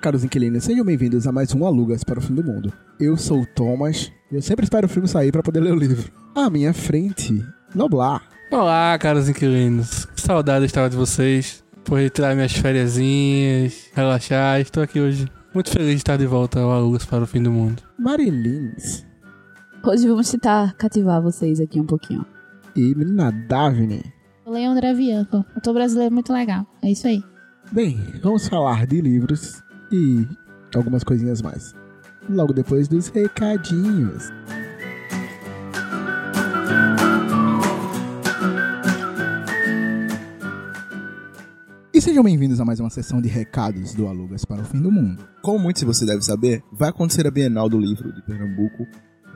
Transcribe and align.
caros 0.00 0.24
inquilinos, 0.24 0.64
sejam 0.64 0.82
bem-vindos 0.82 1.26
a 1.26 1.32
mais 1.32 1.54
um 1.54 1.66
Alugas 1.66 2.02
para 2.02 2.18
o 2.18 2.22
Fim 2.22 2.34
do 2.34 2.42
Mundo. 2.42 2.72
Eu 2.98 3.18
sou 3.18 3.42
o 3.42 3.46
Thomas 3.46 4.10
e 4.32 4.34
eu 4.34 4.40
sempre 4.40 4.64
espero 4.64 4.86
o 4.86 4.88
filme 4.88 5.06
sair 5.06 5.30
para 5.30 5.42
poder 5.42 5.60
ler 5.60 5.74
o 5.74 5.78
livro. 5.78 6.10
À 6.34 6.48
minha 6.48 6.72
frente, 6.72 7.44
Noblar. 7.74 8.22
Olá, 8.50 8.98
caros 8.98 9.28
inquilinos. 9.28 10.06
Que 10.06 10.22
saudade 10.22 10.64
estava 10.64 10.88
de 10.88 10.96
vocês. 10.96 11.62
Por 11.84 11.98
retirar 11.98 12.34
minhas 12.34 12.52
fériasinhas, 12.52 13.90
relaxar. 13.92 14.58
Estou 14.60 14.82
aqui 14.82 14.98
hoje 14.98 15.28
muito 15.52 15.70
feliz 15.70 15.90
de 15.90 15.96
estar 15.96 16.16
de 16.16 16.26
volta 16.26 16.60
ao 16.60 16.70
Alugas 16.70 17.04
para 17.04 17.24
o 17.24 17.26
Fim 17.26 17.42
do 17.42 17.50
Mundo. 17.50 17.82
Marilins. 17.98 19.04
Hoje 19.84 20.08
vamos 20.08 20.30
tentar 20.30 20.74
cativar 20.76 21.20
vocês 21.20 21.60
aqui 21.60 21.78
um 21.78 21.86
pouquinho. 21.86 22.24
E 22.74 22.94
menina 22.94 23.30
Davine. 23.30 24.02
Leon 24.46 24.74
Dravianco. 24.74 25.44
Ator 25.54 25.74
brasileiro 25.74 26.14
muito 26.14 26.32
legal. 26.32 26.66
É 26.82 26.90
isso 26.90 27.06
aí. 27.06 27.22
Bem, 27.70 27.98
vamos 28.22 28.48
falar 28.48 28.86
de 28.86 29.00
livros 29.02 29.62
e 29.90 30.26
algumas 30.74 31.02
coisinhas 31.02 31.42
mais. 31.42 31.74
Logo 32.28 32.52
depois 32.52 32.86
dos 32.88 33.08
recadinhos. 33.08 34.30
E 41.92 42.00
sejam 42.00 42.22
bem-vindos 42.22 42.60
a 42.60 42.64
mais 42.64 42.80
uma 42.80 42.88
sessão 42.88 43.20
de 43.20 43.28
recados 43.28 43.92
do 43.92 44.06
Alugas 44.06 44.44
para 44.44 44.62
o 44.62 44.64
Fim 44.64 44.80
do 44.80 44.90
Mundo. 44.90 45.22
Como 45.42 45.58
muitos 45.58 45.80
de 45.80 45.86
vocês 45.86 46.06
devem 46.06 46.22
saber, 46.22 46.62
vai 46.72 46.88
acontecer 46.88 47.26
a 47.26 47.30
Bienal 47.30 47.68
do 47.68 47.78
Livro 47.78 48.12
de 48.12 48.22
Pernambuco 48.22 48.86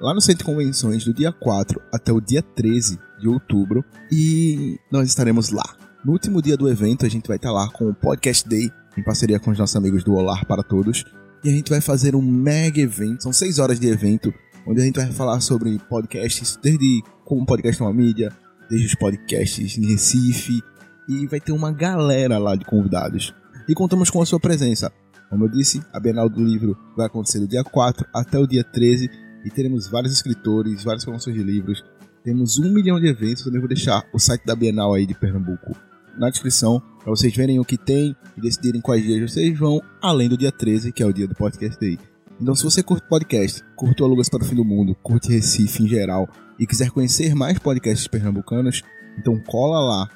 lá 0.00 0.14
no 0.14 0.20
Centro 0.20 0.38
de 0.38 0.44
Convenções 0.44 1.04
do 1.04 1.12
dia 1.12 1.32
4 1.32 1.80
até 1.92 2.12
o 2.12 2.20
dia 2.20 2.42
13 2.42 2.98
de 3.18 3.28
outubro 3.28 3.84
e 4.10 4.78
nós 4.90 5.08
estaremos 5.08 5.50
lá. 5.50 5.64
No 6.04 6.12
último 6.12 6.40
dia 6.40 6.56
do 6.56 6.68
evento, 6.68 7.06
a 7.06 7.08
gente 7.08 7.26
vai 7.26 7.36
estar 7.36 7.50
lá 7.50 7.68
com 7.70 7.88
o 7.88 7.94
Podcast 7.94 8.48
Day, 8.48 8.70
em 8.96 9.02
parceria 9.02 9.38
com 9.38 9.50
os 9.50 9.58
nossos 9.58 9.76
amigos 9.76 10.04
do 10.04 10.14
Olar 10.14 10.46
para 10.46 10.62
Todos, 10.62 11.04
e 11.42 11.48
a 11.48 11.52
gente 11.52 11.70
vai 11.70 11.80
fazer 11.80 12.14
um 12.16 12.22
mega 12.22 12.80
evento, 12.80 13.22
são 13.22 13.32
seis 13.32 13.58
horas 13.58 13.78
de 13.78 13.86
evento, 13.88 14.32
onde 14.66 14.80
a 14.80 14.84
gente 14.84 14.96
vai 14.96 15.10
falar 15.12 15.40
sobre 15.40 15.78
podcasts, 15.90 16.58
desde 16.62 17.02
como 17.24 17.44
podcast 17.44 17.82
é 17.82 17.84
uma 17.84 17.92
mídia, 17.92 18.32
desde 18.68 18.86
os 18.86 18.94
podcasts 18.94 19.76
em 19.76 19.86
Recife, 19.86 20.62
e 21.08 21.26
vai 21.26 21.40
ter 21.40 21.52
uma 21.52 21.70
galera 21.70 22.38
lá 22.38 22.56
de 22.56 22.64
convidados. 22.64 23.34
E 23.68 23.74
contamos 23.74 24.08
com 24.10 24.22
a 24.22 24.26
sua 24.26 24.40
presença. 24.40 24.90
Como 25.28 25.44
eu 25.44 25.48
disse, 25.48 25.82
a 25.92 26.00
Bienal 26.00 26.28
do 26.28 26.42
Livro 26.42 26.76
vai 26.96 27.06
acontecer 27.06 27.40
do 27.40 27.48
dia 27.48 27.64
4 27.64 28.06
até 28.14 28.38
o 28.38 28.46
dia 28.46 28.64
13 28.64 29.10
e 29.44 29.50
teremos 29.50 29.86
vários 29.86 30.12
escritores, 30.12 30.82
várias 30.82 31.04
promoções 31.04 31.36
de 31.36 31.42
livros. 31.42 31.84
Temos 32.22 32.58
um 32.58 32.72
milhão 32.72 32.98
de 32.98 33.08
eventos. 33.08 33.44
Também 33.44 33.58
vou 33.58 33.68
deixar 33.68 34.02
o 34.14 34.18
site 34.18 34.46
da 34.46 34.54
Bienal 34.54 34.94
aí 34.94 35.06
de 35.06 35.14
Pernambuco 35.14 35.74
na 36.18 36.30
descrição 36.30 36.82
para 37.00 37.10
vocês 37.10 37.34
verem 37.34 37.60
o 37.60 37.64
que 37.64 37.76
tem 37.76 38.16
e 38.36 38.40
decidirem 38.40 38.80
quais 38.80 39.02
dias 39.02 39.30
vocês 39.30 39.58
vão, 39.58 39.80
além 40.00 40.28
do 40.28 40.36
dia 40.36 40.50
13, 40.50 40.92
que 40.92 41.02
é 41.02 41.06
o 41.06 41.12
dia 41.12 41.28
do 41.28 41.34
podcast 41.34 41.84
aí. 41.84 41.98
Então, 42.40 42.54
se 42.54 42.64
você 42.64 42.82
curte 42.82 43.06
podcast, 43.08 43.62
curte 43.76 44.02
o 44.02 44.06
Alugas 44.06 44.28
para 44.28 44.42
o 44.42 44.44
Fim 44.44 44.56
do 44.56 44.64
Mundo, 44.64 44.94
curte 45.02 45.30
Recife 45.30 45.82
em 45.82 45.86
geral 45.86 46.28
e 46.58 46.66
quiser 46.66 46.90
conhecer 46.90 47.34
mais 47.34 47.58
podcasts 47.58 48.08
pernambucanos, 48.08 48.82
então 49.18 49.38
cola 49.46 49.80
lá 49.80 50.08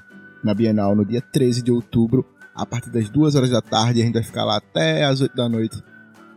na 0.43 0.55
Bienal 0.55 0.97
no 0.97 1.05
dia 1.05 1.21
13 1.21 1.63
de 1.63 1.71
outubro, 1.71 2.25
a 2.55 2.67
partir 2.67 2.91
das 2.91 3.09
2 3.09 3.35
horas 3.37 3.51
da 3.51 3.62
tarde. 3.62 4.03
A 4.03 4.05
gente 4.05 4.15
vai 4.15 4.23
ficar 4.23 4.45
lá 4.45 4.57
até 4.57 5.05
as 5.05 5.21
8 5.21 5.35
da 5.37 5.49
noite, 5.49 5.81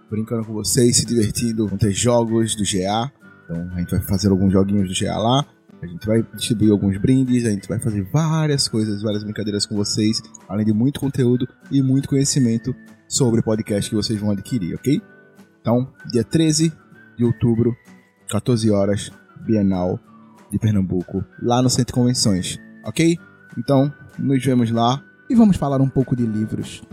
brincando 0.10 0.46
com 0.46 0.54
vocês, 0.54 0.98
se 0.98 1.06
divertindo. 1.06 1.68
Vão 1.68 1.78
ter 1.78 1.92
jogos 1.92 2.56
do 2.56 2.64
GA, 2.64 3.12
então 3.44 3.70
a 3.74 3.80
gente 3.80 3.92
vai 3.92 4.02
fazer 4.02 4.30
alguns 4.30 4.52
joguinhos 4.52 4.88
do 4.88 4.94
GA 4.94 5.18
lá. 5.18 5.46
A 5.82 5.88
gente 5.88 6.06
vai 6.06 6.22
distribuir 6.36 6.72
alguns 6.72 6.98
brindes, 6.98 7.46
a 7.46 7.50
gente 7.50 7.68
vai 7.68 7.80
fazer 7.80 8.04
várias 8.04 8.68
coisas, 8.68 9.02
várias 9.02 9.24
brincadeiras 9.24 9.66
com 9.66 9.76
vocês, 9.76 10.22
além 10.48 10.66
de 10.66 10.74
muito 10.74 11.00
conteúdo 11.00 11.48
e 11.72 11.82
muito 11.82 12.08
conhecimento 12.08 12.76
sobre 13.08 13.42
podcast 13.42 13.90
que 13.90 13.96
vocês 13.96 14.20
vão 14.20 14.32
adquirir, 14.32 14.76
ok? 14.76 15.02
Então, 15.60 15.92
dia 16.12 16.24
13 16.24 16.72
de 17.18 17.26
outubro, 17.26 17.76
14 18.30 18.70
horas, 18.70 19.12
Bienal 19.46 20.00
de 20.52 20.60
Pernambuco, 20.60 21.26
lá 21.42 21.62
no 21.62 21.70
Centro 21.70 21.88
de 21.88 21.94
Convenções, 21.94 22.60
ok? 22.86 23.18
Então, 23.58 23.92
nos 24.18 24.44
vemos 24.44 24.70
lá. 24.72 25.04
E 25.30 25.36
vamos 25.36 25.58
falar 25.58 25.82
um 25.82 25.90
pouco 25.90 26.16
de 26.16 26.26
livros. 26.26 26.84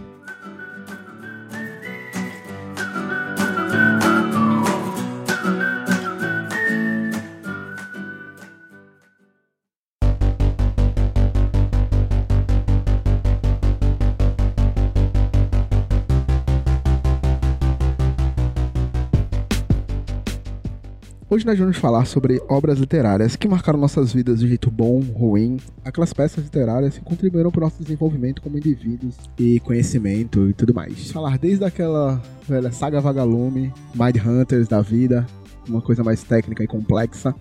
Hoje 21.30 21.44
nós 21.44 21.58
vamos 21.58 21.76
falar 21.76 22.06
sobre 22.06 22.40
obras 22.48 22.78
literárias 22.78 23.36
que 23.36 23.46
marcaram 23.46 23.78
nossas 23.78 24.14
vidas 24.14 24.40
de 24.40 24.48
jeito 24.48 24.70
bom, 24.70 25.00
ruim, 25.00 25.58
aquelas 25.84 26.10
peças 26.10 26.42
literárias 26.42 26.96
que 26.96 27.04
contribuíram 27.04 27.50
para 27.50 27.58
o 27.58 27.64
nosso 27.64 27.82
desenvolvimento 27.82 28.40
como 28.40 28.56
indivíduos 28.56 29.14
e 29.38 29.60
conhecimento 29.60 30.48
e 30.48 30.54
tudo 30.54 30.72
mais. 30.72 31.10
Falar 31.10 31.36
desde 31.36 31.62
aquela 31.66 32.22
velha 32.48 32.72
saga 32.72 32.98
Vagalume, 32.98 33.70
Mind 33.94 34.16
Hunters 34.26 34.68
da 34.68 34.80
vida, 34.80 35.26
uma 35.68 35.82
coisa 35.82 36.02
mais 36.02 36.22
técnica 36.22 36.64
e 36.64 36.66
complexa. 36.66 37.34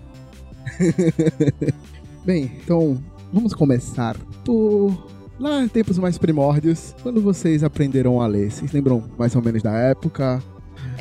Bem, 2.26 2.52
então 2.62 3.02
vamos 3.32 3.54
começar 3.54 4.18
por 4.44 5.08
lá 5.40 5.64
em 5.64 5.70
tempos 5.70 5.98
mais 5.98 6.18
primórdios, 6.18 6.94
quando 7.02 7.22
vocês 7.22 7.64
aprenderam 7.64 8.20
a 8.20 8.28
ler. 8.28 8.52
Vocês 8.52 8.74
lembram 8.74 9.02
mais 9.18 9.34
ou 9.34 9.42
menos 9.42 9.64
da 9.64 9.72
época? 9.72 10.44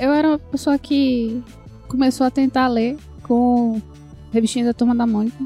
Eu 0.00 0.12
era 0.12 0.28
uma 0.28 0.38
pessoa 0.38 0.78
que 0.78 1.42
começou 1.86 2.26
a 2.26 2.30
tentar 2.30 2.68
ler 2.68 2.96
com 3.22 3.80
revistinha 4.32 4.64
da 4.64 4.74
Turma 4.74 4.94
da 4.94 5.06
Mônica. 5.06 5.36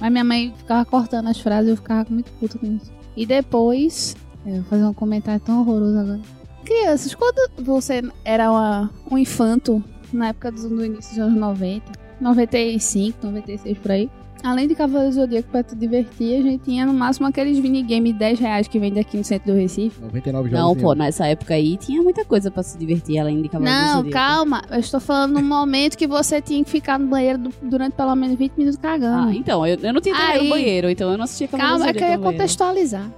Mas 0.00 0.10
minha 0.10 0.24
mãe 0.24 0.54
ficava 0.56 0.84
cortando 0.84 1.28
as 1.28 1.38
frases 1.38 1.68
e 1.68 1.72
eu 1.72 1.76
ficava 1.76 2.06
muito 2.08 2.30
puta 2.32 2.58
com 2.58 2.66
isso. 2.66 2.90
E 3.16 3.26
depois, 3.26 4.16
eu 4.46 4.54
vou 4.54 4.64
fazer 4.64 4.84
um 4.84 4.94
comentário 4.94 5.40
tão 5.40 5.60
horroroso 5.60 5.98
agora. 5.98 6.20
Crianças, 6.64 7.14
quando 7.14 7.50
você 7.62 8.02
era 8.24 8.50
uma, 8.50 8.90
um 9.10 9.18
infanto, 9.18 9.82
na 10.12 10.28
época 10.28 10.50
do, 10.52 10.68
do 10.68 10.84
início 10.84 11.10
dos 11.10 11.18
anos 11.18 11.38
90, 11.38 11.92
95, 12.20 13.26
96 13.26 13.78
por 13.78 13.90
aí, 13.90 14.10
além 14.42 14.66
de 14.68 14.74
Cavaleiros 14.74 15.16
do 15.16 15.20
Zodíaco 15.22 15.48
pra 15.50 15.62
te 15.62 15.74
divertir, 15.74 16.38
a 16.40 16.42
gente 16.42 16.64
tinha 16.64 16.86
no 16.86 16.92
máximo 16.94 17.26
aqueles 17.26 17.58
minigame 17.58 18.12
10 18.12 18.38
reais 18.40 18.68
que 18.68 18.78
vende 18.78 18.98
aqui 18.98 19.16
no 19.16 19.24
centro 19.24 19.52
do 19.52 19.58
Recife. 19.58 20.00
99 20.02 20.50
jogos. 20.50 20.64
Não, 20.64 20.76
pô, 20.76 20.94
nessa 20.94 21.26
época 21.26 21.54
aí 21.54 21.76
tinha 21.76 22.02
muita 22.02 22.24
coisa 22.24 22.50
pra 22.50 22.62
se 22.62 22.76
divertir, 22.78 23.18
além 23.18 23.40
de 23.42 23.48
Cavaleiros 23.48 23.80
do 23.80 23.86
Não, 23.86 23.96
Zodíaco. 23.98 24.12
calma. 24.12 24.62
Eu 24.70 24.80
estou 24.80 25.00
falando 25.00 25.34
num 25.40 25.46
momento 25.46 25.96
que 25.96 26.06
você 26.06 26.40
tinha 26.40 26.62
que 26.64 26.70
ficar 26.70 26.98
no 26.98 27.06
banheiro 27.08 27.38
du- 27.38 27.54
durante 27.62 27.92
pelo 27.94 28.14
menos 28.16 28.36
20 28.38 28.52
minutos 28.56 28.78
cagando. 28.80 29.28
Ah, 29.28 29.34
então, 29.34 29.66
eu, 29.66 29.78
eu 29.80 29.92
não 29.92 30.00
tinha 30.00 30.14
TV 30.14 30.26
Aí- 30.32 30.44
no 30.44 30.50
banheiro, 30.50 30.90
então 30.90 31.10
eu 31.10 31.16
não 31.18 31.24
assistia 31.24 31.48
Cavaleiros 31.48 31.78
calma, 31.78 31.90
é 31.90 31.92
do 31.92 31.98
que 31.98 32.04
eu 32.04 32.08
ia 32.08 32.16
no 32.16 32.22
banheiro. 32.22 32.38
contextualizar. 32.38 33.10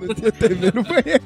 Não 0.00 0.14
tinha 0.14 0.32
TV 0.32 0.66
no 0.74 0.82
banheiro. 0.82 1.24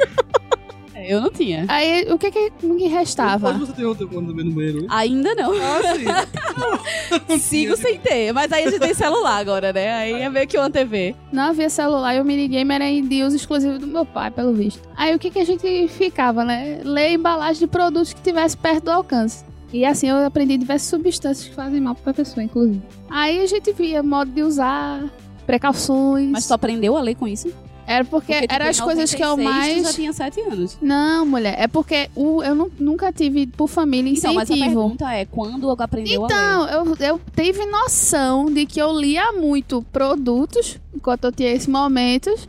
Eu 1.09 1.21
não 1.21 1.31
tinha. 1.31 1.65
Aí, 1.69 2.07
o 2.11 2.19
que 2.19 2.31
que 2.31 2.67
me 2.67 2.87
restava? 2.87 3.53
Pode 3.53 3.67
você 3.73 3.85
outra 3.85 4.07
quando 4.07 4.29
também 4.29 4.45
no 4.45 4.53
banheiro? 4.53 4.87
Ainda 4.89 5.35
não. 5.35 5.53
Ah, 5.53 5.81
sim. 5.95 7.39
Sigo 7.39 7.77
sem 7.77 7.99
ter, 7.99 8.33
mas 8.33 8.53
aí 8.53 8.65
a 8.65 8.71
gente 8.71 8.81
tem 8.81 8.95
celular 8.95 9.39
agora, 9.39 9.73
né? 9.73 9.93
Aí 9.93 10.13
é 10.13 10.29
meio 10.29 10.47
que 10.47 10.57
uma 10.57 10.71
TV. 10.71 11.15
Não 11.33 11.45
havia 11.45 11.69
celular 11.71 12.15
e 12.15 12.21
o 12.21 12.25
minigame 12.25 12.75
era 12.75 12.85
de 12.85 13.23
uso 13.23 13.37
exclusivo 13.37 13.79
do 13.79 13.87
meu 13.87 14.05
pai, 14.05 14.31
pelo 14.31 14.53
visto. 14.53 14.81
Aí 14.97 15.15
o 15.15 15.19
que, 15.19 15.31
que 15.31 15.39
a 15.39 15.45
gente 15.45 15.89
ficava, 15.89 16.45
né? 16.45 16.81
Ler 16.85 17.13
embalagem 17.13 17.61
de 17.61 17.67
produtos 17.67 18.13
que 18.13 18.21
tivesse 18.21 18.57
perto 18.57 18.85
do 18.85 18.91
alcance. 18.91 19.45
E 19.73 19.85
assim 19.87 20.09
eu 20.09 20.25
aprendi 20.27 20.57
diversas 20.59 20.89
substâncias 20.89 21.49
que 21.49 21.55
fazem 21.55 21.81
mal 21.81 21.95
pra 21.95 22.13
pessoa, 22.13 22.45
inclusive. 22.45 22.83
Aí 23.09 23.41
a 23.41 23.47
gente 23.47 23.73
via 23.73 24.03
modo 24.03 24.31
de 24.31 24.43
usar, 24.43 25.03
precauções. 25.47 26.31
Mas 26.31 26.47
tu 26.47 26.53
aprendeu 26.53 26.97
a 26.97 27.01
ler 27.01 27.15
com 27.15 27.27
isso? 27.27 27.53
Era 27.87 28.05
porque, 28.05 28.33
Porque, 28.33 28.41
tipo, 28.43 28.55
eram 28.55 28.67
as 28.69 28.81
coisas 28.81 29.13
que 29.15 29.23
eu 29.23 29.37
96 29.37 29.43
tu 29.43 29.53
mais. 29.53 29.83
já 29.87 29.93
tinha 29.93 30.13
7 30.13 30.41
anos. 30.43 30.79
Não, 30.81 31.27
mulher, 31.27 31.57
é 31.59 31.67
porque 31.67 32.09
o, 32.15 32.43
eu 32.43 32.55
nu- 32.55 32.71
nunca 32.79 33.13
tive 33.13 33.47
por 33.49 33.69
família 33.69 34.13
Então, 34.13 34.33
mas 34.35 34.51
a 34.51 34.55
incentivo. 34.55 34.81
pergunta 34.81 35.13
é, 35.13 35.25
quando 35.25 35.69
aprendeu 35.71 36.25
a 36.25 36.27
ler? 36.29 36.33
Então, 36.35 36.69
eu, 36.69 36.97
eu 37.09 37.21
tive 37.35 37.67
noção 37.67 38.47
de 38.47 38.67
que 38.67 38.81
eu 38.81 38.93
lia 38.99 39.33
muito 39.33 39.83
produtos 39.93 40.79
enquanto 40.95 41.25
eu 41.25 41.33
tinha 41.33 41.51
esses 41.51 41.67
momentos 41.67 42.49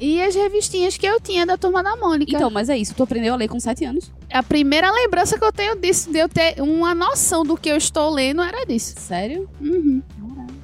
e 0.00 0.20
as 0.22 0.34
revistinhas 0.34 0.96
que 0.96 1.06
eu 1.06 1.20
tinha 1.20 1.46
da 1.46 1.56
Turma 1.56 1.82
da 1.82 1.94
Mônica. 1.96 2.32
Então, 2.34 2.50
mas 2.50 2.68
é 2.68 2.76
isso, 2.76 2.94
tu 2.94 3.02
aprendeu 3.02 3.32
a 3.32 3.36
ler 3.36 3.48
com 3.48 3.60
7 3.60 3.84
anos. 3.84 4.10
a 4.32 4.42
primeira 4.42 4.90
lembrança 4.90 5.38
que 5.38 5.44
eu 5.44 5.52
tenho 5.52 5.76
disso, 5.76 6.10
de 6.10 6.18
eu 6.18 6.28
ter 6.28 6.60
uma 6.60 6.94
noção 6.94 7.44
do 7.44 7.56
que 7.56 7.68
eu 7.68 7.76
estou 7.76 8.10
lendo, 8.10 8.42
era 8.42 8.64
disso. 8.66 8.94
Sério? 8.98 9.48
Uhum. 9.60 10.02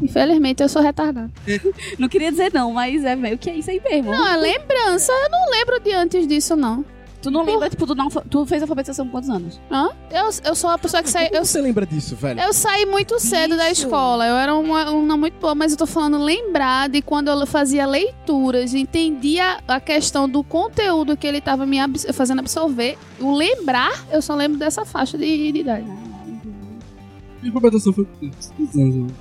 Infelizmente, 0.03 0.63
eu 0.63 0.69
sou 0.69 0.81
retardada. 0.83 1.31
Não 1.99 2.09
queria 2.09 2.31
dizer 2.31 2.53
não, 2.53 2.73
mas 2.73 3.05
é 3.05 3.15
meio 3.17 3.37
que 3.39 3.51
é 3.51 3.57
isso 3.57 3.71
aí 3.71 3.81
mesmo. 3.83 4.11
Não, 4.11 4.27
é 4.27 4.37
lembrança. 4.37 5.13
Eu 5.13 5.31
não 5.31 5.51
lembro 5.51 5.81
de 5.81 5.93
antes 5.93 6.27
disso, 6.27 6.57
não. 6.57 6.85
Tu 7.23 7.31
não 7.31 7.45
lembra, 7.45 7.69
tipo, 7.69 7.87
tu, 7.87 7.95
não, 7.95 8.09
tu 8.09 8.47
fez 8.47 8.63
alfabetização 8.63 9.05
com 9.05 9.11
quantos 9.13 9.29
anos? 9.29 9.61
Hã? 9.71 9.91
Eu, 10.11 10.31
eu 10.43 10.55
sou 10.55 10.71
uma 10.71 10.79
pessoa 10.79 11.03
que 11.03 11.11
sai. 11.11 11.27
Eu, 11.27 11.31
Como 11.33 11.45
você 11.45 11.61
lembra 11.61 11.85
disso, 11.85 12.17
velho? 12.17 12.41
eu 12.41 12.51
saí 12.55 12.87
muito 12.87 13.21
cedo 13.21 13.59
da 13.59 13.69
Bicho. 13.69 13.83
escola. 13.83 14.27
Eu 14.27 14.37
era 14.37 14.55
uma, 14.55 14.91
uma 14.91 15.17
muito 15.19 15.35
boa, 15.39 15.55
mas 15.55 15.73
eu 15.73 15.77
tô 15.77 15.85
falando 15.87 16.17
lembrar 16.17 16.89
de 16.89 17.03
quando 17.03 17.29
eu 17.29 17.47
fazia 17.47 17.85
leituras, 17.87 18.73
entendia 18.73 19.59
a 19.69 19.79
questão 19.79 20.27
do 20.27 20.43
conteúdo 20.43 21.15
que 21.15 21.27
ele 21.27 21.43
tava 21.43 21.67
me 21.67 21.79
abs- 21.79 22.07
fazendo 22.15 22.39
absorver. 22.39 22.97
O 23.21 23.35
lembrar, 23.37 24.07
eu 24.11 24.23
só 24.23 24.35
lembro 24.35 24.59
dessa 24.59 24.87
faixa 24.87 25.19
de, 25.19 25.53
de 25.53 25.59
idade. 25.59 25.85
Minha 25.85 27.53
alfabetização 27.55 27.93
foi 27.93 28.07
quantos 28.19 28.77
anos? 28.77 29.13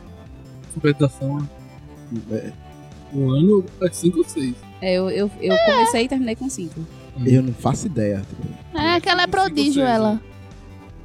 Alfabetização. 0.87 1.49
É, 2.31 2.51
um 3.13 3.29
ano, 3.31 3.65
é 3.81 3.89
cinco 3.91 4.19
ou 4.19 4.23
seis. 4.25 4.55
É, 4.81 4.93
eu, 4.95 5.09
eu, 5.09 5.29
eu 5.41 5.55
comecei 5.65 6.05
e 6.05 6.07
terminei 6.07 6.35
com 6.35 6.49
cinco. 6.49 6.79
Eu 7.25 7.43
não 7.43 7.53
faço 7.53 7.87
ideia. 7.87 8.21
tipo, 8.27 8.77
É 8.77 8.99
que 9.01 9.09
ela 9.09 9.23
é 9.23 9.27
prodígio, 9.27 9.83
ela. 9.83 10.21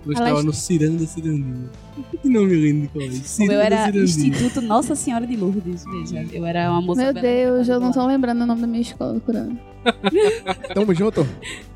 Eu 0.06 0.12
Ela 0.12 0.20
estava 0.24 0.38
est- 0.40 0.44
no 0.46 0.52
Ciranda 0.52 1.06
Cirandinha. 1.06 1.70
Que 2.22 2.28
nome 2.28 2.54
lindo 2.54 2.82
de 2.82 2.88
colégio. 2.88 3.14
O 3.14 3.18
meu 3.18 3.24
Ciranda 3.24 3.64
era 3.64 3.84
Cirandinha. 3.86 4.28
Instituto 4.28 4.60
Nossa 4.60 4.94
Senhora 4.94 5.26
de 5.26 5.34
Lourdes, 5.34 5.84
veja. 5.84 6.26
Eu 6.30 6.44
era 6.44 6.70
uma 6.70 6.82
moça 6.82 7.02
Meu 7.02 7.14
Deus, 7.14 7.68
eu 7.68 7.80
não 7.80 7.90
tô 7.90 8.06
lembrando 8.06 8.42
o 8.42 8.46
nome 8.46 8.60
da 8.60 8.66
minha 8.66 8.82
escola 8.82 9.18
por 9.18 9.34
ano. 9.34 9.58
Tamo 10.74 10.94
junto? 10.94 11.26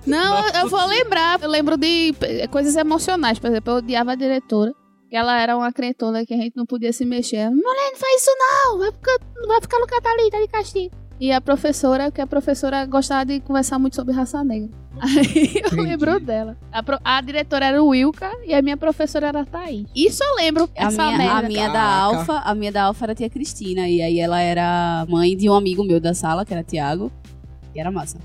Não, 0.07 0.47
eu- 0.47 0.61
eu 0.63 0.69
vou 0.69 0.87
lembrar. 0.87 1.41
Eu 1.43 1.49
lembro 1.49 1.77
de 1.77 2.15
eh, 2.21 2.47
coisas 2.49 2.77
emocionais. 2.77 3.39
Por 3.39 3.49
exemplo, 3.51 3.73
eu 3.73 3.77
odiava 3.79 4.13
a 4.13 4.15
diretora. 4.15 4.75
Ela 5.11 5.41
era 5.41 5.57
uma 5.57 5.73
crentona 5.73 6.25
que 6.27 6.35
a 6.35 6.37
gente 6.37 6.57
não 6.57 6.67
podia 6.67 6.93
se 6.93 7.05
mexer. 7.05 7.49
Mulher, 7.51 7.91
não 7.93 7.97
faz 7.99 8.23
isso 8.23 8.31
não! 8.39 8.79
Vai 8.79 8.93
ficar, 8.93 9.19
vai 9.47 9.61
ficar 9.61 9.79
no 9.79 9.87
catalí, 9.87 10.31
tá 10.31 10.39
de 10.41 10.49
castigo. 10.49 10.95
E 11.21 11.33
a 11.33 11.41
professora, 11.41 12.11
que 12.13 12.21
a 12.21 12.27
professora 12.29 12.87
gostava 12.87 13.25
de 13.27 13.41
conversar 13.41 13.77
muito 13.79 13.97
sobre 13.97 14.15
raça 14.15 14.45
negra. 14.45 14.69
Aí 15.01 15.53
eu 15.57 15.67
Entendi. 15.67 15.83
lembro 15.83 16.21
dela. 16.21 16.57
A, 16.71 16.83
pro- 16.83 16.99
a 17.05 17.21
diretora 17.21 17.67
era 17.67 17.83
o 17.83 17.89
Wilka 17.89 18.31
e 18.47 18.55
a 18.55 18.63
minha 18.63 18.77
professora 18.77 19.27
era 19.29 19.41
a 19.41 19.45
Thaís. 19.45 19.87
Isso 19.97 20.23
eu 20.23 20.35
lembro. 20.37 20.71
A 20.77 20.87
essa 20.87 21.07
minha, 21.07 21.19
merda. 21.19 21.39
a 21.39 21.43
minha 21.43 21.69
da. 21.71 21.83
Alfa, 21.83 22.39
a 22.39 22.55
minha 22.55 22.71
da 22.71 22.85
Alfa 22.85 23.05
era 23.05 23.13
a 23.13 23.15
tia 23.17 23.29
Cristina. 23.31 23.89
E 23.89 24.01
aí 24.01 24.21
ela 24.21 24.41
era 24.41 25.05
mãe 25.09 25.37
de 25.37 25.49
um 25.51 25.55
amigo 25.55 25.83
meu 25.85 25.99
da 26.01 26.15
sala, 26.15 26.45
que 26.45 26.53
era 26.53 26.63
Tiago. 26.63 27.11
E 27.75 27.81
era 27.81 27.91
massa. 27.91 28.19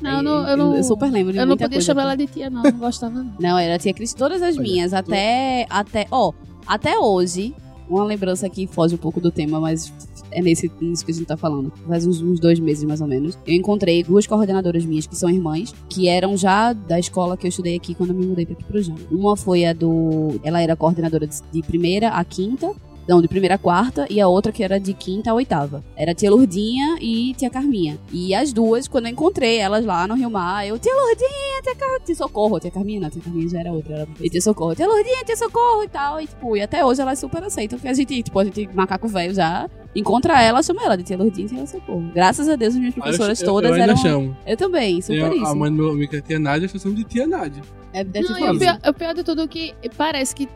Não, 0.00 0.22
não, 0.22 0.48
eu 0.48 0.56
não. 0.56 0.76
Eu 0.76 0.84
super 0.84 1.10
lembro 1.10 1.32
de 1.32 1.38
Eu 1.38 1.42
não 1.42 1.48
muita 1.48 1.64
podia 1.64 1.76
coisa. 1.76 1.86
chamar 1.86 2.02
ela 2.02 2.14
de 2.16 2.26
tia, 2.26 2.48
não. 2.48 2.62
Não 2.62 2.72
gostava, 2.78 3.22
não. 3.22 3.32
Não, 3.38 3.58
era 3.58 3.78
tia 3.78 3.92
Cristina. 3.92 4.18
Todas 4.18 4.42
as 4.42 4.56
Olha, 4.56 4.62
minhas, 4.62 4.92
até. 4.92 5.66
Até. 5.68 6.06
Ó, 6.10 6.32
até 6.66 6.98
hoje. 6.98 7.54
Uma 7.88 8.04
lembrança 8.04 8.48
que 8.48 8.68
foge 8.68 8.94
um 8.94 8.98
pouco 8.98 9.20
do 9.20 9.32
tema, 9.32 9.58
mas 9.58 9.92
é 10.30 10.40
nesse, 10.40 10.70
nisso 10.80 11.04
que 11.04 11.10
a 11.10 11.14
gente 11.14 11.26
tá 11.26 11.36
falando. 11.36 11.72
Faz 11.88 12.06
uns, 12.06 12.22
uns 12.22 12.38
dois 12.38 12.60
meses, 12.60 12.84
mais 12.84 13.00
ou 13.00 13.06
menos. 13.08 13.36
Eu 13.44 13.52
encontrei 13.52 14.04
duas 14.04 14.28
coordenadoras 14.28 14.84
minhas, 14.84 15.08
que 15.08 15.16
são 15.16 15.28
irmãs, 15.28 15.74
que 15.88 16.06
eram 16.06 16.36
já 16.36 16.72
da 16.72 17.00
escola 17.00 17.36
que 17.36 17.46
eu 17.46 17.48
estudei 17.48 17.74
aqui 17.74 17.94
quando 17.94 18.10
eu 18.10 18.16
me 18.16 18.24
mudei 18.26 18.46
pra 18.46 18.54
aqui 18.54 18.62
pro 18.62 18.80
Jão. 18.80 18.94
Uma 19.10 19.36
foi 19.36 19.64
a 19.64 19.72
do. 19.72 20.40
Ela 20.44 20.62
era 20.62 20.76
coordenadora 20.76 21.26
de, 21.26 21.36
de 21.50 21.62
primeira 21.62 22.10
a 22.10 22.24
quinta. 22.24 22.72
Não, 23.10 23.20
de 23.20 23.26
primeira 23.26 23.56
a 23.56 23.58
quarta, 23.58 24.06
e 24.08 24.20
a 24.20 24.28
outra 24.28 24.52
que 24.52 24.62
era 24.62 24.78
de 24.78 24.94
quinta 24.94 25.32
a 25.32 25.34
oitava. 25.34 25.82
Era 25.96 26.14
tia 26.14 26.30
Lourdinha 26.30 26.96
e 27.00 27.34
tia 27.34 27.50
Carminha. 27.50 27.98
E 28.12 28.32
as 28.32 28.52
duas, 28.52 28.86
quando 28.86 29.06
eu 29.06 29.10
encontrei 29.10 29.58
elas 29.58 29.84
lá 29.84 30.06
no 30.06 30.14
Rio 30.14 30.30
Mar, 30.30 30.64
eu, 30.64 30.78
tia 30.78 30.94
Lourdinha, 30.94 31.60
tia, 31.64 31.74
Car... 31.74 32.00
tia 32.04 32.14
Socorro, 32.14 32.60
tia 32.60 32.70
Carminha, 32.70 33.00
não, 33.00 33.10
tia 33.10 33.20
Carminha 33.20 33.48
já 33.48 33.58
era 33.58 33.72
outra, 33.72 33.94
era 33.96 34.08
e 34.20 34.30
tia 34.30 34.40
Socorro, 34.40 34.76
tia 34.76 34.86
Lourdinha, 34.86 35.24
tia 35.24 35.36
Socorro 35.36 35.82
e 35.82 35.88
tal. 35.88 36.20
E, 36.20 36.26
tipo, 36.28 36.56
e 36.56 36.62
até 36.62 36.84
hoje 36.84 37.00
elas 37.02 37.18
super 37.18 37.42
aceitam, 37.42 37.80
porque 37.80 37.88
a 37.88 37.94
gente, 37.94 38.22
tipo, 38.22 38.38
a 38.38 38.44
gente, 38.44 38.70
macaco 38.72 39.08
velho 39.08 39.34
já, 39.34 39.68
encontra 39.92 40.40
ela, 40.40 40.62
chama 40.62 40.84
ela 40.84 40.96
de 40.96 41.02
tia 41.02 41.16
Lourdinha 41.18 41.46
e 41.46 41.50
tia 41.50 41.66
Socorro. 41.66 42.08
Graças 42.14 42.48
a 42.48 42.54
Deus, 42.54 42.74
as 42.74 42.78
minhas 42.78 42.94
professoras 42.94 43.40
eu- 43.40 43.46
todas 43.46 43.72
eu 43.72 43.82
eram. 43.82 43.96
chamo. 43.96 44.36
Eu 44.46 44.56
também, 44.56 45.00
super 45.02 45.32
a, 45.32 45.34
isso. 45.34 45.46
a 45.46 45.54
mãe 45.56 45.68
do 45.68 45.76
meu 45.78 45.90
amigo, 45.90 46.10
que 46.12 46.16
é 46.16 46.20
tia 46.20 46.38
Nádia, 46.38 46.70
eu 46.72 46.78
chamo 46.80 46.94
de 46.94 47.02
tia 47.02 47.26
Nádia. 47.26 47.60
É, 47.92 48.04
deve 48.04 48.28
Não, 48.28 48.54
o 48.54 48.58
pior, 48.58 48.78
o 48.88 48.94
pior 48.94 49.14
de 49.14 49.24
tudo 49.24 49.42
é 49.42 49.46
que 49.48 49.74
parece 49.96 50.34
que 50.34 50.48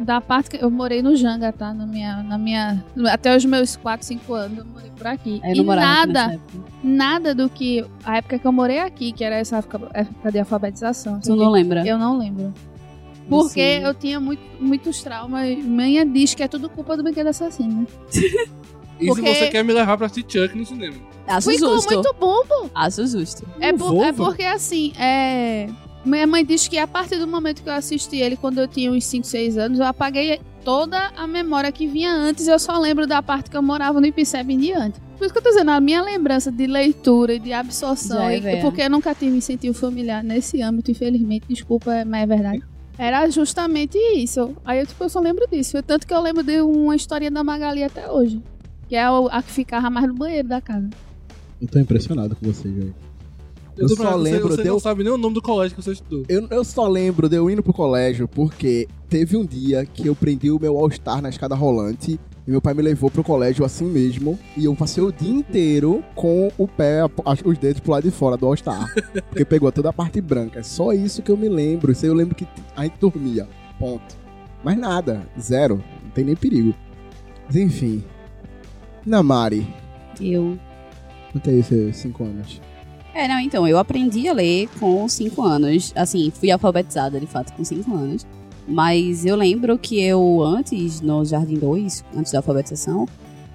da 0.00 0.20
parte 0.20 0.50
que 0.50 0.64
eu 0.64 0.70
morei 0.70 1.02
no 1.02 1.14
Janga, 1.14 1.52
tá? 1.52 1.74
Na 1.74 1.86
minha, 1.86 2.22
na 2.22 2.38
minha, 2.38 2.82
até 3.10 3.36
os 3.36 3.44
meus 3.44 3.76
4, 3.76 4.06
5 4.06 4.32
anos 4.34 4.58
eu 4.58 4.64
morei 4.64 4.90
por 4.96 5.06
aqui. 5.06 5.40
E 5.44 5.54
não 5.54 5.64
morava 5.64 6.02
aqui 6.02 6.12
nada, 6.12 6.40
nada 6.82 7.34
do 7.34 7.48
que 7.50 7.84
a 8.04 8.16
época 8.16 8.38
que 8.38 8.46
eu 8.46 8.52
morei 8.52 8.78
aqui, 8.78 9.12
que 9.12 9.22
era 9.22 9.36
essa 9.36 9.58
época, 9.58 9.90
época 9.92 10.32
de 10.32 10.38
alfabetização. 10.38 11.20
Tu 11.20 11.36
não 11.36 11.50
lembra? 11.50 11.86
Eu 11.86 11.98
não 11.98 12.16
lembro. 12.18 12.54
Porque 13.28 13.78
Sim. 13.78 13.84
eu 13.84 13.92
tinha 13.92 14.18
muito, 14.18 14.40
muitos 14.58 15.02
traumas. 15.02 15.58
Minha 15.62 16.06
diz 16.06 16.34
que 16.34 16.42
é 16.42 16.48
tudo 16.48 16.70
culpa 16.70 16.96
do 16.96 17.02
brinquedo 17.02 17.26
assassino. 17.26 17.80
né? 18.10 18.46
E 18.98 19.06
Porque- 19.06 19.26
se 19.34 19.40
você 19.40 19.48
quer 19.48 19.62
me 19.62 19.72
levar 19.74 19.96
pra 19.98 20.06
assistir 20.06 20.46
Chuck 20.48 20.56
no 20.56 20.64
cinema? 20.64 20.96
Acho 21.26 21.50
Ficou 21.50 21.74
justo. 21.74 21.92
muito 21.92 22.16
bom, 22.18 22.42
pô. 22.46 22.70
Acho 22.74 23.06
justo. 23.06 23.46
É, 23.60 23.70
por- 23.72 24.02
é 24.02 24.12
porque 24.14 24.42
assim, 24.44 24.92
é. 24.98 25.68
Minha 26.04 26.26
mãe 26.26 26.44
diz 26.44 26.68
que 26.68 26.78
a 26.78 26.86
partir 26.86 27.16
do 27.18 27.26
momento 27.26 27.62
que 27.62 27.68
eu 27.68 27.72
assisti 27.72 28.16
ele, 28.16 28.36
quando 28.36 28.58
eu 28.58 28.68
tinha 28.68 28.90
uns 28.90 29.04
5, 29.04 29.26
6 29.26 29.58
anos, 29.58 29.78
eu 29.78 29.84
apaguei 29.84 30.40
toda 30.64 31.10
a 31.16 31.26
memória 31.26 31.70
que 31.72 31.86
vinha 31.86 32.12
antes. 32.12 32.46
Eu 32.46 32.58
só 32.58 32.78
lembro 32.78 33.06
da 33.06 33.22
parte 33.22 33.50
que 33.50 33.56
eu 33.56 33.62
morava 33.62 34.00
no 34.00 34.06
Ipiceb 34.06 34.52
em 34.52 34.58
diante. 34.58 35.00
Por 35.18 35.24
isso 35.24 35.32
que 35.32 35.38
eu 35.38 35.42
tô 35.42 35.50
dizendo, 35.50 35.70
a 35.72 35.80
minha 35.80 36.00
lembrança 36.00 36.50
de 36.52 36.66
leitura 36.66 37.34
e 37.34 37.38
de 37.40 37.52
absorção, 37.52 38.22
é 38.28 38.58
e- 38.58 38.60
porque 38.62 38.82
eu 38.82 38.90
nunca 38.90 39.14
tive 39.14 39.36
incentivo 39.36 39.76
familiar 39.76 40.22
nesse 40.22 40.62
âmbito, 40.62 40.90
infelizmente, 40.92 41.44
desculpa, 41.48 42.04
mas 42.06 42.22
é 42.22 42.26
verdade. 42.26 42.62
Era 42.96 43.28
justamente 43.28 43.96
isso. 44.16 44.56
Aí 44.64 44.80
eu, 44.80 44.86
tipo, 44.86 45.02
eu 45.04 45.08
só 45.08 45.20
lembro 45.20 45.46
disso. 45.50 45.80
Tanto 45.82 46.06
que 46.06 46.14
eu 46.14 46.20
lembro 46.20 46.42
de 46.42 46.60
uma 46.60 46.94
historinha 46.96 47.30
da 47.30 47.42
Magali 47.44 47.82
até 47.82 48.10
hoje. 48.10 48.40
Que 48.88 48.96
é 48.96 49.04
a 49.04 49.42
que 49.42 49.50
ficava 49.52 49.90
mais 49.90 50.06
no 50.06 50.14
banheiro 50.14 50.48
da 50.48 50.60
casa. 50.60 50.88
Eu 51.60 51.68
tô 51.68 51.78
impressionado 51.78 52.34
com 52.36 52.46
você, 52.46 52.68
velho. 52.68 52.94
Eu 53.78 53.88
tô 53.88 53.96
só 53.96 54.02
pra- 54.02 54.12
você- 54.12 54.18
lembro 54.30 54.48
Você 54.48 54.56
de 54.62 54.68
não 54.68 54.74
eu- 54.74 54.80
sabe 54.80 55.04
nem 55.04 55.12
o 55.12 55.16
nome 55.18 55.34
do 55.34 55.42
colégio 55.42 55.76
que 55.76 55.82
você 55.82 55.92
estudou. 55.92 56.24
Eu, 56.28 56.46
eu 56.50 56.64
só 56.64 56.86
lembro 56.88 57.28
de 57.28 57.36
eu 57.36 57.48
indo 57.50 57.62
pro 57.62 57.72
colégio 57.72 58.26
porque 58.28 58.88
teve 59.08 59.36
um 59.36 59.44
dia 59.46 59.86
que 59.86 60.06
eu 60.06 60.14
prendi 60.14 60.50
o 60.50 60.58
meu 60.58 60.76
All-Star 60.78 61.22
na 61.22 61.28
escada 61.28 61.54
rolante 61.54 62.18
e 62.46 62.50
meu 62.50 62.60
pai 62.60 62.74
me 62.74 62.82
levou 62.82 63.10
pro 63.10 63.22
colégio 63.22 63.64
assim 63.64 63.84
mesmo 63.86 64.38
e 64.56 64.64
eu 64.64 64.74
passei 64.74 65.02
o 65.02 65.12
dia 65.12 65.30
inteiro 65.30 66.02
com 66.14 66.50
o 66.58 66.66
pé, 66.66 67.00
os 67.44 67.58
dedos 67.58 67.80
pro 67.80 67.92
lado 67.92 68.04
de 68.04 68.10
fora 68.10 68.36
do 68.36 68.46
All-Star. 68.46 68.92
porque 69.28 69.44
pegou 69.44 69.70
toda 69.70 69.90
a 69.90 69.92
parte 69.92 70.20
branca. 70.20 70.58
É 70.60 70.62
só 70.62 70.92
isso 70.92 71.22
que 71.22 71.30
eu 71.30 71.36
me 71.36 71.48
lembro. 71.48 71.92
Isso 71.92 72.04
aí 72.04 72.10
eu 72.10 72.14
lembro 72.14 72.34
que 72.34 72.46
a 72.76 72.82
gente 72.84 72.98
dormia. 73.00 73.46
Ponto. 73.78 74.16
Mas 74.64 74.76
nada. 74.76 75.22
Zero. 75.40 75.82
Não 76.02 76.10
tem 76.10 76.24
nem 76.24 76.34
perigo. 76.34 76.74
Mas 77.46 77.54
enfim. 77.56 78.02
Namari. 79.06 79.66
Eu. 80.20 80.58
Quanto 81.32 81.50
é 81.50 81.54
isso? 81.54 81.74
aí, 81.74 81.92
Cinco 81.92 82.24
anos. 82.24 82.60
É, 83.18 83.26
não, 83.26 83.40
então, 83.40 83.66
eu 83.66 83.78
aprendi 83.78 84.28
a 84.28 84.32
ler 84.32 84.68
com 84.78 85.08
5 85.08 85.42
anos. 85.42 85.92
Assim, 85.96 86.30
fui 86.30 86.52
alfabetizada, 86.52 87.18
de 87.18 87.26
fato, 87.26 87.52
com 87.52 87.64
5 87.64 87.92
anos. 87.92 88.24
Mas 88.64 89.26
eu 89.26 89.34
lembro 89.34 89.76
que 89.76 90.00
eu, 90.00 90.40
antes, 90.40 91.00
no 91.00 91.24
Jardim 91.24 91.56
2, 91.56 92.04
antes 92.16 92.30
da 92.30 92.38
alfabetização, 92.38 93.08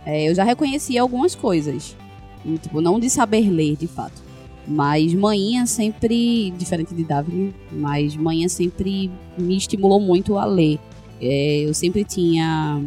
é, 0.06 0.28
eu 0.28 0.36
já 0.36 0.44
reconhecia 0.44 1.02
algumas 1.02 1.34
coisas. 1.34 1.96
E, 2.44 2.58
tipo, 2.58 2.82
não 2.82 3.00
de 3.00 3.10
saber 3.10 3.50
ler, 3.50 3.78
de 3.78 3.88
fato. 3.88 4.22
Mas 4.68 5.14
manhã 5.14 5.66
sempre, 5.66 6.52
diferente 6.58 6.94
de 6.94 7.06
Davi, 7.06 7.56
mas 7.72 8.18
manhã 8.18 8.50
sempre 8.50 9.10
me 9.38 9.56
estimulou 9.56 10.02
muito 10.02 10.38
a 10.38 10.44
ler. 10.44 10.78
É, 11.22 11.60
eu 11.66 11.74
sempre 11.74 12.04
tinha, 12.04 12.82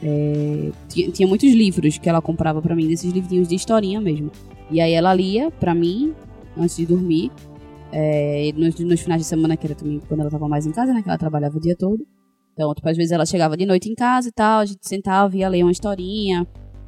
é, 0.00 0.70
tinha. 0.88 1.10
Tinha 1.10 1.26
muitos 1.26 1.52
livros 1.52 1.98
que 1.98 2.08
ela 2.08 2.22
comprava 2.22 2.62
pra 2.62 2.76
mim, 2.76 2.86
desses 2.86 3.12
livrinhos 3.12 3.48
de 3.48 3.56
historinha 3.56 4.00
mesmo. 4.00 4.30
E 4.70 4.80
aí 4.80 4.92
ela 4.92 5.12
lia 5.14 5.50
pra 5.50 5.74
mim 5.74 6.14
antes 6.56 6.76
de 6.76 6.86
dormir. 6.86 7.30
É, 7.94 8.50
nos, 8.56 8.78
nos 8.80 9.00
finais 9.00 9.20
de 9.20 9.26
semana, 9.26 9.56
que 9.56 9.66
era 9.66 9.74
também 9.74 10.00
quando 10.08 10.20
ela 10.20 10.30
tava 10.30 10.48
mais 10.48 10.66
em 10.66 10.72
casa, 10.72 10.92
né? 10.94 11.02
Que 11.02 11.08
ela 11.08 11.18
trabalhava 11.18 11.56
o 11.56 11.60
dia 11.60 11.76
todo. 11.76 12.06
Então, 12.54 12.74
tipo, 12.74 12.88
às 12.88 12.96
vezes 12.96 13.12
ela 13.12 13.26
chegava 13.26 13.56
de 13.56 13.66
noite 13.66 13.90
em 13.90 13.94
casa 13.94 14.28
e 14.28 14.32
tal, 14.32 14.60
a 14.60 14.64
gente 14.64 14.86
sentava 14.86 15.36
ia 15.36 15.48
ler 15.48 15.62
uma 15.62 15.72
historinha. 15.72 16.46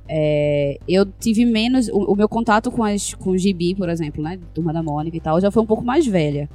É, 0.09 0.79
eu 0.89 1.07
tive 1.07 1.45
menos. 1.45 1.89
O, 1.89 2.13
o 2.13 2.17
meu 2.17 2.29
contato 2.29 2.71
com, 2.71 2.85
as, 2.85 3.15
com 3.15 3.31
o 3.31 3.39
gibi, 3.39 3.75
por 3.75 3.89
exemplo, 3.89 4.23
né? 4.23 4.39
Turma 4.55 4.73
da 4.73 4.83
Mônica 4.83 5.17
e 5.17 5.21
tal, 5.21 5.41
já 5.41 5.51
foi 5.51 5.63
um 5.63 5.67
pouco 5.67 5.85
mais 5.85 6.07
velha. 6.07 6.49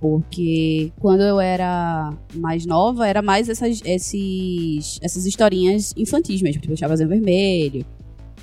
Porque 0.00 0.90
quando 0.98 1.20
eu 1.20 1.38
era 1.38 2.14
mais 2.34 2.64
nova, 2.64 3.06
era 3.06 3.20
mais 3.20 3.50
essas, 3.50 3.82
esses, 3.84 4.98
essas 5.02 5.26
historinhas 5.26 5.92
infantis 5.94 6.40
mesmo, 6.40 6.62
tipo 6.62 6.74
Chapeuzinho 6.74 7.10
Vermelho, 7.10 7.84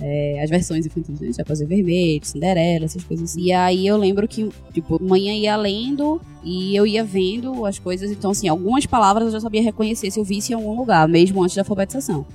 é, 0.01 0.41
as 0.43 0.49
versões 0.49 0.85
infantis, 0.85 1.19
né? 1.19 1.31
Chapeuzinho 1.33 1.69
Vermelho, 1.69 2.25
Cinderela, 2.25 2.85
essas 2.85 3.03
coisas 3.03 3.31
assim. 3.31 3.41
E 3.41 3.51
aí 3.51 3.87
eu 3.87 3.97
lembro 3.97 4.27
que, 4.27 4.49
tipo, 4.73 5.01
manhã 5.01 5.33
ia 5.33 5.55
lendo 5.55 6.21
e 6.43 6.75
eu 6.75 6.85
ia 6.85 7.03
vendo 7.03 7.65
as 7.65 7.79
coisas. 7.79 8.11
Então, 8.11 8.31
assim, 8.31 8.47
algumas 8.47 8.85
palavras 8.85 9.25
eu 9.25 9.31
já 9.31 9.39
sabia 9.39 9.61
reconhecer 9.61 10.11
se 10.11 10.19
eu 10.19 10.23
visse 10.23 10.51
em 10.51 10.55
algum 10.55 10.77
lugar, 10.77 11.07
mesmo 11.07 11.43
antes 11.43 11.55
da 11.55 11.61
alfabetização. 11.61 12.25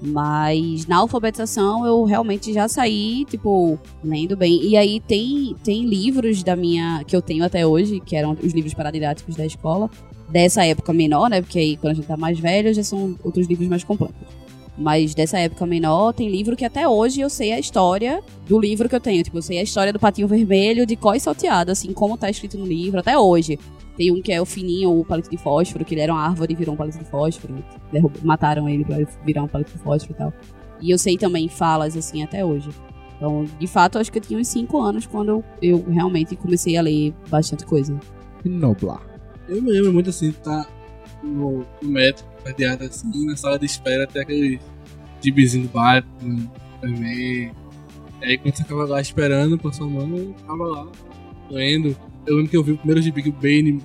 Mas 0.00 0.86
na 0.86 0.98
alfabetização 0.98 1.86
eu 1.86 2.04
realmente 2.04 2.52
já 2.52 2.68
saí, 2.68 3.24
tipo, 3.24 3.78
lendo 4.04 4.36
bem. 4.36 4.62
E 4.62 4.76
aí 4.76 5.00
tem, 5.00 5.56
tem 5.64 5.86
livros 5.86 6.42
da 6.42 6.54
minha. 6.54 7.02
que 7.06 7.16
eu 7.16 7.22
tenho 7.22 7.44
até 7.44 7.66
hoje, 7.66 8.00
que 8.00 8.14
eram 8.14 8.36
os 8.42 8.52
livros 8.52 8.74
paradidáticos 8.74 9.36
da 9.36 9.46
escola. 9.46 9.90
Dessa 10.28 10.66
época 10.66 10.92
menor, 10.92 11.30
né? 11.30 11.40
Porque 11.40 11.58
aí 11.58 11.76
quando 11.76 11.92
a 11.92 11.94
gente 11.94 12.06
tá 12.06 12.16
mais 12.16 12.38
velho 12.38 12.74
já 12.74 12.82
são 12.82 13.16
outros 13.22 13.46
livros 13.46 13.68
mais 13.68 13.84
completos. 13.84 14.35
Mas 14.78 15.14
dessa 15.14 15.38
época 15.38 15.64
menor, 15.64 16.12
tem 16.12 16.28
livro 16.28 16.54
que 16.54 16.64
até 16.64 16.86
hoje 16.86 17.20
eu 17.20 17.30
sei 17.30 17.52
a 17.52 17.58
história 17.58 18.22
do 18.46 18.60
livro 18.60 18.88
que 18.88 18.94
eu 18.94 19.00
tenho. 19.00 19.22
Tipo, 19.22 19.38
eu 19.38 19.42
sei 19.42 19.58
a 19.58 19.62
história 19.62 19.92
do 19.92 19.98
patinho 19.98 20.28
vermelho 20.28 20.84
de 20.84 20.96
có 20.96 21.18
salteado, 21.18 21.72
assim, 21.72 21.92
como 21.92 22.18
tá 22.18 22.28
escrito 22.28 22.58
no 22.58 22.66
livro, 22.66 23.00
até 23.00 23.18
hoje. 23.18 23.58
Tem 23.96 24.12
um 24.12 24.20
que 24.20 24.30
é 24.30 24.40
o 24.40 24.44
fininho, 24.44 25.00
o 25.00 25.04
palito 25.04 25.30
de 25.30 25.38
fósforo, 25.38 25.84
que 25.84 25.94
ele 25.94 26.02
era 26.02 26.12
uma 26.12 26.22
árvore 26.22 26.52
e 26.52 26.56
virou 26.56 26.74
um 26.74 26.76
palito 26.76 26.98
de 26.98 27.06
fósforo. 27.06 27.64
Mataram 28.22 28.68
ele 28.68 28.84
pra 28.84 28.98
virar 29.24 29.42
um 29.42 29.48
palito 29.48 29.72
de 29.72 29.78
fósforo 29.78 30.12
e 30.12 30.16
tal. 30.16 30.32
E 30.82 30.90
eu 30.90 30.98
sei 30.98 31.16
também 31.16 31.48
falas, 31.48 31.96
assim, 31.96 32.22
até 32.22 32.44
hoje. 32.44 32.68
Então, 33.16 33.46
de 33.58 33.66
fato, 33.66 33.98
acho 33.98 34.12
que 34.12 34.18
eu 34.18 34.22
tinha 34.22 34.38
uns 34.38 34.48
5 34.48 34.78
anos 34.78 35.06
quando 35.06 35.42
eu, 35.62 35.82
realmente 35.88 36.36
comecei 36.36 36.76
a 36.76 36.82
ler 36.82 37.14
bastante 37.30 37.64
coisa. 37.64 37.98
Noblar. 38.44 39.00
Eu 39.48 39.62
me 39.62 39.72
lembro 39.72 39.92
muito 39.92 40.10
assim, 40.10 40.32
tá 40.32 40.68
no, 41.22 41.64
no 41.80 41.88
médico, 41.88 42.28
cadeado 42.46 42.84
assim, 42.84 43.26
na 43.26 43.36
sala 43.36 43.58
de 43.58 43.66
espera 43.66 44.04
até 44.04 44.20
aquele 44.20 44.60
gibizinho 45.22 45.66
do 45.66 45.72
Batman, 45.72 46.50
também. 46.80 47.52
E 48.22 48.24
aí 48.24 48.38
quando 48.38 48.56
você 48.56 48.64
tava 48.64 48.84
lá 48.84 49.00
esperando 49.00 49.58
por 49.58 49.74
sua 49.74 49.86
mão, 49.88 50.08
eu 50.16 50.34
tava 50.46 50.64
lá, 50.64 50.86
lendo. 51.50 51.96
Eu 52.26 52.36
lembro 52.36 52.50
que 52.50 52.56
eu 52.56 52.62
vi 52.64 52.72
o 52.72 52.76
primeiro 52.78 53.00
gibi 53.02 53.22
que 53.22 53.28
o 53.28 53.32
Bane 53.32 53.82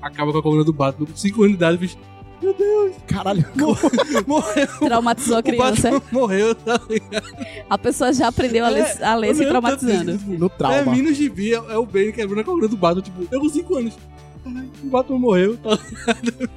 acaba 0.00 0.32
com 0.32 0.38
a 0.38 0.42
coluna 0.42 0.64
do 0.64 0.72
Batman 0.72 1.06
com 1.06 1.16
5 1.16 1.42
anos 1.42 1.50
de 1.52 1.56
idade, 1.56 1.74
eu 1.76 1.80
fiz, 1.88 1.98
meu 2.42 2.54
Deus, 2.54 2.94
Caralho. 3.06 3.44
morreu, 4.26 4.66
Traumatizou 4.80 5.38
a 5.38 5.42
criança. 5.42 6.02
Morreu, 6.12 6.54
tá 6.54 6.78
ligado? 6.88 7.36
A 7.68 7.78
pessoa 7.78 8.12
já 8.12 8.28
aprendeu 8.28 8.64
a 8.64 8.68
ler, 8.68 9.02
a 9.02 9.14
ler 9.14 9.34
se 9.34 9.46
traumatizando. 9.46 10.18
No 10.26 10.46
É, 10.46 10.48
trauma. 10.50 10.92
mim 10.92 11.02
no 11.02 11.12
gibi, 11.12 11.52
é, 11.54 11.56
é 11.56 11.78
o 11.78 11.86
Bane 11.86 12.12
quebrando 12.12 12.40
a 12.40 12.44
coluna 12.44 12.68
do 12.68 12.76
Batman, 12.76 13.02
tipo, 13.02 13.26
eu 13.30 13.40
com 13.40 13.48
5 13.48 13.76
anos. 13.76 13.94
Caralho, 14.42 14.70
o 14.82 14.86
Batman 14.88 15.18
morreu, 15.18 15.56
tá 15.56 15.70
ligado? 15.70 16.50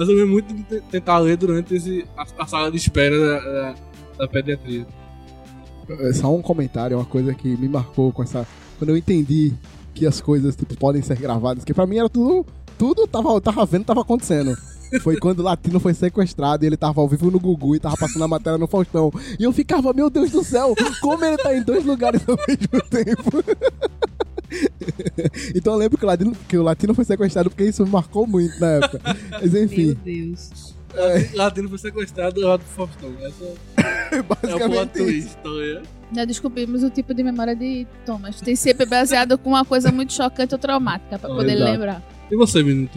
Mas 0.00 0.08
eu 0.08 0.14
lembro 0.14 0.30
muito 0.32 0.54
de 0.54 0.62
te- 0.62 0.80
tentar 0.90 1.18
ler 1.18 1.36
durante 1.36 1.74
esse, 1.74 2.06
a, 2.16 2.24
a 2.38 2.46
sala 2.46 2.70
de 2.70 2.78
espera 2.78 3.20
da, 3.20 3.38
da, 3.40 3.74
da 4.20 4.28
pediatria. 4.28 4.86
É 5.90 6.12
Só 6.14 6.34
um 6.34 6.40
comentário, 6.40 6.96
uma 6.96 7.04
coisa 7.04 7.34
que 7.34 7.54
me 7.54 7.68
marcou 7.68 8.10
com 8.10 8.22
essa. 8.22 8.46
Quando 8.78 8.88
eu 8.88 8.96
entendi 8.96 9.52
que 9.92 10.06
as 10.06 10.18
coisas 10.18 10.56
tipo, 10.56 10.74
podem 10.78 11.02
ser 11.02 11.18
gravadas, 11.18 11.64
que 11.64 11.74
pra 11.74 11.84
mim 11.86 11.98
era 11.98 12.08
tudo. 12.08 12.46
Tudo 12.78 13.06
tava, 13.06 13.38
tava 13.42 13.66
vendo, 13.66 13.84
tava 13.84 14.00
acontecendo. 14.00 14.56
Foi 15.02 15.18
quando 15.18 15.40
o 15.40 15.42
Latino 15.42 15.78
foi 15.78 15.92
sequestrado 15.94 16.64
e 16.64 16.66
ele 16.66 16.76
tava 16.78 17.00
ao 17.00 17.06
vivo 17.06 17.30
no 17.30 17.38
Gugu 17.38 17.76
e 17.76 17.78
tava 17.78 17.96
passando 17.96 18.24
a 18.24 18.28
matéria 18.28 18.58
no 18.58 18.66
Faustão. 18.66 19.12
E 19.38 19.44
eu 19.44 19.52
ficava, 19.52 19.92
meu 19.92 20.08
Deus 20.10 20.30
do 20.32 20.42
céu, 20.42 20.74
como 21.02 21.22
ele 21.24 21.36
tá 21.36 21.54
em 21.54 21.62
dois 21.62 21.84
lugares 21.84 22.22
ao 22.26 22.36
mesmo 22.48 22.82
tempo. 22.90 23.44
então 25.54 25.72
eu 25.74 25.78
lembro 25.78 25.96
que 25.98 26.04
o, 26.04 26.08
Latino, 26.08 26.36
que 26.48 26.58
o 26.58 26.62
Latino 26.62 26.94
foi 26.94 27.04
sequestrado 27.04 27.50
porque 27.50 27.64
isso 27.64 27.84
me 27.84 27.90
marcou 27.90 28.26
muito 28.26 28.58
na 28.60 28.66
época. 28.68 29.00
Mas 29.30 29.52
Meu 29.52 29.64
enfim, 29.64 29.96
Deus. 30.04 30.74
Latino 31.34 31.68
foi 31.68 31.78
sequestrado 31.78 32.40
do 32.40 32.58
Faustão. 32.64 33.12
Essa 33.22 33.44
é 33.44 34.20
o 34.20 34.24
plot 34.24 34.40
basicamente 34.42 34.90
isso. 34.98 35.04
twist, 35.04 35.36
tá? 35.36 35.90
Já 36.12 36.24
descobrimos 36.24 36.82
o 36.82 36.90
tipo 36.90 37.14
de 37.14 37.22
memória 37.22 37.54
de 37.54 37.86
Thomas. 38.04 38.40
Tem 38.40 38.56
sempre 38.56 38.84
baseado 38.84 39.38
com 39.38 39.50
uma 39.50 39.64
coisa 39.64 39.92
muito 39.92 40.12
chocante 40.12 40.54
ou 40.54 40.58
traumática 40.58 41.18
pra 41.18 41.28
poder 41.28 41.54
Exato. 41.54 41.70
lembrar. 41.70 42.02
E 42.30 42.36
você, 42.36 42.62
menino? 42.62 42.90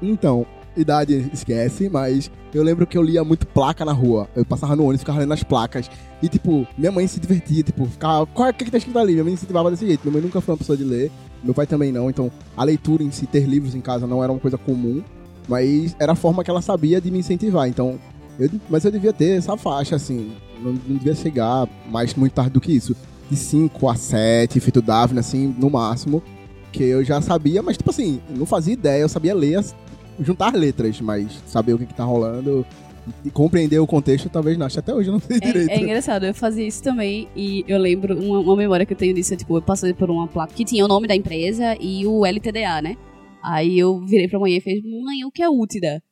Então, 0.00 0.46
idade 0.76 1.30
esquece, 1.32 1.88
mas 1.88 2.30
eu 2.52 2.62
lembro 2.62 2.86
que 2.86 2.96
eu 2.96 3.02
lia 3.02 3.22
muito 3.24 3.46
placa 3.46 3.84
na 3.84 3.92
rua. 3.92 4.28
Eu 4.34 4.44
passava 4.44 4.74
no 4.74 4.84
ônibus, 4.84 5.00
ficava 5.00 5.18
lendo 5.18 5.32
as 5.32 5.42
placas. 5.42 5.90
E, 6.22 6.28
tipo, 6.28 6.66
minha 6.76 6.90
mãe 6.90 7.06
se 7.06 7.20
divertia, 7.20 7.62
tipo, 7.62 7.86
ficava. 7.86 8.26
Qual 8.26 8.48
é 8.48 8.52
que, 8.52 8.70
tá 8.70 8.78
escrito 8.78 8.98
ali? 8.98 9.12
Minha 9.12 9.24
mãe 9.24 9.34
incentivava 9.34 9.70
desse 9.70 9.86
jeito. 9.86 10.02
Minha 10.04 10.14
mãe 10.14 10.22
nunca 10.22 10.40
foi 10.40 10.54
uma 10.54 10.58
pessoa 10.58 10.76
de 10.76 10.84
ler, 10.84 11.10
meu 11.42 11.54
pai 11.54 11.66
também 11.66 11.92
não. 11.92 12.08
Então, 12.08 12.30
a 12.56 12.64
leitura 12.64 13.02
em 13.02 13.10
si, 13.10 13.26
ter 13.26 13.46
livros 13.46 13.74
em 13.74 13.80
casa 13.80 14.06
não 14.06 14.22
era 14.22 14.32
uma 14.32 14.40
coisa 14.40 14.56
comum, 14.56 15.02
mas 15.48 15.94
era 15.98 16.12
a 16.12 16.16
forma 16.16 16.42
que 16.42 16.50
ela 16.50 16.62
sabia 16.62 17.00
de 17.00 17.10
me 17.10 17.18
incentivar. 17.18 17.68
Então, 17.68 17.98
eu, 18.38 18.50
mas 18.68 18.84
eu 18.84 18.90
devia 18.90 19.12
ter 19.12 19.36
essa 19.36 19.56
faixa, 19.56 19.96
assim. 19.96 20.32
Não, 20.62 20.72
não 20.72 20.96
devia 20.96 21.14
chegar 21.14 21.68
mais 21.90 22.14
muito 22.14 22.32
tarde 22.32 22.50
do 22.52 22.60
que 22.60 22.72
isso. 22.72 22.96
De 23.30 23.36
5 23.36 23.88
a 23.88 23.94
7, 23.94 24.58
feito 24.60 24.80
Daphne, 24.80 25.18
assim, 25.18 25.54
no 25.58 25.68
máximo. 25.68 26.22
Que 26.72 26.84
eu 26.84 27.04
já 27.04 27.20
sabia, 27.20 27.62
mas, 27.62 27.76
tipo 27.76 27.90
assim, 27.90 28.20
não 28.30 28.44
fazia 28.46 28.74
ideia, 28.74 29.02
eu 29.02 29.08
sabia 29.08 29.34
ler 29.34 29.62
juntar 30.20 30.54
letras, 30.54 31.00
mas 31.00 31.42
saber 31.46 31.74
o 31.74 31.78
que, 31.78 31.86
que 31.86 31.94
tá 31.94 32.04
rolando 32.04 32.66
e 33.24 33.30
compreender 33.30 33.78
o 33.78 33.86
contexto, 33.86 34.28
talvez 34.28 34.56
não. 34.58 34.66
Acho 34.66 34.74
que 34.74 34.80
até 34.80 34.94
hoje 34.94 35.08
eu 35.08 35.12
não 35.12 35.20
sei 35.20 35.38
direito. 35.40 35.70
É, 35.70 35.74
é 35.74 35.80
engraçado, 35.80 36.26
eu 36.26 36.34
fazia 36.34 36.66
isso 36.66 36.82
também 36.82 37.28
e 37.36 37.64
eu 37.68 37.78
lembro 37.78 38.18
uma, 38.18 38.40
uma 38.40 38.56
memória 38.56 38.84
que 38.84 38.92
eu 38.92 38.96
tenho 38.96 39.14
disso, 39.14 39.34
é, 39.34 39.36
tipo, 39.36 39.56
eu 39.56 39.62
passei 39.62 39.92
por 39.94 40.10
uma 40.10 40.26
placa 40.26 40.52
que 40.52 40.64
tinha 40.64 40.84
o 40.84 40.88
nome 40.88 41.06
da 41.06 41.14
empresa 41.14 41.76
e 41.80 42.06
o 42.06 42.24
LTDA, 42.26 42.82
né? 42.82 42.96
Aí 43.42 43.78
eu 43.78 44.04
virei 44.04 44.28
pra 44.28 44.40
mãe 44.40 44.56
e 44.56 44.60
fez, 44.60 44.82
mãe, 44.82 45.24
o 45.24 45.30
que 45.30 45.42
é 45.42 45.48
útida? 45.48 46.02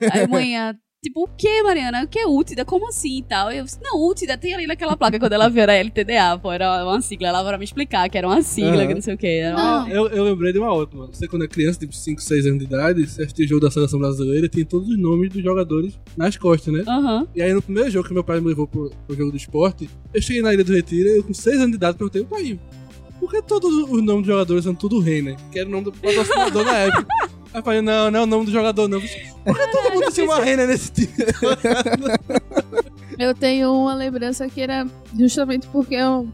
Aí 0.00 0.54
ah, 0.54 0.74
tipo, 1.04 1.24
o 1.24 1.28
que, 1.28 1.62
Mariana? 1.62 2.04
O 2.04 2.08
que 2.08 2.18
é 2.18 2.26
útida? 2.26 2.64
Como 2.64 2.88
assim 2.88 3.18
e 3.18 3.22
tal? 3.22 3.52
Eu 3.52 3.64
disse, 3.64 3.78
não, 3.82 4.00
útida 4.08 4.36
tem 4.38 4.54
ali 4.54 4.66
naquela 4.66 4.96
placa. 4.96 5.18
Quando 5.18 5.32
ela 5.32 5.48
viu 5.48 5.62
era 5.62 5.74
LTDA, 5.74 6.38
pô, 6.40 6.50
era 6.50 6.84
uma 6.84 7.00
sigla, 7.00 7.28
ela 7.28 7.44
pra 7.44 7.58
me 7.58 7.64
explicar 7.64 8.08
que 8.08 8.16
era 8.18 8.26
uma 8.26 8.42
sigla, 8.42 8.78
Aham. 8.78 8.86
que 8.86 8.94
não 8.94 9.00
sei 9.02 9.14
o 9.14 9.18
que. 9.18 9.26
Era 9.26 9.56
uma... 9.56 9.88
Eu, 9.88 10.08
eu 10.08 10.24
lembrei 10.24 10.52
de 10.52 10.58
uma 10.58 10.72
outra, 10.72 10.98
mano. 10.98 11.12
Você, 11.12 11.28
quando 11.28 11.44
é 11.44 11.48
criança, 11.48 11.78
tipo 11.78 11.94
5, 11.94 12.20
6 12.20 12.46
anos 12.46 12.58
de 12.58 12.64
idade, 12.64 13.06
você 13.06 13.46
jogo 13.46 13.60
da 13.60 13.70
seleção 13.70 13.98
brasileira, 13.98 14.48
tem 14.48 14.64
todos 14.64 14.88
os 14.88 14.98
nomes 14.98 15.30
dos 15.30 15.42
jogadores 15.42 15.98
nas 16.16 16.36
costas, 16.36 16.72
né? 16.72 16.82
Aham. 16.88 17.28
E 17.34 17.42
aí, 17.42 17.52
no 17.52 17.60
primeiro 17.60 17.90
jogo 17.90 18.08
que 18.08 18.14
meu 18.14 18.24
pai 18.24 18.40
me 18.40 18.48
levou 18.48 18.66
pro, 18.66 18.90
pro 19.06 19.16
jogo 19.16 19.30
do 19.30 19.36
esporte, 19.36 19.88
eu 20.12 20.22
cheguei 20.22 20.40
na 20.40 20.54
Ilha 20.54 20.64
do 20.64 20.72
Retiro, 20.72 21.08
eu 21.08 21.22
com 21.22 21.34
6 21.34 21.56
anos 21.56 21.70
de 21.70 21.76
idade 21.76 21.98
perguntei, 21.98 22.24
pai, 22.24 22.58
por 23.20 23.30
que 23.30 23.42
todos 23.42 23.72
os 23.74 24.02
nomes 24.02 24.22
dos 24.22 24.26
jogadores 24.26 24.64
são 24.64 24.74
tudo 24.74 24.98
Renner? 24.98 25.36
Que 25.52 25.58
era 25.58 25.68
o 25.68 25.72
nome 25.72 25.84
do 25.84 25.92
patrocinador 25.92 26.64
na 26.64 26.78
época. 26.78 27.06
Aí 27.54 27.60
eu 27.60 27.62
falei, 27.62 27.80
não, 27.80 28.10
não 28.10 28.18
é 28.18 28.22
o 28.24 28.26
nome 28.26 28.46
do 28.46 28.50
jogador, 28.50 28.88
não. 28.88 29.00
Por 29.00 29.56
que 29.56 29.68
todo 29.68 29.94
mundo 29.94 30.12
tinha 30.12 30.26
uma 30.26 30.40
Renner 30.40 30.66
nesse 30.66 30.90
time? 30.90 31.12
Eu 33.16 33.32
tenho 33.32 33.72
uma 33.72 33.94
lembrança 33.94 34.48
que 34.48 34.60
era 34.60 34.84
justamente 35.16 35.68
porque 35.68 35.94
eu 35.94 36.28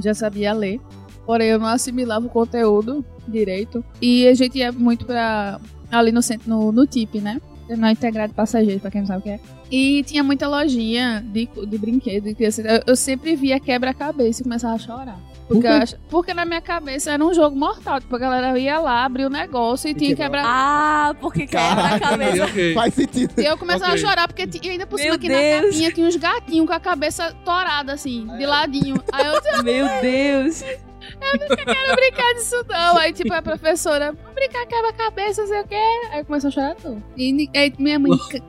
já 0.00 0.14
sabia 0.14 0.52
ler, 0.52 0.80
porém 1.26 1.48
eu 1.48 1.58
não 1.58 1.66
assimilava 1.66 2.26
o 2.26 2.30
conteúdo 2.30 3.04
direito. 3.26 3.84
E 4.00 4.28
a 4.28 4.34
gente 4.34 4.58
ia 4.58 4.70
muito 4.70 5.04
pra 5.04 5.60
ali 5.90 6.12
no 6.12 6.22
centro, 6.22 6.48
no, 6.48 6.70
no 6.70 6.86
TIP, 6.86 7.20
né? 7.20 7.40
Não 7.68 7.90
integrado 7.90 8.28
de 8.28 8.36
passageiros, 8.36 8.80
pra 8.80 8.92
quem 8.92 9.00
não 9.00 9.08
sabe 9.08 9.20
o 9.20 9.22
que 9.22 9.30
é. 9.30 9.40
E 9.72 10.04
tinha 10.04 10.22
muita 10.22 10.46
lojinha 10.46 11.24
de, 11.32 11.48
de 11.66 11.78
brinquedo. 11.78 12.24
de 12.24 12.34
criança. 12.34 12.62
Eu, 12.62 12.82
eu 12.86 12.94
sempre 12.94 13.34
via 13.34 13.58
quebra-cabeça 13.58 14.40
e 14.40 14.44
começava 14.44 14.74
a 14.74 14.78
chorar. 14.78 15.18
Porque, 15.46 15.66
eu 15.66 15.72
ach- 15.72 15.94
porque 16.08 16.32
na 16.32 16.44
minha 16.46 16.60
cabeça 16.62 17.12
era 17.12 17.22
um 17.24 17.34
jogo 17.34 17.54
mortal. 17.54 18.00
Tipo, 18.00 18.16
a 18.16 18.18
galera 18.18 18.58
ia 18.58 18.78
lá, 18.78 19.04
abria 19.04 19.26
o 19.26 19.30
negócio 19.30 19.88
e, 19.90 19.94
tinha 19.94 20.10
que 20.10 20.16
quebrar. 20.22 20.42
Ah, 20.46 21.14
porque 21.20 21.46
quebra 21.46 21.84
a 21.96 22.00
cabeça. 22.00 22.44
ok. 22.46 22.74
Faz 22.74 22.94
sentido. 22.94 23.34
E 23.40 23.44
eu 23.44 23.58
começava 23.58 23.92
Ok. 23.92 24.02
a 24.02 24.06
chorar, 24.08 24.26
porque 24.28 24.48
e 24.62 24.70
ainda 24.70 24.86
por 24.86 24.98
cima 24.98 25.10
Meu 25.10 25.16
aqui 25.16 25.28
na 25.28 25.62
capinha 25.68 25.92
tinha 25.92 26.06
uns 26.08 26.16
gatinhos 26.16 26.66
com 26.66 26.72
a 26.72 26.80
cabeça 26.80 27.34
torada, 27.44 27.92
assim, 27.92 28.26
de 28.38 28.46
ladinho. 28.46 28.96
Aí 29.12 29.26
eu 29.26 29.34
Meu 29.62 29.86
Deus. 30.00 30.62
quero 30.62 31.96
brincar 31.96 32.34
disso 32.34 32.64
não. 32.68 32.96
Aí, 32.96 33.12
tipo, 33.12 33.32
a 33.32 33.42
professora, 33.42 34.12
vamos 34.12 34.34
brincar 34.34 34.64
quebra-cabeça, 34.66 35.42
não 35.42 35.48
sei 35.48 35.60
o 35.60 35.66
quê. 35.68 35.82
Aí 36.10 36.20
eu 36.20 36.24
comecei 36.24 36.48
a 36.48 36.52
chorar 36.52 36.74
tudo. 36.76 37.02
E 37.16 37.50
aí 37.54 37.72
minha 37.78 37.98
mãe, 37.98 38.16
"C- 38.30 38.42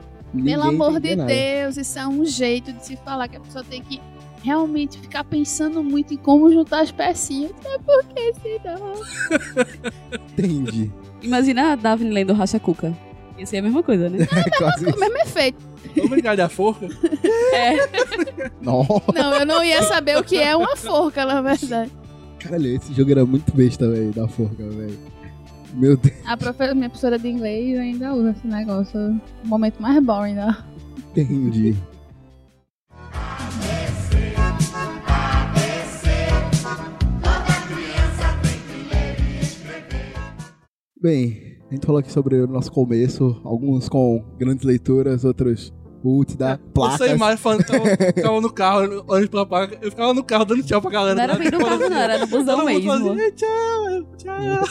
pelo 0.44 0.62
amor 0.64 0.98
de 1.00 1.14
nada. 1.16 1.28
Deus, 1.32 1.76
isso 1.76 1.98
é 1.98 2.06
um 2.06 2.24
jeito 2.24 2.72
de 2.72 2.84
se 2.84 2.96
falar 2.96 3.28
que 3.28 3.36
a 3.36 3.40
pessoa 3.40 3.62
tem 3.64 3.82
que 3.82 4.00
realmente 4.46 4.98
ficar 5.00 5.24
pensando 5.24 5.82
muito 5.82 6.14
em 6.14 6.16
como 6.16 6.50
juntar 6.52 6.80
as 6.82 6.92
pecinhas. 6.92 7.50
É 7.64 7.78
porque 7.78 8.32
senão... 8.40 8.92
Entendi. 10.32 10.90
Imagina 11.20 11.72
a 11.72 11.74
Daphne 11.76 12.10
lendo 12.10 12.32
Racha 12.32 12.60
Cuca. 12.60 12.96
Ia 13.36 13.44
ser 13.44 13.58
a 13.58 13.62
mesma 13.62 13.82
coisa, 13.82 14.08
né? 14.08 14.18
É 14.32 14.50
quase 14.58 14.86
O 14.86 14.90
isso. 14.90 14.98
mesmo 15.00 15.18
efeito. 15.18 15.58
Vamos 15.96 16.10
brincar 16.10 16.36
de 16.36 16.42
a 16.42 16.48
forca? 16.48 16.86
É. 17.52 17.76
Nossa, 18.62 19.12
Não, 19.14 19.34
eu 19.34 19.46
não 19.46 19.64
ia 19.64 19.82
saber 19.82 20.16
o 20.18 20.22
que 20.24 20.36
é 20.38 20.54
uma 20.54 20.76
forca, 20.76 21.24
na 21.24 21.40
verdade. 21.42 21.90
caralho, 22.38 22.66
esse 22.76 22.92
jogo 22.94 23.10
era 23.10 23.24
muito 23.26 23.52
besta, 23.54 23.90
velho, 23.90 24.12
da 24.12 24.28
forca, 24.28 24.62
velho. 24.68 24.98
Meu 25.74 25.96
Deus, 25.96 26.14
A 26.24 26.36
profe- 26.36 26.72
minha 26.74 26.88
professora 26.88 27.18
de 27.18 27.28
inglês 27.28 27.78
ainda 27.78 28.14
usa 28.14 28.30
esse 28.30 28.46
negócio. 28.46 28.98
O 29.44 29.48
momento 29.48 29.80
mais 29.82 30.02
boring 30.02 30.34
da. 30.36 30.64
entendi. 31.14 31.76
Bem, 41.06 41.56
a 41.70 41.72
gente 41.74 41.86
falou 41.86 42.00
aqui 42.00 42.10
sobre 42.10 42.34
o 42.34 42.48
nosso 42.48 42.72
começo, 42.72 43.40
alguns 43.44 43.88
com 43.88 44.24
grandes 44.36 44.64
leituras, 44.66 45.24
outros 45.24 45.72
ult 46.02 46.36
da 46.36 46.54
Eu 46.54 46.58
placas. 46.74 46.98
sei 46.98 47.14
mais, 47.14 47.38
falando, 47.38 47.62
tava, 47.64 47.84
ficava 48.12 48.40
no 48.40 48.52
carro, 48.52 49.04
olhando 49.06 49.30
pra 49.30 49.46
placa, 49.46 49.78
eu 49.80 49.90
ficava 49.92 50.12
no 50.12 50.24
carro 50.24 50.44
dando 50.44 50.64
tchau 50.64 50.82
pra 50.82 50.90
galera. 50.90 51.14
Não 51.14 51.22
era 51.22 51.34
bem 51.36 51.48
no 51.48 51.58
carro, 51.60 51.78
não, 51.78 51.96
era 51.96 52.18
no 52.18 52.26
busão 52.26 52.64
mesmo. 52.64 52.90
fazia, 52.90 53.24
"Ei, 53.24 53.30
tchau, 53.30 54.16
tchau. 54.18 54.64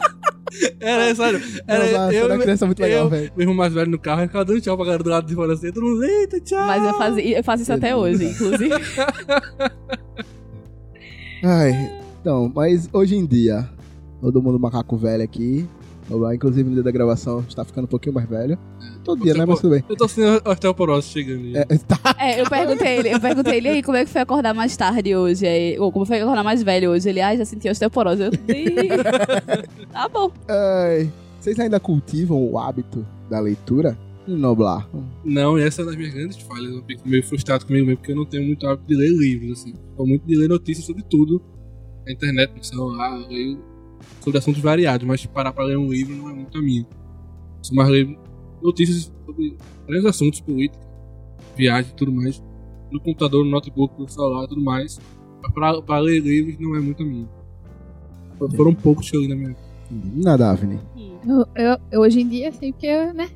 era, 0.80 1.14
sério, 1.14 1.42
era 1.68 1.84
Nossa, 1.84 2.14
eu, 2.14 2.24
era 2.24 2.34
uma 2.36 2.42
criança 2.42 2.64
muito 2.64 2.80
legal, 2.80 3.04
eu, 3.04 3.10
velho. 3.10 3.32
meu 3.36 3.42
irmão 3.42 3.54
mais 3.56 3.74
velho 3.74 3.90
no 3.90 3.98
carro, 3.98 4.22
eu 4.22 4.26
ficava 4.28 4.44
dando 4.46 4.60
tchau 4.62 4.76
pra 4.78 4.86
galera 4.86 5.04
do 5.04 5.10
lado 5.10 5.26
de 5.26 5.34
fora 5.34 5.52
assim, 5.52 5.70
todo 5.70 5.84
mundo, 5.84 6.02
eita, 6.04 6.40
tchau. 6.40 6.66
Mas 6.66 6.82
eu, 6.82 6.94
fazia, 6.94 7.36
eu 7.38 7.44
faço 7.44 7.62
isso 7.64 7.72
até 7.74 7.94
hoje, 7.94 8.24
inclusive. 8.32 8.74
Ai, 11.44 12.00
então, 12.18 12.50
mas 12.54 12.88
hoje 12.94 13.14
em 13.14 13.26
dia, 13.26 13.68
todo 14.20 14.42
mundo 14.42 14.58
macaco 14.58 14.96
velho 14.96 15.22
aqui, 15.22 15.68
Noblar, 16.10 16.34
inclusive 16.34 16.68
no 16.68 16.74
dia 16.74 16.82
da 16.82 16.90
gravação, 16.90 17.44
está 17.48 17.64
ficando 17.64 17.84
um 17.84 17.88
pouquinho 17.88 18.14
mais 18.14 18.28
velho. 18.28 18.58
Todo 19.04 19.22
dia, 19.22 19.32
né? 19.34 19.46
Mas 19.46 19.60
tudo 19.60 19.70
bem. 19.70 19.84
Eu 19.88 19.96
tô 19.96 20.08
sentindo 20.08 20.42
a 20.44 20.50
osteoporose 20.50 21.08
chegando 21.08 21.44
aí. 21.44 21.56
É, 21.56 21.64
tá. 21.86 21.98
É, 22.18 22.40
eu 22.40 22.50
perguntei 22.50 22.98
ele, 22.98 23.14
eu 23.14 23.20
perguntei 23.20 23.56
ele 23.58 23.68
aí 23.68 23.82
como 23.82 23.96
é 23.96 24.04
que 24.04 24.10
foi 24.10 24.20
acordar 24.20 24.52
mais 24.52 24.76
tarde 24.76 25.14
hoje, 25.14 25.46
aí, 25.46 25.78
ou 25.78 25.92
como 25.92 26.04
foi 26.04 26.20
acordar 26.20 26.42
mais 26.42 26.62
velho 26.64 26.90
hoje. 26.90 27.08
Ele, 27.08 27.20
ah, 27.20 27.36
já 27.36 27.44
senti 27.44 27.68
osteoporose. 27.68 28.22
Eu, 28.22 28.32
"Ih, 28.32 28.88
tá 29.92 30.08
bom. 30.08 30.32
Ai, 30.48 31.08
vocês 31.38 31.58
ainda 31.60 31.78
cultivam 31.78 32.42
o 32.44 32.58
hábito 32.58 33.06
da 33.30 33.38
leitura? 33.38 33.96
Noblar. 34.26 34.88
Não, 35.24 35.58
e 35.58 35.62
essa 35.62 35.80
é 35.80 35.84
uma 35.84 35.90
das 35.90 35.98
minhas 35.98 36.14
grandes 36.14 36.36
falhas. 36.38 36.72
Eu 36.72 36.82
fico 36.84 37.08
meio 37.08 37.22
frustrado 37.24 37.64
comigo 37.66 37.86
mesmo, 37.86 37.98
porque 37.98 38.12
eu 38.12 38.16
não 38.16 38.26
tenho 38.26 38.44
muito 38.44 38.66
hábito 38.66 38.86
de 38.88 38.96
ler 38.96 39.10
livros, 39.16 39.60
assim. 39.60 39.74
Sou 39.96 40.06
muito 40.06 40.26
de 40.26 40.36
ler 40.36 40.48
notícias 40.48 40.86
sobre 40.86 41.02
tudo. 41.04 41.40
Na 42.06 42.12
internet, 42.12 42.52
no 42.56 42.62
celular, 42.62 43.12
eu 43.20 43.28
leio 43.28 43.69
sobre 44.20 44.38
assuntos 44.38 44.60
variados, 44.60 45.06
mas 45.06 45.24
parar 45.26 45.52
pra 45.52 45.64
ler 45.64 45.76
um 45.78 45.88
livro 45.88 46.14
não 46.14 46.28
é 46.30 46.32
muito 46.32 46.56
a 46.56 46.62
minha. 46.62 46.86
Sou 47.62 47.76
mais 47.76 47.88
ler 47.88 48.18
notícias 48.62 49.12
sobre 49.26 49.56
vários 49.86 50.04
assuntos, 50.06 50.40
política, 50.40 50.82
viagem 51.56 51.90
e 51.92 51.94
tudo 51.94 52.12
mais. 52.12 52.42
No 52.90 53.00
computador, 53.00 53.44
no 53.44 53.50
notebook, 53.50 53.98
no 53.98 54.08
celular 54.08 54.44
e 54.44 54.48
tudo 54.48 54.60
mais. 54.62 55.00
Mas 55.42 55.82
pra 55.84 55.98
ler 55.98 56.20
livros 56.20 56.58
não 56.58 56.74
é 56.76 56.80
muito 56.80 57.02
a 57.02 57.06
minha. 57.06 57.28
Foram 58.56 58.74
poucos 58.74 59.10
que 59.10 59.16
eu 59.16 59.20
li 59.20 59.28
na 59.28 59.34
minha 59.36 59.48
vida. 59.48 59.60
Na 60.22 60.36
Daphne. 60.36 60.78
Eu, 61.26 61.46
eu- 61.54 61.78
eu 61.92 62.00
hoje 62.00 62.20
em 62.20 62.28
dia, 62.28 62.48
assim, 62.48 62.72
porque, 62.72 63.12
né? 63.12 63.28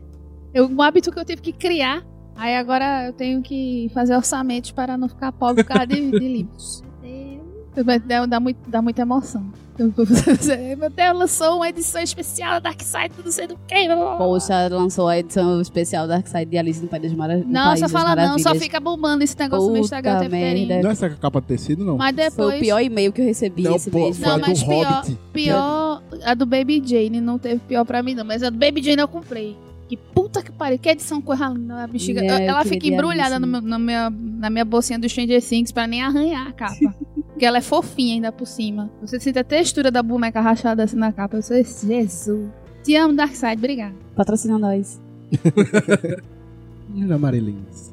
Eu, 0.52 0.66
um 0.68 0.80
hábito 0.80 1.10
que 1.10 1.18
eu 1.18 1.24
tive 1.24 1.42
que 1.42 1.52
criar. 1.52 2.04
Aí 2.36 2.56
agora 2.56 3.06
eu 3.06 3.12
tenho 3.12 3.42
que 3.42 3.90
fazer 3.94 4.16
orçamentos 4.16 4.70
para 4.72 4.96
não 4.96 5.08
ficar 5.08 5.30
pobre 5.32 5.62
por 5.62 5.68
causa 5.68 5.86
de, 5.86 6.10
de 6.10 6.28
livros. 6.28 6.82
Mas 7.84 8.02
Dá, 8.02 8.26
dá, 8.26 8.38
muito, 8.40 8.58
dá 8.68 8.80
muita 8.82 9.02
emoção. 9.02 9.44
Eu- 9.76 9.92
Meu 10.78 10.88
Deus, 10.90 11.18
lançou 11.18 11.56
uma 11.56 11.68
edição 11.68 12.00
especial 12.00 12.52
da 12.52 12.70
Dark 12.70 12.80
Side, 12.80 13.12
não 13.24 13.32
sei 13.32 13.48
do 13.48 13.58
que. 13.66 13.88
Poxa, 14.16 14.68
lançou 14.70 15.08
a 15.08 15.18
edição 15.18 15.60
especial 15.60 16.06
Dark 16.06 16.26
Side 16.28 16.44
de 16.46 16.56
Alice 16.56 16.80
no 16.80 16.86
País 16.86 17.02
das 17.02 17.12
Maravilhas. 17.12 17.50
Não, 17.50 17.76
só 17.76 17.88
fala 17.88 18.14
não, 18.14 18.38
só 18.38 18.54
fica 18.54 18.78
bombando 18.78 19.24
esse 19.24 19.36
negócio 19.36 19.66
no 19.66 19.72
Puta 19.72 19.80
Instagram 19.80 20.16
o 20.16 20.20
tempo 20.20 20.30
merda. 20.30 20.80
Não 20.82 20.90
é 20.90 20.92
essa 20.92 21.10
capa 21.10 21.40
de 21.40 21.46
tecido, 21.48 21.84
não? 21.84 21.96
Mas 21.96 22.14
Foi 22.14 22.24
depois, 22.30 22.56
o 22.56 22.60
pior 22.60 22.80
e-mail 22.80 23.12
que 23.12 23.20
eu 23.20 23.24
recebi 23.26 23.62
Não, 23.64 23.74
esse 23.74 23.90
pô, 23.90 23.98
mês. 23.98 24.16
foi 24.18 24.28
Não, 24.28 24.38
do 24.38 24.46
mas 24.46 24.62
pior- 24.62 25.04
pior, 25.32 26.02
a 26.24 26.34
do 26.34 26.46
Baby 26.46 26.80
Jane 26.84 27.20
não 27.20 27.36
teve 27.38 27.58
pior 27.66 27.84
pra 27.84 28.00
mim 28.00 28.14
não, 28.14 28.24
mas 28.24 28.44
a 28.44 28.50
do 28.50 28.56
Baby 28.58 28.80
Jane 28.80 29.02
eu 29.02 29.08
comprei. 29.08 29.56
Que 29.88 29.96
puta 29.96 30.40
que 30.40 30.52
pariu, 30.52 30.78
que 30.78 30.88
edição 30.88 31.20
coisa 31.20 31.48
linda, 31.48 31.82
a 31.82 31.86
bexiga. 31.88 32.20
É, 32.24 32.46
ela 32.46 32.64
fica 32.64 32.86
embrulhada 32.86 33.40
no 33.40 33.46
meu- 33.46 33.78
minha, 33.80 34.08
na 34.10 34.48
minha 34.48 34.64
bolsinha 34.64 34.98
do 35.00 35.08
Stranger 35.08 35.42
Things 35.42 35.72
pra 35.72 35.86
nem 35.88 36.00
arranhar 36.00 36.46
a 36.46 36.52
capa. 36.52 36.94
Porque 37.34 37.44
ela 37.44 37.58
é 37.58 37.60
fofinha 37.60 38.14
ainda 38.14 38.30
por 38.32 38.46
cima. 38.46 38.88
Você 39.02 39.18
sente 39.18 39.38
a 39.40 39.44
textura 39.44 39.90
da 39.90 40.02
boneca 40.02 40.40
rachada 40.40 40.84
assim 40.84 40.94
na 40.96 41.12
capa. 41.12 41.36
Eu 41.36 41.42
sei, 41.42 41.64
Jesus. 41.64 42.48
Te 42.84 42.94
amo, 42.94 43.12
Darkseid, 43.14 43.58
obrigada. 43.58 43.94
Patrocina 44.14 44.56
nós. 44.56 45.00
Ana 46.96 47.18
Marilins. 47.18 47.92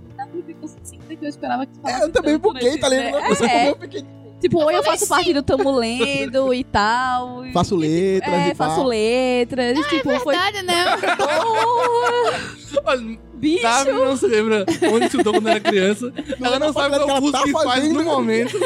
Eu 1.21 1.27
esperava 1.29 1.65
que 1.65 1.74
tu 1.77 1.88
É, 1.88 2.03
eu 2.03 2.10
também 2.12 2.38
buguei, 2.38 2.77
tá 2.77 2.88
ligado? 2.88 3.27
Você 3.29 3.45
É. 3.45 3.60
comeu 3.60 3.75
pequenininho. 3.77 4.21
Tipo, 4.39 4.57
ou 4.60 4.71
eu 4.71 4.83
faço 4.83 5.07
parte 5.07 5.33
do 5.33 5.43
Tamo 5.43 5.71
Lendo 5.71 6.51
e 6.53 6.63
tal. 6.63 7.45
e- 7.45 7.51
Faço 7.51 7.75
letras 7.75 8.33
É, 8.33 8.51
e 8.51 8.55
faço 8.55 8.75
tal. 8.77 8.88
letras. 8.88 9.88
tipo, 9.88 10.10
foi. 10.19 10.36
Verdade, 10.36 10.63
né? 10.65 10.86
Porra, 11.17 12.81
Olha, 12.86 13.19
bicho! 13.41 13.63
Davi 13.63 13.91
não 13.91 14.15
se 14.15 14.27
lembra 14.27 14.65
onde 14.93 15.05
estudou 15.05 15.33
quando 15.33 15.48
era 15.50 15.60
criança. 15.60 16.13
ela 16.41 16.60
não 16.60 16.71
sabe 16.71 16.95
qual 16.98 17.10
é 17.17 17.19
curso 17.19 17.31
tá 17.31 17.43
que 17.43 17.51
faz 17.51 17.91
no 17.91 18.03
momento. 18.03 18.57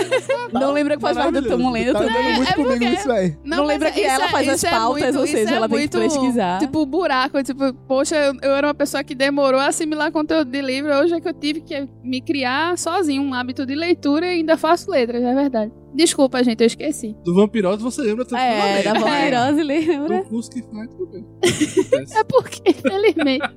Não 0.54 0.72
lembra 0.72 0.96
que 0.96 1.02
faz 1.02 1.18
parte 1.18 1.34
do 1.42 1.48
Tamo 1.48 1.72
Lendo. 1.72 1.94
Tá 1.94 2.00
andando 2.00 2.24
muito 2.36 2.50
é 2.50 2.54
comigo 2.54 2.72
porque- 2.74 2.90
nisso 2.90 3.12
aí. 3.12 3.36
Não 3.44 3.64
lembra 3.66 3.92
que 3.92 4.02
ela 4.02 4.26
é- 4.26 4.30
faz 4.30 4.50
as 4.50 4.64
é 4.64 4.70
pautas, 4.70 5.02
muito- 5.04 5.20
ou 5.20 5.28
seja, 5.28 5.52
é 5.54 5.56
ela 5.58 5.70
tem 5.70 5.88
que 5.88 5.98
muito, 5.98 6.14
pesquisar. 6.16 6.60
Tipo, 6.60 6.86
buraco. 6.86 7.42
Tipo, 7.44 7.74
poxa, 7.88 8.16
eu, 8.42 8.52
era 8.54 8.68
uma 8.68 8.74
pessoa 8.74 9.04
que 9.04 9.16
demorou 9.16 9.60
a 9.60 9.68
assimilar 9.68 10.12
conteúdo 10.12 10.50
de 10.52 10.62
livro. 10.62 10.94
Hoje 10.96 11.14
é 11.16 11.22
que 11.22 11.28
eu 11.28 11.34
tive 11.34 11.62
que 11.62 11.88
me 12.04 12.22
criar 12.22 12.78
sozinho 12.78 13.22
um 13.24 13.34
hábito 13.34 13.66
de 13.66 13.76
leitura 13.76 14.26
e 14.28 14.30
ainda 14.40 14.58
faço 14.58 14.90
letras, 14.92 15.24
é 15.24 15.34
verdade. 15.34 15.72
Desculpa, 15.94 16.44
gente, 16.44 16.60
eu 16.60 16.68
esqueci. 16.68 17.16
Do 17.24 17.34
Vampirose 17.34 17.82
você 17.82 18.02
lembra 18.02 18.26
É, 18.38 18.84
da 18.84 18.94
Vampirose, 18.94 19.64
lembra? 19.64 20.18
Do 20.24 20.24
curso 20.26 20.50
que 20.52 20.62
faz, 20.62 20.90
tudo 20.90 21.08
bem. 21.08 21.26
É 22.20 22.24
porque, 22.26 22.62
infelizmente, 22.70 23.50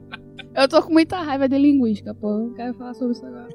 eu 0.63 0.69
tô 0.69 0.83
com 0.83 0.93
muita 0.93 1.21
raiva 1.21 1.49
de 1.49 1.59
linguística, 1.59 2.15
pô. 2.15 2.29
Eu 2.31 2.39
não 2.39 2.55
quero 2.55 2.75
falar 2.75 2.95
sobre 2.95 3.13
isso 3.13 3.27
agora. 3.27 3.49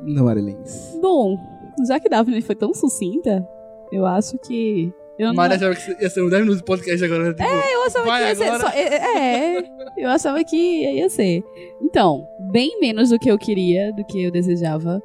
Ana 0.00 0.22
Marilins. 0.22 0.98
Bom, 1.00 1.38
já 1.86 1.98
que 2.00 2.08
Daphne 2.08 2.42
foi 2.42 2.54
tão 2.54 2.74
sucinta, 2.74 3.46
eu 3.92 4.06
acho 4.06 4.38
que. 4.38 4.92
Eu 5.18 5.28
não... 5.28 5.34
Maria 5.34 5.56
achava 5.56 5.74
que 5.76 6.02
ia 6.02 6.10
ser 6.10 6.24
uns 6.24 6.30
10 6.30 6.42
minutos 6.42 6.58
de 6.58 6.64
podcast 6.64 7.04
agora. 7.04 7.32
Tipo, 7.32 7.48
Eu 7.48 7.86
achava 7.86 8.04
que 8.04 8.24
ia 8.24 8.34
ser 8.34 8.60
só. 8.60 8.68
É, 8.70 9.58
é, 9.58 9.64
eu 9.96 10.10
achava 10.10 10.44
que 10.44 10.56
ia 10.56 11.08
ser. 11.08 11.42
Então, 11.80 12.26
bem 12.50 12.80
menos 12.80 13.10
do 13.10 13.18
que 13.18 13.30
eu 13.30 13.38
queria, 13.38 13.92
do 13.92 14.04
que 14.04 14.24
eu 14.24 14.32
desejava. 14.32 15.00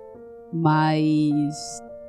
Mas, 0.52 1.54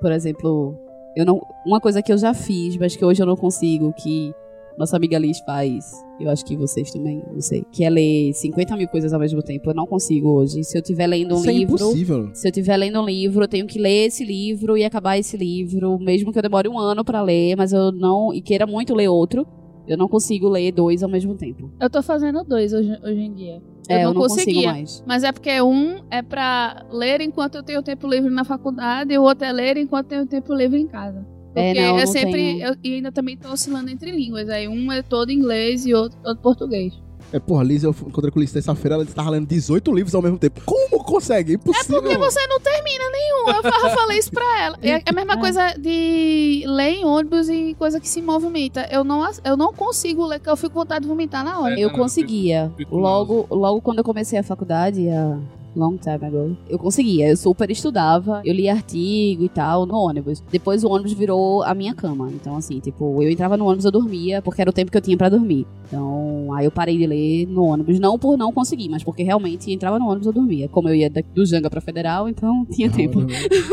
por 0.00 0.10
exemplo, 0.12 0.78
eu 1.14 1.26
não. 1.26 1.40
Uma 1.66 1.80
coisa 1.80 2.02
que 2.02 2.10
eu 2.10 2.16
já 2.16 2.32
fiz, 2.32 2.76
mas 2.78 2.96
que 2.96 3.04
hoje 3.04 3.22
eu 3.22 3.26
não 3.26 3.36
consigo, 3.36 3.92
que 3.92 4.32
nossa 4.80 4.96
amiga 4.96 5.18
Liz 5.18 5.38
faz, 5.40 5.84
eu 6.18 6.30
acho 6.30 6.42
que 6.42 6.56
vocês 6.56 6.90
também, 6.90 7.22
não 7.30 7.40
sei, 7.42 7.62
que 7.70 7.84
é 7.84 7.90
ler 7.90 8.32
50 8.32 8.76
mil 8.78 8.88
coisas 8.88 9.12
ao 9.12 9.20
mesmo 9.20 9.42
tempo. 9.42 9.68
Eu 9.68 9.74
não 9.74 9.86
consigo 9.86 10.30
hoje. 10.30 10.64
Se 10.64 10.76
eu 10.76 10.80
estiver 10.80 11.06
lendo 11.06 11.34
um 11.34 11.38
Isso 11.38 11.50
é 11.50 11.52
livro. 11.52 11.74
impossível. 11.74 12.30
Se 12.34 12.48
eu 12.48 12.50
estiver 12.50 12.76
lendo 12.78 12.98
um 12.98 13.04
livro, 13.04 13.44
eu 13.44 13.48
tenho 13.48 13.66
que 13.66 13.78
ler 13.78 14.06
esse 14.06 14.24
livro 14.24 14.78
e 14.78 14.84
acabar 14.84 15.18
esse 15.18 15.36
livro, 15.36 15.98
mesmo 15.98 16.32
que 16.32 16.38
eu 16.38 16.42
demore 16.42 16.66
um 16.66 16.78
ano 16.78 17.04
pra 17.04 17.20
ler, 17.20 17.56
mas 17.56 17.74
eu 17.74 17.92
não. 17.92 18.32
e 18.32 18.40
queira 18.40 18.66
muito 18.66 18.94
ler 18.94 19.08
outro, 19.08 19.46
eu 19.86 19.98
não 19.98 20.08
consigo 20.08 20.48
ler 20.48 20.72
dois 20.72 21.02
ao 21.02 21.10
mesmo 21.10 21.34
tempo. 21.34 21.70
Eu 21.78 21.90
tô 21.90 22.02
fazendo 22.02 22.42
dois 22.42 22.72
hoje, 22.72 22.90
hoje 23.04 23.20
em 23.20 23.34
dia. 23.34 23.62
é, 23.86 24.04
eu 24.04 24.14
não, 24.14 24.22
consigo 24.22 24.46
conseguia. 24.46 24.72
mais. 24.72 25.04
Mas 25.06 25.24
é 25.24 25.30
porque 25.30 25.60
um 25.60 26.00
é 26.10 26.22
pra 26.22 26.86
ler 26.90 27.20
enquanto 27.20 27.56
eu 27.56 27.62
tenho 27.62 27.82
tempo 27.82 28.06
livre 28.06 28.30
na 28.30 28.44
faculdade 28.44 29.12
e 29.12 29.18
o 29.18 29.22
outro 29.24 29.44
é 29.44 29.52
ler 29.52 29.76
enquanto 29.76 30.12
eu 30.12 30.26
tenho 30.26 30.26
tempo 30.26 30.54
livre 30.54 30.80
em 30.80 30.86
casa. 30.86 31.22
Porque 31.54 31.60
É, 31.60 31.74
não, 31.74 31.98
eu 31.98 32.04
não 32.06 32.12
sempre. 32.12 32.60
Eu, 32.60 32.76
e 32.82 32.94
ainda 32.94 33.10
também 33.12 33.36
tô 33.36 33.50
oscilando 33.52 33.90
entre 33.90 34.10
línguas. 34.10 34.48
Aí 34.48 34.68
um 34.68 34.90
é 34.92 35.02
todo 35.02 35.30
inglês 35.32 35.84
e 35.86 35.92
outro, 35.94 36.18
outro 36.24 36.42
português. 36.42 36.92
É, 37.32 37.38
porra, 37.38 37.62
Liz, 37.62 37.84
eu 37.84 37.90
encontrei 37.90 38.28
com 38.32 38.40
Liz 38.40 38.50
terça-feira, 38.52 38.96
ela 38.96 39.06
tava 39.06 39.30
lendo 39.30 39.46
18 39.46 39.92
livros 39.94 40.14
ao 40.16 40.22
mesmo 40.22 40.36
tempo. 40.36 40.60
Como 40.64 41.04
consegue? 41.04 41.52
Impossível. 41.54 42.02
Porque 42.02 42.18
você 42.18 42.44
não 42.48 42.58
termina 42.58 43.04
nenhum. 43.10 43.56
Eu 43.56 43.62
fa- 43.62 43.90
falei 43.90 44.18
isso 44.18 44.32
pra 44.32 44.62
ela. 44.62 44.78
É 44.82 45.00
a 45.08 45.12
mesma 45.12 45.34
É. 45.34 45.36
coisa 45.36 45.74
de 45.78 46.64
ler 46.66 46.90
em 46.94 47.04
ônibus 47.04 47.48
e 47.48 47.74
coisa 47.78 48.00
que 48.00 48.08
se 48.08 48.20
movimenta. 48.20 48.88
Eu 48.90 49.04
não, 49.04 49.22
eu 49.44 49.56
não 49.56 49.72
consigo 49.72 50.26
ler, 50.26 50.40
eu 50.44 50.56
fico 50.56 50.70
com 50.74 50.80
vontade 50.80 51.02
de 51.02 51.08
vomitar 51.08 51.44
na 51.44 51.60
hora. 51.60 51.74
É, 51.74 51.78
Eu 51.84 51.88
não, 51.88 51.94
eu 51.94 52.02
conseguia. 52.02 52.64
fico- 52.76 52.78
fico 52.78 52.96
Logo, 52.96 53.46
logo 53.50 53.80
quando 53.80 53.98
eu 53.98 54.04
comecei 54.04 54.36
a 54.36 54.42
faculdade, 54.42 55.08
a 55.08 55.38
long 55.74 55.96
time 55.96 56.24
ago, 56.24 56.56
eu 56.68 56.78
conseguia. 56.78 57.28
Eu 57.28 57.36
super 57.36 57.70
estudava, 57.70 58.42
eu 58.44 58.54
lia 58.54 58.72
artigo 58.72 59.44
e 59.44 59.48
tal 59.48 59.86
no 59.86 59.96
ônibus. 59.96 60.42
Depois 60.50 60.84
o 60.84 60.88
ônibus 60.88 61.12
virou 61.12 61.62
a 61.62 61.74
minha 61.74 61.94
cama. 61.94 62.30
Então, 62.32 62.56
assim, 62.56 62.80
tipo, 62.80 63.22
eu 63.22 63.30
entrava 63.30 63.56
no 63.56 63.66
ônibus, 63.66 63.84
eu 63.84 63.90
dormia, 63.92 64.42
porque 64.42 64.60
era 64.60 64.70
o 64.70 64.72
tempo 64.72 64.90
que 64.90 64.96
eu 64.96 65.00
tinha 65.00 65.16
pra 65.16 65.28
dormir. 65.28 65.66
Então, 65.86 66.52
aí 66.54 66.64
eu 66.64 66.70
parei 66.70 66.96
de 66.96 67.06
ler 67.06 67.46
no 67.46 67.64
ônibus. 67.64 67.98
Não 67.98 68.18
por 68.18 68.36
não 68.36 68.52
conseguir, 68.52 68.88
mas 68.88 69.02
porque 69.02 69.22
realmente 69.22 69.72
entrava 69.72 69.98
no 69.98 70.06
ônibus, 70.06 70.26
eu 70.26 70.32
dormia. 70.32 70.68
Como 70.68 70.88
eu 70.88 70.94
ia 70.94 71.10
do 71.10 71.46
Janga 71.46 71.70
pra 71.70 71.80
Federal, 71.80 72.28
então 72.28 72.64
tinha 72.70 72.90
tempo. 72.90 73.20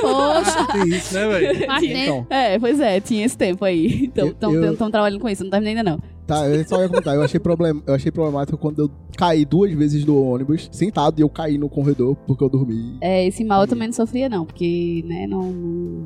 Poxa, 0.01 0.67
Tem 0.71 0.87
isso, 0.89 1.13
né, 1.13 1.27
velho? 1.27 1.67
Então, 1.83 2.27
É, 2.29 2.59
pois 2.59 2.79
é, 2.79 2.99
tinha 2.99 3.25
esse 3.25 3.37
tempo 3.37 3.63
aí. 3.65 4.05
Então, 4.05 4.29
estão 4.71 4.91
trabalhando 4.91 5.19
com 5.19 5.29
isso, 5.29 5.43
não 5.43 5.51
terminei 5.51 5.75
ainda 5.77 5.91
não. 5.91 6.16
Tá, 6.27 6.47
eu 6.47 6.67
só 6.67 6.81
ia 6.81 6.89
comentar. 6.89 7.15
Eu 7.15 7.23
achei, 7.23 7.39
problem... 7.39 7.81
eu 7.87 7.93
achei 7.93 8.11
problemático 8.11 8.57
quando 8.57 8.83
eu 8.83 8.91
caí 9.17 9.45
duas 9.45 9.71
vezes 9.71 10.03
do 10.03 10.21
ônibus, 10.21 10.69
sentado, 10.71 11.19
e 11.19 11.23
eu 11.23 11.29
caí 11.29 11.57
no 11.57 11.69
corredor 11.69 12.15
porque 12.27 12.43
eu 12.43 12.49
dormi. 12.49 12.97
É, 13.01 13.25
esse 13.25 13.43
mal 13.43 13.61
eu 13.61 13.67
também 13.67 13.87
não 13.87 13.93
sofria, 13.93 14.29
não, 14.29 14.45
porque, 14.45 15.03
né, 15.07 15.25
não, 15.25 15.51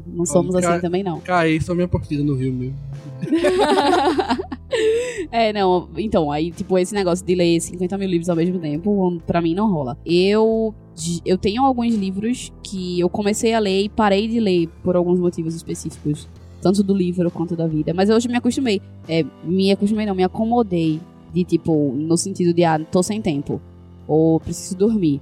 não, 0.05 0.25
somos 0.25 0.55
assim 0.55 0.79
também, 0.79 1.03
não. 1.03 1.19
Caí, 1.19 1.59
só 1.59 1.73
minha 1.73 1.87
partida 1.87 2.23
no 2.23 2.35
Rio 2.35 2.53
mesmo. 2.53 2.75
é, 5.31 5.51
não, 5.51 5.89
então, 5.97 6.31
aí, 6.31 6.51
tipo, 6.51 6.77
esse 6.77 6.93
negócio 6.93 7.25
de 7.25 7.35
ler 7.35 7.59
50 7.59 7.97
mil 7.97 8.07
livros 8.07 8.29
ao 8.29 8.35
mesmo 8.35 8.59
tempo, 8.59 9.19
pra 9.25 9.41
mim 9.41 9.55
não 9.55 9.71
rola. 9.71 9.97
Eu, 10.05 10.73
eu 11.25 11.37
tenho 11.37 11.63
alguns 11.63 11.95
livros 11.95 12.53
que 12.63 12.99
eu 12.99 13.09
comecei 13.09 13.53
a 13.53 13.59
ler 13.59 13.83
e 13.83 13.89
parei 13.89 14.27
de 14.27 14.39
ler 14.39 14.69
por 14.83 14.95
alguns 14.95 15.19
motivos 15.19 15.55
específicos, 15.55 16.27
tanto 16.61 16.83
do 16.83 16.93
livro 16.93 17.29
quanto 17.31 17.55
da 17.55 17.67
vida, 17.67 17.93
mas 17.93 18.09
hoje 18.09 18.27
me 18.27 18.37
acostumei. 18.37 18.81
É, 19.07 19.25
me 19.43 19.71
acostumei, 19.71 20.05
não, 20.05 20.15
me 20.15 20.23
acomodei 20.23 21.01
de, 21.33 21.43
tipo, 21.43 21.93
no 21.95 22.17
sentido 22.17 22.53
de, 22.53 22.63
ah, 22.63 22.79
tô 22.79 23.01
sem 23.01 23.21
tempo, 23.21 23.59
ou 24.07 24.39
preciso 24.39 24.77
dormir. 24.77 25.21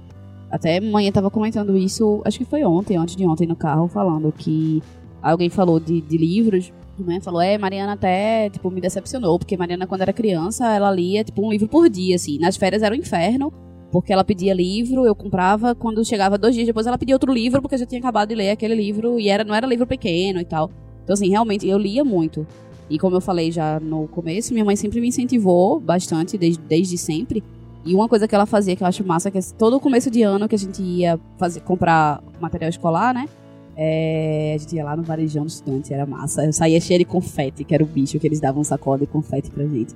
Até 0.50 0.80
manhã 0.80 1.12
tava 1.12 1.30
comentando 1.30 1.76
isso, 1.76 2.20
acho 2.24 2.38
que 2.38 2.44
foi 2.44 2.64
ontem, 2.64 2.96
antes 2.96 3.16
de 3.16 3.24
ontem 3.24 3.46
no 3.46 3.54
carro, 3.54 3.88
falando 3.88 4.32
que 4.32 4.82
alguém 5.22 5.48
falou 5.48 5.78
de, 5.78 6.00
de 6.00 6.16
livros, 6.16 6.72
né? 6.98 7.20
Falou, 7.20 7.40
é, 7.40 7.56
Mariana 7.56 7.92
até, 7.92 8.50
tipo, 8.50 8.70
me 8.70 8.80
decepcionou, 8.80 9.38
porque 9.38 9.56
Mariana, 9.56 9.86
quando 9.86 10.02
era 10.02 10.12
criança, 10.12 10.66
ela 10.72 10.90
lia, 10.90 11.24
tipo, 11.24 11.46
um 11.46 11.50
livro 11.50 11.68
por 11.68 11.88
dia, 11.88 12.16
assim. 12.16 12.38
Nas 12.38 12.56
férias 12.56 12.82
era 12.82 12.94
o 12.94 12.98
inferno, 12.98 13.52
porque 13.90 14.12
ela 14.12 14.24
pedia 14.24 14.52
livro, 14.52 15.06
eu 15.06 15.14
comprava, 15.14 15.74
quando 15.74 16.04
chegava 16.04 16.36
dois 16.36 16.54
dias 16.54 16.66
depois 16.66 16.86
ela 16.86 16.98
pedia 16.98 17.14
outro 17.14 17.32
livro, 17.32 17.60
porque 17.60 17.74
eu 17.74 17.78
já 17.78 17.86
tinha 17.86 18.00
acabado 18.00 18.28
de 18.28 18.34
ler 18.34 18.50
aquele 18.50 18.74
livro, 18.74 19.18
e 19.18 19.28
era, 19.28 19.44
não 19.44 19.54
era 19.54 19.66
livro 19.66 19.86
pequeno 19.86 20.40
e 20.40 20.44
tal. 20.44 20.70
Então, 21.02 21.14
assim, 21.14 21.28
realmente, 21.28 21.66
eu 21.68 21.78
lia 21.78 22.04
muito. 22.04 22.46
E 22.88 22.98
como 22.98 23.16
eu 23.16 23.20
falei 23.20 23.52
já 23.52 23.78
no 23.78 24.08
começo, 24.08 24.52
minha 24.52 24.64
mãe 24.64 24.74
sempre 24.74 25.00
me 25.00 25.08
incentivou 25.08 25.78
bastante, 25.78 26.36
desde, 26.36 26.60
desde 26.62 26.98
sempre. 26.98 27.42
E 27.84 27.94
uma 27.94 28.08
coisa 28.08 28.26
que 28.28 28.34
ela 28.34 28.46
fazia 28.46 28.74
que 28.76 28.82
eu 28.82 28.86
acho 28.86 29.04
massa, 29.06 29.30
que 29.30 29.38
é 29.38 29.40
todo 29.56 29.78
começo 29.80 30.10
de 30.10 30.22
ano 30.22 30.48
que 30.48 30.54
a 30.54 30.58
gente 30.58 30.82
ia 30.82 31.18
fazer, 31.38 31.60
comprar 31.60 32.22
material 32.40 32.68
escolar, 32.68 33.14
né? 33.14 33.28
É, 33.76 34.52
a 34.54 34.58
gente 34.58 34.74
ia 34.76 34.84
lá 34.84 34.96
no 34.96 35.02
varejão 35.02 35.44
do 35.44 35.48
estudante, 35.48 35.94
era 35.94 36.04
massa. 36.04 36.44
Eu 36.44 36.52
saía 36.52 36.80
cheia 36.80 36.98
de 36.98 37.04
confete, 37.04 37.64
que 37.64 37.74
era 37.74 37.82
o 37.82 37.86
bicho 37.86 38.18
que 38.18 38.26
eles 38.26 38.40
davam 38.40 38.62
sacola 38.64 38.98
de 38.98 39.06
confete 39.06 39.50
pra 39.50 39.64
gente. 39.64 39.94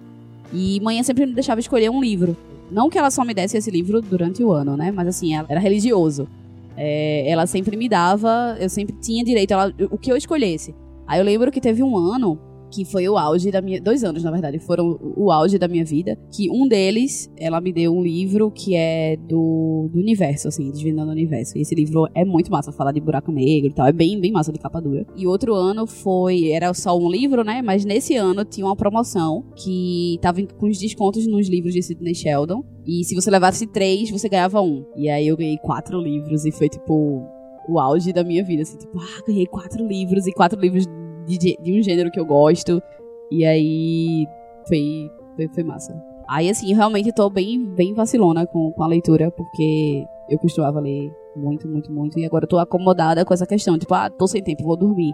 E 0.53 0.81
manhã 0.81 1.03
sempre 1.03 1.27
me 1.27 1.35
deixava 1.35 1.61
escolher 1.61 1.91
um 1.91 2.01
livro. 2.01 2.37
Não 2.71 2.89
que 2.89 2.97
ela 2.97 3.11
só 3.11 3.25
me 3.25 3.35
desse 3.35 3.57
esse 3.57 3.71
livro 3.71 4.01
durante 4.01 4.43
o 4.43 4.53
ano, 4.53 4.77
né? 4.77 4.91
Mas 4.91 5.09
assim, 5.09 5.35
ela 5.35 5.47
era 5.51 5.61
religioso. 5.61 6.29
É, 6.77 7.29
ela 7.29 7.47
sempre 7.47 7.77
me 7.77 7.89
dava, 7.89 8.57
eu 8.59 8.71
sempre 8.71 8.95
tinha 9.01 9.23
direito, 9.25 9.53
ela, 9.53 9.73
o 9.91 9.99
que 9.99 10.11
eu 10.11 10.17
escolhesse. 10.17 10.75
Aí 11.07 11.21
eu 11.21 11.25
lembro 11.25 11.51
que 11.51 11.61
teve 11.61 11.83
um 11.83 11.97
ano 11.97 12.39
que 12.75 12.85
foi 12.85 13.09
o 13.09 13.17
auge 13.17 13.51
da 13.51 13.63
minha. 13.63 13.81
Dois 13.81 14.03
anos, 14.03 14.25
na 14.25 14.31
verdade, 14.31 14.59
foram 14.59 14.99
o 15.17 15.31
auge 15.31 15.59
da 15.59 15.69
minha 15.69 15.85
vida. 15.85 16.19
Que 16.35 16.51
um 16.51 16.67
deles, 16.67 17.31
ela 17.39 17.61
me 17.61 17.73
deu 17.73 17.95
um 17.95 18.03
livro 18.03 18.51
que 18.51 18.75
é 18.75 19.17
do, 19.17 19.89
do 19.93 20.01
universo, 20.01 20.49
assim, 20.49 20.71
Desvendando 20.71 21.09
o 21.11 21.13
Universo. 21.13 21.57
E 21.57 21.61
esse 21.61 21.75
livro 21.75 22.09
é 22.15 22.25
muito 22.25 22.51
massa, 22.51 22.73
fala 22.73 22.93
de 22.93 23.01
buraco 23.01 23.31
negro 23.31 23.71
e 23.71 23.75
tal. 23.75 23.87
É 23.87 23.93
bem, 23.93 24.21
bem 24.21 24.33
massa 24.33 24.53
de 24.53 24.59
capa 24.59 24.81
dura. 24.81 25.07
E 25.17 25.27
outro 25.27 25.55
ano 25.55 25.87
foi. 25.87 26.51
Era 26.51 26.75
só 26.75 26.99
um 26.99 27.09
livro, 27.09 27.45
né? 27.45 27.63
Mas 27.63 27.85
nesse 27.85 28.17
ano 28.17 28.45
tinha 28.45 28.67
uma 28.67 28.77
promoção 28.77 29.45
que 29.55 30.19
tava 30.21 30.43
com 30.59 30.69
os 30.69 30.79
descontos 30.79 31.27
nos 31.27 31.49
livros 31.49 31.73
de 31.73 31.83
Sidney 31.83 32.15
Sheldon. 32.15 32.65
E 32.87 33.05
se 33.05 33.15
você 33.15 33.31
levasse 33.31 33.67
três, 33.67 34.11
você 34.11 34.29
ganhava 34.29 34.61
um. 34.61 34.85
E 34.97 35.09
aí 35.09 35.29
eu 35.29 35.37
ganhei 35.37 35.57
quatro 35.59 36.01
livros 36.01 36.45
e 36.45 36.51
foi 36.51 36.69
tipo 36.69 37.23
o 37.69 37.79
auge 37.79 38.13
da 38.13 38.25
minha 38.25 38.45
vida, 38.45 38.63
assim, 38.63 38.79
tipo, 38.79 38.99
ah, 38.99 39.23
ganhei 39.27 39.47
quatro 39.47 39.87
livros 39.87 40.27
e 40.27 40.33
quatro 40.33 40.61
livros 40.61 40.87
de, 41.27 41.57
de 41.61 41.79
um 41.79 41.83
gênero 41.83 42.11
que 42.11 42.21
eu 42.21 42.27
gosto. 42.27 42.83
E 43.31 43.45
aí 43.45 44.27
foi, 44.69 45.11
foi, 45.37 45.49
foi 45.49 45.63
massa. 45.65 45.95
Aí, 46.29 46.49
assim, 46.49 46.73
realmente 46.75 47.13
tô 47.13 47.29
bem, 47.29 47.65
bem 47.75 47.95
vacilona 47.95 48.47
com, 48.47 48.73
com 48.73 48.83
a 48.83 48.87
leitura, 48.87 49.31
porque 49.31 50.05
eu 50.29 50.39
costumava 50.39 50.81
ler 50.81 51.13
muito, 51.37 51.69
muito, 51.69 51.93
muito. 51.93 52.19
E 52.19 52.25
agora 52.25 52.45
eu 52.45 52.49
tô 52.49 52.59
acomodada 52.59 53.25
com 53.25 53.35
essa 53.35 53.47
questão. 53.47 53.79
Tipo, 53.79 53.95
ah, 53.95 54.09
tô 54.09 54.27
sem 54.27 54.43
tempo, 54.43 54.65
vou 54.65 54.77
dormir. 54.77 55.13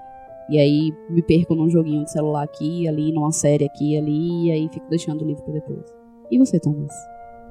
E 0.48 0.58
aí 0.58 0.92
me 1.08 1.22
perco 1.22 1.54
num 1.54 1.68
joguinho 1.68 2.04
de 2.04 2.10
celular 2.10 2.42
aqui, 2.42 2.88
ali, 2.88 3.12
numa 3.12 3.30
série 3.30 3.64
aqui, 3.64 3.96
ali, 3.96 4.46
e 4.46 4.50
aí 4.50 4.68
fico 4.68 4.88
deixando 4.88 5.22
o 5.22 5.26
livro 5.26 5.42
pra 5.44 5.54
depois. 5.54 5.84
E 6.30 6.38
você, 6.38 6.58
Thomas? 6.58 6.92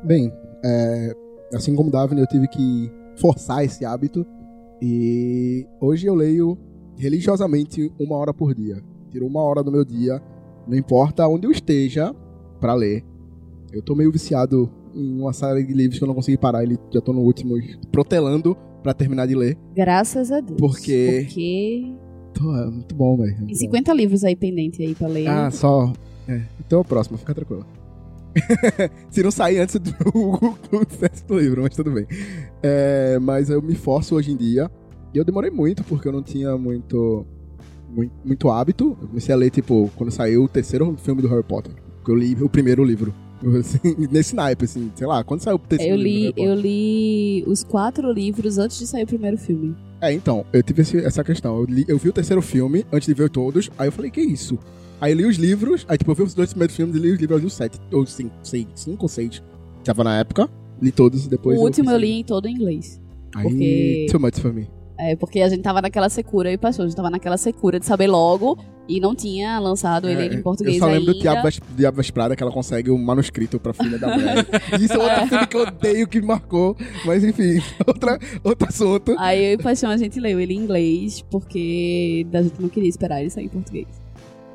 Bem, 0.04 0.32
é, 0.64 1.14
assim 1.54 1.76
como 1.76 1.92
Daphne, 1.92 2.22
eu 2.22 2.28
tive 2.28 2.48
que 2.48 2.92
forçar 3.18 3.64
esse 3.64 3.86
hábito. 3.86 4.26
E 4.82 5.66
hoje 5.80 6.08
eu 6.08 6.16
leio 6.16 6.58
religiosamente 6.98 7.92
uma 8.00 8.16
hora 8.16 8.34
por 8.34 8.54
dia. 8.54 8.82
Tiro 9.12 9.26
uma 9.26 9.42
hora 9.42 9.64
do 9.64 9.72
meu 9.72 9.84
dia, 9.84 10.22
não 10.68 10.78
importa 10.78 11.28
onde 11.28 11.48
eu 11.48 11.52
esteja, 11.52 12.14
para 12.60 12.74
ler. 12.74 13.04
Eu 13.72 13.82
tô 13.82 13.96
meio 13.96 14.12
viciado 14.12 14.70
em 14.94 15.20
uma 15.20 15.34
série 15.34 15.64
de 15.64 15.74
livros 15.74 15.98
que 15.98 16.04
eu 16.04 16.08
não 16.08 16.16
consegui 16.16 16.38
parar, 16.38 16.64
ele 16.64 16.78
já 16.92 17.02
tô 17.02 17.14
no 17.14 17.22
último, 17.22 17.56
protelando 17.92 18.56
para 18.84 18.94
terminar 18.94 19.28
de 19.28 19.36
ler. 19.36 19.58
Graças 19.76 20.32
a 20.32 20.40
Deus. 20.40 20.60
Porque. 20.60 21.24
Porque. 21.26 21.94
Tô, 22.34 22.56
é 22.56 22.70
muito 22.70 22.96
bom, 22.96 23.18
velho. 23.18 23.46
Tem 23.46 23.56
50 23.56 23.94
livros 23.94 24.24
aí 24.24 24.36
pendentes 24.36 24.80
aí 24.80 24.96
pra 24.96 25.08
ler. 25.08 25.28
Ah, 25.28 25.52
só. 25.52 25.92
É. 26.28 26.42
Então 26.60 26.80
é 26.80 26.82
o 26.82 26.86
próximo, 26.86 27.18
fica 27.18 27.34
tranquilo. 27.34 27.66
Se 29.10 29.24
não 29.24 29.32
sair 29.32 29.60
antes 29.60 29.76
do, 29.80 29.92
do 31.28 31.40
livro, 31.40 31.64
mas 31.64 31.76
tudo 31.76 31.92
bem. 31.92 32.06
É, 32.62 33.18
mas 33.20 33.50
eu 33.50 33.62
me 33.62 33.76
forço 33.76 34.16
hoje 34.16 34.32
em 34.32 34.38
dia 34.38 34.70
e 35.14 35.18
eu 35.18 35.26
demorei 35.26 35.50
muito, 35.50 35.84
porque 35.84 36.08
eu 36.08 36.12
não 36.12 36.22
tinha 36.22 36.58
muito, 36.58 37.26
muito, 37.90 38.14
muito 38.24 38.50
hábito. 38.50 38.98
Eu 39.02 39.08
comecei 39.08 39.34
a 39.34 39.38
ler, 39.38 39.50
tipo, 39.50 39.92
quando 39.96 40.12
saiu 40.12 40.44
o 40.44 40.48
terceiro 40.48 40.96
filme 40.98 41.22
do 41.22 41.28
Harry 41.28 41.44
Potter. 41.44 41.74
Que 42.04 42.12
eu 42.12 42.16
li 42.16 42.36
o 42.42 42.50
primeiro 42.50 42.84
livro. 42.84 43.14
Assim, 43.58 43.96
nesse 44.12 44.36
naipe, 44.36 44.66
assim, 44.66 44.92
sei 44.94 45.08
lá, 45.08 45.24
quando 45.24 45.40
saiu 45.40 45.56
o 45.56 45.60
terceiro 45.60 45.96
eu 45.96 45.98
li, 45.98 46.24
livro. 46.24 46.44
Eu 46.44 46.56
li 46.56 47.44
os 47.48 47.64
quatro 47.64 48.12
livros 48.12 48.58
antes 48.58 48.78
de 48.78 48.86
sair 48.86 49.04
o 49.04 49.08
primeiro 49.08 49.38
filme. 49.38 49.78
É, 50.02 50.12
então, 50.12 50.46
eu 50.52 50.62
tive 50.62 50.82
esse, 50.82 50.98
essa 50.98 51.24
questão. 51.24 51.58
Eu, 51.58 51.64
li, 51.64 51.86
eu 51.88 51.98
vi 51.98 52.10
o 52.10 52.14
terceiro 52.14 52.42
filme 52.42 52.86
antes 52.92 53.08
de 53.08 53.14
ver 53.14 53.30
todos, 53.30 53.72
aí 53.78 53.88
eu 53.88 53.94
falei, 53.94 54.12
que 54.12 54.20
isso? 54.20 54.60
Aí 55.02 55.12
eu 55.14 55.18
li 55.18 55.26
os 55.26 55.38
livros, 55.38 55.86
aí 55.88 55.98
tipo, 55.98 56.12
eu 56.12 56.16
vi 56.16 56.24
os 56.24 56.34
dois 56.34 56.50
primeiros 56.52 56.76
filmes 56.76 56.96
e 56.96 57.00
li 57.00 57.12
os 57.12 57.20
livros, 57.20 57.38
eu 57.38 57.42
li 57.42 57.46
os 57.48 57.54
sete, 57.54 57.80
ou 57.92 58.06
cinco, 58.06 58.34
seis, 58.44 58.68
cinco 58.76 59.04
ou 59.04 59.10
seis. 59.10 59.42
Tava 59.84 60.04
na 60.04 60.20
época, 60.20 60.50
li 60.82 60.92
todos 60.92 61.26
e 61.26 61.30
depois. 61.30 61.58
O 61.58 61.62
último 61.62 61.90
eu, 61.90 61.94
eu 61.94 62.00
li 62.00 62.12
em 62.20 62.24
todo 62.24 62.48
em 62.48 62.54
inglês. 62.54 63.00
Aí, 63.36 63.44
porque... 63.44 64.08
too 64.12 64.20
much 64.20 64.40
for 64.40 64.54
me. 64.54 64.68
É, 65.02 65.16
porque 65.16 65.40
a 65.40 65.48
gente 65.48 65.62
tava 65.62 65.82
naquela 65.82 66.10
secura, 66.10 66.52
e 66.52 66.58
passou, 66.58 66.84
a 66.84 66.88
gente 66.88 66.98
tava 66.98 67.10
naquela 67.10 67.38
secura 67.38 67.80
de 67.80 67.86
saber 67.86 68.08
logo 68.08 68.58
e 68.86 69.00
não 69.00 69.16
tinha 69.16 69.58
lançado 69.58 70.10
ele 70.10 70.24
É, 70.24 70.34
em 70.34 70.42
português 70.42 70.76
Eu 70.76 70.80
só 70.82 70.88
lembro 70.88 71.02
ainda. 71.12 71.14
do 71.14 71.20
Diabo 71.22 71.44
Ves- 71.44 71.62
Diabo 71.78 71.98
Vesprada, 71.98 72.36
que 72.36 72.44
ela 72.44 72.52
consegue 72.52 72.92
um 72.92 72.98
manuscrito 72.98 73.58
pra 73.62 73.72
filha 73.72 73.98
da 73.98 74.14
mulher. 74.14 74.46
Isso 74.78 74.92
é 74.94 74.98
outro 74.98 75.28
filme 75.28 75.48
que 75.48 75.56
eu 75.56 75.62
odeio, 75.62 76.06
que 76.08 76.20
me 76.20 76.28
marcou. 76.28 76.76
Mas 77.06 77.24
enfim, 77.24 77.62
outra, 77.88 78.20
outro 78.44 78.68
assunto. 78.68 79.16
Aí 79.18 79.46
eu 79.46 79.54
e 79.54 79.58
Paixão 79.58 79.90
a 79.90 79.96
gente 79.96 80.20
leu 80.20 80.38
ele 80.38 80.54
em 80.54 80.58
inglês, 80.58 81.22
porque 81.32 82.28
a 82.34 82.42
gente 82.42 82.60
não 82.62 82.68
queria 82.68 82.90
esperar 82.90 83.22
ele 83.22 83.30
sair 83.30 83.46
em 83.46 83.50
português. 83.50 83.88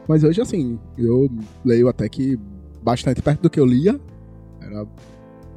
Mas 0.08 0.22
hoje, 0.22 0.40
assim, 0.40 0.78
eu 0.98 1.30
leio 1.64 1.88
até 1.88 2.08
que 2.08 2.38
bastante 2.82 3.22
perto 3.22 3.42
do 3.42 3.50
que 3.50 3.58
eu 3.58 3.66
lia. 3.66 3.98
Era 4.60 4.86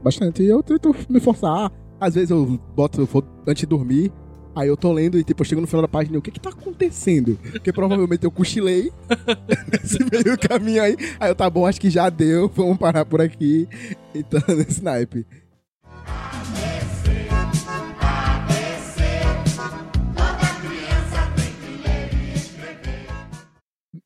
bastante. 0.04 0.44
E 0.44 0.48
eu 0.48 0.64
tento 0.64 0.96
me 1.10 1.20
forçar. 1.20 1.72
Às 2.00 2.16
vezes 2.16 2.30
eu 2.30 2.60
boto, 2.76 3.02
eu 3.02 3.06
vou 3.06 3.24
antes 3.46 3.62
de 3.62 3.66
dormir. 3.66 4.12
Aí 4.56 4.68
eu 4.68 4.78
tô 4.78 4.92
lendo 4.92 5.20
e, 5.20 5.24
tipo, 5.24 5.44
eu 5.44 5.46
chego 5.46 5.62
no 5.62 5.68
final 5.68 5.84
da 5.84 5.88
página 5.88 6.16
e 6.16 6.18
o 6.18 6.22
que 6.22 6.32
que 6.32 6.40
tá 6.40 6.50
acontecendo? 6.50 7.38
Porque 7.52 7.72
provavelmente 7.72 8.24
eu 8.24 8.32
cochilei 8.32 8.92
nesse 9.72 10.00
meio 10.12 10.36
caminho 10.36 10.82
aí. 10.82 10.98
Aí 11.20 11.30
eu, 11.30 11.36
tá 11.36 11.48
bom, 11.48 11.68
acho 11.68 11.80
que 11.80 11.92
já 11.92 12.10
deu, 12.10 12.50
vamos 12.50 12.78
parar 12.78 13.06
por 13.06 13.22
aqui. 13.22 13.68
Então, 14.16 14.42
nesse 14.58 14.84
naipe. 14.84 15.28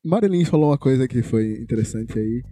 Marilyn 0.04 0.44
falou 0.44 0.70
uma 0.70 0.78
coisa 0.78 1.06
que 1.06 1.22
foi 1.22 1.60
interessante 1.60 2.18
aí. 2.18 2.42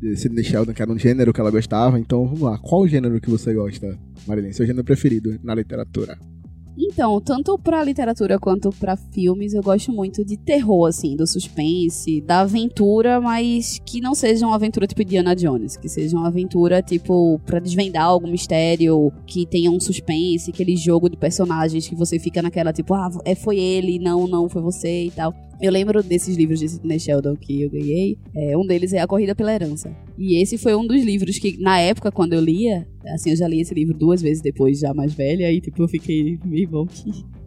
De 0.00 0.16
Sidney 0.16 0.44
Sheldon, 0.44 0.72
que 0.72 0.80
era 0.80 0.92
um 0.92 0.98
gênero 0.98 1.32
que 1.32 1.40
ela 1.40 1.50
gostava. 1.50 1.98
Então, 1.98 2.24
vamos 2.24 2.40
lá. 2.40 2.58
Qual 2.58 2.86
gênero 2.86 3.20
que 3.20 3.30
você 3.30 3.52
gosta, 3.52 3.98
Marilyn? 4.26 4.52
Seu 4.52 4.64
gênero 4.64 4.84
preferido 4.84 5.38
na 5.42 5.54
literatura? 5.54 6.16
Então, 6.76 7.20
tanto 7.20 7.58
pra 7.58 7.82
literatura 7.82 8.38
quanto 8.38 8.70
pra 8.70 8.96
filmes, 8.96 9.52
eu 9.52 9.62
gosto 9.62 9.90
muito 9.90 10.24
de 10.24 10.36
terror, 10.36 10.86
assim, 10.86 11.16
do 11.16 11.26
suspense, 11.26 12.20
da 12.20 12.40
aventura, 12.40 13.20
mas 13.20 13.80
que 13.84 14.00
não 14.00 14.14
seja 14.14 14.46
uma 14.46 14.54
aventura 14.54 14.86
tipo 14.86 15.04
Diana 15.04 15.34
Jones, 15.34 15.76
que 15.76 15.88
seja 15.88 16.16
uma 16.16 16.28
aventura 16.28 16.80
tipo 16.80 17.40
pra 17.44 17.58
desvendar 17.58 18.04
algum 18.04 18.30
mistério, 18.30 19.12
que 19.26 19.44
tenha 19.44 19.72
um 19.72 19.80
suspense, 19.80 20.52
aquele 20.52 20.76
jogo 20.76 21.08
de 21.08 21.16
personagens 21.16 21.88
que 21.88 21.96
você 21.96 22.16
fica 22.16 22.40
naquela 22.40 22.72
tipo, 22.72 22.94
ah, 22.94 23.10
é, 23.24 23.34
foi 23.34 23.58
ele, 23.58 23.98
não, 23.98 24.28
não, 24.28 24.48
foi 24.48 24.62
você 24.62 25.06
e 25.06 25.10
tal. 25.10 25.34
Eu 25.60 25.72
lembro 25.72 26.02
desses 26.04 26.36
livros 26.36 26.60
de 26.60 26.68
Sidney 26.68 27.00
Sheldon 27.00 27.34
que 27.34 27.62
eu 27.62 27.70
ganhei. 27.70 28.16
É, 28.34 28.56
um 28.56 28.64
deles 28.64 28.92
é 28.92 29.00
A 29.00 29.06
Corrida 29.08 29.34
pela 29.34 29.52
Herança. 29.52 29.90
E 30.16 30.40
esse 30.40 30.56
foi 30.56 30.74
um 30.76 30.86
dos 30.86 31.02
livros 31.02 31.38
que, 31.38 31.60
na 31.60 31.80
época, 31.80 32.12
quando 32.12 32.32
eu 32.34 32.40
lia, 32.40 32.86
assim, 33.08 33.30
eu 33.30 33.36
já 33.36 33.48
li 33.48 33.60
esse 33.60 33.74
livro 33.74 33.92
duas 33.92 34.22
vezes 34.22 34.40
depois, 34.40 34.78
já 34.78 34.94
mais 34.94 35.12
velha, 35.12 35.50
e 35.50 35.60
tipo, 35.60 35.82
eu 35.82 35.88
fiquei, 35.88 36.38
meu 36.44 36.58
irmão, 36.58 36.86
que. 36.86 37.10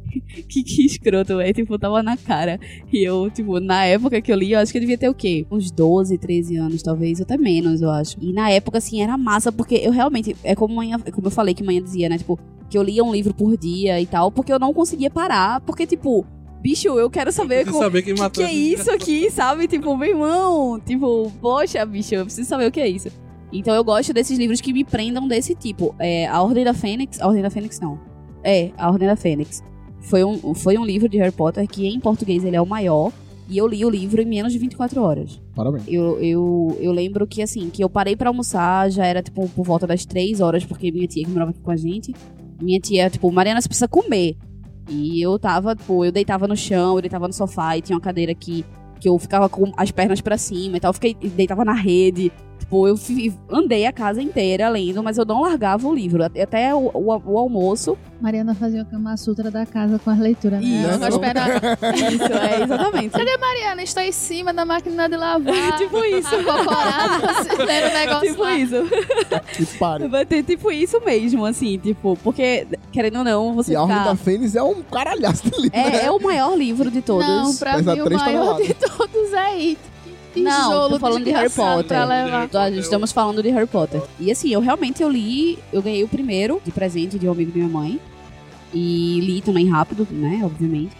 Que, 0.50 0.62
que 0.62 0.86
escroto, 0.86 1.39
é 1.39 1.54
Tipo, 1.54 1.80
tava 1.80 2.04
na 2.04 2.17
cara. 2.17 2.60
E 2.91 3.02
eu, 3.02 3.32
tipo, 3.32 3.62
na 3.62 3.86
época 3.86 4.21
que 4.21 4.30
eu 4.30 4.36
li, 4.36 4.52
eu 4.52 4.60
acho 4.60 4.69
que 4.69 4.78
eu 4.78 4.82
devia 4.82 4.97
ter 4.97 5.08
o 5.08 5.13
quê? 5.13 5.45
Uns 5.50 5.71
12, 5.71 6.17
13 6.17 6.58
anos, 6.58 6.84
talvez, 6.84 7.21
até 7.21 7.38
menos, 7.38 7.82
eu 7.82 7.89
acho. 7.89 8.17
E 8.19 8.34
na 8.34 8.50
época, 8.50 8.80
assim, 8.80 9.02
era 9.02 9.17
massa, 9.17 9.54
porque 9.54 9.76
eu 9.76 9.89
realmente. 9.89 10.36
É 10.43 10.54
como, 10.54 10.76
manhã, 10.76 11.00
como 11.00 11.28
eu 11.28 11.32
falei 11.32 11.54
que 11.54 11.63
manhã 11.63 11.82
dizia, 11.82 12.10
né? 12.10 12.17
Tipo, 12.17 12.38
que 12.69 12.78
eu 12.78 12.84
lia 12.84 13.02
um 13.06 13.13
livro 13.13 13.34
por 13.34 13.56
dia 13.58 14.02
e 14.02 14.06
tal, 14.06 14.30
porque 14.30 14.52
eu 14.52 14.60
não 14.60 14.74
conseguia 14.74 15.10
parar, 15.10 15.62
porque, 15.62 15.88
tipo, 15.88 16.26
bicho, 16.62 16.88
eu 16.88 17.10
quero 17.10 17.32
saber 17.32 17.63
Preciso 17.63 17.74
como. 17.74 17.84
saber 17.84 18.02
quem 18.04 18.15
que, 18.15 18.21
matou 18.21 18.43
que 18.43 18.50
é 18.50 18.54
isso 18.54 18.91
aqui, 18.91 19.30
sabe? 19.32 19.67
Tipo, 19.67 19.95
meu 19.97 20.10
irmão, 20.10 20.80
tipo, 20.80 21.32
poxa, 21.41 21.86
bicho, 21.86 22.15
eu 22.15 22.26
preciso 22.26 22.47
saber 22.47 22.67
o 22.67 22.71
que 22.71 22.80
é 22.80 22.88
isso. 22.88 23.10
Então 23.52 23.76
eu 23.76 23.84
gosto 23.84 24.13
desses 24.13 24.38
livros 24.38 24.62
que 24.62 24.71
me 24.71 24.84
prendam 24.84 25.28
desse 25.28 25.54
tipo. 25.54 25.93
É, 26.00 26.28
a 26.28 26.41
Ordem 26.41 26.63
da 26.63 26.74
Fênix. 26.74 27.19
A 27.19 27.28
Ordem 27.28 27.41
da 27.43 27.50
Fênix 27.50 27.80
não. 27.80 28.00
É, 28.43 28.71
A 28.78 28.89
Ordem 28.89 29.08
da 29.08 29.15
Fênix. 29.15 29.62
Foi 30.00 30.24
um, 30.24 30.54
foi 30.56 30.78
um 30.78 30.86
livro 30.86 31.10
de 31.10 31.17
Harry 31.17 31.32
Potter 31.32 31.67
que 31.67 31.86
em 31.86 32.00
português 32.00 32.43
ele 32.43 32.56
é 32.56 32.62
o 32.62 32.65
maior. 32.65 33.12
E 33.50 33.58
eu 33.58 33.67
li 33.67 33.84
o 33.84 33.89
livro 33.89 34.21
em 34.21 34.26
menos 34.26 34.54
de 34.54 34.60
24 34.60 35.02
horas. 35.02 35.41
Parabéns. 35.54 35.84
Eu, 35.86 36.17
eu, 36.21 36.78
eu 36.80 36.91
lembro 36.93 37.28
que, 37.28 37.41
assim, 37.41 37.69
que 37.69 37.84
eu 37.84 37.89
parei 37.89 38.15
pra 38.15 38.30
almoçar, 38.30 38.89
já 38.89 39.06
era, 39.06 39.21
tipo, 39.21 39.45
por 39.50 39.65
volta 39.65 39.86
das 39.86 40.06
3 40.06 40.39
horas, 40.39 40.63
porque 40.63 40.89
minha 40.89 41.06
tia 41.06 41.26
que 41.26 41.30
morava 41.30 41.52
aqui 41.52 41.60
com 41.60 41.71
a 41.71 41.76
gente, 41.76 42.15
minha 42.62 42.80
tia, 42.80 43.10
tipo, 43.10 43.30
Mariana, 43.30 43.60
você 43.60 43.67
precisa 43.67 43.89
comer. 43.89 44.38
E 44.89 45.21
eu 45.21 45.37
tava, 45.39 45.75
tipo, 45.75 46.03
eu 46.03 46.11
deitava 46.11 46.47
no 46.47 46.55
chão, 46.55 46.95
eu 46.95 47.01
deitava 47.01 47.27
no 47.27 47.33
sofá 47.33 47.77
e 47.77 47.81
tinha 47.81 47.95
uma 47.95 48.01
cadeira 48.01 48.33
que, 48.33 48.65
que 48.99 49.07
eu 49.07 49.17
ficava 49.17 49.47
com 49.47 49.71
as 49.77 49.91
pernas 49.91 50.21
pra 50.21 50.37
cima 50.37 50.77
e 50.77 50.79
tal. 50.79 50.89
Eu 50.89 50.93
fiquei, 50.93 51.13
deitava 51.13 51.63
na 51.63 51.73
rede. 51.73 52.31
Tipo, 52.71 52.95
Tipo, 52.95 53.19
eu 53.19 53.34
andei 53.57 53.86
a 53.86 53.91
casa 53.91 54.21
inteira 54.21 54.69
lendo, 54.69 55.03
mas 55.03 55.17
eu 55.17 55.25
não 55.25 55.41
largava 55.41 55.86
o 55.86 55.93
livro. 55.93 56.23
Até 56.23 56.73
o, 56.73 56.89
o- 56.93 57.21
o 57.34 57.38
almoço. 57.38 57.97
Mariana 58.21 58.55
fazia 58.55 58.84
o 58.84 58.86
Kama 58.86 59.17
Sutra 59.17 59.51
da 59.51 59.65
casa 59.65 59.99
com 59.99 60.10
as 60.10 60.17
leituras, 60.17 60.62
né? 60.62 60.67
Isso. 60.67 60.89
Ela 60.89 61.10
esperava. 61.10 61.51
Isso, 62.13 62.23
é, 62.34 62.63
exatamente. 62.63 63.10
Cadê 63.10 63.36
Mariana? 63.38 63.84
Estou 63.84 64.01
em 64.01 64.12
cima 64.13 64.53
da 64.53 64.63
máquina 64.63 65.10
de 65.10 65.17
lavar. 65.17 65.53
tipo 65.77 66.01
isso. 66.05 66.34
Acocorada, 66.34 67.65
lendo 67.65 67.89
o 67.89 67.93
negócio 67.93 68.29
Tipo 68.29 68.41
lá. 68.43 68.53
isso. 68.57 68.75
Que 69.53 69.65
pare. 69.77 70.07
Vai 70.07 70.25
ter 70.25 70.41
tipo 70.43 70.71
isso 70.71 71.01
mesmo, 71.03 71.45
assim, 71.45 71.77
tipo, 71.77 72.17
porque, 72.23 72.65
querendo 72.91 73.17
ou 73.17 73.23
não, 73.25 73.53
você 73.53 73.73
E 73.73 73.75
a 73.75 73.81
Ordem 73.81 73.97
ficar... 73.97 74.10
da 74.12 74.15
Fênix 74.15 74.55
é 74.55 74.63
um 74.63 74.81
caralhaço 74.84 75.43
de 75.49 75.62
livro, 75.62 75.77
né? 75.77 75.97
É, 76.03 76.05
é 76.05 76.12
o 76.12 76.21
maior 76.21 76.55
livro 76.57 76.89
de 76.89 77.01
todos. 77.01 77.27
Não, 77.27 77.53
pra 77.55 77.73
Pesa 77.75 77.95
mim 77.95 78.01
o 78.01 78.03
três 78.05 78.21
maior 78.21 78.55
toneladas. 78.55 78.67
de 78.67 78.73
todos 78.75 79.34
é 79.34 79.47
It. 79.55 79.79
Não, 80.35 80.89
tô 80.89 80.99
falando 80.99 81.23
de 81.23 81.31
Harry 81.31 81.49
Potter. 81.49 81.87
Pra 81.87 82.05
levar. 82.05 82.49
Estamos 82.73 83.11
falando 83.11 83.41
de 83.43 83.49
Harry 83.49 83.67
Potter. 83.67 84.01
E 84.19 84.31
assim, 84.31 84.49
eu 84.49 84.59
realmente 84.61 85.01
eu 85.03 85.09
li, 85.09 85.57
eu 85.73 85.81
ganhei 85.81 86.03
o 86.03 86.07
primeiro 86.07 86.61
de 86.63 86.71
presente 86.71 87.19
de 87.19 87.27
um 87.27 87.31
amigo 87.31 87.51
de 87.51 87.57
minha 87.59 87.69
mãe. 87.69 87.99
E 88.73 89.19
li 89.21 89.41
também 89.41 89.67
rápido, 89.67 90.07
né? 90.11 90.41
Obviamente. 90.43 90.95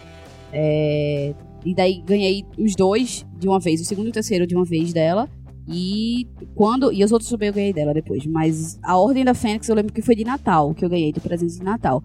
É, 0.52 1.34
E 1.64 1.74
daí 1.74 2.02
ganhei 2.04 2.44
os 2.58 2.74
dois 2.74 3.24
de 3.38 3.48
uma 3.48 3.58
vez, 3.58 3.80
o 3.80 3.84
segundo 3.84 4.06
e 4.06 4.10
o 4.10 4.12
terceiro 4.12 4.46
de 4.46 4.54
uma 4.54 4.64
vez 4.64 4.92
dela. 4.92 5.28
E 5.66 6.26
quando. 6.54 6.92
E 6.92 7.02
os 7.04 7.12
outros 7.12 7.30
também 7.30 7.48
eu 7.48 7.54
ganhei 7.54 7.72
dela 7.72 7.94
depois. 7.94 8.26
Mas 8.26 8.78
a 8.82 8.96
Ordem 8.98 9.24
da 9.24 9.32
Fênix 9.32 9.68
eu 9.68 9.74
lembro 9.74 9.92
que 9.92 10.02
foi 10.02 10.14
de 10.14 10.24
Natal, 10.24 10.74
que 10.74 10.84
eu 10.84 10.88
ganhei 10.88 11.12
de 11.12 11.20
presente 11.20 11.56
de 11.56 11.62
Natal. 11.62 12.02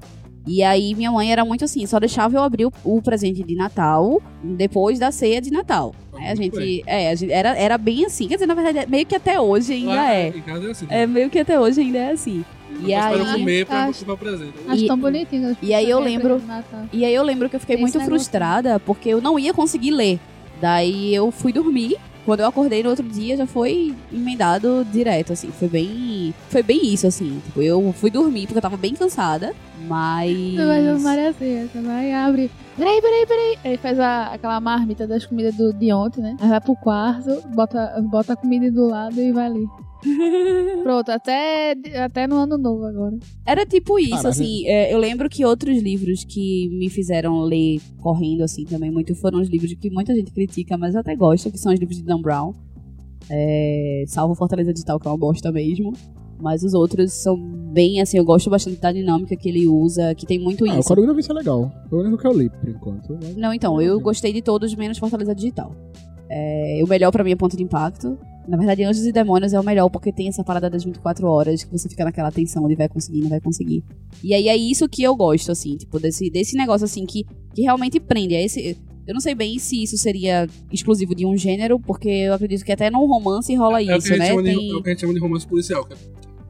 E 0.47 0.63
aí 0.63 0.95
minha 0.95 1.12
mãe 1.12 1.31
era 1.31 1.43
muito 1.43 1.65
assim, 1.65 1.86
só 1.86 1.99
deixava 1.99 2.36
eu 2.38 2.41
abrir 2.41 2.65
o, 2.65 2.71
o 2.83 3.01
presente 3.01 3.43
de 3.43 3.53
Natal 3.55 4.21
depois 4.43 4.97
da 4.97 5.12
ceia 5.12 5.41
de 5.41 5.51
Natal. 5.51 5.93
Aí 6.15 6.27
a 6.29 6.36
gente. 6.36 6.83
É, 6.88 7.12
a 7.12 7.15
gente 7.15 7.31
era, 7.31 7.49
era 7.57 7.77
bem 7.77 8.05
assim. 8.05 8.27
Quer 8.27 8.36
dizer, 8.36 8.45
na 8.47 8.53
verdade, 8.55 8.89
meio 8.89 9.05
que 9.05 9.15
até 9.15 9.39
hoje 9.39 9.73
ainda 9.73 9.93
Lá 9.93 10.13
é. 10.13 10.29
Em 10.29 10.41
casa 10.41 10.67
é 10.67 10.71
assim. 10.71 10.86
É 10.89 11.05
meio 11.05 11.29
que 11.29 11.38
até 11.39 11.60
hoje 11.60 11.81
ainda 11.81 11.97
é 11.97 12.12
assim. 12.12 12.43
E 12.81 12.93
aí- 12.93 13.17
comer 13.33 13.65
pra 13.65 13.86
Acho- 13.86 13.99
comprar 13.99 14.13
o 14.13 14.17
presente. 14.17 14.53
Acho 14.67 14.83
E- 14.83 14.88
tão 14.88 14.97
bonitinho. 14.97 15.57
e 15.62 15.73
aí 15.73 15.89
eu 15.89 15.99
lembro-. 15.99 16.41
E 16.93 17.03
aí 17.05 17.13
eu 17.13 17.23
lembro 17.23 17.49
que 17.49 17.55
eu 17.55 17.60
fiquei 17.60 17.75
Esse 17.75 17.81
muito 17.81 17.93
negócio. 17.97 18.12
frustrada 18.15 18.79
porque 18.79 19.10
eu 19.10 19.21
não 19.21 19.38
ia 19.38 19.53
conseguir 19.53 19.91
ler. 19.91 20.19
Daí 20.62 21.13
eu 21.13 21.31
fui 21.31 21.51
dormir. 21.53 21.97
Quando 22.27 22.41
eu 22.41 22.47
acordei 22.47 22.83
no 22.83 22.89
outro 22.89 23.07
dia, 23.07 23.37
já 23.37 23.47
foi 23.47 23.95
emendado 24.11 24.85
direto, 24.91 25.31
assim. 25.31 25.49
Foi 25.49 25.69
bem. 25.69 26.33
Foi 26.49 26.61
bem 26.61 26.93
isso, 26.93 27.07
assim. 27.07 27.41
Tipo, 27.45 27.61
eu 27.61 27.93
fui 27.93 28.11
dormir 28.11 28.47
porque 28.47 28.57
eu 28.57 28.61
tava 28.61 28.75
bem 28.75 28.93
cansada. 28.93 29.55
Mas. 29.87 30.35
Você 30.55 30.65
vai 30.65 30.81
ver 30.81 30.99
Maria 30.99 31.29
assim, 31.29 31.69
você 31.71 31.79
vai 31.79 32.11
abre. 32.11 32.51
Peraí, 32.75 33.01
peraí, 33.01 33.25
peraí. 33.25 33.57
Aí 33.63 33.77
faz 33.77 33.97
a, 33.97 34.33
aquela 34.33 34.59
marmita 34.59 35.07
das 35.07 35.25
comidas 35.25 35.55
do, 35.55 35.71
de 35.71 35.93
ontem, 35.93 36.19
né? 36.19 36.35
Aí 36.41 36.49
vai 36.49 36.59
pro 36.59 36.75
quarto, 36.75 37.47
bota, 37.55 37.95
bota 38.01 38.33
a 38.33 38.35
comida 38.35 38.69
do 38.69 38.87
lado 38.87 39.17
e 39.21 39.31
vai 39.31 39.45
ali. 39.45 39.65
Pronto, 40.83 41.10
até, 41.10 41.75
até 42.03 42.27
no 42.27 42.36
ano 42.36 42.57
novo 42.57 42.86
agora. 42.86 43.17
Era 43.45 43.65
tipo 43.65 43.97
isso, 43.99 44.12
Caralho. 44.12 44.29
assim. 44.29 44.65
é, 44.67 44.93
eu 44.93 44.97
lembro 44.97 45.29
que 45.29 45.45
outros 45.45 45.81
livros 45.81 46.23
que 46.23 46.69
me 46.69 46.89
fizeram 46.89 47.41
ler 47.41 47.79
correndo, 47.99 48.43
assim, 48.43 48.63
também 48.65 48.91
muito 48.91 49.15
foram 49.15 49.39
os 49.41 49.49
livros 49.49 49.73
que 49.73 49.89
muita 49.89 50.13
gente 50.15 50.31
critica, 50.31 50.77
mas 50.77 50.93
eu 50.93 51.01
até 51.01 51.15
gosto, 51.15 51.51
que 51.51 51.57
são 51.57 51.73
os 51.73 51.79
livros 51.79 51.97
de 51.97 52.03
Dan 52.03 52.21
Brown. 52.21 52.53
É, 53.29 54.03
salvo 54.07 54.36
Fortaleza 54.36 54.71
Digital, 54.73 54.99
que 54.99 55.07
é 55.07 55.12
uma 55.12 55.17
bosta 55.17 55.51
mesmo. 55.51 55.93
Mas 56.39 56.62
os 56.62 56.75
outros 56.75 57.13
são 57.13 57.36
bem, 57.73 57.99
assim, 57.99 58.17
eu 58.19 58.23
gosto 58.23 58.47
bastante 58.47 58.79
da 58.79 58.91
dinâmica 58.91 59.36
que 59.36 59.49
ele 59.49 59.67
usa, 59.67 60.13
que 60.13 60.23
tem 60.23 60.38
muito 60.38 60.63
Ah, 60.69 60.75
o 60.75 60.79
isso. 60.79 60.95
Da 60.95 61.13
Vinci 61.13 61.31
é 61.31 61.33
legal. 61.33 61.71
Foi 61.89 61.97
o 61.97 62.01
único 62.03 62.17
que 62.21 62.27
eu 62.27 62.31
li, 62.33 62.47
por 62.47 62.69
enquanto. 62.69 63.17
mas- 63.19 63.36
Não, 63.36 63.51
então, 63.51 63.81
eu 63.81 63.99
gostei 63.99 64.31
de 64.31 64.41
todos, 64.43 64.75
menos 64.75 64.99
Fortaleza 64.99 65.33
Digital. 65.33 65.75
É, 66.29 66.81
o 66.83 66.87
melhor 66.87 67.11
pra 67.11 67.23
mim 67.23 67.31
é 67.31 67.35
Ponto 67.35 67.55
de 67.55 67.63
Impacto. 67.63 68.17
Na 68.47 68.55
verdade, 68.55 68.83
Anjos 68.83 69.05
e 69.05 69.11
Demônios 69.11 69.53
é 69.53 69.59
o 69.59 69.63
melhor, 69.63 69.89
porque 69.89 70.11
tem 70.11 70.29
essa 70.29 70.41
parada 70.43 70.69
das 70.69 70.83
24 70.83 71.27
horas, 71.27 71.63
que 71.65 71.71
você 71.71 71.89
fica 71.89 72.05
naquela 72.05 72.31
tensão 72.31 72.65
de 72.67 72.75
vai 72.75 72.87
conseguir, 72.87 73.19
não 73.19 73.29
vai 73.29 73.41
conseguir. 73.41 73.83
E 74.23 74.33
aí 74.33 74.47
é 74.47 74.55
isso 74.55 74.87
que 74.87 75.03
eu 75.03 75.13
gosto, 75.15 75.51
assim, 75.51 75.75
tipo, 75.75 75.99
desse, 75.99 76.29
desse 76.29 76.55
negócio, 76.55 76.85
assim, 76.85 77.05
que, 77.05 77.25
que 77.53 77.63
realmente 77.63 77.99
prende. 77.99 78.35
É 78.35 78.45
esse, 78.45 78.77
eu 79.07 79.13
não 79.13 79.21
sei 79.21 79.33
bem 79.33 79.57
se 79.57 79.81
isso 79.81 79.97
seria 79.97 80.47
exclusivo 80.71 81.15
de 81.15 81.25
um 81.25 81.35
gênero, 81.37 81.79
porque 81.79 82.09
eu 82.09 82.33
acredito 82.33 82.63
que 82.65 82.71
até 82.73 82.89
num 82.89 83.05
romance 83.05 83.55
rola 83.55 83.81
é, 83.81 83.97
isso, 83.97 84.15
né? 84.17 84.35
de, 84.35 84.43
Tem... 84.43 84.71
é 84.71 84.75
o 84.75 84.83
que 84.83 84.89
a 84.89 84.91
gente 84.91 84.99
chama 84.99 85.13
de 85.13 85.19
romance 85.19 85.47
policial, 85.47 85.87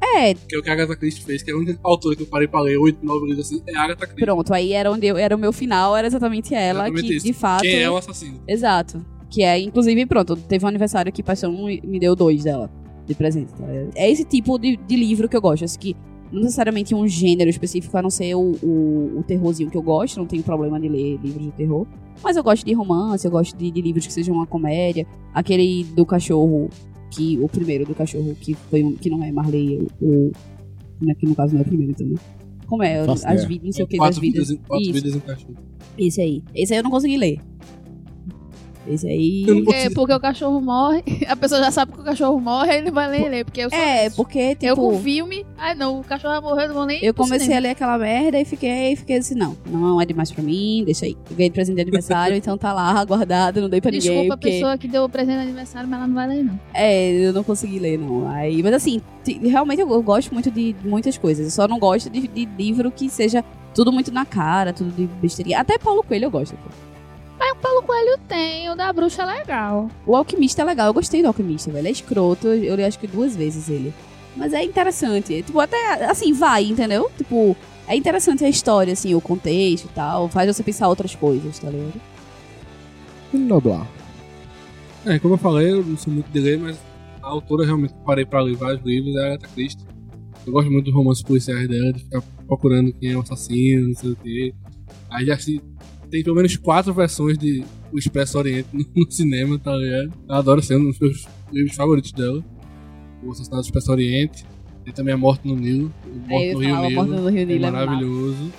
é, 0.01 0.31
É, 0.31 0.33
que 0.33 0.55
é 0.55 0.59
o 0.59 0.63
que 0.63 0.69
a 0.69 0.73
Agatha 0.73 0.95
Christie 0.95 1.23
fez, 1.23 1.43
que 1.43 1.51
é 1.51 1.53
a 1.53 1.57
única 1.57 1.79
autora 1.83 2.15
que 2.15 2.23
eu 2.23 2.27
parei 2.27 2.47
pra 2.47 2.59
ler, 2.61 2.77
oito, 2.77 3.05
nove 3.05 3.27
livros 3.27 3.45
assim, 3.45 3.61
é 3.67 3.75
a 3.75 3.83
Agatha 3.83 4.07
Christie. 4.07 4.25
pronto, 4.25 4.53
aí 4.53 4.73
era 4.73 4.91
onde 4.91 5.05
eu, 5.05 5.17
era 5.17 5.35
o 5.35 5.39
meu 5.39 5.53
final, 5.53 5.95
era 5.95 6.07
exatamente 6.07 6.55
ela, 6.55 6.85
Exatamente 6.85 7.07
que 7.07 7.15
isso. 7.15 7.25
de 7.27 7.33
fato. 7.33 7.61
Quem 7.61 7.81
é 7.81 7.89
o 7.89 7.97
assassino? 7.97 8.39
Exato. 8.47 9.16
Que 9.29 9.43
é, 9.43 9.59
inclusive, 9.59 10.05
pronto, 10.05 10.35
teve 10.35 10.63
um 10.63 10.67
aniversário 10.67 11.11
que 11.11 11.21
Paixão 11.21 11.51
me 11.51 11.81
me 11.83 11.99
deu 11.99 12.15
dois 12.15 12.43
dela 12.43 12.69
de 13.05 13.13
presente. 13.15 13.51
tá? 13.53 13.65
É 13.95 14.09
esse 14.09 14.23
tipo 14.23 14.57
de, 14.57 14.77
de 14.77 14.95
livro 14.95 15.27
que 15.29 15.35
eu 15.35 15.41
gosto. 15.41 15.65
Assim, 15.65 15.77
que 15.79 15.95
não 16.31 16.41
necessariamente 16.41 16.93
um 16.95 17.07
gênero 17.07 17.49
específico, 17.49 17.97
a 17.97 18.01
não 18.01 18.09
ser 18.09 18.35
o, 18.35 18.51
o, 18.63 19.19
o 19.19 19.23
terrorzinho 19.23 19.69
que 19.69 19.77
eu 19.77 19.81
gosto, 19.81 20.17
não 20.17 20.25
tenho 20.25 20.43
problema 20.43 20.79
de 20.79 20.87
ler 20.89 21.17
livros 21.23 21.45
de 21.45 21.51
terror. 21.51 21.85
Mas 22.23 22.35
eu 22.35 22.43
gosto 22.43 22.65
de 22.65 22.73
romance, 22.73 23.25
eu 23.25 23.31
gosto 23.31 23.55
de, 23.57 23.69
de 23.71 23.81
livros 23.81 24.05
que 24.07 24.11
sejam 24.13 24.35
uma 24.35 24.47
comédia. 24.47 25.05
Aquele 25.33 25.83
do 25.95 26.05
cachorro, 26.05 26.69
que 27.11 27.37
o 27.39 27.47
primeiro 27.47 27.85
do 27.85 27.93
cachorro, 27.95 28.35
que 28.41 28.53
foi 28.55 28.83
um, 28.83 28.93
que 28.93 29.09
não 29.09 29.23
é 29.23 29.31
Marley, 29.31 29.87
o. 30.01 30.05
o 30.05 30.31
né, 31.01 31.13
que 31.15 31.25
no 31.27 31.35
caso 31.35 31.53
não 31.53 31.61
é 31.61 31.63
o 31.63 31.67
primeiro 31.67 31.93
também. 31.93 32.17
Como 32.65 32.83
é? 32.83 33.05
Faço 33.05 33.25
As 33.27 33.33
ideia. 33.43 33.47
vidas, 33.47 33.65
não 33.65 33.71
sei 33.71 33.85
o 33.85 33.87
que, 33.87 33.97
das 33.97 34.05
quatro 34.07 34.21
vidas. 34.21 34.47
vidas, 34.49 34.51
em- 34.63 34.67
quatro 34.67 34.83
Isso. 34.83 34.93
vidas 34.93 35.15
em 35.15 35.19
cachorro. 35.19 35.53
Esse 35.97 36.21
aí. 36.21 36.43
Esse 36.55 36.73
aí 36.73 36.79
eu 36.79 36.83
não 36.83 36.91
consegui 36.91 37.17
ler. 37.17 37.37
Esse 38.87 39.07
aí. 39.07 39.43
Não 39.47 39.55
Porque, 39.63 39.73
consigo- 39.73 39.95
porque 39.95 40.13
o 40.13 40.19
cachorro 40.19 40.61
morre, 40.61 41.03
a 41.27 41.35
pessoa 41.35 41.61
já 41.61 41.71
sabe 41.71 41.91
que 41.91 41.99
o 41.99 42.03
cachorro 42.03 42.39
morre, 42.39 42.71
aí 42.71 42.77
ele 42.79 42.91
vai 42.91 43.09
ler 43.09 43.29
ler. 43.29 43.45
Porque 43.45 43.61
eu 43.61 43.69
sou 43.69 43.77
É, 43.79 44.09
porque, 44.09 44.55
tipo. 44.55 44.65
Eu 44.65 44.75
com 44.75 44.99
filme, 44.99 45.45
ai 45.57 45.75
não, 45.75 45.99
o 45.99 46.03
cachorro 46.03 46.33
vai 46.33 46.41
morrer, 46.49 46.63
eu 46.63 46.67
não 46.69 46.75
vou 46.75 46.85
nem. 46.85 47.03
Eu 47.03 47.13
comecei 47.13 47.39
cinema. 47.39 47.59
a 47.59 47.61
ler 47.63 47.69
aquela 47.69 47.97
merda 47.97 48.39
e 48.39 48.45
fiquei, 48.45 48.95
fiquei 48.95 49.17
assim, 49.17 49.35
não, 49.35 49.55
não 49.69 49.99
é 50.01 50.05
demais 50.05 50.31
pra 50.31 50.43
mim, 50.43 50.83
deixa 50.85 51.05
aí. 51.05 51.17
Eu 51.29 51.35
ganhei 51.35 51.49
de 51.49 51.53
presente 51.53 51.75
de 51.75 51.81
aniversário, 51.81 52.35
então 52.37 52.57
tá 52.57 52.73
lá, 52.73 53.03
guardado, 53.03 53.61
não 53.61 53.69
dei 53.69 53.81
pra 53.81 53.91
Desculpa 53.91 54.15
ninguém, 54.15 54.31
a 54.31 54.35
porque... 54.37 54.49
pessoa 54.51 54.77
que 54.77 54.87
deu 54.87 55.03
o 55.03 55.09
presente 55.09 55.35
de 55.37 55.41
aniversário, 55.43 55.87
mas 55.89 55.99
ela 55.99 56.07
não 56.07 56.15
vai 56.15 56.27
ler, 56.27 56.43
não. 56.43 56.59
É, 56.73 57.11
eu 57.11 57.33
não 57.33 57.43
consegui 57.43 57.79
ler, 57.79 57.97
não. 57.97 58.29
Aí, 58.29 58.61
mas 58.63 58.73
assim, 58.73 59.01
realmente 59.43 59.81
eu, 59.81 60.01
gosto 60.01 60.33
muito 60.33 60.49
de 60.49 60.75
muitas 60.83 61.17
coisas, 61.17 61.45
eu 61.45 61.51
só 61.51 61.67
não 61.67 61.79
gosto 61.79 62.09
de, 62.09 62.27
de 62.27 62.45
livro 62.57 62.91
que 62.91 63.09
seja 63.09 63.43
tudo 63.73 63.91
muito 63.91 64.11
na 64.11 64.25
cara, 64.25 64.73
tudo 64.73 64.91
de 64.91 65.05
besteirinha. 65.21 65.59
Até 65.59 65.77
Paulo 65.77 66.03
Coelho 66.03 66.25
eu 66.25 66.31
gosto. 66.31 66.55
pô. 66.55 66.96
Paulo 67.61 67.83
Coelho 67.83 68.17
tem, 68.27 68.69
o 68.69 68.75
da 68.75 68.91
bruxa 68.93 69.23
é 69.23 69.25
legal. 69.25 69.89
O 70.05 70.15
Alquimista 70.15 70.61
é 70.61 70.65
legal, 70.65 70.87
eu 70.87 70.93
gostei 70.93 71.21
do 71.21 71.27
Alquimista, 71.27 71.71
velho. 71.71 71.87
É 71.87 71.91
escroto, 71.91 72.47
eu 72.47 72.75
li 72.75 72.83
acho 72.83 72.99
que 72.99 73.07
duas 73.07 73.35
vezes 73.35 73.69
ele. 73.69 73.93
Mas 74.35 74.53
é 74.53 74.63
interessante. 74.63 75.41
Tipo, 75.41 75.59
até 75.59 76.05
assim, 76.05 76.33
vai, 76.33 76.65
entendeu? 76.65 77.09
Tipo, 77.17 77.55
é 77.87 77.95
interessante 77.95 78.45
a 78.45 78.49
história, 78.49 78.93
assim, 78.93 79.15
o 79.15 79.21
contexto 79.21 79.85
e 79.85 79.89
tal. 79.89 80.29
Faz 80.29 80.55
você 80.55 80.63
pensar 80.63 80.87
outras 80.87 81.15
coisas, 81.15 81.57
tá 81.59 81.69
ligado? 81.69 81.99
Noblar. 83.33 83.87
É, 85.05 85.19
como 85.19 85.33
eu 85.33 85.37
falei, 85.37 85.71
eu 85.71 85.83
não 85.83 85.97
sou 85.97 86.13
muito 86.13 86.29
de 86.29 86.39
ler, 86.39 86.59
mas 86.59 86.77
a 87.21 87.27
autora 87.27 87.65
realmente 87.65 87.93
parei 88.05 88.25
pra 88.25 88.41
ler 88.41 88.55
vários 88.55 88.83
livros 88.85 89.15
é 89.15 89.19
a 89.21 89.25
Agatha 89.27 89.47
Christie. 89.53 89.85
Eu 90.45 90.53
gosto 90.53 90.71
muito 90.71 90.85
dos 90.85 90.93
romances 90.93 91.23
policiais 91.23 91.67
dela, 91.67 91.91
de 91.91 91.99
ficar 91.99 92.21
procurando 92.45 92.93
quem 92.93 93.11
é 93.11 93.17
o 93.17 93.21
assassino, 93.21 93.89
não 93.89 93.95
sei 93.95 94.11
o 94.11 94.15
quê. 94.15 94.53
Aí 95.09 95.25
já 95.25 95.37
se, 95.37 95.61
tem 96.09 96.23
pelo 96.23 96.35
menos 96.35 96.55
quatro 96.57 96.93
versões 96.93 97.37
de 97.37 97.63
O 97.91 97.97
Expresso 97.97 98.37
Oriente 98.37 98.69
no, 98.73 99.11
cinema, 99.11 99.59
tá 99.59 99.75
ligado? 99.75 100.13
Eu 100.27 100.35
adoro 100.35 100.61
ser 100.61 100.77
um 100.77 100.85
dos 100.85 100.99
meus 100.99 101.27
livros 101.51 101.75
favoritos 101.75 102.11
dela. 102.11 102.43
O 103.23 103.31
Assassinato 103.31 103.63
do 103.63 103.65
Expresso 103.65 103.91
Oriente. 103.91 104.45
Tem 104.83 104.93
também 104.93 105.13
A 105.13 105.17
Morte 105.17 105.47
no 105.47 105.55
Nilo. 105.55 105.91
O 106.05 106.29
Morte 106.29 106.47
eu 106.47 106.53
no 106.53 106.59
Rio 106.59 106.75
Nilo. 106.75 106.91
Morte 106.91 107.21
no 107.21 107.29
Rio 107.29 107.41
É 107.41 107.45
Nilo 107.45 107.65
é 107.65 107.71
maravilhoso. 107.71 108.53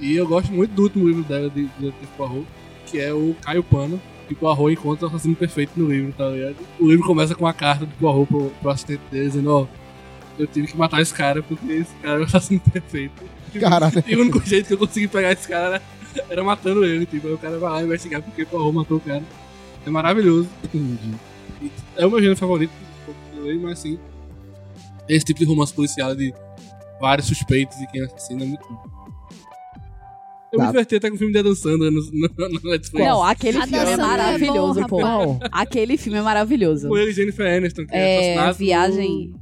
E 0.00 0.14
eu 0.14 0.26
gosto 0.26 0.52
muito 0.52 0.72
do 0.72 0.82
último 0.82 1.06
livro 1.06 1.22
dela, 1.24 1.48
de 1.48 1.62
de 1.62 1.70
Detetive 1.78 2.10
Poirot, 2.16 2.46
que 2.86 2.98
é 2.98 3.12
o 3.12 3.34
Caio 3.40 3.62
Pano, 3.62 4.00
que 4.28 4.34
Poirot 4.34 4.72
encontra 4.72 5.06
o 5.06 5.08
assassino 5.08 5.36
perfeito 5.36 5.72
no 5.76 5.88
livro, 5.88 6.12
tá 6.12 6.28
ligado? 6.28 6.56
O 6.78 6.88
livro 6.88 7.06
começa 7.06 7.34
com 7.34 7.44
uma 7.44 7.54
carta 7.54 7.86
do 7.86 7.92
Poirot 7.94 8.26
pro, 8.26 8.50
pro 8.60 8.70
assistente 8.70 9.00
dele, 9.10 9.28
dizendo, 9.28 9.50
ó, 9.50 9.66
eu 10.38 10.46
tive 10.46 10.66
que 10.66 10.76
matar 10.76 11.00
esse 11.00 11.14
cara 11.14 11.42
porque 11.42 11.72
esse 11.72 11.94
cara 12.02 12.18
é 12.18 12.20
o 12.20 12.24
assassino 12.24 12.60
perfeito. 12.72 13.22
Caralho. 13.58 14.02
E 14.06 14.16
o 14.16 14.20
único 14.20 14.44
jeito 14.44 14.66
que 14.66 14.74
eu 14.74 14.78
consegui 14.78 15.06
pegar 15.06 15.32
esse 15.32 15.46
cara 15.46 15.76
era, 15.76 15.82
era 16.30 16.42
matando 16.44 16.84
ele, 16.84 17.06
tipo, 17.06 17.26
aí 17.26 17.32
o 17.34 17.38
cara 17.38 17.58
vai 17.58 17.70
lá 17.70 17.82
investigar 17.82 18.22
porque 18.22 18.44
Poirot 18.44 18.72
matou 18.74 18.96
o 18.98 19.00
cara. 19.00 19.22
É 19.86 19.90
maravilhoso. 19.90 20.48
Entendi. 20.64 21.14
É 21.96 22.06
o 22.06 22.10
meu 22.10 22.18
gênero 22.20 22.36
favorito, 22.38 22.72
mas 23.60 23.72
assim, 23.78 23.98
esse 25.08 25.24
tipo 25.24 25.40
de 25.40 25.46
romance 25.46 25.72
policial 25.72 26.14
de 26.14 26.32
vários 27.00 27.26
suspeitos 27.26 27.76
e 27.78 27.86
quem 27.88 28.02
assassina 28.02 28.42
é 28.42 28.46
muito 28.46 28.66
bom. 28.68 28.94
Eu 30.52 30.58
Tá. 30.58 30.66
me 30.66 30.72
diverti 30.72 30.94
até 30.96 31.08
com 31.10 31.16
o 31.16 31.18
filme 31.18 31.32
de 31.32 31.38
Adam 31.40 31.54
Sandler 31.54 31.90
no, 31.90 32.00
no, 32.00 32.48
no 32.48 32.70
Netflix. 32.70 32.92
Não, 33.06 33.22
aquele 33.24 33.60
filme 33.62 33.76
é 33.76 33.92
é 33.92 33.96
maravilhoso, 33.96 34.80
bom, 34.82 34.86
pô. 34.86 34.98
Qual? 35.00 35.38
Aquele 35.50 35.96
filme 35.96 36.18
é 36.18 36.22
maravilhoso. 36.22 36.88
Com 36.88 36.96
ele 36.96 37.10
e 37.10 37.14
Jennifer 37.14 37.56
Aniston, 37.56 37.84
que 37.86 37.94
é, 37.94 38.34
É, 38.36 38.52
viagem. 38.52 39.32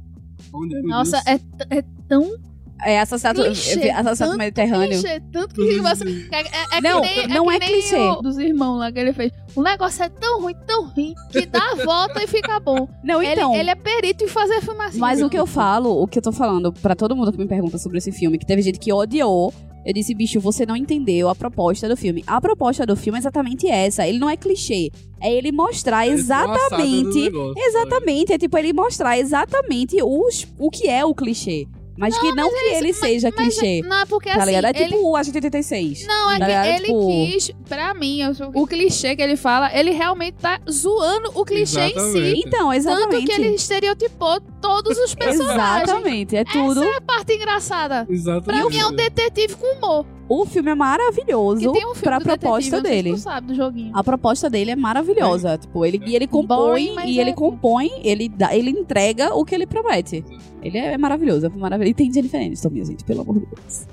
no- 0.51 0.59
Onde 0.61 0.75
é, 0.75 0.81
Nossa, 0.81 1.17
é, 1.27 1.39
é 1.77 1.83
tão 2.07 2.35
É 2.85 2.99
assassinato, 2.99 3.41
Clichê, 3.43 3.89
assassinato 3.89 4.17
tanto 4.17 4.37
mediterrâneo. 4.37 4.99
Clichê, 5.01 5.21
tanto 5.31 5.55
que 5.55 5.79
você. 5.79 6.27
É, 6.31 6.41
é, 6.41 6.77
é 6.77 6.81
Não, 6.81 7.01
que 7.01 7.07
nem, 7.15 7.27
não 7.27 7.51
é, 7.51 7.55
é 7.55 7.59
que 7.59 7.65
nem 7.65 7.81
clichê. 7.81 7.95
o 7.97 8.21
dos 8.21 8.37
irmãos 8.37 8.77
lá 8.79 8.91
que 8.91 8.99
ele 8.99 9.13
fez. 9.13 9.31
O 9.55 9.61
negócio 9.61 10.03
é 10.03 10.09
tão 10.09 10.41
ruim, 10.41 10.55
tão 10.67 10.87
ruim, 10.89 11.13
que 11.31 11.45
dá 11.45 11.61
a 11.71 11.75
volta 11.83 12.23
e 12.23 12.27
fica 12.27 12.59
bom. 12.59 12.87
Não, 13.03 13.21
Ele- 13.21 13.33
então. 13.33 13.55
ele, 13.55 13.69
é 13.69 13.75
perito 13.75 14.23
em 14.23 14.27
fazer 14.27 14.61
filme 14.61 14.81
assim. 14.83 14.97
Mas 14.99 15.21
o 15.21 15.29
que 15.29 15.37
eu 15.37 15.45
falo, 15.47 16.01
o 16.01 16.07
que 16.07 16.17
eu 16.19 16.23
tô 16.23 16.31
falando 16.31 16.73
pra 16.73 16.95
todo 16.95 17.15
mundo 17.15 17.31
que 17.31 17.37
me 17.37 17.47
pergunta 17.47 17.77
sobre 17.77 17.97
esse 17.99 18.11
filme, 18.11 18.37
que 18.37 18.45
teve 18.45 18.61
gente 18.61 18.79
que 18.79 18.91
odiou. 18.91 19.53
Eu 19.85 19.93
disse, 19.93 20.13
bicho, 20.13 20.39
você 20.39 20.65
não 20.65 20.77
entendeu 20.77 21.27
a 21.27 21.35
proposta 21.35 21.89
do 21.89 21.97
filme. 21.97 22.23
A 22.25 22.39
proposta 22.39 22.85
do 22.85 22.95
filme 22.95 23.17
é 23.17 23.19
exatamente 23.19 23.67
essa. 23.67 24.07
Ele 24.07 24.17
não 24.17 24.29
é 24.29 24.37
clichê. 24.37 24.89
É 25.19 25.29
ele 25.29 25.51
mostrar 25.51 26.05
no 26.05 26.13
exatamente. 26.13 27.19
negócio, 27.23 27.53
Exatamente. 27.57 28.31
É 28.33 28.37
tipo 28.37 28.57
ele 28.57 28.71
mostrar 28.71 29.17
exatamente 29.17 29.97
os, 30.01 30.47
o 30.57 30.69
que 30.69 30.87
é 30.87 31.03
o 31.03 31.13
clichê. 31.13 31.67
Mas 31.95 32.17
que 32.17 32.31
não 32.31 32.49
que 32.49 32.55
ele 32.75 32.91
seja 32.91 33.29
Mas 33.37 33.55
clichê. 33.55 33.81
Não, 33.87 34.01
é 34.01 34.05
porque 34.05 34.29
Tá 34.29 34.37
assim. 34.37 34.45
ligado? 34.47 34.65
É 34.65 34.69
ele- 34.81 34.93
tipo 34.95 35.07
o 35.09 35.15
Agente 35.15 35.37
86. 35.37 36.07
Não, 36.07 36.31
é 36.31 36.39
tá 36.39 36.45
que 36.45 36.51
ligado? 36.51 36.65
ele 36.67 36.85
Tipo- 36.85 37.07
quis, 37.07 37.51
pra 37.69 37.93
mim, 37.93 38.19
o 38.55 38.65
clichê 38.67 39.15
que 39.15 39.21
ele 39.21 39.35
fala, 39.35 39.69
ele 39.77 39.91
realmente 39.91 40.35
tá 40.41 40.59
zoando 40.69 41.31
o 41.35 41.45
clichê 41.45 41.81
em 41.81 41.89
si. 41.89 41.95
Exatamente. 41.99 42.43
Então, 42.47 42.59
Tanto 42.69 42.73
exatamente. 42.75 43.25
que 43.27 43.31
ele 43.33 43.49
estereotipou 43.55 44.41
todos 44.59 44.97
os 44.97 45.13
personagens. 45.15 45.83
Exatamente. 45.89 46.35
É 46.35 46.43
tudo. 46.43 46.81
Essa 46.83 46.93
é 46.93 46.97
a 46.97 47.01
parte 47.01 47.33
engraçada. 47.33 48.07
Exatamente. 48.09 48.43
Pra 48.45 48.69
mim 48.69 48.77
é 48.79 48.87
um 48.87 48.91
detetive 48.95 49.55
com 49.55 49.67
humor. 49.77 50.05
O 50.41 50.45
filme 50.45 50.71
é 50.71 50.75
maravilhoso 50.75 51.59
Que 51.61 51.71
tem 51.79 51.85
um 51.85 51.93
filme 51.93 52.01
pra 52.01 52.19
do 52.19 52.23
proposta 52.25 52.81
detetive, 52.81 52.81
não 52.81 52.81
sei 52.81 52.91
se 52.97 53.03
dele. 53.03 53.11
tu 53.11 53.17
sabe 53.19 53.47
do 53.47 53.55
joguinho. 53.55 53.91
A 53.95 54.03
proposta 54.03 54.49
dele 54.49 54.71
é 54.71 54.75
maravilhosa. 54.75 55.57
Tipo, 55.57 55.85
ele, 55.85 56.01
e 56.05 56.15
ele 56.15 56.27
compõe, 56.27 56.93
mas 56.93 57.09
e 57.09 57.19
ele 57.19 57.29
é- 57.29 57.33
compõe, 57.33 57.89
ele, 58.03 58.29
dá, 58.29 58.55
ele 58.55 58.69
entrega 58.71 59.33
o 59.35 59.45
que 59.45 59.53
ele 59.53 59.67
promete. 59.67 60.23
Ele 60.61 60.77
é 60.77 60.97
maravilhoso, 60.97 61.45
é 61.45 61.49
maravilhoso. 61.49 61.91
E 61.91 61.93
tem 61.93 62.11
Jennifer 62.11 62.41
Aniston, 62.41 62.69
minha 62.69 62.85
gente, 62.85 63.03
pelo 63.03 63.21
amor 63.21 63.39
de 63.39 63.45
Deus. 63.45 63.87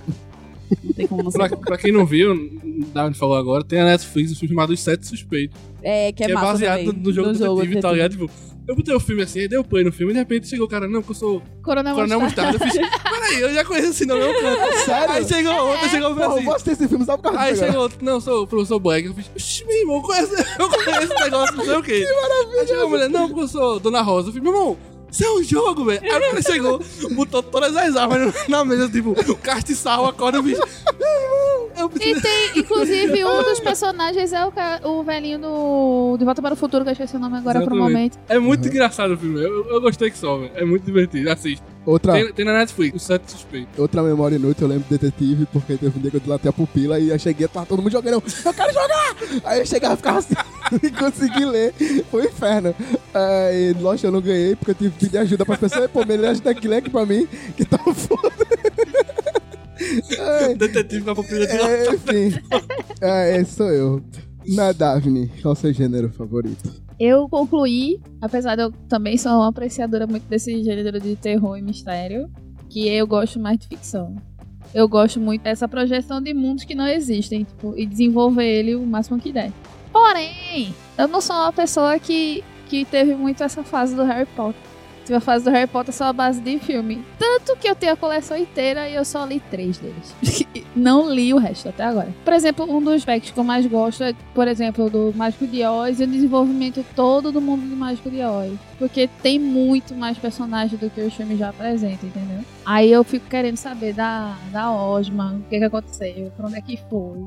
Não 0.84 0.92
tem 0.92 1.06
como 1.06 1.22
não 1.24 1.30
Pra, 1.32 1.48
pra 1.56 1.76
quem 1.78 1.92
não 1.92 2.06
viu, 2.06 2.32
da 2.94 3.04
onde 3.06 3.18
falou 3.18 3.36
agora, 3.36 3.64
tem 3.64 3.80
a 3.80 3.84
Netflix 3.84 4.30
um 4.30 4.34
filme 4.36 4.54
chamado 4.54 4.72
Os 4.72 4.80
Sete 4.80 5.06
Suspeitos. 5.06 5.58
É, 5.82 6.12
que 6.12 6.22
é, 6.22 6.26
que 6.26 6.32
é 6.32 6.34
baseado 6.34 6.78
também, 6.84 6.92
no, 6.94 7.02
no 7.02 7.12
jogo 7.12 7.28
no 7.32 7.34
detetive, 7.38 7.80
tá 7.80 7.92
ligado? 7.92 8.12
Tipo, 8.12 8.30
eu 8.70 8.76
botei 8.76 8.94
o 8.94 9.00
filme 9.00 9.22
assim, 9.22 9.40
aí 9.40 9.48
deu 9.48 9.64
play 9.64 9.82
no 9.82 9.90
filme, 9.90 10.12
e 10.12 10.14
de 10.14 10.20
repente 10.20 10.46
chegou 10.46 10.66
o 10.66 10.68
cara, 10.68 10.86
não, 10.86 11.00
porque 11.02 11.10
eu 11.10 11.16
sou 11.16 11.42
Coronel, 11.60 11.92
Coronel 11.92 12.20
Mostarda. 12.20 12.56
Eu 12.56 12.60
fiz, 12.60 12.72
peraí, 12.74 13.40
eu 13.40 13.52
já 13.52 13.64
conheço 13.64 13.90
esse 13.90 14.06
nome, 14.06 14.20
eu 14.20 14.32
canto. 14.40 14.76
Sério? 14.86 15.14
Aí 15.14 15.24
chegou 15.26 15.52
outro, 15.52 15.88
chegou 15.88 16.14
Porra, 16.14 16.24
eu 16.24 16.32
assim. 16.32 16.44
vou 16.44 16.54
assistir 16.54 16.70
esse 16.70 16.88
filme 16.88 17.04
só 17.04 17.16
por 17.16 17.24
causa 17.24 17.40
Aí 17.40 17.52
disso 17.52 17.64
chegou 17.64 17.80
agora. 17.80 17.82
outro, 17.82 18.04
não, 18.04 18.20
sou 18.20 18.44
o 18.44 18.46
professor 18.46 18.78
Black. 18.78 19.08
Eu 19.08 19.14
fiz, 19.14 19.28
oxi, 19.34 19.64
meu 19.66 19.76
irmão, 19.76 19.96
eu 19.96 20.02
conheço, 20.02 20.34
eu 20.58 20.68
conheço 20.68 21.02
esse 21.12 21.24
negócio, 21.24 21.56
não 21.56 21.64
sei 21.64 21.76
o 21.76 21.82
quê. 21.82 22.06
Que 22.06 22.14
maravilha. 22.14 22.60
Aí 22.60 22.66
chegou 22.68 22.84
a 22.84 22.88
mulher, 22.88 23.10
não, 23.10 23.26
porque 23.28 23.40
eu 23.42 23.48
sou 23.48 23.80
Dona 23.80 24.02
Rosa. 24.02 24.28
Eu 24.28 24.32
fiz, 24.32 24.42
meu 24.42 24.52
irmão, 24.52 24.78
isso 25.10 25.24
é 25.24 25.30
um 25.32 25.42
jogo, 25.42 25.84
velho. 25.84 26.00
Aí 26.02 26.08
o 26.08 26.20
cara 26.20 26.42
chegou, 26.42 26.84
botou 27.12 27.42
todas 27.42 27.76
as 27.76 27.96
armas 27.96 28.48
na 28.48 28.64
mesa, 28.64 28.88
tipo, 28.88 29.14
castiçal, 29.36 30.06
a 30.06 30.12
corda, 30.12 30.38
eu 30.38 30.42
fiz, 30.42 30.58
meu 30.58 31.08
irmão, 31.08 31.70
eu 31.76 31.90
E 32.00 32.20
tem, 32.20 32.50
inclusive, 32.56 33.24
um 33.24 33.42
dos 33.42 33.60
personagens 33.60 34.32
é 34.32 34.44
o, 34.44 34.52
o 34.88 35.02
velhinho 35.02 35.38
do 35.38 36.16
De 36.18 36.24
Volta 36.24 36.42
para 36.42 36.54
o 36.54 36.56
Futuro, 36.56 36.84
que 36.84 36.90
eu 36.90 36.92
esqueci 36.92 37.16
o 37.16 37.18
nome 37.18 37.38
agora 37.38 37.58
Exatamente. 37.58 37.82
momento. 37.82 38.18
É 38.28 38.38
muito 38.38 38.66
engraçado 38.68 39.14
o 39.14 39.16
filme, 39.16 39.42
eu, 39.42 39.68
eu 39.68 39.80
gostei 39.80 40.10
que 40.10 40.18
só, 40.18 40.36
velho. 40.38 40.52
É 40.54 40.64
muito 40.64 40.84
divertido, 40.84 41.30
assista. 41.30 41.69
Outra, 41.86 42.12
Tem, 42.12 42.32
tem 42.32 42.44
na 42.44 42.52
Netflix, 42.52 42.94
Os 42.94 43.02
Sete 43.02 43.30
Suspeitos. 43.30 43.78
outra 43.78 44.02
memória 44.02 44.36
inútil, 44.36 44.64
eu 44.66 44.68
lembro 44.68 44.86
do 44.88 44.98
detetive, 44.98 45.46
porque 45.46 45.76
teve 45.76 45.98
um 45.98 46.02
dia 46.02 46.10
que 46.10 46.16
eu 46.18 46.20
dilatei 46.20 46.48
a 46.50 46.52
pupila 46.52 46.98
e 46.98 47.08
eu 47.08 47.18
cheguei, 47.18 47.48
tava 47.48 47.64
todo 47.66 47.80
mundo 47.80 47.90
jogando, 47.90 48.14
eu, 48.14 48.22
eu 48.44 48.52
quero 48.52 48.72
jogar! 48.72 49.16
Aí 49.44 49.60
eu 49.60 49.66
chegava 49.66 49.94
e 49.94 49.96
ficava 49.96 50.18
assim, 50.18 50.34
e 50.82 50.90
consegui 50.90 51.44
ler. 51.44 51.72
Foi 52.10 52.22
um 52.22 52.26
inferno. 52.26 52.74
Aí, 53.14 53.72
lógico, 53.80 54.08
eu 54.08 54.12
não 54.12 54.20
ganhei, 54.20 54.54
porque 54.54 54.72
eu 54.72 54.74
tive 54.74 54.90
que 54.90 55.06
pedir 55.06 55.18
ajuda 55.18 55.46
pras 55.46 55.58
pessoas, 55.58 55.90
pô, 55.90 56.04
me 56.04 56.14
ajuda 56.14 56.50
aqui, 56.50 56.68
leque 56.68 56.90
pra 56.90 57.06
mim, 57.06 57.26
que 57.56 57.64
tá 57.64 57.78
foda. 57.78 58.30
Detetive 60.58 61.02
com 61.04 61.10
a 61.10 61.14
pupila 61.14 61.46
de 61.46 61.52
é, 61.56 61.94
enfim, 61.94 62.38
é, 63.00 63.40
esse 63.40 63.54
sou 63.54 63.70
eu. 63.70 64.02
Na 64.50 64.72
Daphne, 64.72 65.30
qual 65.40 65.52
é 65.52 65.54
seu 65.54 65.72
gênero 65.72 66.10
favorito? 66.10 66.82
Eu 66.98 67.28
concluí, 67.28 68.00
apesar 68.20 68.56
de 68.56 68.62
eu 68.62 68.72
também 68.88 69.16
ser 69.16 69.28
uma 69.28 69.48
apreciadora 69.48 70.08
muito 70.08 70.24
desse 70.24 70.64
gênero 70.64 70.98
de 70.98 71.14
terror 71.14 71.56
e 71.56 71.62
mistério, 71.62 72.28
que 72.68 72.88
eu 72.88 73.06
gosto 73.06 73.38
mais 73.38 73.58
de 73.58 73.68
ficção. 73.68 74.16
Eu 74.74 74.88
gosto 74.88 75.20
muito 75.20 75.42
dessa 75.42 75.68
projeção 75.68 76.20
de 76.20 76.34
mundos 76.34 76.64
que 76.64 76.74
não 76.74 76.86
existem, 76.88 77.44
tipo, 77.44 77.74
e 77.78 77.86
desenvolver 77.86 78.44
ele 78.44 78.74
o 78.74 78.84
máximo 78.84 79.20
que 79.20 79.32
der. 79.32 79.52
Porém, 79.92 80.74
eu 80.98 81.06
não 81.06 81.20
sou 81.20 81.36
uma 81.36 81.52
pessoa 81.52 81.96
que, 82.00 82.42
que 82.68 82.84
teve 82.84 83.14
muito 83.14 83.44
essa 83.44 83.62
fase 83.62 83.94
do 83.94 84.02
Harry 84.02 84.26
Potter. 84.34 84.69
Tive 85.04 85.16
a 85.16 85.20
fase 85.20 85.44
do 85.44 85.50
Harry 85.50 85.66
Potter 85.66 85.94
só 85.94 86.04
a 86.04 86.12
base 86.12 86.40
de 86.40 86.58
filme. 86.58 87.04
Tanto 87.18 87.56
que 87.56 87.68
eu 87.68 87.74
tenho 87.74 87.92
a 87.92 87.96
coleção 87.96 88.36
inteira 88.36 88.88
e 88.88 88.94
eu 88.94 89.04
só 89.04 89.24
li 89.24 89.40
três 89.50 89.78
deles. 89.78 90.14
não 90.74 91.12
li 91.12 91.32
o 91.34 91.38
resto 91.38 91.68
até 91.68 91.84
agora. 91.84 92.08
Por 92.24 92.32
exemplo, 92.32 92.64
um 92.70 92.80
dos 92.80 92.94
aspectos 92.94 93.30
que 93.30 93.38
eu 93.38 93.44
mais 93.44 93.66
gosto 93.66 94.04
é, 94.04 94.14
por 94.34 94.46
exemplo, 94.46 94.88
do 94.88 95.12
Mágico 95.14 95.46
de 95.46 95.64
Oz 95.64 96.00
e 96.00 96.04
o 96.04 96.06
desenvolvimento 96.06 96.84
todo 96.94 97.32
do 97.32 97.40
mundo 97.40 97.68
do 97.68 97.76
Mágico 97.76 98.10
de 98.10 98.22
Oz. 98.22 98.52
Porque 98.78 99.08
tem 99.22 99.38
muito 99.38 99.94
mais 99.94 100.16
personagens 100.18 100.80
do 100.80 100.88
que 100.90 101.00
os 101.00 101.14
filmes 101.14 101.38
já 101.38 101.50
apresentam, 101.50 102.08
entendeu? 102.08 102.44
Aí 102.64 102.90
eu 102.90 103.02
fico 103.04 103.26
querendo 103.28 103.56
saber 103.56 103.92
da, 103.92 104.36
da 104.52 104.70
Osma, 104.70 105.34
o 105.34 105.48
que, 105.48 105.58
que 105.58 105.64
aconteceu, 105.64 106.32
pra 106.36 106.46
onde 106.46 106.56
é 106.56 106.60
que 106.60 106.76
foi. 106.88 107.18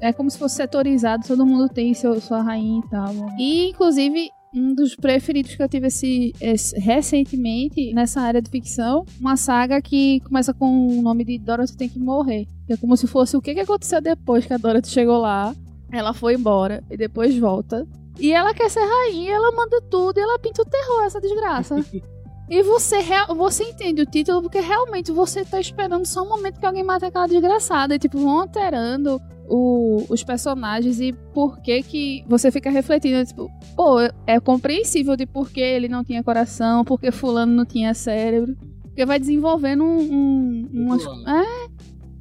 É 0.00 0.12
como 0.12 0.30
se 0.30 0.38
fosse 0.38 0.56
setorizado, 0.56 1.26
todo 1.26 1.46
mundo 1.46 1.68
tem 1.68 1.94
seu, 1.94 2.20
sua 2.20 2.42
rainha 2.42 2.82
e 2.84 2.90
tal. 2.90 3.14
E, 3.38 3.70
inclusive, 3.70 4.30
um 4.56 4.74
dos 4.74 4.94
preferidos 4.96 5.54
que 5.54 5.62
eu 5.62 5.68
tive 5.68 5.88
esse, 5.88 6.32
esse- 6.40 6.78
recentemente 6.80 7.92
nessa 7.92 8.20
área 8.22 8.40
de 8.40 8.50
ficção, 8.50 9.04
uma 9.20 9.36
saga 9.36 9.82
que 9.82 10.20
começa 10.20 10.54
com 10.54 10.88
o 10.98 11.02
nome 11.02 11.24
de 11.24 11.38
Dorothy 11.38 11.76
tem 11.76 11.88
que 11.88 11.98
morrer. 11.98 12.46
É 12.68 12.76
como 12.76 12.96
se 12.96 13.06
fosse 13.06 13.36
o 13.36 13.40
que, 13.42 13.52
que 13.54 13.60
aconteceu 13.60 14.00
depois 14.00 14.46
que 14.46 14.52
a 14.54 14.56
Dorothy 14.56 14.88
chegou 14.88 15.18
lá. 15.18 15.54
Ela 15.92 16.12
foi 16.14 16.34
embora 16.34 16.82
e 16.90 16.96
depois 16.96 17.36
volta. 17.38 17.86
E 18.18 18.32
ela 18.32 18.54
quer 18.54 18.70
ser 18.70 18.80
rainha, 18.80 19.34
ela 19.34 19.52
manda 19.52 19.80
tudo 19.90 20.18
e 20.18 20.22
ela 20.22 20.38
pinta 20.38 20.62
o 20.62 20.64
terror, 20.64 21.02
essa 21.04 21.20
desgraça. 21.20 21.76
E 22.48 22.62
você, 22.62 22.96
você 23.36 23.64
entende 23.64 24.02
o 24.02 24.06
título 24.06 24.40
porque 24.42 24.60
realmente 24.60 25.10
você 25.10 25.44
tá 25.44 25.58
esperando 25.60 26.06
só 26.06 26.22
um 26.22 26.28
momento 26.28 26.60
que 26.60 26.66
alguém 26.66 26.84
mate 26.84 27.04
aquela 27.04 27.26
desgraçada. 27.26 27.94
E 27.94 27.98
tipo, 27.98 28.18
vão 28.18 28.40
alterando 28.40 29.20
o- 29.48 30.04
os 30.08 30.22
personagens 30.22 31.00
e 31.00 31.12
por 31.34 31.58
que 31.60 31.82
que 31.82 32.24
você 32.28 32.50
fica 32.52 32.70
refletindo, 32.70 33.24
tipo, 33.26 33.50
pô, 33.74 33.98
é 34.26 34.38
compreensível 34.38 35.16
de 35.16 35.26
por 35.26 35.50
que 35.50 35.60
ele 35.60 35.88
não 35.88 36.04
tinha 36.04 36.22
coração, 36.22 36.84
porque 36.84 37.10
fulano 37.10 37.52
não 37.52 37.64
tinha 37.64 37.92
cérebro. 37.94 38.56
Porque 38.82 39.04
vai 39.04 39.18
desenvolvendo 39.18 39.82
um... 39.84 40.68
um 40.72 40.84
umas- 40.86 41.04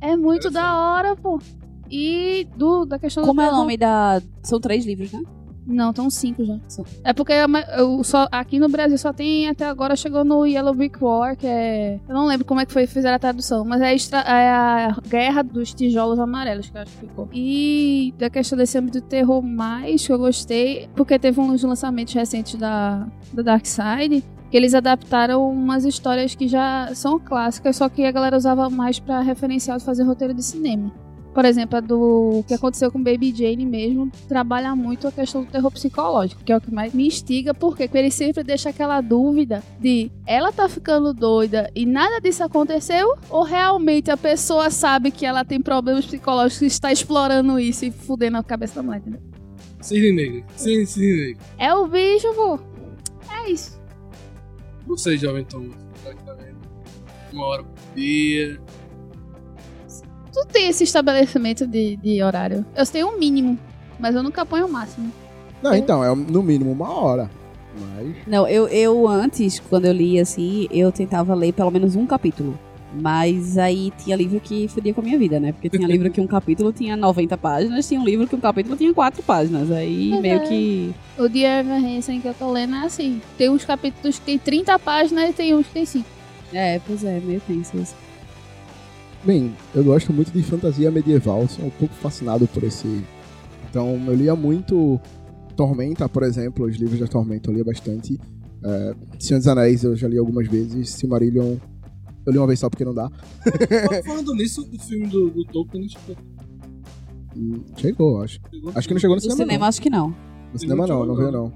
é, 0.01 0.09
é 0.11 0.17
muito 0.17 0.49
da 0.49 0.75
hora, 0.77 1.15
pô. 1.15 1.39
E 1.89 2.47
do, 2.57 2.83
da 2.85 2.97
questão 2.97 3.23
Como 3.23 3.39
do 3.39 3.45
é 3.45 3.49
o 3.49 3.55
nome 3.55 3.77
da. 3.77 4.19
São 4.43 4.59
três 4.59 4.85
livros, 4.88 5.11
né? 5.11 5.21
Não, 5.67 5.89
estão 5.89 6.10
cinco 6.10 6.45
já. 6.45 6.58
São. 6.67 6.86
É 7.04 7.12
porque 7.12 7.34
eu, 7.34 7.47
eu 7.78 8.04
só, 8.04 8.28
aqui 8.32 8.60
no 8.60 8.69
Brasil 8.69 8.97
só 8.97 9.12
tem 9.12 9.49
até 9.49 9.65
agora 9.65 9.95
chegou 9.95 10.23
no 10.23 10.45
Yellow 10.45 10.73
Brick 10.75 11.04
War, 11.04 11.36
que 11.36 11.47
é. 11.47 11.99
Eu 12.08 12.13
não 12.13 12.25
lembro 12.28 12.45
como 12.45 12.60
é 12.62 12.65
que 12.65 12.71
foi 12.73 12.86
fizeram 12.86 13.15
a 13.15 13.19
tradução, 13.19 13.65
mas 13.65 13.82
é 13.82 13.86
a, 13.88 13.93
extra- 13.93 14.19
é 14.19 14.49
a 14.51 14.95
Guerra 15.08 15.41
dos 15.43 15.73
Tijolos 15.73 16.19
Amarelos, 16.19 16.69
que 16.69 16.78
eu 16.78 16.82
acho 16.82 16.91
que 16.91 16.99
ficou. 17.08 17.28
E 17.34 18.13
da 18.17 18.30
questão 18.30 18.58
desse 18.58 18.78
âmbito 18.78 18.99
de 19.01 19.06
terror 19.08 19.41
mais 19.41 20.06
que 20.06 20.13
eu 20.13 20.19
gostei, 20.19 20.88
porque 20.95 21.17
teve 21.17 21.39
uns 21.39 21.63
lançamentos 21.63 22.13
recentes 22.13 22.56
da, 22.60 23.08
da 23.34 23.41
Dark 23.41 23.65
Side. 23.65 24.23
Que 24.51 24.58
eles 24.58 24.75
adaptaram 24.75 25.49
umas 25.49 25.84
histórias 25.86 26.36
que 26.36 26.47
já 26.47 26.91
são 26.93 27.19
clássicas, 27.19 27.75
só 27.78 27.89
que 27.89 28.06
a 28.06 28.12
galera 28.12 28.38
usava 28.38 28.69
mais 28.69 28.99
pra 28.99 29.19
referencial 29.21 29.80
de 29.80 29.84
fazer 29.84 30.04
roteiro 30.04 30.34
de 30.36 30.43
cinema. 30.43 30.91
Por 31.36 31.43
exemplo, 31.43 31.78
a 31.78 31.82
do 31.82 32.45
que 32.48 32.54
aconteceu 32.54 32.89
com 32.89 33.04
Baby 33.04 33.36
Jane 33.36 33.65
mesmo, 33.65 34.10
trabalha 34.26 34.74
muito 34.74 35.06
a 35.06 35.12
questão 35.12 35.43
do 35.43 35.52
terror 35.52 35.69
psicológico, 35.69 36.41
que 36.41 36.54
é 36.54 36.56
o 36.56 36.62
que 36.62 36.74
mais 36.74 36.93
me 36.93 37.06
instiga, 37.08 37.54
porque 37.54 37.89
ele 37.93 38.10
sempre 38.10 38.41
deixa 38.41 38.69
aquela 38.69 39.02
dúvida 39.02 39.62
de 39.78 40.10
ela 40.26 40.54
tá 40.54 40.69
ficando 40.69 41.13
doida 41.13 41.69
e 41.76 41.86
nada 41.86 42.21
disso 42.21 42.41
aconteceu, 42.41 43.17
ou 43.30 43.43
realmente 43.43 44.10
a 44.10 44.15
pessoa 44.15 44.69
sabe 44.69 45.12
que 45.12 45.26
ela 45.26 45.43
tem 45.43 45.60
problemas 45.60 46.06
psicológicos 46.06 46.62
e 46.62 46.67
está 46.67 46.89
explorando 46.89 47.60
isso 47.60 47.84
e 47.84 47.91
fudendo 47.91 48.38
a 48.38 48.43
cabeça 48.43 48.76
da 48.76 48.84
mulher, 48.84 49.00
entendeu? 49.00 49.19
Cisne 49.82 50.13
Negro. 50.13 50.45
Cisne, 50.56 50.86
Cisne 50.86 51.28
Negro. 51.28 51.43
É 51.58 51.76
o 51.76 51.86
bicho, 51.86 52.34
pô. 52.34 52.58
É 53.30 53.52
isso. 53.52 53.78
Você, 54.88 55.17
jovem 55.17 55.43
Thomas, 55.43 55.76
tá 56.26 56.34
vendo? 56.34 56.58
Uma 57.34 57.45
hora 57.45 57.63
por 57.63 57.76
dia. 57.93 58.58
Tu 60.36 60.45
tem 60.52 60.67
esse 60.67 60.84
estabelecimento 60.84 61.65
de, 61.65 61.95
de 61.95 62.21
horário. 62.21 62.65
Eu 62.76 62.86
tenho 62.86 63.08
um 63.08 63.17
mínimo, 63.17 63.58
mas 63.98 64.13
eu 64.13 64.21
nunca 64.21 64.45
ponho 64.45 64.65
o 64.65 64.69
máximo. 64.69 65.10
Não, 65.63 65.74
então, 65.74 66.04
é 66.04 66.13
no 66.13 66.43
mínimo 66.43 66.74
uma 66.74 66.91
hora. 66.91 67.32
Mas. 67.80 68.15
Não, 68.28 68.45
eu, 68.45 68.67
eu 68.67 69.08
antes, 69.08 69.62
quando 69.62 69.86
eu 69.86 69.93
lia 69.93 70.24
assim, 70.24 70.67
eu 70.69 70.91
tentava 70.91 71.34
ler 71.34 71.54
pelo 71.54 71.71
menos 71.71 71.95
um 71.95 72.06
capítulo. 72.06 72.60
Mas 72.93 73.58
aí 73.58 73.93
tinha 73.98 74.13
livro 74.17 74.41
que 74.41 74.67
fudia 74.67 74.93
com 74.93 75.00
a 75.00 75.04
minha 75.06 75.17
vida, 75.17 75.39
né? 75.39 75.54
Porque 75.54 75.69
tinha 75.69 75.88
livro 75.88 76.12
que 76.12 76.19
um 76.19 76.28
capítulo 76.28 76.74
tinha 76.74 76.98
90 76.98 77.38
páginas, 77.38 77.88
tinha 77.88 78.00
um 78.00 78.06
livro 78.06 78.28
que 78.28 78.36
um 78.36 78.39
capítulo 78.41 78.76
tinha 78.76 78.93
4 78.93 79.24
páginas. 79.24 79.71
Aí 79.71 80.10
Mas 80.10 80.21
meio 80.21 80.36
é. 80.36 80.39
que. 80.39 80.95
O 81.17 81.30
Dear 81.30 81.62
Evan 81.62 81.98
Hansen 81.98 82.19
que 82.19 82.28
eu 82.28 82.34
tô 82.34 82.52
lendo 82.52 82.76
é 82.76 82.80
assim. 82.86 83.21
Tem 83.38 83.50
uns 83.50 83.63
capítulos 83.63 84.19
que 84.19 84.26
tem 84.26 84.38
30 84.38 84.78
páginas 84.80 85.30
e 85.30 85.34
tem 85.34 85.56
uns 85.56 85.65
que 85.65 85.73
tem 85.73 85.86
5. 85.86 86.06
É, 86.54 86.79
pois 86.86 87.06
é, 87.06 87.21
meio 87.21 87.42
tenso 87.42 87.77
isso. 87.77 88.04
Bem, 89.26 89.54
eu 89.73 89.84
gosto 89.84 90.13
muito 90.13 90.32
de 90.32 90.44
fantasia 90.44 90.92
medieval, 90.92 91.48
sou 91.48 91.65
um 91.65 91.69
pouco 91.71 91.94
fascinado 91.96 92.48
por 92.48 92.63
esse. 92.63 93.04
Então, 93.69 93.96
eu 94.08 94.13
lia 94.13 94.36
muito 94.36 95.00
Tormenta, 95.56 96.08
por 96.08 96.23
exemplo, 96.23 96.65
os 96.65 96.76
livros 96.76 97.00
da 97.00 97.08
Tormenta 97.08 97.50
eu 97.50 97.56
lia 97.56 97.63
bastante. 97.63 98.19
É, 98.63 98.96
Senhor 99.19 99.40
dos 99.40 99.48
Anéis 99.48 99.84
eu 99.84 99.96
já 99.96 100.08
li 100.08 100.17
algumas 100.17 100.48
vezes, 100.48 100.90
Silmarillion 100.92 101.58
eu 102.26 102.32
li 102.32 102.38
uma 102.40 102.48
vez 102.48 102.60
só 102.60 102.69
porque 102.69 102.86
não 102.86 102.94
dá. 102.94 103.10
Falando 104.06 104.34
nisso, 104.36 104.67
o 104.71 104.80
filme 104.80 105.08
do, 105.08 105.30
do 105.30 105.44
Tolkien 105.46 105.82
não 105.84 105.90
chegou. 105.90 106.15
Hum, 107.38 107.63
Chegou, 107.78 108.21
acho. 108.21 108.40
Chegou? 108.52 108.71
Acho 108.76 108.88
que 108.88 108.94
não 108.94 109.02
chegou 109.02 109.15
no 109.15 109.21
No 109.21 109.21
cinema. 109.21 109.44
cinema, 109.44 109.67
acho 109.67 109.82
que 109.82 109.90
não. 109.90 110.08
não. 110.10 110.15
No 110.54 110.60
cinema 110.60 110.88
não, 110.88 111.06
não 111.06 111.15
veio 111.15 111.32
não. 111.32 111.54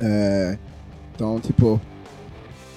É, 0.00 0.58
então, 1.14 1.40
tipo. 1.40 1.80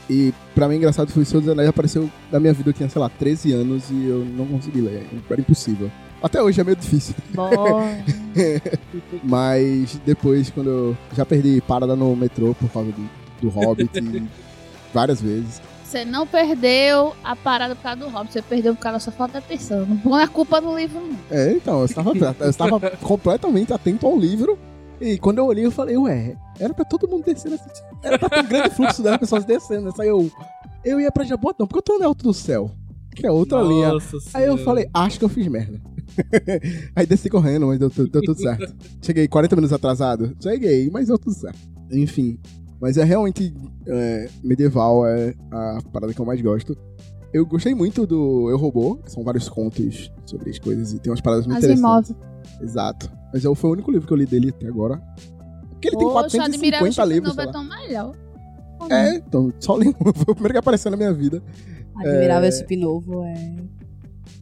E 0.10 0.34
pra 0.56 0.68
mim, 0.68 0.78
engraçado 0.78 1.12
foi 1.12 1.22
o 1.24 1.26
Senhor 1.26 1.42
dos 1.42 1.50
Anéis 1.50 1.70
apareceu 1.70 2.10
na 2.32 2.40
minha 2.40 2.52
vida, 2.52 2.70
eu 2.70 2.74
tinha, 2.74 2.90
sei 2.90 3.00
lá, 3.00 3.10
13 3.10 3.54
anos 3.54 3.92
e 3.92 4.06
eu 4.08 4.26
não 4.26 4.46
consegui 4.48 4.82
ler. 4.82 5.08
Era 5.30 5.40
impossível. 5.40 5.92
Até 6.22 6.42
hoje 6.42 6.60
é 6.60 6.64
meio 6.64 6.76
difícil. 6.76 7.16
Mas 9.24 10.02
depois, 10.06 10.50
quando 10.50 10.70
eu 10.70 10.98
já 11.16 11.26
perdi 11.26 11.62
parada 11.62 11.96
no 11.96 12.16
metrô 12.16 12.54
por 12.56 12.70
causa 12.70 12.92
do, 12.92 13.10
do 13.42 13.50
Hobbit 13.50 13.90
várias 14.94 15.22
vezes. 15.22 15.62
você 15.84 16.04
não 16.04 16.26
perdeu 16.26 17.16
a 17.24 17.36
parada 17.36 17.76
por 17.76 17.84
causa 17.84 18.00
do 18.00 18.10
Hobbit, 18.10 18.34
você 18.34 18.42
perdeu 18.42 18.76
por 18.76 18.82
causa 18.82 18.96
da 18.96 19.00
sua 19.00 19.14
falta 19.14 19.40
de 19.40 19.46
atenção. 19.46 19.86
Não 19.86 19.98
põe 19.98 20.24
a 20.24 20.28
culpa 20.28 20.60
no 20.60 20.78
livro, 20.78 21.00
não. 21.00 21.18
É, 21.30 21.54
então, 21.54 21.80
eu 21.80 21.86
estava, 21.86 22.12
eu 22.40 22.50
estava 22.50 22.80
completamente 23.02 23.72
atento 23.72 24.06
ao 24.06 24.18
livro. 24.18 24.58
E 25.02 25.18
quando 25.18 25.38
eu 25.38 25.46
olhei, 25.46 25.66
eu 25.66 25.72
falei, 25.72 25.98
ué, 25.98 26.36
era 26.60 26.74
pra 26.74 26.84
todo 26.86 27.08
mundo 27.08 27.24
descer 27.24 27.50
nesse. 27.50 27.64
Era 28.04 28.20
pra 28.20 28.30
ter 28.30 28.40
um 28.42 28.48
grande 28.48 28.70
fluxo 28.72 29.02
das 29.02 29.18
pessoas 29.18 29.46
descendo. 29.46 29.86
Nessa 29.86 30.04
aí 30.04 30.10
eu. 30.10 30.30
Eu 30.84 31.00
ia 31.00 31.12
pra 31.12 31.24
Jabotão, 31.24 31.68
porque 31.68 31.80
eu 31.80 31.84
tô 31.84 31.98
no 31.98 32.06
alto 32.06 32.24
do 32.24 32.34
céu. 32.34 32.72
Que 33.16 33.26
é 33.26 33.32
outra 33.32 33.62
linha. 33.62 33.90
Nossa 33.90 34.18
Aí 34.34 34.44
eu 34.44 34.54
Senhora. 34.54 34.64
falei, 34.64 34.90
acho 34.94 35.20
que 35.20 35.26
eu 35.26 35.30
fiz 35.30 35.48
merda. 35.48 35.82
aí 36.96 37.06
desci 37.06 37.30
correndo, 37.30 37.68
mas 37.68 37.80
deu, 37.80 37.90
deu 37.90 38.22
tudo 38.22 38.40
certo. 38.40 38.74
Cheguei 39.02 39.28
40 39.28 39.56
minutos 39.56 39.74
atrasado. 39.74 40.36
Cheguei, 40.42 40.90
mas 40.90 41.08
deu 41.08 41.18
tudo 41.18 41.34
certo. 41.34 41.60
Enfim. 41.92 42.40
Mas 42.80 42.98
é 42.98 43.04
realmente 43.04 43.54
é, 43.88 44.30
medieval, 44.42 45.06
é 45.06 45.34
a 45.52 45.80
parada 45.92 46.14
que 46.14 46.20
eu 46.20 46.26
mais 46.26 46.42
gosto. 46.42 46.78
Eu 47.34 47.46
gostei 47.46 47.76
muito 47.76 48.08
do 48.08 48.50
Eu 48.50 48.58
Robô, 48.58 48.96
que 48.96 49.12
são 49.12 49.24
vários 49.24 49.50
contos 49.50 50.12
sobre 50.26 50.50
as 50.50 50.58
coisas 50.58 50.94
e 50.94 51.00
tem 51.00 51.12
umas 51.12 51.22
paradas 51.22 51.46
muito 51.46 51.60
interessantes. 51.60 52.16
Exato. 52.62 53.10
Mas 53.34 53.46
é, 53.46 53.56
foi 53.56 53.70
o 53.70 53.74
único 53.74 53.92
livro 53.92 54.08
que 54.08 54.14
eu 54.14 54.18
li 54.18 54.26
dele 54.26 54.50
até 54.50 54.68
agora. 54.68 55.02
Porque 55.70 55.88
ele 55.88 55.98
tem 55.98 56.08
Poxa, 56.08 56.44
admirável 56.44 56.94
450 56.94 57.06
livros. 57.06 57.36
Sei 57.36 57.44
é 57.44 57.52
tão 57.52 57.64
melhor. 57.64 58.16
É, 58.90 59.16
então, 59.16 59.52
só 59.60 59.78
li 59.78 59.90
um. 59.90 59.94
Foi 60.14 60.24
o 60.30 60.34
primeiro 60.34 60.54
que 60.54 60.58
apareceu 60.58 60.90
na 60.92 60.98
minha 60.98 61.14
vida. 61.14 61.44
Admirável 61.98 62.48
É. 62.48 62.52
Chip 62.52 62.76
Novo 62.78 63.24
é. 63.26 63.79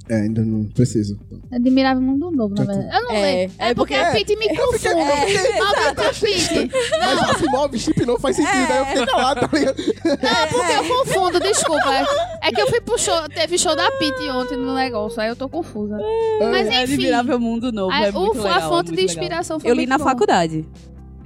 É, 0.10 0.16
ainda 0.22 0.42
não 0.44 0.64
preciso. 0.66 1.20
Admirável 1.52 2.02
Mundo 2.02 2.32
Novo, 2.32 2.56
na 2.56 2.64
verdade. 2.64 2.96
Eu 2.96 3.04
não 3.04 3.12
É, 3.12 3.22
leio. 3.22 3.52
É, 3.60 3.70
é 3.70 3.74
porque 3.74 3.94
porque- 3.94 3.96
a 3.96 4.12
Pete 4.12 4.36
me 4.38 4.48
confunde. 4.56 4.88
Aumenta 4.88 6.10
a 6.10 6.14
Pete. 6.14 6.72
Mas 7.00 7.30
Asimov, 7.30 7.78
chip 7.78 8.06
não 8.06 8.18
faz 8.20 8.36
sentido. 8.38 8.72
Aí 8.72 8.78
eu 8.80 8.86
fiquei 8.86 9.06
calado, 9.06 9.42
tá 9.42 9.58
ligado? 9.58 9.82
É 9.82 10.46
porque 10.48 10.72
eu 10.72 10.98
confundo, 10.98 11.40
desculpa. 11.40 11.94
É, 11.94 12.48
é 12.48 12.52
que 12.52 12.62
eu 12.62 12.68
fui 12.68 12.80
pro 12.82 12.98
show, 12.98 13.28
teve 13.30 13.58
show 13.58 13.76
da 13.76 13.92
Pete 13.92 14.30
ontem 14.30 14.56
no 14.58 14.74
negócio, 14.74 15.22
aí 15.22 15.28
eu 15.30 15.36
tô 15.36 15.50
confusa. 15.50 15.98
Mas 16.52 16.68
enfim, 16.68 16.78
Admirável 16.94 17.40
Mundo 17.40 17.72
Novo. 17.72 17.92
a, 17.92 18.02
é 18.06 18.12
muito 18.12 18.40
o- 18.40 18.44
legal, 18.44 18.58
a 18.58 18.62
fonte 18.62 18.88
muito 18.88 18.92
de 18.92 18.96
legal. 18.96 19.06
inspiração 19.16 19.60
foi 19.60 19.70
Eu 19.70 19.76
li 19.76 19.86
na 19.86 19.98
bom. 19.98 20.04
faculdade. 20.06 20.66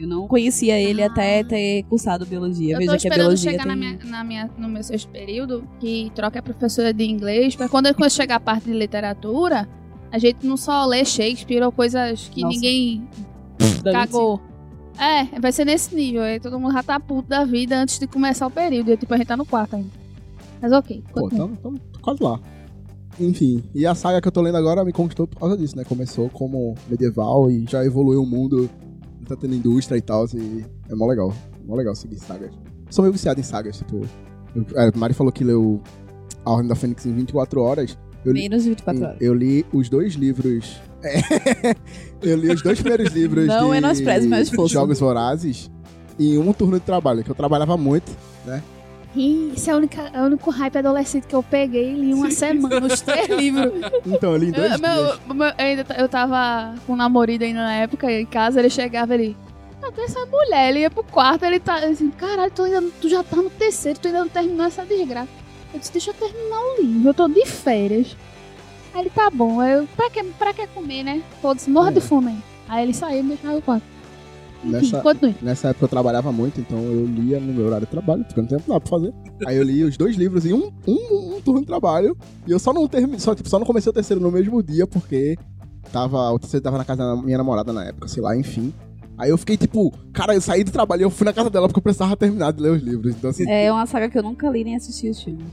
Eu 0.02 0.08
não 0.08 0.28
conhecia 0.28 0.80
ele 0.80 1.04
Ah. 1.04 1.06
até 1.06 1.44
ter 1.44 1.84
cursado 1.84 2.26
biologia. 2.26 2.74
Eu 2.74 2.80
Veja 2.80 2.92
tô 2.92 2.98
que 2.98 3.08
a 3.08 3.10
esperando 3.10 3.28
biologia 3.28 3.52
chegar 3.52 3.64
tem... 3.64 3.72
na 3.72 3.76
minha, 3.76 4.00
na 4.06 4.24
minha, 4.24 4.50
no 4.58 4.68
meu 4.68 4.82
sexto 4.84 5.10
período, 5.10 5.64
que 5.80 6.12
troca 6.16 6.40
a 6.40 6.42
professora 6.42 6.92
de 6.92 7.04
inglês, 7.04 7.56
pra 7.56 7.70
quando 7.70 7.86
eu 7.86 7.96
a 8.00 8.10
chegar 8.10 8.38
a 8.38 8.40
parte 8.40 8.66
de 8.66 8.74
literatura, 8.74 9.70
a 10.12 10.18
gente 10.18 10.46
não 10.46 10.58
só 10.58 10.86
lê 10.86 11.06
Shakespeare 11.06 11.62
ou 11.64 11.72
coisas 11.72 12.28
que 12.30 12.42
Nossa. 12.42 12.56
ninguém 12.56 13.08
cagou. 13.84 14.42
É, 14.98 15.40
vai 15.40 15.52
ser 15.52 15.66
nesse 15.66 15.96
nível. 15.96 16.24
Aí 16.24 16.40
todo 16.40 16.60
mundo 16.60 16.74
já 16.74 16.84
tá 16.84 17.00
puto 17.00 17.30
da 17.30 17.46
vida 17.46 17.80
antes 17.80 18.00
de 18.00 18.08
começar 18.08 18.48
o 18.48 18.52
período. 18.52 18.92
E 18.92 18.98
tipo, 18.98 19.14
a 19.14 19.18
gente 19.18 19.28
tá 19.28 19.38
no 19.38 19.46
quarto 19.46 19.76
ainda. 19.76 19.90
Mas 20.60 20.72
ok. 20.72 21.04
Pô, 21.14 21.30
tamo, 21.30 21.56
tamo 21.58 21.80
quase 22.02 22.24
lá. 22.24 22.40
Enfim, 23.20 23.64
e 23.76 23.86
a 23.86 23.94
saga 23.94 24.20
que 24.22 24.28
eu 24.28 24.32
tô 24.32 24.42
lendo 24.42 24.58
agora 24.58 24.84
me 24.84 24.92
conquistou 24.92 25.28
por 25.28 25.40
causa 25.40 25.58
disso, 25.58 25.78
né? 25.78 25.84
Começou 25.84 26.30
como 26.30 26.76
medieval 26.90 27.52
e 27.52 27.66
já 27.70 27.86
evoluiu 27.86 28.24
o 28.24 28.26
mundo, 28.26 28.70
tá 29.26 29.36
tendo 29.36 29.56
indústria 29.56 29.98
e 29.98 30.02
tal, 30.02 30.26
e 30.34 30.66
é 30.90 30.96
mó 30.96 31.08
legal. 31.08 31.34
Mó 31.66 31.76
legal 31.76 31.96
seguir 31.96 32.18
sagas. 32.18 32.52
Sou 32.90 33.04
meio 33.04 33.14
viciado 33.14 33.40
em 33.40 33.44
sagas, 33.44 33.78
tipo. 33.78 34.02
Eu, 34.56 34.66
a 34.76 34.98
Mari 34.98 35.14
falou 35.14 35.32
que 35.32 35.44
leu 35.44 35.82
A 36.44 36.52
Ordem 36.52 36.68
da 36.68 36.76
Fênix 36.76 37.06
em 37.06 37.14
24 37.14 37.62
horas. 37.62 37.98
Eu 38.26 38.34
li, 38.34 38.42
Menos 38.42 38.64
de 38.64 38.70
24 38.70 39.04
horas. 39.04 39.18
eu 39.20 39.34
li 39.34 39.66
os 39.74 39.90
dois 39.90 40.14
livros. 40.14 40.80
É, 41.04 41.20
eu 42.22 42.38
li 42.38 42.50
os 42.52 42.62
dois 42.62 42.80
primeiros 42.80 43.12
livros 43.14 43.48
Não 43.48 43.66
de 43.66 43.72
menospreze 43.72 44.28
meu 44.28 44.40
esforço. 44.40 44.74
Jogos 44.74 45.00
Vorazes 45.00 45.72
em 46.20 46.38
um 46.38 46.54
turno 46.54 46.80
de 46.80 46.86
trabalho, 46.86 47.24
que 47.24 47.32
eu 47.32 47.36
trabalhava 47.36 47.76
muito. 47.78 48.12
Ih, 49.16 49.52
Esse 49.56 49.70
é 49.70 49.74
o 49.74 49.78
único, 49.78 49.96
é 50.00 50.22
o 50.22 50.26
único 50.26 50.50
hype 50.50 50.78
adolescente 50.78 51.28
que 51.28 51.36
eu 51.36 51.44
peguei 51.44 51.92
e 51.92 51.96
li 51.96 52.12
em 52.12 52.14
uma 52.14 52.32
semana, 52.32 52.86
os 52.88 53.02
três 53.02 53.28
livros. 53.38 53.72
Então, 54.06 54.32
eu 54.32 54.38
li 54.38 54.52
dois 54.52 54.72
Eu, 54.72 54.80
meu, 54.80 55.36
meu- 55.36 55.48
eu 55.48 55.54
ainda, 55.58 55.86
eu 55.98 56.08
tava 56.08 56.76
com 56.88 56.94
um 56.94 56.96
namorado 56.96 57.44
ainda 57.44 57.62
na 57.62 57.74
época, 57.74 58.10
em 58.12 58.26
casa, 58.26 58.60
ele 58.60 58.70
chegava 58.70 59.14
ele. 59.14 59.36
Ah, 59.84 59.92
tem 59.92 60.06
essa 60.06 60.26
mulher, 60.28 60.70
ele 60.70 60.80
ia 60.80 60.90
pro 60.90 61.04
quarto, 61.04 61.44
ele 61.44 61.60
tá 61.60 61.76
assim, 61.80 62.10
caralho, 62.12 62.52
tu, 62.56 62.64
ainda, 62.64 62.84
tu 63.02 63.10
já 63.10 63.22
tá 63.24 63.36
no 63.36 63.50
terceiro, 63.50 64.00
tu 64.00 64.08
ainda 64.08 64.20
não 64.22 64.30
terminou 64.30 64.66
essa 64.66 64.86
desgraça. 64.86 65.28
Eu 65.74 65.80
disse, 65.80 65.92
deixa 65.92 66.12
eu 66.12 66.14
terminar 66.14 66.60
o 66.60 66.82
livro, 66.82 67.10
eu 67.10 67.14
tô 67.14 67.28
de 67.28 67.46
férias. 67.46 68.16
Aí 68.94 69.02
ele, 69.02 69.10
tá 69.10 69.30
bom, 69.30 69.60
aí 69.60 69.74
eu, 69.74 69.88
pra 69.96 70.10
que, 70.10 70.24
pra 70.24 70.54
que 70.54 70.68
comer, 70.68 71.04
né? 71.04 71.22
Todos, 71.42 71.68
morra 71.68 71.92
de 71.92 71.98
É. 71.98 72.02
fome 72.02 72.28
aí. 72.30 72.38
Aí 72.70 72.84
ele 72.84 72.94
saiu 72.94 73.20
e 73.20 73.24
me 73.24 73.30
deixou 73.36 73.52
no 73.52 73.62
quarto. 73.62 73.84
Enfim, 74.64 74.72
Nessa- 74.72 75.02
continue. 75.02 75.36
Nessa 75.42 75.68
época 75.70 75.86
eu 75.86 75.90
trabalhava 75.90 76.32
muito, 76.32 76.60
então 76.62 76.78
eu 76.80 77.06
lia 77.06 77.40
no 77.40 77.54
meu 77.54 77.66
horário 77.66 77.86
de 77.86 77.92
trabalho, 77.92 78.26
não 78.36 78.46
tinha 78.46 78.60
nada 78.68 78.80
pra 78.80 78.90
fazer. 78.90 79.14
Aí 79.46 79.58
eu 79.58 79.64
li 79.64 79.84
os 79.84 79.98
dois 79.98 80.16
livros 80.16 80.46
em 80.46 80.54
um, 80.54 80.72
um, 80.88 81.36
um 81.36 81.42
turno 81.42 81.62
de 81.62 81.68
trabalho. 81.68 82.16
E 82.48 82.52
eu 82.52 82.60
só 82.60 82.72
não 82.74 82.88
terminei, 82.88 83.20
só, 83.20 83.34
tipo, 83.34 83.50
só 83.50 83.58
não 83.60 83.66
comecei 83.66 83.90
o 83.90 83.94
terceiro 83.94 84.22
no 84.22 84.32
mesmo 84.32 84.62
dia, 84.62 84.86
porque 84.86 85.38
tava, 85.92 86.32
o 86.32 86.40
terceiro 86.40 86.64
tava 86.64 86.78
na 86.78 86.86
casa 86.86 87.04
da 87.04 87.16
minha 87.22 87.38
namorada 87.38 87.74
na 87.74 87.86
época, 87.86 88.08
sei 88.08 88.22
lá, 88.22 88.36
enfim. 88.38 88.74
Aí 89.18 89.30
eu 89.30 89.38
fiquei 89.38 89.56
tipo, 89.58 89.92
cara, 90.14 90.34
eu 90.34 90.42
saí 90.42 90.64
do 90.64 90.72
trabalho 90.72 91.02
e 91.02 91.04
eu 91.04 91.10
fui 91.12 91.26
na 91.26 91.34
casa 91.34 91.50
dela 91.50 91.68
porque 91.68 91.78
eu 91.80 91.84
precisava 91.84 92.16
terminar 92.16 92.52
de 92.54 92.62
ler 92.62 92.72
os 92.72 92.82
livros. 92.82 93.14
Então, 93.16 93.30
assim, 93.30 93.48
É 93.48 93.72
uma 93.72 93.86
saga 93.86 94.10
que 94.10 94.18
eu 94.18 94.24
nunca 94.24 94.50
li 94.50 94.64
nem 94.64 94.76
assisti 94.76 95.10
os 95.10 95.22
filmes. 95.22 95.46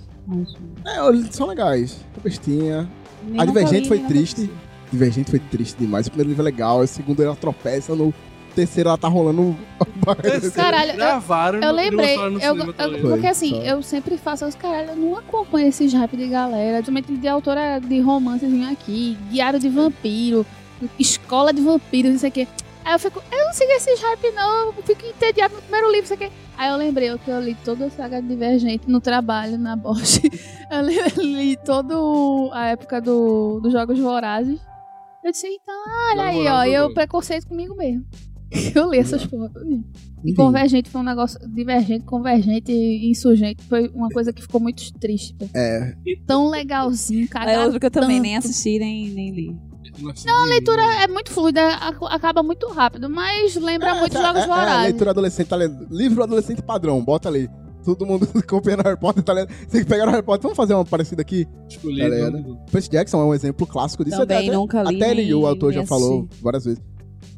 É, 0.87 1.31
são 1.31 1.47
legais. 1.49 1.99
Bestinha. 2.23 2.89
Nem 3.27 3.41
A 3.41 3.45
Divergente 3.45 3.83
li, 3.83 3.89
foi 3.89 3.99
triste. 4.01 4.51
Divergente 4.91 5.31
foi 5.31 5.39
triste 5.39 5.77
demais. 5.79 6.07
O 6.07 6.11
primeiro 6.11 6.31
livro 6.31 6.43
é 6.43 6.45
legal, 6.45 6.81
o 6.81 6.87
segundo 6.87 7.23
ela 7.23 7.37
tropeça, 7.37 7.95
no 7.95 8.15
terceiro 8.59 8.89
ela 8.89 8.99
tá 8.99 9.09
rolando. 9.09 9.57
Caralho, 10.55 10.91
eu- 10.93 10.97
Gravaram 10.97 11.61
Eu 11.61 11.73
lembrei, 11.73 12.17
eu, 12.17 12.41
cinema 12.41 12.75
eu- 12.79 13.01
porque 13.11 13.27
assim, 13.27 13.63
eu 13.67 13.83
sempre 13.83 14.17
faço 14.17 14.45
os 14.47 14.55
caralho, 14.55 14.91
eu 14.91 14.97
não 14.97 15.17
acompanho 15.17 15.69
esses 15.69 15.93
hype 15.93 16.17
de 16.17 16.29
galera, 16.29 16.83
principalmente 16.83 17.13
de 17.17 17.29
autora 17.29 17.79
de 17.81 18.01
romancezinho 18.01 18.71
aqui, 18.71 19.17
diário 19.31 19.59
de 19.59 19.69
vampiro, 19.69 20.45
escola 20.99 21.53
de 21.53 21.61
vampiros, 21.61 22.13
não 22.13 22.19
sei 22.19 22.29
o 22.31 22.33
quê. 22.33 22.49
Aí 22.85 22.95
eu 22.95 22.99
fico, 22.99 23.23
eu 23.31 23.45
não 23.47 23.53
sigo 23.53 23.71
esses 23.73 24.01
hype 24.01 24.31
não, 24.33 24.67
eu 24.69 24.73
fico 24.83 25.05
entediado 25.07 25.55
no 25.55 25.61
primeiro 25.63 25.87
livro, 25.93 26.09
não 26.09 26.17
sei 26.17 26.27
o 26.27 26.31
quê. 26.31 26.37
Aí 26.57 26.71
eu 26.71 26.77
lembrei 26.77 27.13
que 27.19 27.31
eu 27.31 27.41
li 27.41 27.55
toda 27.65 27.87
a 27.87 27.91
saga 27.91 28.21
Divergente 28.23 28.89
no 28.91 29.01
trabalho, 29.01 29.59
na 29.59 29.77
Bosch. 29.77 30.21
Eu 30.71 30.83
li, 30.83 30.99
li 31.17 31.57
toda 31.65 31.95
a 32.53 32.67
época 32.67 33.01
do, 33.01 33.59
dos 33.61 33.73
Jogos 33.73 33.99
Vorazes. 33.99 34.61
Eu 35.25 35.31
disse, 35.33 35.47
então, 35.47 35.75
olha 36.13 36.25
Jogos 36.25 36.29
aí, 36.29 36.47
ó, 36.49 36.65
e 36.65 36.75
eu 36.75 36.93
preconceito 36.93 37.47
comigo 37.49 37.75
mesmo. 37.75 38.05
Eu 38.75 38.91
li 38.91 38.99
essas 38.99 39.25
porra. 39.27 39.51
E 40.25 40.35
Convergente 40.35 40.89
foi 40.91 41.01
um 41.01 41.05
negócio 41.05 41.39
divergente, 41.49 42.05
convergente 42.05 42.73
e 42.73 43.11
insurgente. 43.11 43.63
Foi 43.65 43.89
uma 43.95 44.09
coisa 44.09 44.33
que 44.33 44.41
ficou 44.43 44.61
muito 44.61 44.93
triste. 44.99 45.35
Pô. 45.35 45.47
é, 45.55 45.95
Tão 46.27 46.49
legalzinho, 46.49 47.29
cagado. 47.29 47.51
É 47.51 47.65
outro 47.65 47.79
que 47.79 47.87
eu 47.87 47.91
também 47.91 48.17
tanto. 48.17 48.23
nem 48.23 48.37
assisti, 48.37 48.79
nem, 48.79 49.11
nem 49.11 49.31
li. 49.31 49.57
Não, 50.25 50.45
a 50.45 50.47
leitura 50.47 50.83
é 51.03 51.09
muito 51.09 51.31
fluida, 51.31 51.61
ac- 51.77 52.05
acaba 52.11 52.43
muito 52.43 52.69
rápido, 52.69 53.09
mas 53.11 53.57
lembra 53.57 53.97
muito 53.97 54.17
é, 54.17 54.23
Jogos 54.23 54.41
é, 54.43 54.45
é, 54.45 54.47
Vorazes. 54.47 54.83
leitura 54.85 55.11
adolescente, 55.11 55.47
tá 55.49 55.57
lendo. 55.57 55.87
Livro 55.91 56.23
adolescente 56.23 56.63
padrão, 56.63 57.03
bota 57.05 57.29
ali. 57.29 57.49
Todo 57.85 58.05
mundo 58.07 58.29
copiando 58.47 58.83
Harry 58.83 58.99
Potter, 58.99 59.23
tá 59.25 59.33
lendo. 59.33 59.49
Você 59.69 59.85
pegar 59.85 60.07
o 60.07 60.11
Harry 60.11 60.23
Potter, 60.23 60.43
vamos 60.43 60.57
fazer 60.57 60.75
uma 60.75 60.85
parecida 60.85 61.23
aqui? 61.23 61.47
Escolhi, 61.69 62.01
Tá 62.01 62.09
ligado? 62.09 62.33
não- 62.41 62.57
Percy 62.71 62.91
Jackson 62.91 63.21
é 63.21 63.25
um 63.25 63.35
exemplo 63.35 63.67
clássico 63.67 64.05
disso. 64.05 64.19
Também 64.19 64.49
até, 64.49 64.57
nunca 64.57 64.83
li, 64.85 64.97
Até 64.97 65.11
ele, 65.11 65.35
o 65.35 65.47
autor, 65.47 65.73
já 65.73 65.85
falou 65.87 66.25
assisti. 66.27 66.43
várias 66.45 66.65
vezes. 66.65 66.83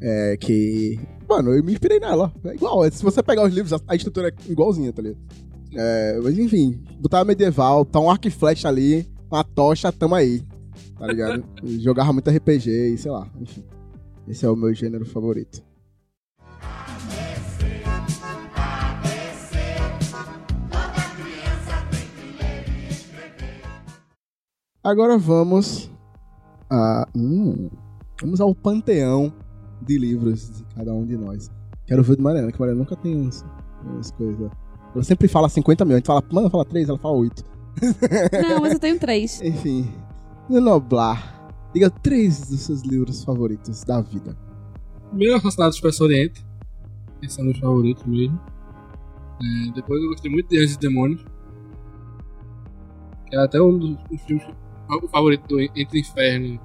É 0.01 0.35
que. 0.37 0.99
Mano, 1.29 1.51
eu 1.53 1.63
me 1.63 1.71
inspirei 1.73 1.99
nela. 1.99 2.33
É 2.43 2.55
igual. 2.55 2.89
Se 2.91 3.03
você 3.03 3.21
pegar 3.21 3.45
os 3.45 3.53
livros, 3.53 3.79
a- 3.87 3.95
estrutura 3.95 4.29
é 4.29 4.51
igualzinha, 4.51 4.91
tá 4.91 5.01
ligado? 5.01 5.19
É, 5.73 6.19
mas 6.21 6.37
enfim, 6.37 6.83
botar 6.99 7.23
medieval, 7.23 7.85
tá 7.85 7.99
um 7.99 8.09
arco 8.09 8.27
e 8.27 8.31
flecha 8.31 8.67
ali, 8.67 9.07
uma 9.31 9.43
tocha, 9.43 9.91
tamo 9.91 10.15
aí. 10.15 10.43
Tá 10.97 11.07
ligado? 11.07 11.43
Jogava 11.79 12.11
muito 12.11 12.29
RPG 12.29 12.69
e 12.93 12.97
sei 12.97 13.11
lá, 13.11 13.27
enfim. 13.39 13.63
Esse 14.27 14.45
é 14.45 14.49
o 14.49 14.55
meu 14.55 14.73
gênero 14.73 15.05
favorito. 15.05 15.63
Agora 24.83 25.17
vamos 25.17 25.89
a. 26.69 27.07
hum, 27.15 27.69
vamos 28.19 28.41
ao 28.41 28.53
panteão 28.55 29.31
de 29.81 29.97
livros 29.97 30.51
de 30.57 30.63
cada 30.75 30.93
um 30.93 31.05
de 31.05 31.17
nós. 31.17 31.49
Quero 31.85 32.03
ver 32.03 32.13
o 32.13 32.15
de 32.15 32.21
Mariana, 32.21 32.51
que 32.51 32.59
Mariana 32.59 32.79
nunca 32.79 32.95
tem 32.95 33.15
uns, 33.15 33.43
umas 33.83 34.11
coisas. 34.11 34.51
Ela 34.93 35.03
sempre 35.03 35.27
fala 35.27 35.49
50 35.49 35.85
mil. 35.85 35.95
A 35.95 35.97
gente 35.97 36.05
fala, 36.05 36.23
mano, 36.31 36.49
fala 36.49 36.65
3, 36.65 36.89
ela 36.89 36.97
fala 36.97 37.15
8. 37.17 37.45
Não, 38.49 38.61
mas 38.61 38.73
eu 38.73 38.79
tenho 38.79 38.99
três. 38.99 39.41
Enfim. 39.43 39.89
Noblar. 40.49 41.39
Diga 41.73 41.89
três 41.89 42.49
dos 42.49 42.61
seus 42.61 42.81
livros 42.81 43.23
favoritos 43.23 43.83
da 43.83 44.01
vida. 44.01 44.37
Primeiro 45.09 45.37
Assassinato 45.37 45.71
do 45.71 45.75
Expresso 45.75 46.03
Oriente. 46.03 46.45
Esse 47.21 47.39
é 47.39 47.43
o 47.43 47.45
meu 47.45 47.55
favorito 47.55 48.07
mesmo. 48.09 48.39
É, 49.41 49.71
depois 49.73 50.01
eu 50.03 50.09
gostei 50.09 50.29
muito 50.29 50.49
de 50.49 50.59
Anjos 50.59 50.75
e 50.75 50.79
Demônios. 50.79 51.25
Que 53.27 53.35
é 53.37 53.39
até 53.39 53.61
um 53.61 53.77
dos, 53.77 53.97
dos 54.09 54.21
filmes 54.23 54.45
o 54.97 55.07
favorito 55.07 55.47
do 55.47 55.61
Entre 55.61 55.99
Inferno, 55.99 56.59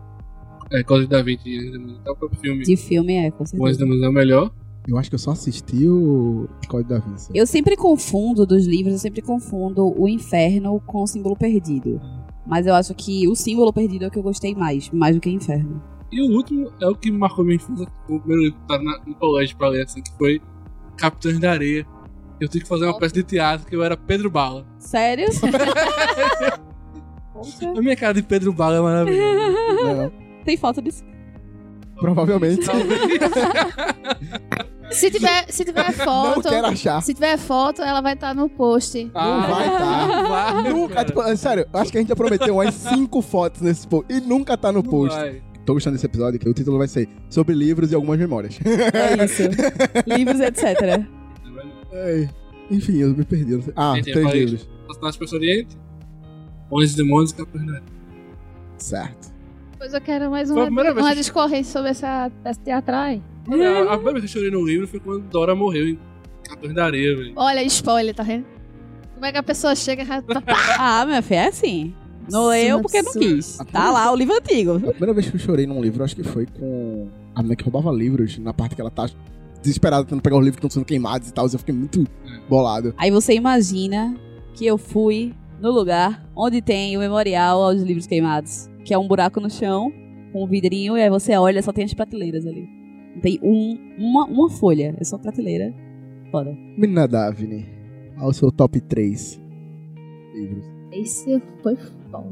é, 0.72 0.82
Código 0.82 1.10
da 1.10 1.22
Vinci 1.22 1.48
e 1.48 1.70
Demônios. 1.72 1.98
Até 2.00 2.10
o 2.10 2.16
próprio 2.16 2.40
filme. 2.40 2.64
De 2.64 2.76
filme 2.76 3.14
é, 3.14 3.30
com 3.30 3.38
O 3.38 3.42
Anjos 3.42 3.50
certeza. 3.50 3.78
Demônios 3.78 4.04
é 4.04 4.08
o 4.08 4.12
melhor. 4.12 4.50
Eu 4.88 4.98
acho 4.98 5.08
que 5.10 5.14
eu 5.16 5.18
só 5.18 5.32
assisti 5.32 5.88
o 5.88 6.48
Código 6.68 6.90
da 6.90 6.98
Vinci. 7.00 7.30
Eu 7.34 7.46
sempre 7.46 7.76
confundo 7.76 8.46
dos 8.46 8.66
livros, 8.66 8.92
eu 8.94 8.98
sempre 9.00 9.20
confundo 9.22 9.92
o 10.00 10.08
inferno 10.08 10.80
com 10.86 11.02
o 11.02 11.06
símbolo 11.06 11.36
perdido. 11.36 12.00
Mas 12.46 12.66
eu 12.66 12.74
acho 12.74 12.94
que 12.94 13.26
o 13.26 13.34
símbolo 13.34 13.72
perdido 13.72 14.04
é 14.04 14.08
o 14.08 14.10
que 14.10 14.18
eu 14.18 14.22
gostei 14.22 14.54
mais, 14.54 14.88
mais 14.90 15.16
do 15.16 15.20
que 15.20 15.28
o 15.28 15.32
inferno. 15.32 15.82
E 16.12 16.22
o 16.22 16.36
último 16.36 16.70
é 16.80 16.86
o 16.86 16.94
que 16.94 17.10
marcou 17.10 17.44
minha 17.44 17.56
infância. 17.56 17.84
O 18.08 18.20
primeiro 18.20 18.42
livro 18.44 18.60
que 18.60 18.66
tava 18.68 18.82
na- 18.84 19.00
no 19.04 19.14
colégio 19.16 19.56
pra 19.56 19.68
ler, 19.68 19.82
assim, 19.84 20.00
que 20.00 20.12
foi 20.16 20.40
Capitães 20.96 21.40
da 21.40 21.50
Areia. 21.50 21.84
Eu 22.40 22.46
tive 22.48 22.62
que 22.62 22.68
fazer 22.68 22.84
uma 22.84 22.96
peça 22.96 23.14
de 23.14 23.24
teatro 23.24 23.66
que 23.66 23.74
eu 23.74 23.82
era 23.82 23.96
Pedro 23.96 24.30
Bala. 24.30 24.64
Sério? 24.78 25.26
A 27.76 27.80
minha 27.82 27.96
cara 27.96 28.14
de 28.14 28.22
Pedro 28.22 28.52
Bala 28.52 28.76
é 28.76 28.80
maravilhosa. 28.80 30.12
Não, 30.46 30.52
Tem 30.52 30.56
falta 30.56 30.80
disso. 30.80 31.02
provavelmente. 32.00 32.66
Se 34.88 35.10
tiver, 35.10 35.46
se 35.50 35.64
tiver 35.64 35.84
Não 35.84 35.92
foto. 36.04 36.48
quero 36.48 36.66
achar. 36.68 37.02
Se 37.02 37.12
tiver 37.12 37.36
foto, 37.36 37.82
ela 37.82 38.00
vai 38.00 38.14
estar 38.14 38.32
no 38.34 38.48
post. 38.48 39.04
Não 39.12 39.40
vai 39.42 39.66
tá. 39.68 40.06
vai, 40.28 40.72
Nunca, 40.72 41.04
tipo, 41.04 41.20
é 41.22 41.34
sério, 41.34 41.66
eu 41.74 41.80
acho 41.80 41.90
que 41.90 41.98
a 41.98 42.00
gente 42.00 42.08
já 42.08 42.14
prometeu 42.16 42.54
umas 42.54 42.72
5 42.72 43.20
fotos 43.20 43.60
nesse 43.62 43.86
post 43.88 44.06
e 44.12 44.20
nunca 44.20 44.56
tá 44.56 44.70
no 44.70 44.82
Não 44.84 44.88
post. 44.90 45.18
vai. 45.18 45.42
Tô 45.66 45.74
gostando 45.74 45.94
desse 45.96 46.06
episódio, 46.06 46.38
que 46.38 46.48
o 46.48 46.54
título 46.54 46.78
vai 46.78 46.86
ser 46.86 47.08
Sobre 47.28 47.52
livros 47.52 47.90
e 47.90 47.96
algumas 47.96 48.16
memórias. 48.16 48.58
É 48.64 49.24
isso. 49.24 49.42
Livros, 50.06 50.38
etc. 50.40 51.04
Ai, 51.92 52.30
enfim, 52.70 52.98
eu 52.98 53.08
me 53.08 53.24
perdi. 53.24 53.56
não. 53.56 53.64
Ah, 53.74 53.98
eu 53.98 54.04
três 54.04 54.32
livros. 54.32 54.68
Do 54.86 55.08
Expresso 55.08 55.34
Oriente, 55.34 55.76
e 56.70 56.86
Demônios 56.96 57.32
e 57.36 57.42
Areia. 57.42 57.82
Certo. 58.78 59.34
Eu 59.92 60.00
quero 60.00 60.30
mais 60.30 60.50
a 60.50 60.54
uma, 60.54 60.68
uma 60.68 61.10
que- 61.10 61.16
discorrência 61.16 61.72
sobre 61.72 61.90
essa 61.90 62.30
peça 62.42 62.60
teatral. 62.60 63.18
Olha, 63.48 63.82
a 63.92 63.96
primeira 63.96 64.20
vez 64.20 64.32
que 64.32 64.38
eu 64.38 64.42
chorei 64.42 64.50
no 64.50 64.66
livro 64.66 64.86
foi 64.88 64.98
quando 65.00 65.22
Dora 65.28 65.54
morreu 65.54 65.88
em 65.88 65.98
Capitães 66.48 66.74
da 66.74 66.84
Areia, 66.86 67.16
velho. 67.16 67.32
Olha, 67.36 67.62
spoiler, 67.64 68.14
tá 68.14 68.22
vendo? 68.22 68.44
Como 69.14 69.24
é 69.24 69.32
que 69.32 69.38
a 69.38 69.42
pessoa 69.42 69.74
chega 69.74 70.02
e 70.02 70.06
já 70.06 70.20
tá... 70.22 70.42
Ah, 70.78 71.06
minha 71.06 71.22
filha, 71.22 71.38
é 71.40 71.48
assim. 71.48 71.94
Não 72.30 72.48
leu 72.48 72.80
porque 72.82 73.00
não 73.02 73.12
quis. 73.12 73.56
Tá 73.70 73.90
lá 73.90 74.10
o 74.12 74.16
livro 74.16 74.34
antigo. 74.36 74.76
A 74.76 74.80
primeira 74.90 75.14
vez 75.14 75.30
que 75.30 75.36
eu 75.36 75.40
chorei 75.40 75.66
num 75.66 75.80
livro, 75.80 76.02
acho 76.02 76.16
que 76.16 76.24
foi 76.24 76.44
com 76.46 77.08
a 77.34 77.38
menina 77.38 77.54
que 77.56 77.62
roubava 77.64 77.90
livros, 77.92 78.36
na 78.38 78.52
parte 78.52 78.74
que 78.74 78.80
ela 78.80 78.90
tá 78.90 79.08
desesperada 79.62 80.04
tentando 80.04 80.22
pegar 80.22 80.36
os 80.36 80.44
livros 80.44 80.56
que 80.60 80.66
estão 80.66 80.80
sendo 80.80 80.84
queimados 80.86 81.28
e 81.28 81.32
tal. 81.32 81.46
Eu 81.46 81.58
fiquei 81.58 81.74
muito 81.74 82.04
bolado. 82.48 82.92
Aí 82.98 83.10
você 83.12 83.32
imagina 83.34 84.16
que 84.54 84.66
eu 84.66 84.76
fui 84.76 85.32
no 85.60 85.70
lugar 85.70 86.26
onde 86.34 86.60
tem 86.60 86.96
o 86.96 87.00
memorial 87.00 87.62
aos 87.62 87.80
livros 87.80 88.06
queimados. 88.06 88.68
Que 88.86 88.94
é 88.94 88.98
um 88.98 89.08
buraco 89.08 89.40
no 89.40 89.50
chão, 89.50 89.92
com 90.32 90.44
um 90.44 90.46
vidrinho, 90.46 90.96
e 90.96 91.02
aí 91.02 91.10
você 91.10 91.36
olha, 91.36 91.60
só 91.60 91.72
tem 91.72 91.84
as 91.84 91.92
prateleiras 91.92 92.46
ali. 92.46 92.68
Não 93.16 93.20
Tem 93.20 93.40
um, 93.42 93.76
uma, 93.98 94.26
uma 94.26 94.48
folha, 94.48 94.94
é 94.96 95.02
só 95.02 95.18
prateleira. 95.18 95.74
Foda. 96.30 96.56
Menina 96.78 97.08
Davine, 97.08 97.66
ao 98.16 98.32
seu 98.32 98.52
top 98.52 98.80
3 98.80 99.42
livros. 100.32 100.64
Esse 100.92 101.42
foi 101.64 101.74
foda. 101.74 102.28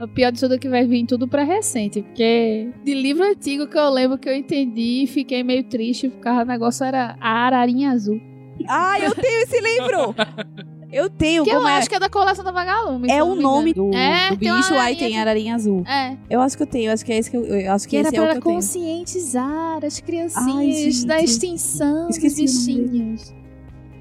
O 0.00 0.08
pior 0.08 0.32
de 0.32 0.40
tudo 0.40 0.54
é 0.54 0.58
que 0.58 0.70
vai 0.70 0.86
vir 0.86 1.04
tudo 1.04 1.28
pra 1.28 1.44
recente, 1.44 2.00
porque 2.00 2.70
de 2.82 2.94
livro 2.94 3.22
antigo 3.22 3.66
que 3.66 3.76
eu 3.76 3.90
lembro 3.90 4.16
que 4.16 4.28
eu 4.28 4.34
entendi 4.34 5.02
e 5.02 5.06
fiquei 5.06 5.42
meio 5.42 5.64
triste, 5.64 6.08
porque 6.08 6.28
o 6.28 6.44
negócio 6.46 6.82
era 6.82 7.14
a 7.20 7.44
Ararinha 7.44 7.90
Azul. 7.90 8.18
Ah, 8.66 8.98
eu 8.98 9.14
tenho 9.14 9.42
esse 9.42 9.60
livro! 9.60 10.14
Eu 10.94 11.10
tenho, 11.10 11.42
Que 11.44 11.50
eu 11.50 11.66
é? 11.66 11.72
acho 11.78 11.88
que 11.88 11.94
é 11.96 11.98
da 11.98 12.08
coleção 12.08 12.44
da 12.44 12.52
Vagalume. 12.52 13.08
É 13.10 13.22
o 13.22 13.34
nome 13.34 13.72
do, 13.74 13.92
É, 13.94 14.30
do 14.30 14.36
bicho, 14.36 14.74
aí 14.74 14.96
tem 14.96 15.18
ararinha 15.18 15.54
azul. 15.54 15.82
É. 15.86 16.16
Eu 16.30 16.40
acho 16.40 16.56
que 16.56 16.62
eu 16.62 16.66
tenho, 16.66 16.92
acho 16.92 17.04
que 17.04 17.12
é 17.12 17.18
esse 17.18 17.30
que 17.30 17.36
eu, 17.36 17.44
eu 17.44 17.72
acho 17.72 17.84
que, 17.86 17.90
Que 17.90 17.96
era 17.96 18.08
esse 18.08 18.16
é 18.16 18.18
que 18.20 18.24
eu 18.24 18.28
tenho. 18.30 18.42
conscientizar 18.42 19.84
as 19.84 20.00
criancinhas 20.00 20.46
Ai, 20.56 20.72
gente. 20.72 21.06
da 21.06 21.20
extinção 21.20 22.06
dos 22.06 22.16
Esqueci 22.16 22.42
bichinhos. 22.42 23.34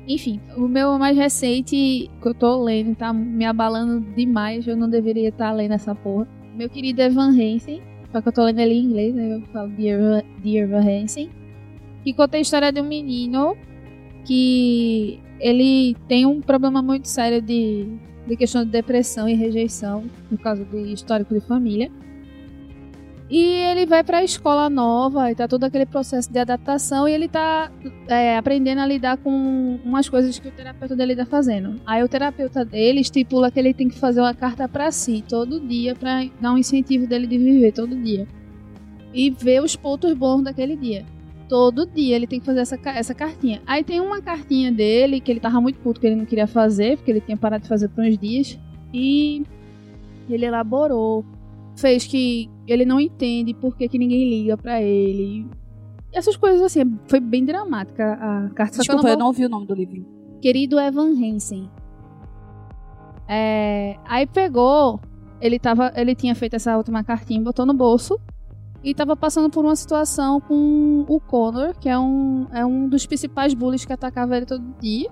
Enfim, 0.07 0.39
o 0.57 0.67
meu 0.67 0.99
mais 0.99 1.17
recente 1.17 2.09
que 2.21 2.27
eu 2.27 2.33
tô 2.33 2.61
lendo 2.63 2.95
tá 2.95 3.11
me 3.13 3.45
abalando 3.45 4.01
demais. 4.15 4.67
Eu 4.67 4.75
não 4.75 4.89
deveria 4.89 5.29
estar 5.29 5.51
lendo 5.53 5.73
essa 5.73 5.95
porra. 5.95 6.27
Meu 6.55 6.69
querido 6.69 7.01
Evan 7.01 7.29
Hansen, 7.29 7.81
só 8.11 8.21
que 8.21 8.27
eu 8.27 8.33
tô 8.33 8.43
lendo 8.43 8.59
ele 8.59 8.73
em 8.75 8.83
inglês, 8.83 9.15
né? 9.15 9.33
Eu 9.35 9.41
falo 9.53 9.69
Dear 9.69 9.99
Evan, 9.99 10.23
Dear 10.43 10.63
Evan 10.69 10.81
Hansen. 11.03 11.29
Que 12.03 12.13
conta 12.13 12.35
a 12.35 12.39
história 12.41 12.71
de 12.71 12.81
um 12.81 12.83
menino 12.87 13.55
que 14.25 15.19
ele 15.43 15.93
tem 16.07 16.25
um 16.25 16.39
problema 16.39 16.81
muito 16.81 17.09
sério 17.09 17.41
de, 17.41 17.85
de 18.25 18.37
questão 18.37 18.63
de 18.63 18.71
depressão 18.71 19.27
e 19.27 19.33
rejeição, 19.33 20.05
por 20.29 20.37
causa 20.37 20.63
de 20.63 20.93
histórico 20.93 21.33
de 21.33 21.41
família. 21.41 21.91
E 23.29 23.39
ele 23.39 23.85
vai 23.85 24.03
pra 24.03 24.23
escola 24.23 24.69
nova 24.69 25.29
e 25.31 25.35
tá 25.35 25.45
todo 25.45 25.65
aquele 25.65 25.85
processo 25.85 26.31
de 26.31 26.39
adaptação 26.39 27.07
e 27.07 27.11
ele 27.11 27.27
tá 27.27 27.69
é, 28.07 28.37
aprendendo 28.37 28.79
a 28.79 28.85
lidar 28.85 29.17
com 29.17 29.79
umas 29.83 30.07
coisas 30.07 30.39
que 30.39 30.47
o 30.47 30.51
terapeuta 30.51 30.95
dele 30.95 31.15
tá 31.15 31.25
fazendo. 31.25 31.81
Aí 31.85 32.01
o 32.01 32.07
terapeuta 32.07 32.63
dele 32.63 33.01
estipula 33.01 33.51
que 33.51 33.59
ele 33.59 33.73
tem 33.73 33.89
que 33.89 33.99
fazer 33.99 34.21
uma 34.21 34.33
carta 34.33 34.69
pra 34.69 34.91
si 34.91 35.23
todo 35.27 35.59
dia 35.59 35.93
pra 35.93 36.25
dar 36.39 36.53
um 36.53 36.57
incentivo 36.57 37.05
dele 37.05 37.27
de 37.27 37.37
viver 37.37 37.73
todo 37.73 37.95
dia. 37.95 38.25
E 39.13 39.29
ver 39.29 39.61
os 39.61 39.75
pontos 39.75 40.13
bons 40.13 40.43
daquele 40.43 40.77
dia. 40.77 41.05
Todo 41.53 41.85
dia 41.85 42.15
ele 42.15 42.25
tem 42.25 42.39
que 42.39 42.47
fazer 42.47 42.61
essa, 42.61 42.79
essa 42.83 43.13
cartinha. 43.13 43.61
Aí 43.67 43.83
tem 43.83 44.01
uma 44.01 44.19
cartinha 44.19 44.71
dele 44.71 45.19
que 45.19 45.31
ele 45.31 45.39
tava 45.39 45.61
muito 45.61 45.77
puto 45.81 46.01
que 46.01 46.07
ele 46.07 46.15
não 46.15 46.25
queria 46.25 46.47
fazer, 46.47 46.97
porque 46.97 47.11
ele 47.11 47.21
tinha 47.21 47.37
parado 47.37 47.61
de 47.61 47.69
fazer 47.69 47.89
por 47.89 48.03
uns 48.03 48.17
dias. 48.17 48.57
E 48.91 49.43
ele 50.27 50.47
elaborou 50.47 51.23
fez 51.75 52.07
que 52.07 52.49
ele 52.67 52.85
não 52.85 52.99
entende 52.99 53.53
por 53.53 53.77
que, 53.77 53.87
que 53.87 53.99
ninguém 53.99 54.27
liga 54.27 54.57
pra 54.57 54.81
ele. 54.81 55.45
Essas 56.11 56.35
coisas 56.35 56.59
assim, 56.59 56.97
foi 57.05 57.19
bem 57.19 57.45
dramática 57.45 58.13
a 58.13 58.49
carta. 58.55 58.79
Desculpa, 58.79 59.09
eu 59.09 59.17
não 59.17 59.27
ouvi 59.27 59.45
o 59.45 59.49
nome 59.49 59.67
do 59.67 59.75
livro. 59.75 60.03
Querido 60.41 60.79
Evan 60.79 61.11
Hansen. 61.11 61.69
É, 63.29 63.95
aí 64.05 64.25
pegou, 64.25 64.99
ele, 65.39 65.59
tava, 65.59 65.93
ele 65.95 66.15
tinha 66.15 66.33
feito 66.33 66.55
essa 66.55 66.75
última 66.75 67.03
cartinha, 67.03 67.43
botou 67.43 67.63
no 67.63 67.75
bolso 67.75 68.19
e 68.83 68.93
tava 68.93 69.15
passando 69.15 69.49
por 69.49 69.63
uma 69.63 69.75
situação 69.75 70.41
com 70.41 71.05
o 71.07 71.19
Connor, 71.19 71.73
que 71.79 71.87
é 71.87 71.97
um, 71.97 72.47
é 72.51 72.65
um 72.65 72.89
dos 72.89 73.05
principais 73.05 73.53
bullies 73.53 73.85
que 73.85 73.93
atacava 73.93 74.35
ele 74.35 74.45
todo 74.45 74.63
dia. 74.79 75.09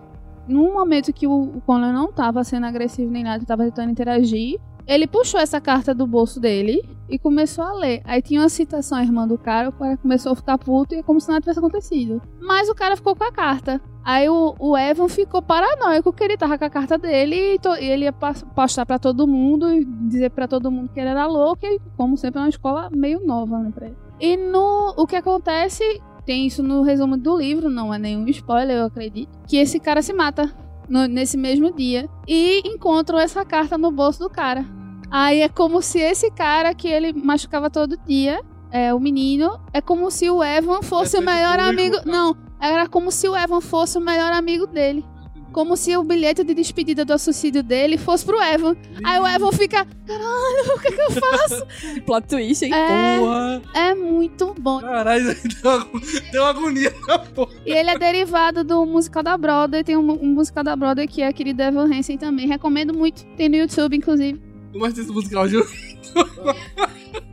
Num 0.47 0.73
momento 0.73 1.13
que 1.13 1.25
o, 1.25 1.41
o 1.41 1.61
Connor 1.61 1.93
não 1.93 2.11
tava 2.11 2.43
sendo 2.43 2.65
agressivo 2.65 3.09
nem 3.09 3.23
nada, 3.23 3.45
tava 3.45 3.63
tentando 3.65 3.91
interagir, 3.91 4.59
ele 4.93 5.07
puxou 5.07 5.39
essa 5.39 5.61
carta 5.61 5.93
do 5.95 6.05
bolso 6.05 6.39
dele 6.39 6.83
e 7.09 7.17
começou 7.17 7.63
a 7.63 7.73
ler. 7.73 8.01
Aí 8.03 8.21
tinha 8.21 8.41
uma 8.41 8.49
citação 8.49 8.97
à 8.97 9.03
irmã 9.03 9.27
do 9.27 9.37
cara, 9.37 9.69
o 9.69 9.71
cara 9.71 9.95
começou 9.97 10.33
a 10.33 10.35
ficar 10.35 10.57
puto 10.57 10.93
e 10.93 10.99
é 10.99 11.03
como 11.03 11.19
se 11.21 11.29
nada 11.29 11.39
tivesse 11.41 11.59
acontecido. 11.59 12.21
Mas 12.41 12.67
o 12.69 12.75
cara 12.75 12.95
ficou 12.97 13.15
com 13.15 13.23
a 13.23 13.31
carta. 13.31 13.79
Aí 14.03 14.27
o, 14.27 14.55
o 14.59 14.77
Evan 14.77 15.07
ficou 15.07 15.41
paranoico 15.41 16.11
que 16.11 16.23
ele 16.23 16.35
tava 16.35 16.57
com 16.57 16.65
a 16.65 16.69
carta 16.69 16.97
dele 16.97 17.53
e, 17.53 17.59
to- 17.59 17.75
e 17.77 17.85
ele 17.85 18.05
ia 18.05 18.13
postar 18.13 18.85
pra 18.85 18.97
todo 18.99 19.27
mundo 19.27 19.71
e 19.71 19.85
dizer 19.85 20.31
pra 20.31 20.47
todo 20.47 20.71
mundo 20.71 20.89
que 20.93 20.99
ele 20.99 21.09
era 21.09 21.25
louco, 21.27 21.65
e 21.65 21.79
como 21.95 22.17
sempre 22.17 22.39
é 22.39 22.43
uma 22.43 22.49
escola 22.49 22.89
meio 22.91 23.25
nova, 23.25 23.59
né, 23.59 23.71
pra 23.73 23.85
ele. 23.87 23.95
E 24.19 24.35
no, 24.35 24.93
o 24.97 25.05
que 25.07 25.15
acontece, 25.15 25.83
tem 26.25 26.47
isso 26.47 26.61
no 26.63 26.81
resumo 26.81 27.15
do 27.15 27.37
livro, 27.37 27.69
não 27.69 27.93
é 27.93 27.97
nenhum 27.99 28.27
spoiler, 28.27 28.77
eu 28.77 28.85
acredito, 28.85 29.29
que 29.47 29.57
esse 29.57 29.79
cara 29.79 30.01
se 30.01 30.11
mata 30.13 30.51
no- 30.89 31.05
nesse 31.07 31.37
mesmo 31.37 31.71
dia 31.71 32.09
e 32.27 32.61
encontram 32.67 33.19
essa 33.19 33.45
carta 33.45 33.77
no 33.77 33.91
bolso 33.91 34.19
do 34.19 34.29
cara. 34.29 34.65
Aí 35.11 35.41
é 35.41 35.49
como 35.49 35.81
se 35.81 35.99
esse 35.99 36.31
cara 36.31 36.73
que 36.73 36.87
ele 36.87 37.11
machucava 37.13 37.69
todo 37.69 37.97
dia, 38.07 38.41
é, 38.71 38.93
o 38.93 38.99
menino, 38.99 39.59
é 39.73 39.81
como 39.81 40.09
se 40.09 40.29
o 40.29 40.41
Evan 40.43 40.81
fosse 40.81 41.17
o 41.17 41.19
Defende 41.19 41.37
melhor 41.37 41.59
amigo. 41.59 41.97
cara. 41.97 42.09
Não, 42.09 42.37
era 42.61 42.87
como 42.87 43.11
se 43.11 43.27
o 43.27 43.35
Evan 43.35 43.59
fosse 43.59 43.97
o 43.97 44.01
melhor 44.01 44.31
amigo 44.31 44.65
dele. 44.65 45.03
Como 45.51 45.75
se 45.75 45.97
o 45.97 46.03
bilhete 46.05 46.45
de 46.45 46.53
despedida 46.53 47.03
do 47.03 47.19
suicídio 47.19 47.61
dele 47.61 47.97
fosse 47.97 48.23
pro 48.23 48.41
Evan. 48.41 48.73
Aí 49.03 49.19
o 49.19 49.27
Evan 49.27 49.51
fica, 49.51 49.85
caralho, 50.07 50.75
o 50.77 50.79
que, 50.79 50.91
que 50.93 51.01
eu 51.01 51.11
faço? 51.19 51.65
Plot 52.05 52.25
twist, 52.29 52.63
hein? 52.63 52.73
É, 52.73 53.19
Porra! 53.19 53.61
é 53.73 53.93
muito 53.93 54.55
bom. 54.57 54.79
Caralho, 54.79 55.35
deu, 55.61 55.71
ago- 55.71 56.01
deu 56.31 56.45
agonia 56.45 56.93
na 57.05 57.19
porra. 57.19 57.51
E 57.65 57.71
ele 57.73 57.89
é 57.89 57.97
derivado 57.99 58.63
do 58.63 58.85
musical 58.85 59.21
da 59.23 59.37
Broadway. 59.37 59.83
Tem 59.83 59.97
um, 59.97 60.09
um 60.23 60.27
musical 60.27 60.63
da 60.63 60.73
Broadway 60.73 61.05
que 61.05 61.21
é 61.21 61.27
aquele 61.27 61.49
Evan 61.49 61.93
Hansen 61.93 62.17
também. 62.17 62.47
Recomendo 62.47 62.93
muito. 62.93 63.25
Tem 63.35 63.49
no 63.49 63.57
YouTube, 63.57 63.97
inclusive. 63.97 64.41
Mas 64.73 64.97
esse 64.97 65.11
musical 65.11 65.47
de 65.47 65.57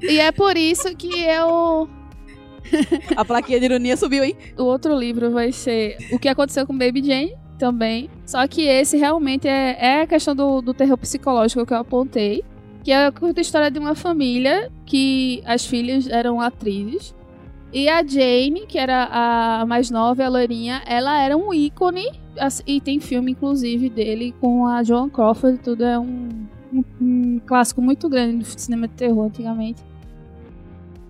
E 0.03 0.19
é 0.19 0.33
por 0.33 0.57
isso 0.57 0.95
que 0.97 1.23
eu. 1.23 1.89
A 3.17 3.25
plaquinha 3.25 3.59
de 3.59 3.67
ironia 3.67 3.97
subiu, 3.97 4.25
hein? 4.25 4.37
O 4.59 4.65
outro 4.65 4.95
livro 4.99 5.31
vai 5.31 5.53
ser 5.53 5.97
O 6.13 6.19
que 6.19 6.29
aconteceu 6.29 6.67
com 6.67 6.77
Baby 6.77 7.03
Jane 7.03 7.35
também. 7.59 8.11
Só 8.27 8.47
que 8.47 8.63
esse 8.63 8.97
realmente 8.97 9.49
é, 9.49 9.77
é 9.81 10.03
a 10.03 10.07
questão 10.07 10.35
do, 10.35 10.61
do 10.61 10.75
terror 10.75 10.99
psicológico 10.99 11.65
que 11.67 11.73
eu 11.73 11.79
apontei. 11.79 12.45
Que 12.85 12.93
é 12.93 13.07
a 13.07 13.13
história 13.39 13.71
de 13.71 13.79
uma 13.79 13.95
família 13.95 14.71
que 14.87 15.43
as 15.45 15.67
filhas 15.67 16.07
eram 16.07 16.41
atrizes. 16.41 17.15
E 17.73 17.89
a 17.89 18.03
Jane, 18.03 18.65
que 18.67 18.79
era 18.79 19.09
a 19.11 19.67
mais 19.67 19.91
nova, 19.91 20.25
a 20.25 20.29
loirinha, 20.29 20.83
ela 20.87 21.21
era 21.23 21.37
um 21.37 21.53
ícone. 21.53 22.09
assim, 22.39 22.63
E 22.67 22.81
tem 22.81 22.99
filme, 22.99 23.33
inclusive, 23.33 23.91
dele 23.91 24.35
com 24.41 24.67
a 24.67 24.83
Joan 24.83 25.11
Crawford. 25.11 25.59
Tudo 25.59 25.85
é 25.85 25.99
um, 25.99 26.47
um, 26.73 27.41
clássico 27.47 27.81
muito 27.81 28.09
grande 28.09 28.39
do 28.39 28.61
cinema 28.61 28.89
de 28.89 28.95
terror 28.95 29.27
antigamente. 29.27 29.83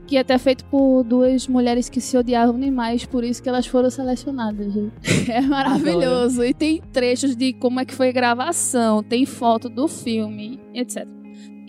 Que 0.07 0.17
é 0.17 0.21
até 0.21 0.39
feito 0.39 0.65
por 0.67 1.03
duas 1.03 1.47
mulheres 1.47 1.89
que 1.89 2.01
se 2.01 2.17
odiavam 2.17 2.59
demais, 2.59 3.05
por 3.05 3.23
isso 3.23 3.43
que 3.43 3.49
elas 3.49 3.67
foram 3.67 3.91
selecionadas. 3.91 4.73
É 5.29 5.43
maravilhoso. 5.43 6.43
E 6.43 6.55
tem 6.55 6.81
trechos 6.93 7.37
de 7.37 7.53
como 7.53 7.81
é 7.81 7.85
que 7.85 7.95
foi 7.95 8.09
a 8.09 8.13
gravação, 8.13 9.03
tem 9.03 9.27
foto 9.27 9.69
do 9.69 9.87
filme, 9.87 10.59
etc. 10.73 11.07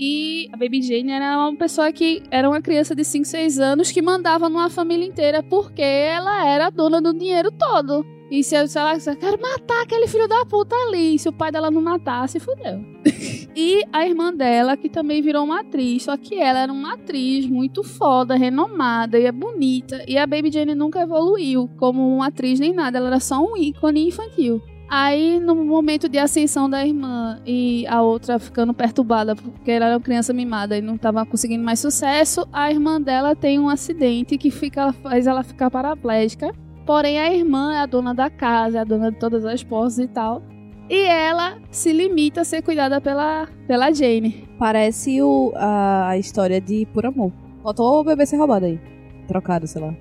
E 0.01 0.47
a 0.53 0.55
Baby 0.55 0.81
Jane 0.81 1.11
era 1.11 1.37
uma 1.37 1.57
pessoa 1.57 1.91
que 1.91 2.23
era 2.31 2.47
uma 2.47 2.61
criança 2.61 2.95
de 2.95 3.03
5, 3.03 3.25
6 3.25 3.59
anos 3.59 3.91
que 3.91 4.01
mandava 4.01 4.47
numa 4.47 4.69
família 4.69 5.05
inteira 5.05 5.43
porque 5.43 5.81
ela 5.81 6.47
era 6.47 6.67
a 6.67 6.69
dona 6.69 7.01
do 7.01 7.13
dinheiro 7.13 7.51
todo. 7.51 8.05
E 8.31 8.43
se, 8.43 8.55
ela 8.55 8.65
dissesse, 8.65 9.15
quero 9.17 9.41
matar 9.41 9.81
aquele 9.81 10.07
filho 10.07 10.27
da 10.27 10.45
puta 10.45 10.75
ali, 10.87 11.17
se 11.17 11.27
o 11.27 11.33
pai 11.33 11.51
dela 11.51 11.71
não 11.71 11.81
matasse, 11.81 12.39
fudeu. 12.39 12.83
e 13.55 13.83
a 13.91 14.05
irmã 14.05 14.31
dela, 14.33 14.77
que 14.77 14.87
também 14.87 15.21
virou 15.21 15.43
uma 15.43 15.61
atriz, 15.61 16.03
só 16.03 16.15
que 16.15 16.35
ela 16.35 16.59
era 16.59 16.71
uma 16.71 16.93
atriz 16.93 17.47
muito 17.47 17.83
foda, 17.83 18.35
renomada 18.35 19.17
e 19.17 19.25
é 19.25 19.31
bonita. 19.31 20.03
E 20.07 20.17
a 20.17 20.27
Baby 20.27 20.51
Jane 20.51 20.75
nunca 20.75 21.01
evoluiu 21.01 21.67
como 21.77 22.07
uma 22.15 22.27
atriz 22.27 22.59
nem 22.59 22.73
nada, 22.73 22.99
ela 22.99 23.07
era 23.07 23.19
só 23.19 23.41
um 23.41 23.57
ícone 23.57 24.07
infantil. 24.07 24.61
Aí, 24.89 25.39
no 25.39 25.53
momento 25.53 26.09
de 26.09 26.17
ascensão 26.17 26.67
da 26.67 26.83
irmã 26.83 27.39
e 27.45 27.85
a 27.87 28.01
outra 28.01 28.39
ficando 28.39 28.73
perturbada 28.73 29.35
porque 29.35 29.69
ela 29.69 29.85
era 29.85 29.95
uma 29.95 30.01
criança 30.01 30.33
mimada 30.33 30.75
e 30.75 30.81
não 30.81 30.95
estava 30.95 31.23
conseguindo 31.27 31.63
mais 31.63 31.79
sucesso, 31.79 32.47
a 32.51 32.71
irmã 32.71 32.99
dela 32.99 33.35
tem 33.35 33.59
um 33.59 33.69
acidente 33.69 34.35
que 34.35 34.49
fica, 34.49 34.91
faz 34.91 35.27
ela 35.27 35.43
ficar 35.43 35.69
paraplégica. 35.69 36.51
Porém, 36.89 37.19
a 37.19 37.31
irmã 37.31 37.71
é 37.71 37.81
a 37.81 37.85
dona 37.85 38.15
da 38.15 38.31
casa, 38.31 38.79
é 38.79 38.81
a 38.81 38.83
dona 38.83 39.11
de 39.11 39.19
todas 39.19 39.45
as 39.45 39.63
posses 39.63 39.99
e 39.99 40.07
tal. 40.07 40.41
E 40.89 41.05
ela 41.05 41.59
se 41.69 41.93
limita 41.93 42.41
a 42.41 42.43
ser 42.43 42.63
cuidada 42.63 42.99
pela, 42.99 43.47
pela 43.67 43.91
Jane. 43.91 44.49
Parece 44.57 45.21
o, 45.21 45.53
a, 45.55 46.17
história 46.17 46.59
de 46.59 46.87
Por 46.87 47.05
Amor. 47.05 47.31
Faltou 47.61 47.99
o 47.99 48.03
bebê 48.03 48.25
ser 48.25 48.37
roubado 48.37 48.65
aí. 48.65 48.81
Trocado, 49.27 49.67
sei 49.67 49.83
lá. 49.83 49.95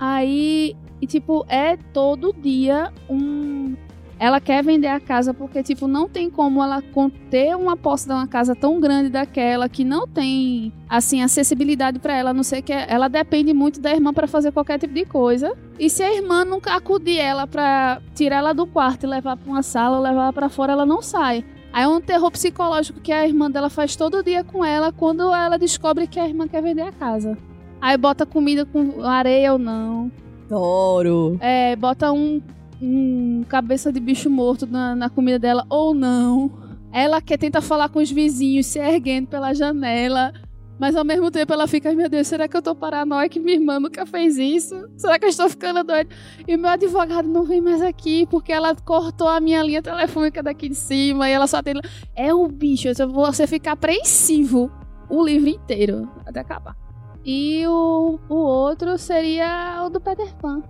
Aí, 0.00 0.74
e 1.00 1.06
tipo, 1.06 1.46
é 1.48 1.76
todo 1.76 2.32
dia 2.32 2.92
um. 3.08 3.76
Ela 4.24 4.40
quer 4.40 4.64
vender 4.64 4.86
a 4.86 4.98
casa 4.98 5.34
porque, 5.34 5.62
tipo, 5.62 5.86
não 5.86 6.08
tem 6.08 6.30
como 6.30 6.62
ela 6.62 6.80
conter 6.80 7.54
uma 7.54 7.76
posse 7.76 8.08
de 8.08 8.14
uma 8.14 8.26
casa 8.26 8.56
tão 8.56 8.80
grande 8.80 9.10
daquela 9.10 9.68
que 9.68 9.84
não 9.84 10.08
tem, 10.08 10.72
assim, 10.88 11.20
acessibilidade 11.20 11.98
pra 11.98 12.16
ela, 12.16 12.30
a 12.30 12.32
não 12.32 12.42
ser 12.42 12.62
que 12.62 12.72
ela 12.72 13.06
depende 13.06 13.52
muito 13.52 13.82
da 13.82 13.92
irmã 13.92 14.14
pra 14.14 14.26
fazer 14.26 14.50
qualquer 14.50 14.78
tipo 14.78 14.94
de 14.94 15.04
coisa. 15.04 15.52
E 15.78 15.90
se 15.90 16.02
a 16.02 16.10
irmã 16.10 16.42
nunca 16.42 16.74
acudir 16.74 17.18
ela 17.18 17.46
pra 17.46 18.00
tirar 18.14 18.36
ela 18.36 18.54
do 18.54 18.66
quarto 18.66 19.04
e 19.04 19.06
levar 19.06 19.36
pra 19.36 19.46
uma 19.46 19.62
sala 19.62 19.98
ou 19.98 20.02
levar 20.02 20.22
ela 20.22 20.32
pra 20.32 20.48
fora, 20.48 20.72
ela 20.72 20.86
não 20.86 21.02
sai. 21.02 21.44
Aí 21.70 21.84
é 21.84 21.88
um 21.88 22.00
terror 22.00 22.30
psicológico 22.30 23.00
que 23.00 23.12
a 23.12 23.28
irmã 23.28 23.50
dela 23.50 23.68
faz 23.68 23.94
todo 23.94 24.22
dia 24.22 24.42
com 24.42 24.64
ela 24.64 24.90
quando 24.90 25.34
ela 25.34 25.58
descobre 25.58 26.06
que 26.06 26.18
a 26.18 26.26
irmã 26.26 26.48
quer 26.48 26.62
vender 26.62 26.80
a 26.80 26.92
casa. 26.92 27.36
Aí 27.78 27.98
bota 27.98 28.24
comida 28.24 28.64
com 28.64 29.02
areia 29.02 29.52
ou 29.52 29.58
não. 29.58 30.10
Adoro. 30.46 31.36
É, 31.40 31.76
bota 31.76 32.10
um, 32.10 32.40
um 32.80 33.44
cabeça 33.48 33.92
de 33.92 34.00
bicho 34.00 34.30
morto 34.30 34.66
na, 34.66 34.94
na 34.94 35.10
comida 35.10 35.38
dela 35.38 35.66
ou 35.68 35.94
não. 35.94 36.50
Ela 36.92 37.20
quer 37.20 37.38
tentar 37.38 37.60
falar 37.60 37.88
com 37.88 37.98
os 37.98 38.10
vizinhos, 38.10 38.66
se 38.66 38.78
erguendo 38.78 39.28
pela 39.28 39.52
janela. 39.52 40.32
Mas 40.78 40.96
ao 40.96 41.04
mesmo 41.04 41.30
tempo 41.30 41.52
ela 41.52 41.68
fica, 41.68 41.92
meu 41.92 42.08
Deus, 42.08 42.26
será 42.26 42.48
que 42.48 42.56
eu 42.56 42.62
tô 42.62 42.74
paranoica 42.74 43.38
minha 43.38 43.56
irmã 43.56 43.78
nunca 43.78 44.04
fez 44.04 44.36
isso? 44.36 44.74
Será 44.96 45.18
que 45.18 45.24
eu 45.24 45.28
estou 45.28 45.48
ficando 45.48 45.84
doida? 45.84 46.10
E 46.46 46.56
o 46.56 46.58
meu 46.58 46.70
advogado 46.70 47.28
não 47.28 47.44
vem 47.44 47.60
mais 47.60 47.80
aqui 47.80 48.26
porque 48.26 48.52
ela 48.52 48.74
cortou 48.74 49.28
a 49.28 49.40
minha 49.40 49.62
linha 49.62 49.80
telefônica 49.80 50.42
daqui 50.42 50.68
de 50.68 50.74
cima 50.74 51.28
e 51.28 51.32
ela 51.32 51.46
só 51.46 51.62
tem. 51.62 51.74
É 52.14 52.34
o 52.34 52.48
bicho, 52.48 52.88
você 53.12 53.46
fica 53.46 53.72
apreensivo 53.72 54.70
o 55.08 55.24
livro 55.24 55.48
inteiro 55.48 56.10
até 56.26 56.40
acabar. 56.40 56.76
E 57.24 57.64
o, 57.66 58.18
o 58.28 58.34
outro 58.34 58.98
seria 58.98 59.82
o 59.86 59.88
do 59.88 60.00
Peter 60.00 60.34
Pan. 60.36 60.62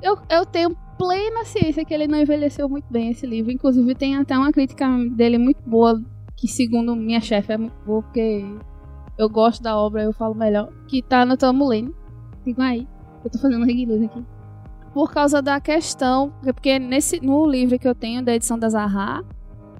Eu, 0.00 0.16
eu 0.30 0.46
tenho 0.46 0.76
plena 0.98 1.44
ciência 1.44 1.84
que 1.84 1.94
ele 1.94 2.08
não 2.08 2.18
envelheceu 2.18 2.68
muito 2.68 2.86
bem 2.90 3.10
esse 3.10 3.26
livro. 3.26 3.52
Inclusive, 3.52 3.94
tem 3.94 4.16
até 4.16 4.36
uma 4.36 4.52
crítica 4.52 4.86
dele 5.12 5.38
muito 5.38 5.62
boa, 5.64 6.02
que 6.36 6.48
segundo 6.48 6.94
minha 6.96 7.20
chefe 7.20 7.52
é 7.52 7.56
muito 7.56 7.76
boa, 7.86 8.02
porque 8.02 8.44
eu 9.16 9.28
gosto 9.28 9.62
da 9.62 9.76
obra, 9.76 10.02
eu 10.02 10.12
falo 10.12 10.34
melhor. 10.34 10.70
Que 10.88 11.00
tá 11.00 11.24
no 11.24 11.36
Tamulene. 11.36 11.94
Fica 12.44 12.64
aí. 12.64 12.86
Eu 13.24 13.30
tô 13.30 13.38
fazendo 13.38 13.64
reguiluz 13.64 14.02
aqui. 14.02 14.24
Por 14.92 15.12
causa 15.12 15.40
da 15.40 15.60
questão. 15.60 16.32
Porque 16.42 16.78
nesse, 16.78 17.20
no 17.20 17.46
livro 17.46 17.78
que 17.78 17.88
eu 17.88 17.94
tenho, 17.94 18.22
da 18.22 18.34
edição 18.34 18.58
da 18.58 18.68
Zahar, 18.68 19.22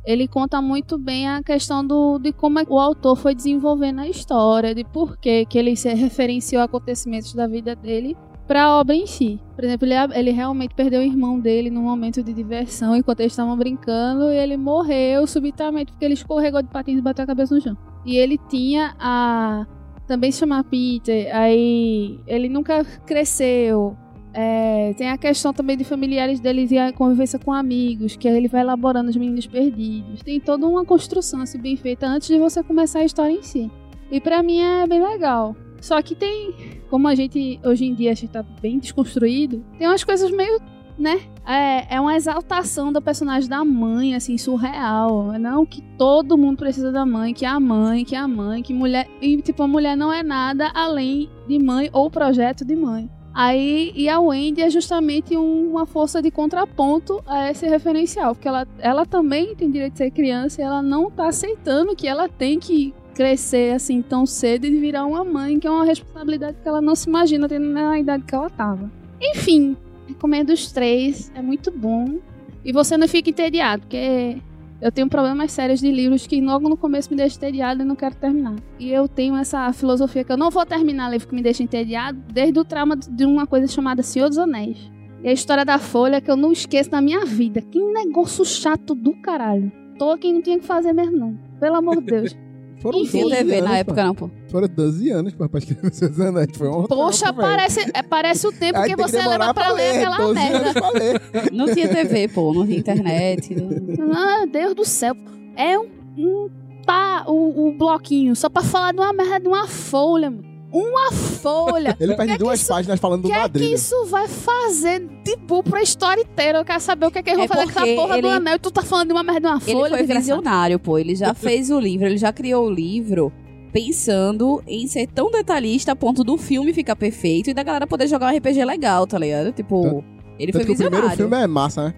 ele 0.05 0.27
conta 0.27 0.63
muito 0.63 0.99
bem 0.99 1.29
a 1.29 1.43
questão 1.43 1.87
do, 1.87 2.19
de 2.19 2.33
como 2.33 2.59
é 2.59 2.65
o 2.69 2.79
autor 2.79 3.17
foi 3.17 3.35
desenvolvendo 3.35 4.01
a 4.01 4.09
história, 4.09 4.75
de 4.75 4.83
por 4.83 5.19
que 5.19 5.47
ele 5.55 5.77
se 5.77 5.93
referenciou 5.93 6.63
a 6.63 6.65
acontecimentos 6.65 7.35
da 7.35 7.47
vida 7.47 7.77
dele 7.77 8.17
para 8.49 8.65
a 8.65 8.81
obra 8.81 8.95
em 8.95 9.07
si. 9.07 9.39
Por 9.55 9.63
exemplo, 9.63 9.87
ele, 9.87 9.95
ele 10.15 10.31
realmente 10.31 10.75
perdeu 10.75 11.01
o 11.01 11.05
irmão 11.05 11.39
dele 11.39 11.71
num 11.71 11.83
momento 11.83 12.23
de 12.23 12.33
diversão 12.33 12.97
enquanto 12.97 13.21
eles 13.21 13.33
estavam 13.33 13.57
brincando 13.57 14.31
e 14.31 14.37
ele 14.37 14.57
morreu 14.57 15.27
subitamente 15.27 15.93
porque 15.93 16.05
ele 16.05 16.15
escorregou 16.15 16.63
de 16.63 16.69
patins 16.69 16.99
e 16.99 17.03
bateu 17.03 17.25
a 17.25 17.27
cabeça 17.27 17.55
no 17.55 17.61
chão. 17.61 17.77
E 18.07 18.17
ele 18.17 18.39
tinha 18.49 18.97
a. 18.99 19.67
Também 20.07 20.33
se 20.33 20.39
chama 20.39 20.65
Peter, 20.65 21.29
aí 21.37 22.19
ele 22.27 22.49
nunca 22.49 22.83
cresceu. 23.05 23.95
É, 24.33 24.95
tem 24.97 25.11
a 25.11 25.19
questão 25.19 25.53
também 25.53 25.77
de 25.77 25.85
familiares 25.85 26.41
deles 26.41 26.71
e 26.71 26.79
a 26.79 26.93
convivência 26.93 27.39
com 27.39 27.53
amigos, 27.53 28.17
que 28.17 28.27
ele 28.27 28.49
vai 28.49 28.63
elaborando 28.63 29.11
os 29.11 29.17
meninos 29.17 29.47
perdidos. 29.47 30.23
Tem 30.23 30.41
toda 30.41 30.67
uma 30.67 30.85
construção 30.85 31.43
assim, 31.43 31.59
bem 31.59 31.77
feita 31.77 32.07
antes 32.07 32.29
de 32.29 32.39
você 32.39 32.63
começar 32.63 33.01
a 33.01 33.05
história 33.05 33.33
em 33.33 33.43
si. 33.43 33.71
E 34.11 34.21
pra 34.21 34.43
mim 34.43 34.61
é 34.61 34.87
bem 34.87 35.03
legal. 35.03 35.55
Só 35.81 36.01
que 36.03 36.15
tem, 36.15 36.55
como 36.91 37.07
a 37.09 37.15
gente 37.15 37.61
hoje 37.65 37.85
em 37.87 37.95
dia 37.95 38.11
a 38.13 38.15
gente 38.15 38.31
tá 38.33 38.43
bem 38.61 38.79
desconstruído, 38.79 39.65
tem 39.79 39.87
umas 39.87 40.03
coisas 40.05 40.31
meio, 40.31 40.61
né? 40.99 41.21
É, 41.47 41.95
é 41.97 42.01
uma 42.01 42.17
exaltação 42.17 42.93
do 42.93 43.01
personagem 43.01 43.49
da 43.49 43.65
mãe, 43.65 44.15
assim, 44.15 44.37
surreal. 44.37 45.33
Não 45.39 45.65
que 45.65 45.81
todo 45.97 46.37
mundo 46.37 46.59
precisa 46.59 46.91
da 46.91 47.07
mãe, 47.07 47.33
que 47.33 47.45
a 47.47 47.59
mãe, 47.61 48.05
que 48.05 48.17
a 48.17 48.27
mãe, 48.27 48.63
que 48.63 48.75
mulher. 48.75 49.09
E, 49.23 49.41
tipo, 49.41 49.63
a 49.63 49.69
mulher 49.69 49.97
não 49.97 50.13
é 50.13 50.23
nada 50.23 50.71
além 50.75 51.31
de 51.47 51.59
mãe 51.59 51.89
ou 51.93 52.11
projeto 52.11 52.65
de 52.65 52.75
mãe. 52.75 53.09
Aí, 53.33 53.93
e 53.95 54.09
a 54.09 54.19
Wendy 54.19 54.63
é 54.63 54.69
justamente 54.71 55.37
um- 55.37 55.71
uma 55.71 55.87
força 55.87 56.21
de 56.21 56.29
contraponto 56.29 57.23
a 57.25 57.49
esse 57.51 57.69
referencial, 57.69 58.35
porque 58.35 58.49
ela, 58.49 58.67
ela 58.81 59.07
também 59.07 59.55
tem 59.55 59.71
direito 59.71 59.93
de 59.93 59.99
ser 59.99 60.11
criança 60.11 60.61
e 60.61 60.65
ela 60.65 60.83
não 60.83 61.09
tá 61.09 61.29
aceitando 61.29 61.95
que 61.95 62.09
ela 62.09 62.29
tem 62.29 62.59
que 62.59 62.93
crescer 63.19 63.75
assim 63.75 64.01
tão 64.01 64.25
cedo 64.25 64.65
e 64.65 64.79
virar 64.79 65.05
uma 65.05 65.25
mãe, 65.25 65.59
que 65.59 65.67
é 65.67 65.71
uma 65.71 65.85
responsabilidade 65.85 66.57
que 66.63 66.69
ela 66.69 66.81
não 66.81 66.95
se 66.95 67.09
imagina 67.09 67.49
tendo 67.49 67.67
na 67.67 67.99
idade 67.99 68.23
que 68.23 68.33
ela 68.33 68.49
tava. 68.49 68.89
Enfim, 69.21 69.77
recomendo 70.07 70.51
os 70.51 70.71
três, 70.71 71.33
é 71.35 71.43
muito 71.43 71.73
bom. 71.73 72.21
E 72.65 72.73
você 72.73 72.97
não 72.97 73.09
fica 73.09 73.29
entediado, 73.29 73.83
porque 73.83 74.41
eu 74.81 74.93
tenho 74.93 75.09
problemas 75.09 75.51
sérios 75.51 75.81
de 75.81 75.91
livros 75.91 76.29
que 76.29 76.41
logo 76.41 76.69
no 76.69 76.77
começo 76.77 77.11
me 77.11 77.17
deixam 77.17 77.39
entediado 77.39 77.83
e 77.83 77.85
não 77.85 77.97
quero 77.97 78.15
terminar. 78.15 78.55
E 78.79 78.89
eu 78.89 79.09
tenho 79.09 79.35
essa 79.35 79.73
filosofia 79.73 80.23
que 80.23 80.31
eu 80.31 80.37
não 80.37 80.49
vou 80.49 80.65
terminar 80.65 81.11
livro 81.11 81.27
que 81.27 81.35
me 81.35 81.43
deixa 81.43 81.65
entediado 81.65 82.23
desde 82.33 82.57
o 82.61 82.65
trauma 82.65 82.95
de 82.95 83.25
uma 83.25 83.49
coisa 83.49 83.67
chamada 83.67 84.01
Senhor 84.01 84.29
dos 84.29 84.39
Anéis. 84.39 84.79
E 85.25 85.29
a 85.29 85.33
história 85.33 85.65
da 85.65 85.81
Folha 85.81 86.21
que 86.21 86.31
eu 86.31 86.37
não 86.37 86.53
esqueço 86.53 86.93
na 86.93 87.03
minha 87.03 87.25
vida. 87.25 87.61
Que 87.61 87.81
negócio 87.81 88.45
chato 88.45 88.95
do 88.95 89.13
caralho. 89.21 89.73
Tô 89.99 90.17
quem 90.17 90.35
não 90.35 90.41
tinha 90.41 90.61
que 90.61 90.67
fazer 90.67 90.93
mesmo, 90.93 91.17
não. 91.17 91.37
Pelo 91.59 91.75
amor 91.75 91.97
de 91.97 92.03
Deus. 92.03 92.37
Foram 92.81 93.01
Enfim, 93.01 93.23
12 93.23 93.35
TV 93.37 93.55
anos, 93.57 93.69
na 93.71 93.77
época 93.79 94.01
pô. 94.01 94.07
não, 94.07 94.15
pô. 94.15 94.31
Foram 94.51 94.69
12 94.69 95.11
anos 95.11 95.35
pô, 95.35 95.49
pra 95.49 95.59
escrever 95.59 95.93
seus 95.93 96.21
anéis. 96.21 96.49
Foi 96.57 96.69
um 96.69 96.85
Poxa, 96.85 97.27
velho. 97.33 97.37
parece, 97.37 97.91
é, 97.93 98.03
parece 98.03 98.47
o 98.47 98.53
tempo 98.53 98.79
Aí 98.79 98.91
que 98.91 98.97
tem 98.97 99.05
você 99.07 99.17
leva 99.19 99.53
pra 99.53 99.73
ler 99.73 99.97
aquela 99.99 100.17
12 100.19 100.35
merda. 100.35 100.59
anos 100.59 100.73
pra 100.75 100.91
ler. 100.91 101.21
Não 101.53 101.67
tinha 101.75 101.89
TV, 101.89 102.29
pô. 102.29 102.53
Não 102.55 102.65
tinha 102.67 102.79
internet. 102.79 103.55
não- 103.55 104.13
Ah, 104.15 104.47
Deus 104.47 104.75
do 104.75 104.85
céu. 104.85 105.15
É 105.57 105.79
um, 105.79 105.89
um 106.17 106.49
tá 106.87 107.25
o, 107.27 107.69
o 107.69 107.73
bloquinho 107.77 108.35
só 108.37 108.49
pra 108.49 108.63
falar 108.63 108.93
de 108.93 108.99
uma 109.01 109.13
merda 109.13 109.41
de 109.41 109.49
uma 109.49 109.67
folha, 109.67 110.31
mano. 110.31 110.48
Uma 110.71 111.11
folha. 111.13 111.97
Ele 111.99 112.15
perde 112.15 112.33
Que 112.33 112.39
duas 112.39 112.61
isso- 112.61 112.69
páginas 112.69 113.01
falando 113.01 113.21
O 113.21 113.23
do 113.23 113.29
que 113.29 113.35
é 113.35 113.37
que 113.37 113.43
Madrid. 113.43 113.73
isso 113.73 114.05
vai 114.07 114.29
fazer 114.29 115.01
de 115.25 115.37
bu 115.37 115.63
pra 115.63 115.81
história 115.83 116.21
inteira? 116.21 116.59
Eu 116.59 116.65
quero 116.65 116.81
saber 116.81 117.07
o 117.07 117.11
que 117.11 117.19
é 117.19 117.23
que 117.23 117.31
eles 117.31 117.39
vão 117.39 117.45
É 117.45 117.49
fazer 117.49 117.73
com 117.73 117.81
essa 117.81 117.95
porra 117.95 118.21
do 118.21 118.27
ele- 118.29 118.37
anel 118.37 118.57
e 118.57 118.59
tu 118.59 118.71
tá 118.71 118.83
falando 118.83 119.07
de 119.09 119.13
uma 119.15 119.23
merda 119.23 119.41
de 119.41 119.47
uma 119.47 119.63
Ele 119.67 119.73
folha. 119.73 119.89
foi 119.91 119.99
desgraçado. 120.01 120.21
visionário, 120.21 120.79
pô. 120.79 120.99
Ele 120.99 121.15
já 121.15 121.33
fez 121.33 121.71
o 121.71 121.81
livro, 121.81 122.07
ele 122.07 122.19
já 122.19 122.33
criou 122.33 122.67
o 122.67 122.71
livro 122.71 123.33
pensando 123.73 124.63
em 124.67 124.87
ser 124.87 125.07
tão 125.07 125.31
detalhista 125.31 125.93
a 125.93 125.97
ponto 125.97 126.23
do 126.25 126.37
filme 126.37 126.73
ficar 126.75 126.97
perfeito 126.97 127.49
e 127.51 127.55
da 127.55 127.63
galera 127.63 127.87
poder 127.87 128.07
jogar 128.09 128.27
um 128.33 128.37
RPG 128.37 128.65
legal, 128.65 129.07
tá 129.07 129.19
ligado? 129.19 129.53
Tipo, 129.53 130.05
ele 130.39 130.53
foi 130.53 130.61
Tanto 130.63 130.67
que 130.67 130.73
o 130.73 130.77
primeiro 130.77 131.07
visionário. 131.09 131.17
filme 131.17 131.37
é 131.37 131.47
massa, 131.47 131.85
né? 131.85 131.95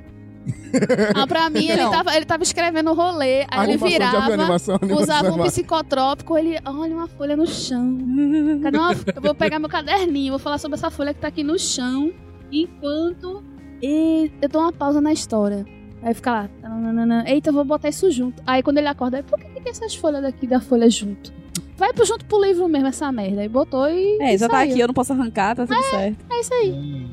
Ah, 1.14 1.26
pra 1.26 1.50
mim, 1.50 1.68
ele 1.68 1.88
tava, 1.90 2.16
ele 2.16 2.24
tava 2.24 2.42
escrevendo 2.42 2.90
o 2.90 2.94
rolê, 2.94 3.44
aí 3.50 3.70
ele 3.70 3.76
virava, 3.76 4.32
animação, 4.32 4.76
animação 4.80 5.02
usava 5.02 5.28
é 5.28 5.32
um 5.32 5.42
psicotrópico, 5.42 6.38
ele, 6.38 6.58
olha 6.64 6.94
uma 6.94 7.08
folha 7.08 7.36
no 7.36 7.46
chão. 7.46 7.98
Cadê 8.62 8.78
uma... 8.78 8.92
Eu 8.92 9.22
vou 9.22 9.34
pegar 9.34 9.58
meu 9.58 9.68
caderninho, 9.68 10.32
vou 10.32 10.38
falar 10.38 10.58
sobre 10.58 10.76
essa 10.76 10.90
folha 10.90 11.12
que 11.12 11.20
tá 11.20 11.28
aqui 11.28 11.42
no 11.42 11.58
chão, 11.58 12.12
enquanto 12.52 13.42
e 13.82 14.30
eu 14.42 14.48
dou 14.48 14.62
uma 14.62 14.72
pausa 14.72 15.00
na 15.00 15.12
história. 15.12 15.64
Aí 16.02 16.14
fica 16.14 16.30
lá, 16.30 16.50
tananana, 16.60 17.24
eita, 17.26 17.50
eu 17.50 17.54
vou 17.54 17.64
botar 17.64 17.88
isso 17.88 18.10
junto. 18.10 18.42
Aí 18.46 18.62
quando 18.62 18.78
ele 18.78 18.88
acorda, 18.88 19.18
aí, 19.18 19.22
por 19.22 19.38
que, 19.38 19.46
que 19.46 19.60
tem 19.60 19.70
essas 19.70 19.94
folhas 19.94 20.22
daqui 20.22 20.46
da 20.46 20.60
folha 20.60 20.88
junto? 20.88 21.32
Vai 21.76 21.92
pro 21.92 22.04
junto 22.04 22.24
pro 22.26 22.42
livro 22.42 22.68
mesmo 22.68 22.88
essa 22.88 23.10
merda. 23.10 23.40
Aí 23.40 23.48
botou 23.48 23.88
e. 23.88 24.18
É, 24.20 24.34
e 24.34 24.38
já 24.38 24.48
tá 24.48 24.56
saiu. 24.56 24.70
aqui, 24.70 24.80
eu 24.80 24.86
não 24.86 24.94
posso 24.94 25.12
arrancar, 25.12 25.56
tá 25.56 25.66
tudo 25.66 25.82
certo. 25.84 26.26
É 26.30 26.40
isso 26.40 26.54
aí. 26.54 27.06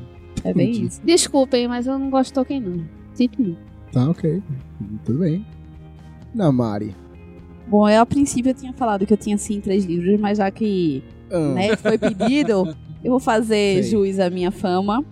É 0.44 0.54
bem 0.54 0.70
isso. 0.70 1.00
Desculpem, 1.02 1.66
mas 1.68 1.86
eu 1.86 1.98
não 1.98 2.10
gosto 2.10 2.28
de 2.28 2.34
Tolkien, 2.34 2.60
não. 2.60 2.97
Sinto 3.18 3.42
muito. 3.42 3.58
Tá, 3.92 4.08
ok. 4.08 4.40
Tudo 5.04 5.18
bem. 5.18 5.44
Não, 6.32 6.52
Mari. 6.52 6.94
Bom, 7.66 7.88
eu 7.88 8.00
a 8.00 8.06
princípio 8.06 8.50
eu 8.50 8.54
tinha 8.54 8.72
falado 8.72 9.04
que 9.04 9.12
eu 9.12 9.16
tinha 9.16 9.36
sim 9.36 9.60
três 9.60 9.84
livros, 9.84 10.20
mas 10.20 10.38
já 10.38 10.48
que 10.52 11.02
Ah, 11.30 11.52
né, 11.52 11.76
foi 11.76 11.98
pedido, 11.98 12.76
eu 13.02 13.10
vou 13.10 13.18
fazer 13.18 13.82
Sei. 13.82 13.90
jus 13.90 14.20
à 14.20 14.30
minha 14.30 14.52
fama 14.52 15.04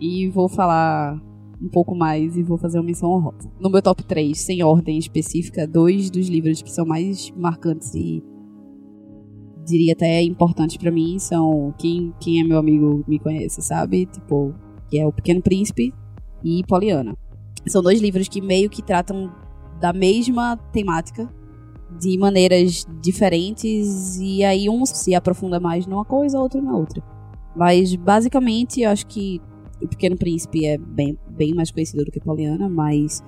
e 0.00 0.28
vou 0.30 0.48
falar 0.48 1.16
um 1.62 1.68
pouco 1.68 1.94
mais 1.94 2.36
e 2.36 2.42
vou 2.42 2.58
fazer 2.58 2.78
uma 2.78 2.84
menção 2.86 3.08
honrosa. 3.10 3.48
No 3.60 3.70
meu 3.70 3.80
top 3.80 4.02
3, 4.02 4.36
sem 4.36 4.62
ordem 4.64 4.98
específica, 4.98 5.64
dois 5.64 6.10
dos 6.10 6.26
livros 6.28 6.60
que 6.60 6.72
são 6.72 6.84
mais 6.84 7.30
marcantes 7.36 7.94
e 7.94 8.20
diria 9.64 9.92
até 9.92 10.20
importantes 10.22 10.76
pra 10.76 10.90
mim 10.90 11.18
são 11.20 11.72
quem, 11.78 12.12
quem 12.20 12.40
é 12.40 12.44
meu 12.44 12.58
amigo 12.58 13.04
me 13.06 13.18
conhece, 13.20 13.62
sabe? 13.62 14.06
Tipo, 14.06 14.52
que 14.90 14.98
é 14.98 15.06
O 15.06 15.12
Pequeno 15.12 15.40
Príncipe 15.40 15.94
e 16.42 16.62
Poliana. 16.68 17.16
São 17.66 17.82
dois 17.82 18.00
livros 18.00 18.28
que 18.28 18.40
meio 18.40 18.68
que 18.68 18.82
tratam 18.82 19.32
da 19.80 19.92
mesma 19.92 20.56
temática 20.72 21.28
de 21.98 22.18
maneiras 22.18 22.86
diferentes 23.00 24.18
e 24.18 24.42
aí 24.42 24.68
um 24.68 24.84
se 24.84 25.14
aprofunda 25.14 25.60
mais 25.60 25.86
numa 25.86 26.04
coisa, 26.04 26.38
outro 26.38 26.60
na 26.60 26.76
outra. 26.76 27.02
Mas 27.54 27.94
basicamente 27.94 28.82
eu 28.82 28.90
acho 28.90 29.06
que 29.06 29.40
o 29.80 29.88
Pequeno 29.88 30.16
Príncipe 30.16 30.66
é 30.66 30.78
bem, 30.78 31.18
bem 31.28 31.54
mais 31.54 31.70
conhecido 31.70 32.04
do 32.04 32.10
que 32.10 32.20
Poliana, 32.20 32.68
mas 32.68 33.22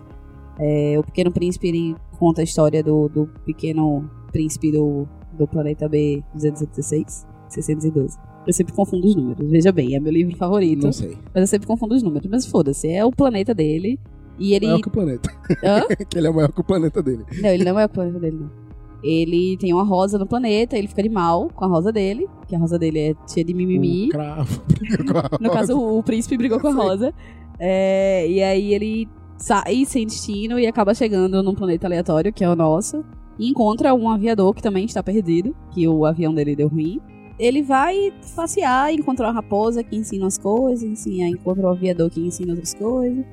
é, 0.58 0.96
o 0.98 1.02
Pequeno 1.02 1.30
Príncipe 1.30 1.94
conta 2.18 2.40
a 2.40 2.44
história 2.44 2.82
do, 2.82 3.08
do 3.08 3.26
pequeno 3.44 4.10
príncipe 4.32 4.72
do, 4.72 5.06
do 5.32 5.46
planeta 5.46 5.88
B216, 5.88 7.26
612. 7.48 8.18
Eu 8.46 8.52
sempre 8.52 8.72
confundo 8.72 9.06
os 9.06 9.14
números. 9.14 9.50
Veja 9.50 9.72
bem, 9.72 9.94
é 9.94 10.00
meu 10.00 10.12
livro 10.12 10.36
favorito, 10.36 10.84
não 10.84 10.92
sei. 10.92 11.16
mas 11.34 11.42
eu 11.42 11.46
sempre 11.46 11.66
confundo 11.66 11.94
os 11.94 12.02
números. 12.02 12.28
Mas 12.30 12.46
foda-se, 12.46 12.88
é 12.88 13.04
o 13.04 13.10
planeta 13.10 13.54
dele. 13.54 13.98
E 14.38 14.54
ele. 14.54 14.66
Maior 14.66 14.80
que 14.80 14.88
o 14.88 14.90
planeta. 14.90 15.30
Hã? 15.64 15.82
que 16.08 16.18
ele 16.18 16.26
é 16.26 16.30
maior 16.30 16.52
que 16.52 16.60
o 16.60 16.64
planeta 16.64 17.02
dele. 17.02 17.24
Não, 17.40 17.48
ele 17.48 17.64
não 17.64 17.78
é 17.78 17.84
o 17.84 17.88
planeta 17.88 18.18
dele, 18.18 18.38
não. 18.40 18.66
Ele 19.02 19.56
tem 19.58 19.72
uma 19.72 19.84
rosa 19.84 20.18
no 20.18 20.26
planeta, 20.26 20.76
ele 20.76 20.88
fica 20.88 21.02
de 21.02 21.08
mal 21.08 21.48
com 21.54 21.64
a 21.64 21.68
rosa 21.68 21.92
dele, 21.92 22.26
que 22.48 22.56
a 22.56 22.58
rosa 22.58 22.78
dele 22.78 22.98
é 22.98 23.14
cheia 23.28 23.44
de 23.44 23.54
mimimi. 23.54 24.06
O 24.06 24.08
cravo 24.08 24.62
briga 24.66 25.04
com 25.04 25.18
a 25.18 25.30
No 25.40 25.50
caso, 25.50 25.78
o, 25.78 25.98
o 25.98 26.02
príncipe 26.02 26.36
brigou 26.36 26.58
com 26.58 26.68
a 26.68 26.72
rosa. 26.72 27.14
É, 27.58 28.28
e 28.28 28.42
aí 28.42 28.74
ele 28.74 29.08
sai 29.38 29.84
sem 29.84 30.06
destino 30.06 30.58
e 30.58 30.66
acaba 30.66 30.94
chegando 30.94 31.42
num 31.42 31.54
planeta 31.54 31.86
aleatório, 31.86 32.32
que 32.32 32.42
é 32.42 32.48
o 32.48 32.56
nosso. 32.56 33.04
E 33.38 33.48
encontra 33.48 33.94
um 33.94 34.10
aviador 34.10 34.52
que 34.54 34.62
também 34.62 34.86
está 34.86 35.02
perdido, 35.02 35.54
que 35.70 35.86
o 35.86 36.04
avião 36.04 36.34
dele 36.34 36.56
deu 36.56 36.68
ruim. 36.68 37.00
Ele 37.38 37.62
vai 37.62 38.12
passear, 38.34 38.92
encontra 38.92 39.26
uma 39.26 39.32
raposa 39.32 39.84
que 39.84 39.94
ensina 39.94 40.26
as 40.26 40.38
coisas, 40.38 40.82
ensina, 40.82 41.28
encontra 41.28 41.66
um 41.66 41.70
aviador 41.70 42.08
que 42.08 42.20
ensina 42.20 42.52
outras 42.52 42.72
coisas. 42.72 43.24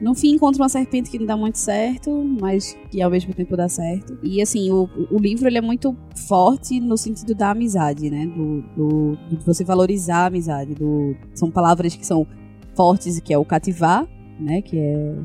No 0.00 0.14
fim, 0.14 0.34
encontra 0.34 0.62
uma 0.62 0.68
serpente 0.68 1.10
que 1.10 1.18
não 1.18 1.26
dá 1.26 1.36
muito 1.36 1.58
certo, 1.58 2.10
mas 2.40 2.76
que 2.90 3.02
ao 3.02 3.10
mesmo 3.10 3.34
tempo 3.34 3.54
dá 3.54 3.68
certo. 3.68 4.18
E 4.22 4.40
assim, 4.40 4.70
o, 4.70 4.88
o 5.10 5.18
livro 5.18 5.46
ele 5.46 5.58
é 5.58 5.60
muito 5.60 5.94
forte 6.26 6.80
no 6.80 6.96
sentido 6.96 7.34
da 7.34 7.50
amizade, 7.50 8.08
né? 8.08 8.26
Do, 8.26 8.62
do, 8.74 9.18
você 9.44 9.62
valorizar 9.62 10.22
a 10.22 10.26
amizade. 10.26 10.74
Do, 10.74 11.14
são 11.34 11.50
palavras 11.50 11.94
que 11.94 12.06
são 12.06 12.26
fortes, 12.74 13.20
que 13.20 13.34
é 13.34 13.36
o 13.36 13.44
cativar, 13.44 14.08
né? 14.38 14.62
Que 14.62 14.78
é. 14.78 15.16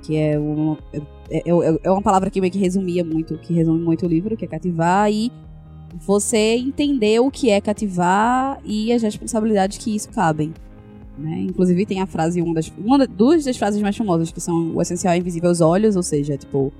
Que 0.00 0.16
é, 0.16 0.38
um, 0.38 0.76
é, 0.92 1.38
é, 1.38 1.78
é 1.82 1.90
uma 1.90 2.00
palavra 2.00 2.30
que 2.30 2.40
meio 2.40 2.52
que 2.52 2.58
resumia 2.58 3.04
muito, 3.04 3.36
que 3.38 3.52
resume 3.52 3.82
muito 3.82 4.06
o 4.06 4.08
livro, 4.08 4.36
que 4.36 4.44
é 4.44 4.48
cativar, 4.48 5.10
e 5.10 5.32
você 6.06 6.56
entender 6.56 7.18
o 7.18 7.32
que 7.32 7.50
é 7.50 7.60
cativar 7.60 8.60
e 8.64 8.92
as 8.92 9.02
responsabilidades 9.02 9.76
que 9.78 9.94
isso 9.94 10.08
cabem. 10.10 10.54
Né? 11.18 11.40
Inclusive 11.40 11.84
tem 11.84 12.00
a 12.00 12.06
frase, 12.06 12.40
uma 12.40 12.54
das, 12.54 12.72
uma 12.78 13.06
duas 13.06 13.44
das 13.44 13.56
frases 13.56 13.82
mais 13.82 13.96
famosas, 13.96 14.30
que 14.30 14.40
são 14.40 14.76
o 14.76 14.80
essencial 14.80 15.14
é 15.14 15.18
invisível 15.18 15.48
aos 15.48 15.60
olhos, 15.60 15.96
ou 15.96 16.02
seja, 16.02 16.36
tipo, 16.36 16.72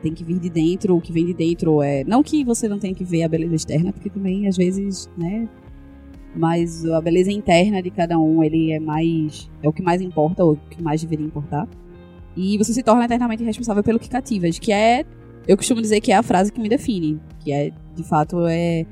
tem 0.00 0.12
que 0.12 0.22
vir 0.22 0.38
de 0.38 0.50
dentro, 0.50 0.96
o 0.96 1.00
que 1.00 1.10
vem 1.12 1.24
de 1.26 1.34
dentro 1.34 1.82
é. 1.82 2.04
Não 2.04 2.22
que 2.22 2.44
você 2.44 2.68
não 2.68 2.78
tenha 2.78 2.94
que 2.94 3.02
ver 3.02 3.24
a 3.24 3.28
beleza 3.28 3.54
externa, 3.54 3.92
porque 3.92 4.10
também, 4.10 4.46
às 4.46 4.56
vezes, 4.56 5.10
né? 5.16 5.48
Mas 6.36 6.84
a 6.84 7.00
beleza 7.00 7.32
interna 7.32 7.82
de 7.82 7.90
cada 7.90 8.18
um, 8.18 8.42
ele 8.42 8.72
é 8.72 8.78
mais. 8.78 9.50
é 9.62 9.68
o 9.68 9.72
que 9.72 9.82
mais 9.82 10.00
importa, 10.02 10.44
ou 10.44 10.52
o 10.52 10.56
que 10.56 10.82
mais 10.82 11.00
deveria 11.00 11.24
importar. 11.24 11.66
E 12.36 12.58
você 12.58 12.72
se 12.72 12.82
torna 12.82 13.04
eternamente 13.04 13.42
responsável 13.42 13.82
pelo 13.82 13.98
que 13.98 14.08
cativas, 14.08 14.58
que 14.58 14.72
é. 14.72 15.04
Eu 15.46 15.56
costumo 15.56 15.80
dizer 15.80 16.00
que 16.00 16.12
é 16.12 16.16
a 16.16 16.22
frase 16.22 16.52
que 16.52 16.60
me 16.60 16.68
define. 16.68 17.20
Que 17.40 17.52
é, 17.52 17.72
de 17.94 18.02
fato, 18.02 18.46
é. 18.46 18.86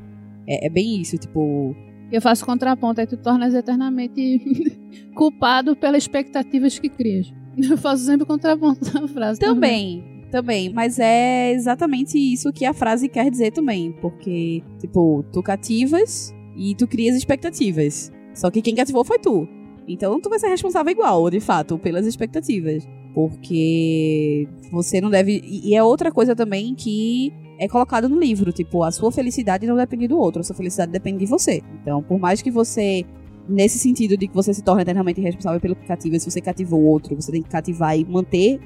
É, 0.46 0.66
é 0.66 0.68
bem 0.70 1.00
isso, 1.00 1.18
tipo. 1.18 1.76
Eu 2.12 2.20
faço 2.20 2.44
contraponto, 2.44 3.00
aí 3.00 3.06
tu 3.06 3.16
tornas 3.16 3.54
eternamente 3.54 4.70
culpado 5.16 5.74
pelas 5.74 6.02
expectativas 6.02 6.78
que 6.78 6.90
crias. 6.90 7.32
Eu 7.56 7.78
faço 7.78 8.04
sempre 8.04 8.26
contraponto 8.26 8.84
na 8.92 9.08
frase. 9.08 9.40
Também, 9.40 10.04
também. 10.30 10.70
Mas 10.70 10.98
é 10.98 11.52
exatamente 11.52 12.18
isso 12.18 12.52
que 12.52 12.66
a 12.66 12.74
frase 12.74 13.08
quer 13.08 13.30
dizer 13.30 13.50
também. 13.52 13.92
Porque, 13.92 14.62
tipo, 14.78 15.24
tu 15.32 15.42
cativas 15.42 16.34
e 16.54 16.74
tu 16.74 16.86
crias 16.86 17.16
expectativas. 17.16 18.12
Só 18.34 18.50
que 18.50 18.60
quem 18.60 18.74
cativou 18.74 19.04
foi 19.04 19.18
tu. 19.18 19.48
Então 19.88 20.20
tu 20.20 20.28
vai 20.28 20.38
ser 20.38 20.48
responsável 20.48 20.92
igual, 20.92 21.28
de 21.30 21.40
fato, 21.40 21.78
pelas 21.78 22.06
expectativas. 22.06 22.86
Porque 23.14 24.48
você 24.70 25.00
não 25.00 25.10
deve. 25.10 25.42
E 25.44 25.74
é 25.74 25.82
outra 25.82 26.10
coisa 26.10 26.36
também 26.36 26.74
que 26.74 27.32
é 27.62 27.68
colocado 27.68 28.08
no 28.08 28.18
livro. 28.18 28.52
Tipo, 28.52 28.82
a 28.82 28.90
sua 28.90 29.12
felicidade 29.12 29.66
não 29.66 29.76
depende 29.76 30.08
do 30.08 30.18
outro, 30.18 30.40
a 30.40 30.42
sua 30.42 30.56
felicidade 30.56 30.90
depende 30.90 31.20
de 31.20 31.26
você. 31.26 31.62
Então, 31.80 32.02
por 32.02 32.18
mais 32.18 32.42
que 32.42 32.50
você. 32.50 33.04
Nesse 33.48 33.76
sentido 33.76 34.16
de 34.16 34.28
que 34.28 34.34
você 34.34 34.54
se 34.54 34.62
torna 34.62 34.82
eternamente 34.82 35.20
responsável 35.20 35.60
pelo 35.60 35.74
que 35.74 35.84
cativa, 35.84 36.16
se 36.16 36.30
você 36.30 36.40
cativou 36.40 36.80
o 36.80 36.84
outro, 36.84 37.16
você 37.16 37.32
tem 37.32 37.42
que 37.42 37.48
cativar 37.48 37.98
e 37.98 38.04
manter, 38.04 38.60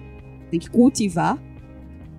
tem 0.51 0.61
que 0.61 0.71
cultivar. 0.71 1.43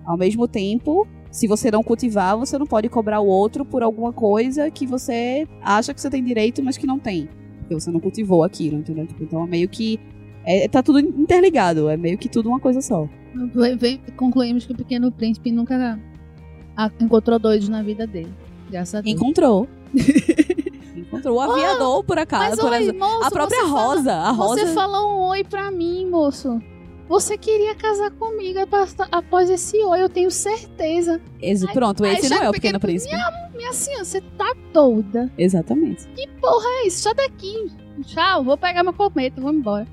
Ao 0.04 0.16
mesmo 0.16 0.48
tempo, 0.48 1.06
se 1.30 1.46
você 1.46 1.70
não 1.70 1.84
cultivar, 1.84 2.36
você 2.36 2.58
não 2.58 2.66
pode 2.66 2.88
cobrar 2.88 3.20
o 3.20 3.26
outro 3.26 3.64
por 3.64 3.82
alguma 3.82 4.12
coisa 4.12 4.70
que 4.72 4.86
você 4.88 5.46
acha 5.62 5.94
que 5.94 6.00
você 6.00 6.10
tem 6.10 6.22
direito, 6.22 6.60
mas 6.62 6.76
que 6.76 6.86
não 6.86 6.98
tem. 6.98 7.28
Porque 7.60 7.74
você 7.74 7.92
não 7.92 8.00
cultivou 8.00 8.42
aquilo, 8.42 8.78
entendeu? 8.78 9.06
Tipo, 9.06 9.22
Então 9.22 9.44
é 9.44 9.46
meio 9.46 9.68
que. 9.68 10.00
É, 10.44 10.66
tá 10.66 10.82
tudo 10.82 10.98
interligado, 10.98 11.88
é 11.88 11.96
meio 11.96 12.18
que 12.18 12.28
tudo 12.28 12.48
uma 12.48 12.58
coisa 12.58 12.80
só. 12.80 13.08
Concluímos 14.16 14.66
que 14.66 14.72
o 14.72 14.76
Pequeno 14.76 15.12
Príncipe 15.12 15.52
nunca 15.52 16.00
a- 16.84 16.90
encontrou 17.00 17.38
doidos 17.38 17.68
na 17.68 17.82
vida 17.82 18.06
dele. 18.06 18.32
Graças 18.70 18.94
a 18.94 19.00
Deus. 19.02 19.14
Encontrou. 19.16 19.68
Encontrou 20.96 21.36
o 21.36 21.40
aviador, 21.40 22.04
por 22.04 22.18
acaso. 22.18 22.50
Mas 22.50 22.60
por 22.60 22.72
oi, 22.72 22.92
moço, 22.92 23.24
a 23.24 23.30
própria 23.30 23.60
você 23.60 23.66
fala- 23.68 23.86
Rosa. 23.94 24.12
a 24.14 24.30
Rosa. 24.30 24.66
Você 24.66 24.74
falou 24.74 25.10
um 25.10 25.20
oi 25.28 25.44
pra 25.44 25.70
mim, 25.70 26.06
moço. 26.06 26.60
Você 27.08 27.38
queria 27.38 27.74
casar 27.74 28.10
comigo 28.10 28.58
após- 29.10 29.48
esse 29.48 29.82
oi, 29.82 30.02
eu 30.02 30.08
tenho 30.10 30.30
certeza. 30.30 31.20
Esse- 31.40 31.66
pronto, 31.72 32.04
Aí 32.04 32.14
esse 32.14 32.28
já 32.28 32.36
não 32.36 32.42
é 32.44 32.48
o 32.50 32.52
peguei- 32.52 32.72
Pequeno 32.72 32.80
Príncipe. 32.80 33.14
Minha 33.56 33.72
senhora, 33.72 34.04
você 34.04 34.20
tá 34.20 34.54
doida. 34.72 35.32
Exatamente. 35.38 36.06
É 36.16 36.86
isso, 36.86 36.98
sai 37.02 37.14
daqui. 37.14 37.72
Tchau, 38.04 38.44
vou 38.44 38.56
pegar 38.58 38.82
meu 38.82 38.92
cometa, 38.92 39.40
vou 39.40 39.52
embora. 39.52 39.86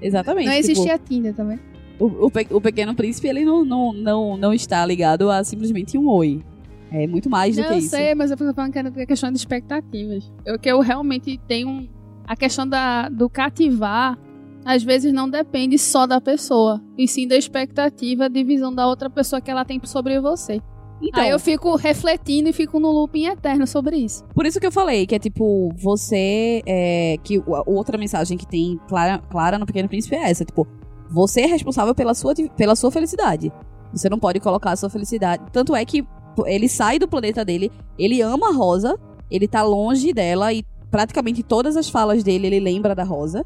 Exatamente. 0.00 0.46
Não 0.46 0.52
tipo, 0.54 0.70
existia 0.70 0.98
Tinder 0.98 1.34
também. 1.34 1.58
O, 1.98 2.26
o, 2.26 2.30
pe- 2.30 2.46
o 2.50 2.60
Pequeno 2.60 2.94
Príncipe, 2.94 3.28
ele 3.28 3.44
não, 3.44 3.64
não, 3.64 3.92
não, 3.92 4.36
não 4.36 4.52
está 4.52 4.84
ligado 4.86 5.30
a 5.30 5.42
simplesmente 5.44 5.96
um 5.98 6.08
oi. 6.08 6.42
É 6.90 7.06
muito 7.06 7.28
mais 7.28 7.54
do 7.56 7.60
Não, 7.62 7.68
que 7.68 7.74
eu 7.74 7.78
isso. 7.78 7.90
sei, 7.90 8.14
mas 8.14 8.30
eu 8.30 8.36
tô 8.36 8.52
falando 8.54 8.72
que 8.72 9.00
é 9.00 9.06
questão 9.06 9.30
de 9.30 9.36
expectativas. 9.36 10.32
Eu 10.46 10.58
que 10.58 10.70
eu 10.70 10.80
realmente 10.80 11.38
tenho 11.46 11.88
a 12.26 12.34
questão 12.34 12.66
da, 12.66 13.08
do 13.10 13.28
cativar, 13.28 14.18
às 14.64 14.82
vezes 14.82 15.12
não 15.12 15.28
depende 15.28 15.78
só 15.78 16.06
da 16.06 16.20
pessoa, 16.20 16.82
e 16.96 17.06
sim 17.06 17.28
da 17.28 17.36
expectativa 17.36 18.28
de 18.28 18.42
visão 18.42 18.74
da 18.74 18.86
outra 18.86 19.10
pessoa 19.10 19.40
que 19.40 19.50
ela 19.50 19.64
tem 19.64 19.80
sobre 19.84 20.18
você. 20.20 20.60
Então, 21.00 21.22
Aí 21.22 21.30
eu 21.30 21.38
fico 21.38 21.76
refletindo 21.76 22.48
e 22.48 22.52
fico 22.52 22.80
no 22.80 22.90
looping 22.90 23.26
eterno 23.26 23.66
sobre 23.66 23.96
isso. 23.98 24.24
Por 24.34 24.44
isso 24.46 24.58
que 24.58 24.66
eu 24.66 24.72
falei 24.72 25.06
que 25.06 25.14
é 25.14 25.18
tipo, 25.18 25.72
você. 25.76 26.60
É, 26.66 27.16
que 27.22 27.40
outra 27.66 27.96
mensagem 27.96 28.36
que 28.36 28.44
tem 28.46 28.80
clara, 28.88 29.18
clara 29.30 29.58
no 29.58 29.66
Pequeno 29.66 29.88
Príncipe 29.88 30.16
é 30.16 30.28
essa: 30.28 30.44
tipo, 30.44 30.66
você 31.10 31.42
é 31.42 31.46
responsável 31.46 31.94
pela 31.94 32.14
sua, 32.14 32.34
pela 32.56 32.76
sua 32.76 32.90
felicidade. 32.90 33.52
Você 33.92 34.08
não 34.08 34.18
pode 34.18 34.40
colocar 34.40 34.72
a 34.72 34.76
sua 34.76 34.90
felicidade. 34.90 35.44
Tanto 35.52 35.74
é 35.74 35.84
que 35.84 36.06
ele 36.46 36.68
sai 36.68 36.98
do 36.98 37.08
planeta 37.08 37.44
dele, 37.44 37.72
ele 37.98 38.20
ama 38.20 38.48
a 38.48 38.52
Rosa, 38.52 38.98
ele 39.30 39.48
tá 39.48 39.62
longe 39.62 40.12
dela 40.12 40.52
e 40.52 40.64
praticamente 40.90 41.42
todas 41.42 41.76
as 41.76 41.88
falas 41.88 42.22
dele 42.22 42.46
ele 42.46 42.60
lembra 42.60 42.94
da 42.94 43.04
Rosa. 43.04 43.44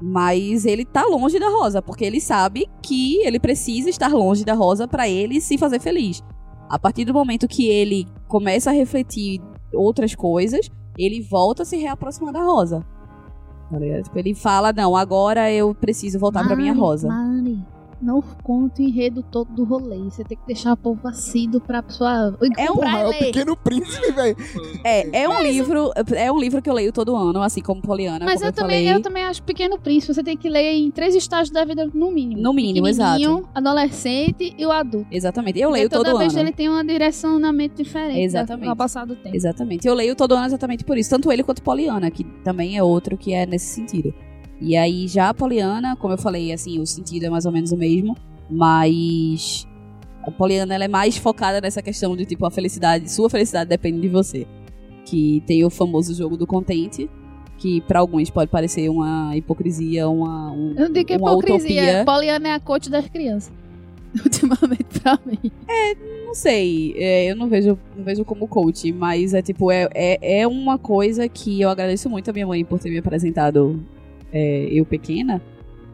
Mas 0.00 0.66
ele 0.66 0.84
tá 0.84 1.04
longe 1.04 1.38
da 1.38 1.48
Rosa, 1.48 1.80
porque 1.80 2.04
ele 2.04 2.20
sabe 2.20 2.68
que 2.82 3.16
ele 3.24 3.40
precisa 3.40 3.88
estar 3.88 4.12
longe 4.12 4.44
da 4.44 4.52
Rosa 4.52 4.86
para 4.86 5.08
ele 5.08 5.40
se 5.40 5.56
fazer 5.56 5.80
feliz. 5.80 6.22
A 6.68 6.78
partir 6.78 7.04
do 7.04 7.14
momento 7.14 7.48
que 7.48 7.68
ele 7.68 8.06
começa 8.28 8.70
a 8.70 8.74
refletir 8.74 9.40
outras 9.72 10.14
coisas, 10.14 10.68
ele 10.98 11.22
volta 11.22 11.62
a 11.62 11.66
se 11.66 11.76
reaproximar 11.76 12.32
da 12.32 12.42
Rosa. 12.42 12.84
Ele 14.14 14.34
fala, 14.34 14.72
não, 14.72 14.94
agora 14.96 15.50
eu 15.52 15.74
preciso 15.74 16.18
voltar 16.18 16.40
pra 16.46 16.56
minha 16.56 16.72
Rosa. 16.72 17.08
Não 18.00 18.20
conta 18.20 18.80
o 18.82 18.84
enredo 18.84 19.22
todo 19.22 19.52
do 19.52 19.64
rolê. 19.64 19.96
Você 19.98 20.22
tem 20.24 20.36
que 20.36 20.46
deixar 20.46 20.72
o 20.72 20.76
povo 20.76 21.06
assíduo 21.08 21.60
pra 21.60 21.82
pessoa 21.82 22.36
É 22.58 22.70
um- 22.70 22.74
Porra, 22.76 22.98
é 23.00 23.06
o. 23.06 23.18
Pequeno 23.18 23.56
Príncipe, 23.56 24.12
velho. 24.12 24.36
É, 24.84 25.22
é 25.22 25.28
um 25.28 25.42
livro, 25.42 25.90
é 26.14 26.30
um 26.30 26.38
livro 26.38 26.60
que 26.62 26.68
eu 26.68 26.74
leio 26.74 26.92
todo 26.92 27.16
ano, 27.16 27.40
assim 27.42 27.60
como 27.62 27.80
Poliana. 27.80 28.24
Mas 28.24 28.34
como 28.40 28.44
eu, 28.44 28.48
eu, 28.48 28.52
também, 28.52 28.84
falei. 28.84 28.94
eu 28.98 29.02
também 29.02 29.22
acho 29.24 29.42
Pequeno 29.42 29.78
Príncipe. 29.78 30.14
Você 30.14 30.22
tem 30.22 30.36
que 30.36 30.48
ler 30.48 30.74
em 30.74 30.90
três 30.90 31.14
estágios 31.14 31.50
da 31.50 31.64
vida, 31.64 31.88
no 31.92 32.10
mínimo. 32.10 32.40
No 32.40 32.52
mínimo, 32.52 32.86
Pequenininho, 32.86 33.48
adolescente 33.54 34.54
e 34.56 34.66
o 34.66 34.70
adulto. 34.72 35.06
Exatamente. 35.10 35.58
Eu 35.58 35.70
leio 35.70 35.88
Porque 35.88 35.96
toda 35.96 36.10
todo 36.10 36.18
vez 36.18 36.34
ano. 36.34 36.42
ele 36.44 36.52
tem 36.52 36.68
uma 36.68 36.84
direcionamento 36.84 37.82
diferente 37.82 38.20
Exatamente. 38.20 38.68
ao 38.68 38.76
passar 38.76 39.06
do 39.06 39.14
tempo. 39.16 39.34
Exatamente. 39.34 39.86
Eu 39.86 39.94
leio 39.94 40.14
todo 40.14 40.34
ano 40.34 40.46
exatamente 40.46 40.84
por 40.84 40.96
isso. 40.98 41.10
Tanto 41.10 41.30
ele 41.32 41.42
quanto 41.42 41.62
Poliana, 41.62 42.10
que 42.10 42.24
também 42.44 42.76
é 42.76 42.82
outro 42.82 43.16
que 43.16 43.32
é 43.32 43.46
nesse 43.46 43.66
sentido. 43.74 44.12
E 44.60 44.76
aí, 44.76 45.06
já 45.06 45.28
a 45.28 45.34
Poliana, 45.34 45.96
como 45.96 46.14
eu 46.14 46.18
falei, 46.18 46.52
assim, 46.52 46.78
o 46.80 46.86
sentido 46.86 47.24
é 47.24 47.30
mais 47.30 47.44
ou 47.44 47.52
menos 47.52 47.72
o 47.72 47.76
mesmo, 47.76 48.16
mas 48.50 49.66
a 50.26 50.30
Poliana 50.30 50.74
ela 50.74 50.84
é 50.84 50.88
mais 50.88 51.16
focada 51.16 51.60
nessa 51.60 51.82
questão 51.82 52.16
de 52.16 52.24
tipo 52.24 52.44
a 52.46 52.50
felicidade, 52.50 53.10
sua 53.10 53.28
felicidade 53.28 53.68
depende 53.68 54.00
de 54.00 54.08
você. 54.08 54.46
Que 55.04 55.42
tem 55.46 55.64
o 55.64 55.70
famoso 55.70 56.14
jogo 56.14 56.36
do 56.36 56.46
contente, 56.46 57.08
que 57.58 57.80
pra 57.82 58.00
alguns 58.00 58.30
pode 58.30 58.50
parecer 58.50 58.88
uma 58.88 59.36
hipocrisia, 59.36 60.08
uma 60.08 60.50
um, 60.52 60.70
Eu 60.76 60.86
não 60.86 60.92
digo 60.92 61.12
é 61.12 61.16
uma 61.16 61.30
hipocrisia. 61.32 61.82
utopia. 61.82 62.04
Poliana 62.04 62.48
é 62.48 62.52
a 62.54 62.60
coach 62.60 62.90
das 62.90 63.06
crianças. 63.08 63.52
Ultimamente, 64.24 65.00
pra 65.02 65.18
mim. 65.26 65.50
Não 66.24 66.34
sei, 66.34 66.94
é, 66.96 67.30
eu 67.30 67.36
não 67.36 67.48
vejo, 67.48 67.78
não 67.96 68.02
vejo 68.02 68.24
como 68.24 68.48
coach, 68.48 68.90
mas 68.92 69.34
é 69.34 69.42
tipo, 69.42 69.70
é, 69.70 69.88
é, 69.94 70.40
é 70.40 70.46
uma 70.46 70.78
coisa 70.78 71.28
que 71.28 71.60
eu 71.60 71.68
agradeço 71.68 72.08
muito 72.08 72.30
a 72.30 72.32
minha 72.32 72.46
mãe 72.46 72.64
por 72.64 72.78
ter 72.78 72.90
me 72.90 72.98
apresentado 72.98 73.78
é, 74.36 74.68
eu 74.70 74.84
pequena, 74.84 75.40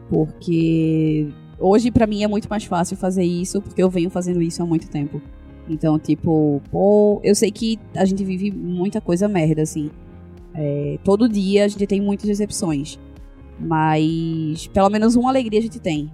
porque 0.09 1.29
hoje 1.57 1.89
pra 1.89 2.05
mim 2.05 2.23
é 2.23 2.27
muito 2.27 2.49
mais 2.49 2.65
fácil 2.65 2.97
fazer 2.97 3.23
isso, 3.23 3.61
porque 3.61 3.81
eu 3.81 3.89
venho 3.89 4.09
fazendo 4.09 4.41
isso 4.41 4.61
há 4.61 4.65
muito 4.65 4.89
tempo. 4.89 5.21
Então, 5.69 5.97
tipo, 5.97 6.61
pô, 6.69 7.21
eu 7.23 7.33
sei 7.33 7.51
que 7.51 7.79
a 7.95 8.03
gente 8.03 8.21
vive 8.25 8.51
muita 8.51 8.99
coisa 8.99 9.29
merda, 9.29 9.61
assim. 9.61 9.89
É, 10.53 10.99
todo 11.05 11.29
dia 11.29 11.63
a 11.63 11.67
gente 11.69 11.87
tem 11.87 12.01
muitas 12.01 12.27
decepções. 12.27 12.99
Mas 13.57 14.67
pelo 14.67 14.89
menos 14.89 15.15
uma 15.15 15.29
alegria 15.29 15.59
a 15.59 15.63
gente 15.63 15.79
tem. 15.79 16.11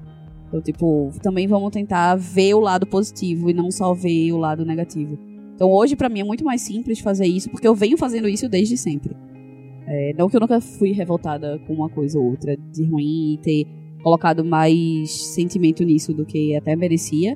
Então, 0.47 0.61
tipo, 0.61 1.11
também 1.23 1.47
vamos 1.47 1.71
tentar 1.71 2.15
ver 2.15 2.53
o 2.53 2.59
lado 2.59 2.86
positivo 2.86 3.49
e 3.49 3.53
não 3.53 3.71
só 3.71 3.91
ver 3.91 4.32
o 4.32 4.38
lado 4.38 4.63
negativo. 4.63 5.17
Então, 5.55 5.71
hoje, 5.71 5.95
pra 5.95 6.09
mim, 6.09 6.19
é 6.19 6.23
muito 6.23 6.45
mais 6.45 6.61
simples 6.61 6.99
fazer 6.99 7.25
isso, 7.25 7.49
porque 7.49 7.67
eu 7.67 7.73
venho 7.73 7.97
fazendo 7.97 8.30
isso 8.30 8.47
desde 8.47 8.77
sempre. 8.77 9.15
É, 9.90 10.14
não 10.16 10.30
que 10.30 10.36
eu 10.36 10.40
nunca 10.40 10.62
fui 10.62 10.92
revoltada 10.92 11.60
com 11.66 11.74
uma 11.74 11.90
coisa 11.90 12.20
ou 12.20 12.26
outra 12.26 12.56
de 12.56 12.86
ruim 12.86 13.34
e 13.34 13.38
ter 13.40 13.68
colocado 14.04 14.46
mais 14.46 15.12
sentimento 15.12 15.84
nisso 15.84 16.14
do 16.14 16.26
que 16.26 16.56
até 16.56 16.76
merecia. 16.76 17.36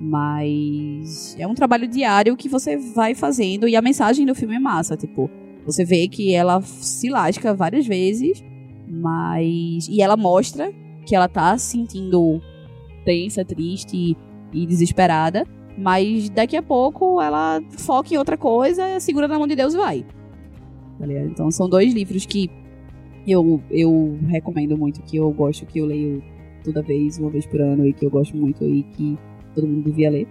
Mas 0.00 1.34
é 1.38 1.46
um 1.46 1.54
trabalho 1.54 1.88
diário 1.88 2.36
que 2.36 2.48
você 2.48 2.76
vai 2.76 3.14
fazendo 3.14 3.66
e 3.66 3.74
a 3.74 3.80
mensagem 3.80 4.26
do 4.26 4.34
filme 4.34 4.56
é 4.56 4.58
massa. 4.58 4.96
Tipo, 4.98 5.30
você 5.64 5.82
vê 5.82 6.06
que 6.06 6.34
ela 6.34 6.60
se 6.60 7.08
lasca 7.08 7.54
várias 7.54 7.86
vezes, 7.86 8.44
mas. 8.86 9.88
E 9.88 10.02
ela 10.02 10.16
mostra 10.16 10.70
que 11.06 11.16
ela 11.16 11.28
tá 11.28 11.56
se 11.56 11.72
sentindo 11.72 12.40
tensa, 13.04 13.44
triste 13.44 14.14
e 14.52 14.66
desesperada. 14.66 15.46
Mas 15.76 16.28
daqui 16.28 16.56
a 16.56 16.62
pouco 16.62 17.20
ela 17.20 17.60
foca 17.70 18.14
em 18.14 18.18
outra 18.18 18.36
coisa, 18.36 19.00
segura 19.00 19.26
na 19.26 19.38
mão 19.38 19.46
de 19.46 19.56
Deus 19.56 19.74
e 19.74 19.76
vai. 19.76 20.06
Tá 21.04 21.08
ligado? 21.08 21.26
Então 21.26 21.50
são 21.50 21.68
dois 21.68 21.92
livros 21.92 22.24
que 22.24 22.50
eu, 23.28 23.62
eu 23.70 24.18
recomendo 24.26 24.74
muito, 24.74 25.02
que 25.02 25.18
eu 25.18 25.30
gosto, 25.30 25.66
que 25.66 25.78
eu 25.78 25.84
leio 25.84 26.24
toda 26.64 26.80
vez, 26.80 27.18
uma 27.18 27.28
vez 27.28 27.44
por 27.44 27.60
ano, 27.60 27.86
e 27.86 27.92
que 27.92 28.06
eu 28.06 28.10
gosto 28.10 28.34
muito 28.34 28.64
e 28.64 28.82
que 28.84 29.18
todo 29.54 29.68
mundo 29.68 29.84
devia 29.84 30.10
ler. 30.10 30.26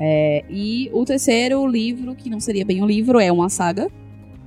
É, 0.00 0.44
e 0.50 0.90
o 0.92 1.04
terceiro 1.04 1.64
livro, 1.64 2.16
que 2.16 2.28
não 2.28 2.40
seria 2.40 2.64
bem 2.64 2.82
um 2.82 2.86
livro, 2.86 3.20
é 3.20 3.30
uma 3.30 3.48
saga, 3.48 3.88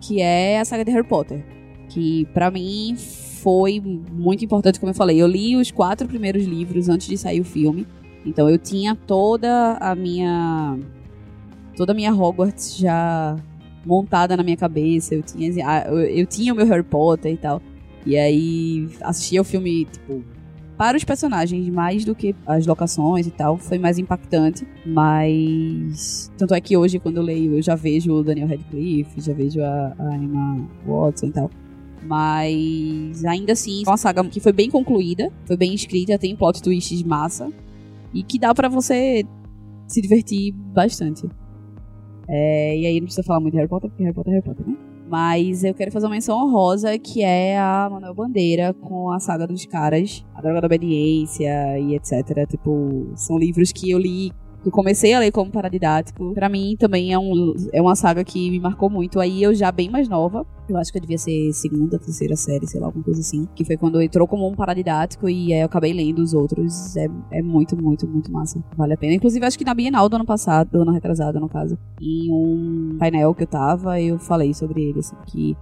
que 0.02 0.20
é 0.20 0.60
a 0.60 0.66
saga 0.66 0.84
de 0.84 0.92
Harry 0.92 1.08
Potter. 1.08 1.42
Que 1.88 2.26
pra 2.34 2.52
mim 2.52 2.98
foi 2.98 3.80
muito 3.80 4.44
importante, 4.44 4.82
como 4.82 4.90
eu 4.90 4.96
falei. 4.96 5.22
Eu 5.22 5.28
li 5.28 5.56
os 5.56 5.72
quatro 5.72 6.10
primeiros 6.10 6.44
livros 6.44 6.90
antes 6.90 7.08
de 7.08 7.18
sair 7.18 7.40
o 7.40 7.46
filme. 7.46 7.88
Então 8.26 8.50
eu 8.50 8.58
tinha 8.58 8.96
toda 8.96 9.78
a 9.80 9.96
minha. 9.96 10.78
toda 11.78 11.94
a 11.94 11.96
minha 11.96 12.14
Hogwarts 12.14 12.78
já 12.78 13.38
montada 13.88 14.36
na 14.36 14.44
minha 14.44 14.58
cabeça. 14.58 15.16
Eu 15.16 15.24
tinha, 15.24 15.84
eu, 15.88 16.26
tinha 16.26 16.54
o 16.54 16.56
meu 16.56 16.66
Harry 16.66 16.84
Potter 16.84 17.32
e 17.32 17.38
tal. 17.38 17.62
E 18.06 18.18
aí 18.18 18.90
assistia 19.02 19.42
o 19.42 19.44
filme, 19.44 19.86
tipo, 19.86 20.24
para 20.78 20.96
os 20.96 21.04
personagens 21.04 21.68
mais 21.70 22.06
do 22.06 22.14
que 22.14 22.36
as 22.46 22.68
locações 22.68 23.26
e 23.26 23.32
tal. 23.32 23.58
Foi 23.58 23.78
mais 23.80 23.98
impactante. 23.98 24.68
Mas. 24.86 26.32
Tanto 26.38 26.54
é 26.54 26.62
que 26.62 26.76
hoje, 26.76 27.00
quando 27.00 27.18
eu 27.18 27.24
leio, 27.24 27.56
eu 27.56 27.62
já 27.62 27.76
vejo 27.76 28.14
o 28.14 28.24
Daniel 28.24 28.48
Radcliffe, 28.48 29.22
já 29.22 29.34
vejo 29.34 29.62
a, 29.62 29.96
a 29.98 30.18
Emma 30.18 30.70
Watson 30.86 31.28
e 31.28 31.32
tal. 31.32 31.50
Mas 32.04 33.26
ainda 33.26 33.54
assim, 33.54 33.84
é 33.86 33.90
uma 33.90 33.98
saga 33.98 34.24
que 34.26 34.40
foi 34.40 34.54
bem 34.54 34.70
concluída, 34.70 35.32
foi 35.46 35.58
bem 35.58 35.74
escrita, 35.74 36.18
tem 36.18 36.36
plot 36.36 36.62
twists 36.62 37.02
massa. 37.04 37.52
E 38.14 38.24
que 38.24 38.40
dá 38.40 38.54
pra 38.54 38.70
você 38.70 39.26
se 39.88 40.02
divertir 40.02 40.54
bastante. 40.54 41.28
É, 42.28 42.78
e 42.78 42.86
aí 42.86 43.00
não 43.00 43.06
precisa 43.06 43.26
falar 43.26 43.40
muito 43.40 43.54
de 43.54 43.58
Harry 43.58 43.70
Potter, 43.70 43.90
porque 43.90 44.04
Harry 44.04 44.14
Potter 44.14 44.34
é 44.34 44.36
Harry 44.36 44.46
Potter, 44.46 44.68
né? 44.68 44.76
Mas 45.10 45.64
eu 45.64 45.74
quero 45.74 45.90
fazer 45.92 46.06
uma 46.06 46.12
menção 46.12 46.38
honrosa, 46.38 47.00
que 47.00 47.24
é 47.24 47.58
a 47.58 47.88
Manuel 47.90 48.14
Bandeira 48.14 48.74
com 48.74 49.10
a 49.10 49.20
saga 49.20 49.48
dos 49.48 49.66
caras, 49.66 50.26
a 50.36 50.42
Droga 50.42 50.60
da 50.60 50.68
Obediência 50.68 51.80
e 51.80 51.96
etc. 51.96 52.46
Tipo, 52.50 53.14
são 53.16 53.38
livros 53.38 53.72
que 53.72 53.90
eu 53.90 53.98
li, 53.98 54.32
eu 54.66 54.72
comecei 54.72 55.14
a 55.14 55.20
ler 55.20 55.32
como 55.32 55.52
paradidático. 55.52 56.34
Pra 56.34 56.50
mim 56.50 56.76
também 56.78 57.14
é, 57.14 57.20
um, 57.20 57.56
é 57.72 57.82
uma 57.82 57.96
saga 57.96 58.24
que 58.24 58.50
me 58.52 58.60
marcou 58.60 58.90
muito. 58.90 59.20
Aí 59.20 59.42
eu 59.42 59.54
já 59.54 59.72
bem 59.72 59.90
mais 59.90 60.10
nova, 60.10 60.46
eu 60.68 60.78
acho 60.78 60.92
que 60.92 60.98
eu 60.98 61.02
devia 61.02 61.18
ser 61.18 61.54
segunda, 61.54 61.98
terceira 61.98 62.36
série, 62.36 62.68
sei 62.68 62.80
lá, 62.80 62.88
alguma 62.88 63.04
coisa 63.04 63.22
assim. 63.22 63.48
Que 63.56 63.64
foi 63.64 63.78
quando 63.78 64.02
entrou 64.02 64.28
como 64.28 64.48
um 64.48 64.56
paradidático 64.56 65.30
e 65.30 65.54
aí 65.54 65.62
eu 65.62 65.66
acabei 65.66 65.94
lendo 65.94 66.20
os 66.20 66.34
outros. 66.34 66.96
É, 66.98 67.08
é 67.32 67.42
muito, 67.42 67.82
muito, 67.82 68.08
muito 68.08 68.32
massa. 68.32 68.64
Vale 68.76 68.94
a 68.94 68.98
pena. 68.98 69.14
Inclusive, 69.14 69.46
acho 69.46 69.58
que 69.58 69.66
na 69.66 69.74
Bienal 69.74 70.10
do 70.10 70.16
ano 70.16 70.26
passado, 70.26 70.70
do 70.72 70.82
ano 70.82 70.92
retrasado, 70.92 71.40
no 71.40 71.50
caso, 71.50 71.78
em 72.02 72.32
um 72.32 72.98
painel 73.00 73.34
que 73.34 73.44
eu 73.44 73.48
tava, 73.48 74.02
eu 74.02 74.20
falei 74.20 74.54
sobre 74.54 74.84
ele, 74.84 75.00
assim, 75.00 75.16
que 75.28 75.56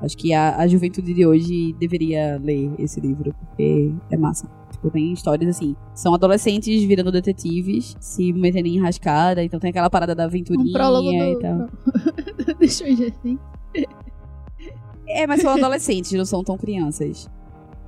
acho 0.00 0.16
que 0.16 0.32
a, 0.32 0.56
a 0.56 0.66
juventude 0.66 1.12
de 1.12 1.26
hoje 1.26 1.74
deveria 1.78 2.40
ler 2.42 2.72
esse 2.78 3.00
livro, 3.00 3.34
porque 3.34 3.92
é 4.10 4.16
massa. 4.16 4.48
Tipo, 4.76 4.90
tem 4.90 5.12
histórias 5.12 5.56
assim, 5.56 5.74
são 5.94 6.14
adolescentes 6.14 6.84
virando 6.84 7.10
detetives, 7.10 7.96
se 7.98 8.30
metendo 8.32 8.68
em 8.68 8.76
enrascada, 8.76 9.42
então 9.42 9.58
tem 9.58 9.70
aquela 9.70 9.88
parada 9.88 10.14
da 10.14 10.24
Um 10.24 10.26
aventurinha 10.26 10.72
prólogo 10.72 11.10
e 11.10 11.34
do... 11.34 11.40
tal. 11.40 11.68
do 12.58 12.68
Stranger 12.68 13.12
Things. 13.22 13.40
É, 15.08 15.26
mas 15.26 15.40
são 15.40 15.52
adolescentes, 15.54 16.12
não 16.12 16.24
são 16.24 16.44
tão 16.44 16.58
crianças. 16.58 17.28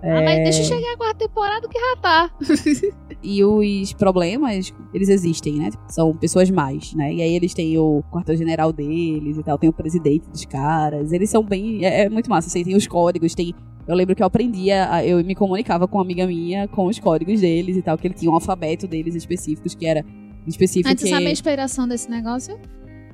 Ah, 0.03 0.23
mas 0.23 0.37
deixa 0.45 0.61
eu 0.61 0.65
chegar 0.65 0.93
a 0.93 0.97
quarta 0.97 1.27
temporada 1.27 1.69
que 1.69 1.79
já 1.79 1.97
tá. 1.97 2.31
E 3.21 3.43
os 3.43 3.93
problemas, 3.95 4.73
eles 4.95 5.09
existem, 5.09 5.55
né? 5.55 5.71
São 5.89 6.15
pessoas 6.15 6.49
mais, 6.51 6.95
né? 6.95 7.13
E 7.13 7.21
aí 7.21 7.35
eles 7.35 7.53
têm 7.53 7.77
o 7.77 8.01
quartel-general 8.13 8.73
deles 8.73 9.37
e 9.37 9.43
tal, 9.43 9.59
tem 9.59 9.69
o 9.69 9.73
presidente 9.73 10.29
dos 10.31 10.45
caras. 10.45 11.13
Eles 11.13 11.29
são 11.29 11.43
bem. 11.43 11.85
É, 11.85 12.03
é 12.05 12.09
muito 12.09 12.31
massa. 12.31 12.47
Assim, 12.47 12.63
tem 12.63 12.77
os 12.77 12.87
códigos, 12.87 13.35
tem. 13.35 13.53
Eu 13.89 13.97
lembro 13.97 14.15
que 14.15 14.23
eu 14.23 14.27
aprendia, 14.27 14.87
eu 15.05 15.25
me 15.25 15.35
comunicava 15.35 15.89
com 15.89 15.97
uma 15.97 16.05
amiga 16.05 16.27
minha 16.27 16.69
com 16.69 16.87
os 16.87 16.99
códigos 16.99 17.41
deles 17.41 17.77
e 17.77 17.83
tal, 17.83 17.97
que 17.97 18.07
ele 18.07 18.15
tinha 18.15 18.31
um 18.31 18.35
alfabeto 18.35 18.87
deles 18.87 19.15
específicos, 19.15 19.75
que 19.75 19.87
era 19.87 20.05
específico 20.47 20.91
Antes, 20.91 21.05
que... 21.05 21.11
sabe 21.11 21.27
a 21.27 21.31
inspiração 21.31 21.89
desse 21.89 22.11
negócio? 22.11 22.59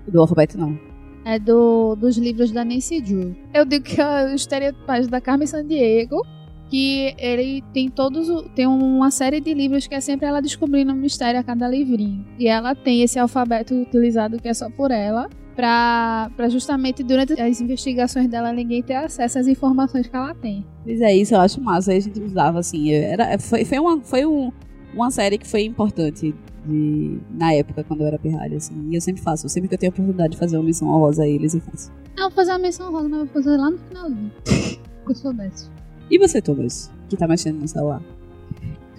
do 0.07 0.21
alfabeto, 0.21 0.59
não. 0.59 0.79
É 1.25 1.39
do, 1.39 1.95
dos 1.97 2.19
livros 2.19 2.51
da 2.51 2.65
Nancy 2.65 3.01
Drew. 3.01 3.35
Eu 3.55 3.65
digo 3.65 3.85
que 3.85 4.01
é 4.01 4.27
o 4.27 4.35
estereotipagem 4.35 5.09
da 5.09 5.21
Carmen 5.21 5.47
Sandiego, 5.47 6.21
que 6.69 7.15
ele 7.19 7.63
tem 7.73 7.89
todos 7.89 8.29
tem 8.55 8.67
uma 8.67 9.11
série 9.11 9.41
de 9.41 9.55
livros 9.55 9.87
que 9.87 9.95
é 9.95 10.01
sempre 10.01 10.27
ela 10.27 10.43
descobrindo 10.43 10.93
um 10.93 10.97
mistério 10.97 11.41
a 11.41 11.43
cada 11.43 11.69
livrinho. 11.69 12.25
E 12.39 12.47
ela 12.47 12.75
tem 12.75 13.03
esse 13.03 13.19
alfabeto 13.19 13.75
utilizado 13.75 14.39
que 14.39 14.49
é 14.49 14.55
só 14.55 14.69
por 14.69 14.91
ela, 14.91 15.29
pra, 15.55 16.31
pra 16.37 16.49
justamente 16.49 17.03
durante 17.03 17.33
as 17.41 17.61
investigações 17.61 18.29
dela 18.29 18.53
ninguém 18.53 18.83
ter 18.83 18.95
acesso 18.95 19.39
às 19.39 19.47
informações 19.47 20.07
que 20.07 20.15
ela 20.17 20.35
tem. 20.35 20.65
Mas 20.87 21.01
é 21.01 21.15
isso, 21.15 21.35
eu 21.35 21.41
acho 21.41 21.61
massa. 21.61 21.91
Aí 21.93 21.99
a 21.99 22.01
gente 22.01 22.21
usava 22.21 22.59
assim. 22.59 22.91
Era, 22.93 23.39
foi, 23.39 23.65
foi, 23.65 23.79
uma, 23.79 24.01
foi 24.03 24.27
um, 24.27 24.51
uma 24.95 25.11
série 25.11 25.39
que 25.39 25.47
foi 25.47 25.63
importante 25.65 26.35
de- 26.67 27.19
na 27.31 27.53
época, 27.53 27.85
quando 27.85 28.01
eu 28.03 28.07
era 28.07 28.19
pirralha, 28.19 28.57
assim. 28.57 28.75
E 28.91 28.95
eu 28.95 29.01
sempre 29.01 29.23
faço. 29.23 29.49
Sempre 29.49 29.69
que 29.69 29.75
eu 29.75 29.79
tenho 29.79 29.91
a 29.91 29.95
oportunidade 29.95 30.33
de 30.33 30.39
fazer 30.39 30.57
uma 30.57 30.65
missão 30.65 30.89
honrosa 30.89 31.23
a 31.23 31.29
eles, 31.29 31.55
eu 31.55 31.61
faço. 31.61 31.91
Eu 32.17 32.25
vou 32.25 32.31
fazer 32.33 32.53
uma 32.53 32.59
menção 32.59 32.93
rosa, 32.93 33.09
mas 33.09 33.19
vou 33.21 33.29
fazer 33.29 33.57
lá 33.57 33.71
no 33.71 33.79
finalzinho. 33.79 34.33
Se 34.47 34.79
eu 35.11 35.15
soubesse. 35.15 35.71
E 36.11 36.19
você, 36.19 36.41
Thomas? 36.41 36.91
Que 37.09 37.17
tá 37.17 37.27
mexendo 37.29 37.61
no 37.61 37.69
celular? 37.69 38.01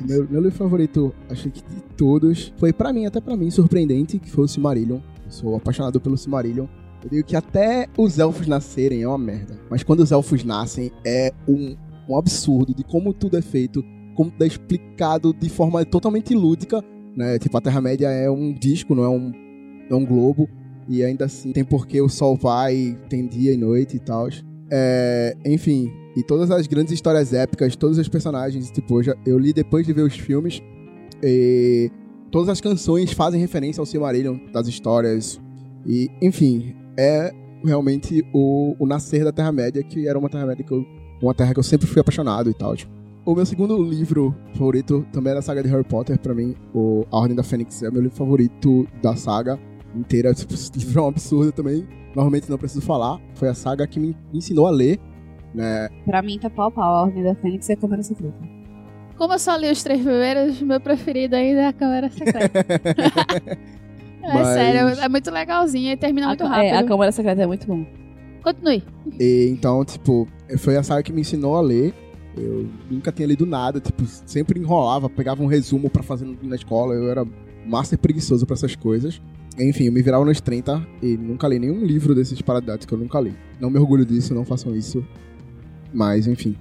Meu, 0.07 0.27
meu 0.29 0.41
livro 0.41 0.57
favorito, 0.57 1.13
acho 1.29 1.49
que 1.49 1.61
de 1.61 1.81
todos, 1.97 2.53
foi 2.57 2.73
pra 2.73 2.91
mim, 2.91 3.05
até 3.05 3.21
pra 3.21 3.35
mim, 3.37 3.49
surpreendente, 3.49 4.19
que 4.19 4.29
foi 4.29 4.43
o 4.43 4.47
Silmarillion. 4.47 4.99
Sou 5.29 5.55
apaixonado 5.55 5.99
pelo 5.99 6.17
Silmarillion. 6.17 6.65
Eu 7.03 7.09
digo 7.09 7.27
que 7.27 7.35
até 7.35 7.87
os 7.97 8.17
elfos 8.19 8.47
nascerem 8.47 9.01
é 9.03 9.07
uma 9.07 9.17
merda. 9.17 9.59
Mas 9.69 9.83
quando 9.83 9.99
os 9.99 10.11
elfos 10.11 10.43
nascem, 10.43 10.91
é 11.05 11.31
um, 11.47 11.75
um 12.09 12.17
absurdo 12.17 12.73
de 12.73 12.83
como 12.83 13.13
tudo 13.13 13.37
é 13.37 13.41
feito, 13.41 13.83
como 14.15 14.31
tudo 14.31 14.43
é 14.43 14.47
explicado 14.47 15.33
de 15.33 15.49
forma 15.49 15.83
totalmente 15.85 16.33
lúdica, 16.33 16.83
né? 17.15 17.37
Tipo, 17.37 17.57
a 17.57 17.61
Terra-média 17.61 18.07
é 18.09 18.29
um 18.29 18.53
disco, 18.53 18.95
não 18.95 19.03
é 19.03 19.09
um, 19.09 19.31
é 19.89 19.93
um 19.95 20.05
globo. 20.05 20.49
E 20.87 21.03
ainda 21.03 21.25
assim, 21.25 21.51
tem 21.51 21.63
porque 21.63 21.99
o 22.01 22.07
sol 22.09 22.35
vai, 22.37 22.97
tem 23.09 23.27
dia 23.27 23.51
e 23.53 23.57
noite 23.57 23.97
e 23.97 23.99
tal. 23.99 24.27
É, 24.71 25.35
enfim, 25.45 25.91
e 26.15 26.23
todas 26.23 26.49
as 26.51 26.65
grandes 26.67 26.93
histórias 26.93 27.33
épicas, 27.33 27.75
todos 27.75 27.97
os 27.97 28.07
personagens, 28.07 28.69
tipo, 28.71 28.99
eu, 28.99 29.03
já- 29.03 29.15
eu 29.25 29.37
li 29.37 29.51
depois 29.53 29.85
de 29.85 29.93
ver 29.93 30.01
os 30.03 30.15
filmes, 30.17 30.61
e 31.23 31.91
todas 32.31 32.49
as 32.49 32.61
canções 32.61 33.11
fazem 33.11 33.39
referência 33.39 33.81
ao 33.81 33.85
Silmarillion 33.85 34.37
das 34.51 34.67
histórias. 34.67 35.39
E, 35.85 36.09
enfim, 36.21 36.75
é 36.97 37.31
realmente 37.63 38.23
o, 38.33 38.75
o 38.79 38.85
nascer 38.85 39.23
da 39.23 39.31
Terra-média, 39.31 39.83
que 39.83 40.07
era 40.07 40.17
uma 40.17 40.29
Terra-média 40.29 40.63
que 40.63 40.71
eu, 40.71 40.85
uma 41.21 41.33
terra 41.33 41.53
que 41.53 41.59
eu 41.59 41.63
sempre 41.63 41.87
fui 41.87 42.01
apaixonado 42.01 42.49
e 42.49 42.53
tal. 42.53 42.75
tipo. 42.75 42.91
O 43.25 43.33
meu 43.33 43.45
segundo 43.45 43.81
livro 43.81 44.35
favorito 44.53 45.03
também 45.11 45.31
é 45.31 45.35
da 45.35 45.41
saga 45.41 45.63
de 45.63 45.69
Harry 45.69 45.83
Potter, 45.83 46.19
pra 46.19 46.35
mim, 46.35 46.55
o 46.75 47.05
A 47.11 47.17
Ordem 47.17 47.35
da 47.35 47.41
Fênix 47.41 47.81
é 47.81 47.89
o 47.89 47.91
meu 47.91 48.03
livro 48.03 48.15
favorito 48.15 48.87
da 49.01 49.15
saga 49.15 49.59
inteira. 49.95 50.31
Tipo, 50.33 50.53
esse 50.53 50.71
livro 50.77 50.99
é 50.99 51.03
um 51.03 51.07
absurdo 51.07 51.51
também, 51.51 51.87
normalmente 52.15 52.49
não 52.49 52.57
preciso 52.57 52.81
falar. 52.81 53.19
Foi 53.33 53.47
a 53.47 53.55
saga 53.55 53.87
que 53.87 53.99
me 53.99 54.15
ensinou 54.31 54.67
a 54.67 54.69
ler, 54.69 54.99
né? 55.55 55.89
Pra 56.05 56.21
mim, 56.21 56.37
tá 56.37 56.51
pau 56.51 56.67
a 56.67 56.71
pau. 56.71 56.83
A 56.83 57.01
Ordem 57.05 57.23
da 57.23 57.33
Fênix 57.33 57.67
a 57.67 57.75
Câmara 57.75 58.03
Secreta. 58.03 58.37
Como 59.17 59.33
eu 59.33 59.39
só 59.39 59.55
li 59.55 59.71
os 59.71 59.81
três 59.83 60.01
primeiros, 60.01 60.61
meu 60.61 60.79
preferido 60.79 61.35
ainda 61.35 61.61
é 61.61 61.67
a 61.67 61.73
Câmara 61.73 62.09
Secreta. 62.09 62.65
É 64.27 64.33
Mas- 64.33 64.47
sério, 64.47 64.87
é 65.03 65.07
muito 65.07 65.29
legalzinho 65.29 65.91
e 65.91 65.95
termina 65.97 66.25
muito 66.29 66.43
a, 66.43 66.47
rápido. 66.47 66.63
é, 66.65 66.77
a 66.77 66.83
Câmara 66.83 67.11
Secreta 67.11 67.43
é 67.43 67.45
muito 67.45 67.67
bom. 67.67 67.85
Continue. 68.41 68.83
E, 69.19 69.49
então, 69.51 69.85
tipo, 69.85 70.27
foi 70.57 70.75
a 70.77 70.81
saga 70.81 71.03
que 71.03 71.13
me 71.13 71.21
ensinou 71.21 71.55
a 71.55 71.61
ler. 71.61 71.93
Eu 72.35 72.67
nunca 72.89 73.11
tinha 73.11 73.27
lido 73.27 73.45
nada, 73.45 73.79
tipo, 73.79 74.03
sempre 74.25 74.59
enrolava, 74.59 75.07
pegava 75.07 75.43
um 75.43 75.45
resumo 75.45 75.91
pra 75.91 76.01
fazer 76.01 76.27
na 76.41 76.55
escola. 76.55 76.95
Eu 76.95 77.07
era 77.11 77.23
massa 77.67 77.93
e 77.93 77.97
preguiçoso 77.99 78.47
pra 78.47 78.55
essas 78.55 78.75
coisas. 78.75 79.21
Enfim, 79.59 79.83
eu 79.85 79.91
me 79.91 80.01
virava 80.01 80.25
nos 80.25 80.41
30 80.41 80.83
e 81.03 81.15
nunca 81.17 81.47
li 81.47 81.59
nenhum 81.59 81.85
livro 81.85 82.15
desses 82.15 82.41
paradatos 82.41 82.87
que 82.87 82.93
eu 82.95 82.97
nunca 82.97 83.19
li. 83.21 83.35
Não 83.59 83.69
me 83.69 83.77
orgulho 83.77 84.05
disso, 84.07 84.33
não 84.33 84.43
façam 84.43 84.75
isso. 84.75 85.05
Mas, 85.93 86.25
enfim. 86.25 86.55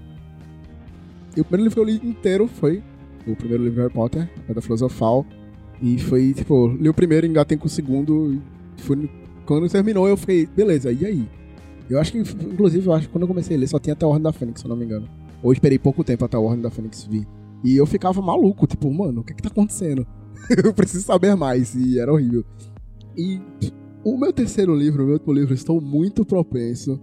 E 1.37 1.41
o 1.41 1.45
primeiro 1.45 1.65
livro 1.65 1.75
que 1.75 1.81
eu 1.81 1.85
li 1.85 2.09
inteiro 2.09 2.47
foi 2.47 2.83
o 3.27 3.35
primeiro 3.35 3.65
livro 3.65 3.77
de 3.77 3.83
Harry 3.83 3.93
Potter, 3.93 4.31
a 4.37 4.41
Pedra 4.43 4.63
Filosofal. 4.63 5.27
E 5.83 5.99
foi, 5.99 6.33
tipo, 6.33 6.69
li 6.69 6.89
o 6.89 6.95
primeiro, 6.95 7.27
engatei 7.27 7.59
com 7.59 7.67
o 7.67 7.71
segundo. 7.71 8.41
Foi, 8.79 9.11
quando 9.45 9.69
terminou, 9.69 10.09
eu 10.09 10.17
fiquei, 10.17 10.47
beleza, 10.47 10.93
e 10.93 11.05
aí? 11.05 11.29
Eu 11.89 12.01
acho 12.01 12.13
que, 12.13 12.19
inclusive, 12.19 12.87
eu 12.87 12.93
acho 12.93 13.07
que 13.07 13.13
quando 13.13 13.23
eu 13.23 13.29
comecei 13.29 13.57
a 13.57 13.61
ler 13.61 13.67
só 13.67 13.79
tinha 13.79 13.93
até 13.93 14.05
a 14.05 14.09
Ordem 14.09 14.23
da 14.23 14.33
Fênix, 14.33 14.61
se 14.61 14.67
eu 14.67 14.71
não 14.71 14.77
me 14.77 14.85
engano. 14.85 15.09
Ou 15.43 15.53
esperei 15.53 15.79
pouco 15.79 16.03
tempo 16.03 16.25
até 16.25 16.37
a 16.37 16.41
Ordem 16.41 16.63
da 16.63 16.71
Fênix 16.71 17.05
vir. 17.05 17.27
E 17.63 17.77
eu 17.77 17.87
ficava 17.87 18.23
maluco, 18.23 18.67
tipo, 18.67 18.91
mano, 18.93 19.21
o 19.21 19.25
que 19.25 19.35
que 19.35 19.43
tá 19.43 19.49
acontecendo? 19.49 20.07
eu 20.65 20.73
preciso 20.73 21.05
saber 21.05 21.35
mais, 21.35 21.75
e 21.75 21.99
era 21.99 22.13
horrível. 22.13 22.45
E 23.17 23.41
o 24.03 24.17
meu 24.17 24.33
terceiro 24.33 24.75
livro, 24.75 25.03
o 25.03 25.07
meu 25.07 25.15
último 25.15 25.33
livro, 25.33 25.55
estou 25.55 25.81
muito 25.81 26.25
propenso 26.25 27.01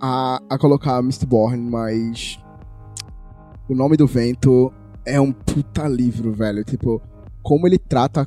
a, 0.00 0.40
a 0.48 0.58
colocar 0.58 1.02
Mistborn, 1.02 1.70
mas. 1.70 2.38
O 3.70 3.74
Nome 3.76 3.96
do 3.96 4.04
Vento 4.04 4.72
é 5.06 5.20
um 5.20 5.30
puta 5.32 5.86
livro, 5.86 6.32
velho. 6.32 6.64
Tipo, 6.64 7.00
como 7.40 7.68
ele 7.68 7.78
trata 7.78 8.26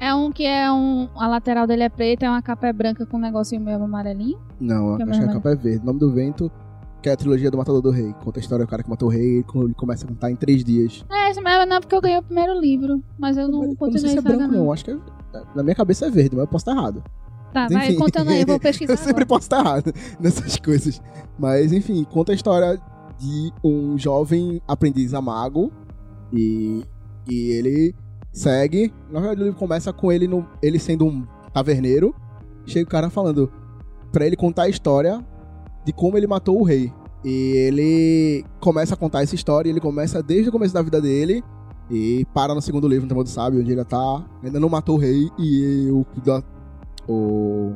É 0.00 0.12
um 0.12 0.32
que 0.32 0.44
é 0.44 0.70
um. 0.72 1.08
A 1.14 1.28
lateral 1.28 1.64
dele 1.64 1.84
é 1.84 1.88
preta, 1.88 2.26
é 2.26 2.28
uma 2.28 2.42
capa 2.42 2.66
é 2.66 2.72
branca 2.72 3.06
com 3.06 3.18
um 3.18 3.20
negocinho 3.20 3.60
meio 3.60 3.80
amarelinho. 3.80 4.38
Não, 4.60 4.96
Que 4.96 5.02
é 5.04 5.06
acho 5.06 5.20
que 5.20 5.26
a 5.28 5.32
capa 5.34 5.50
é 5.50 5.54
verde. 5.54 5.82
O 5.84 5.86
nome 5.86 6.00
do 6.00 6.10
vento, 6.12 6.50
que 7.00 7.08
é 7.08 7.12
a 7.12 7.16
trilogia 7.16 7.52
do 7.52 7.56
Matador 7.56 7.80
do 7.80 7.90
Rei. 7.92 8.12
Conta 8.24 8.40
a 8.40 8.42
história 8.42 8.64
do 8.64 8.68
cara 8.68 8.82
que 8.82 8.90
matou 8.90 9.08
o 9.08 9.12
rei 9.12 9.22
e 9.22 9.44
ele 9.54 9.74
começa 9.74 10.04
a 10.04 10.08
contar 10.08 10.28
em 10.28 10.34
três 10.34 10.64
dias. 10.64 11.04
É, 11.08 11.30
esse 11.30 11.40
mesmo 11.40 11.64
não, 11.66 11.78
porque 11.80 11.94
eu 11.94 12.00
ganhei 12.00 12.18
o 12.18 12.22
primeiro 12.24 12.58
livro. 12.58 13.00
Mas 13.16 13.36
eu 13.36 13.46
não 13.46 13.62
eu 13.62 13.68
não 13.68 13.68
sei 13.68 13.76
continuei 13.76 14.10
se 14.10 14.18
é 14.18 14.20
branco, 14.22 14.52
não. 14.52 14.72
Acho 14.72 14.84
que 14.84 14.90
é, 14.90 14.98
na 15.54 15.62
minha 15.62 15.76
cabeça 15.76 16.06
é 16.06 16.10
verde, 16.10 16.30
mas 16.34 16.40
eu 16.40 16.48
posso 16.48 16.68
estar 16.68 16.72
errado. 16.72 17.00
Tá, 17.52 17.64
Mas, 17.64 17.72
vai 17.74 17.88
enfim. 17.90 17.98
contando 17.98 18.30
aí, 18.30 18.40
eu 18.40 18.46
vou 18.46 18.58
pesquisar. 18.60 18.94
eu 18.94 18.96
sempre 18.96 19.10
agora. 19.10 19.26
posso 19.26 19.42
estar 19.44 19.60
errado 19.60 19.92
nessas 20.18 20.56
coisas. 20.56 21.00
Mas, 21.38 21.70
enfim, 21.72 22.02
conta 22.10 22.32
a 22.32 22.34
história 22.34 22.80
de 23.22 23.52
um 23.62 23.96
jovem 23.96 24.60
aprendiz 24.66 25.14
a 25.14 25.20
mago. 25.20 25.70
E, 26.32 26.82
e 27.30 27.50
ele 27.52 27.94
segue. 28.32 28.92
Na 29.10 29.20
verdade, 29.20 29.42
ele 29.42 29.52
começa 29.52 29.92
com 29.92 30.10
ele, 30.10 30.26
no, 30.26 30.44
ele 30.60 30.78
sendo 30.78 31.06
um 31.06 31.24
taverneiro. 31.52 32.14
Chega 32.66 32.84
o 32.84 32.90
cara 32.90 33.08
falando 33.08 33.50
pra 34.10 34.26
ele 34.26 34.36
contar 34.36 34.64
a 34.64 34.68
história 34.68 35.24
de 35.84 35.92
como 35.92 36.16
ele 36.16 36.26
matou 36.26 36.60
o 36.60 36.64
rei. 36.64 36.92
E 37.24 37.52
ele 37.56 38.44
começa 38.58 38.94
a 38.94 38.96
contar 38.96 39.22
essa 39.22 39.36
história. 39.36 39.70
Ele 39.70 39.80
começa 39.80 40.20
desde 40.20 40.48
o 40.48 40.52
começo 40.52 40.74
da 40.74 40.82
vida 40.82 41.00
dele. 41.00 41.44
E 41.88 42.26
para 42.34 42.54
no 42.54 42.62
segundo 42.62 42.88
livro, 42.88 43.04
no 43.04 43.08
Temor 43.08 43.24
do 43.24 43.30
Sábio, 43.30 43.60
onde 43.60 43.70
ele 43.70 43.84
tá. 43.84 44.24
Ainda 44.42 44.58
não 44.58 44.68
matou 44.68 44.96
o 44.96 44.98
rei. 44.98 45.30
E 45.38 45.88
o, 45.90 46.04
o 47.08 47.74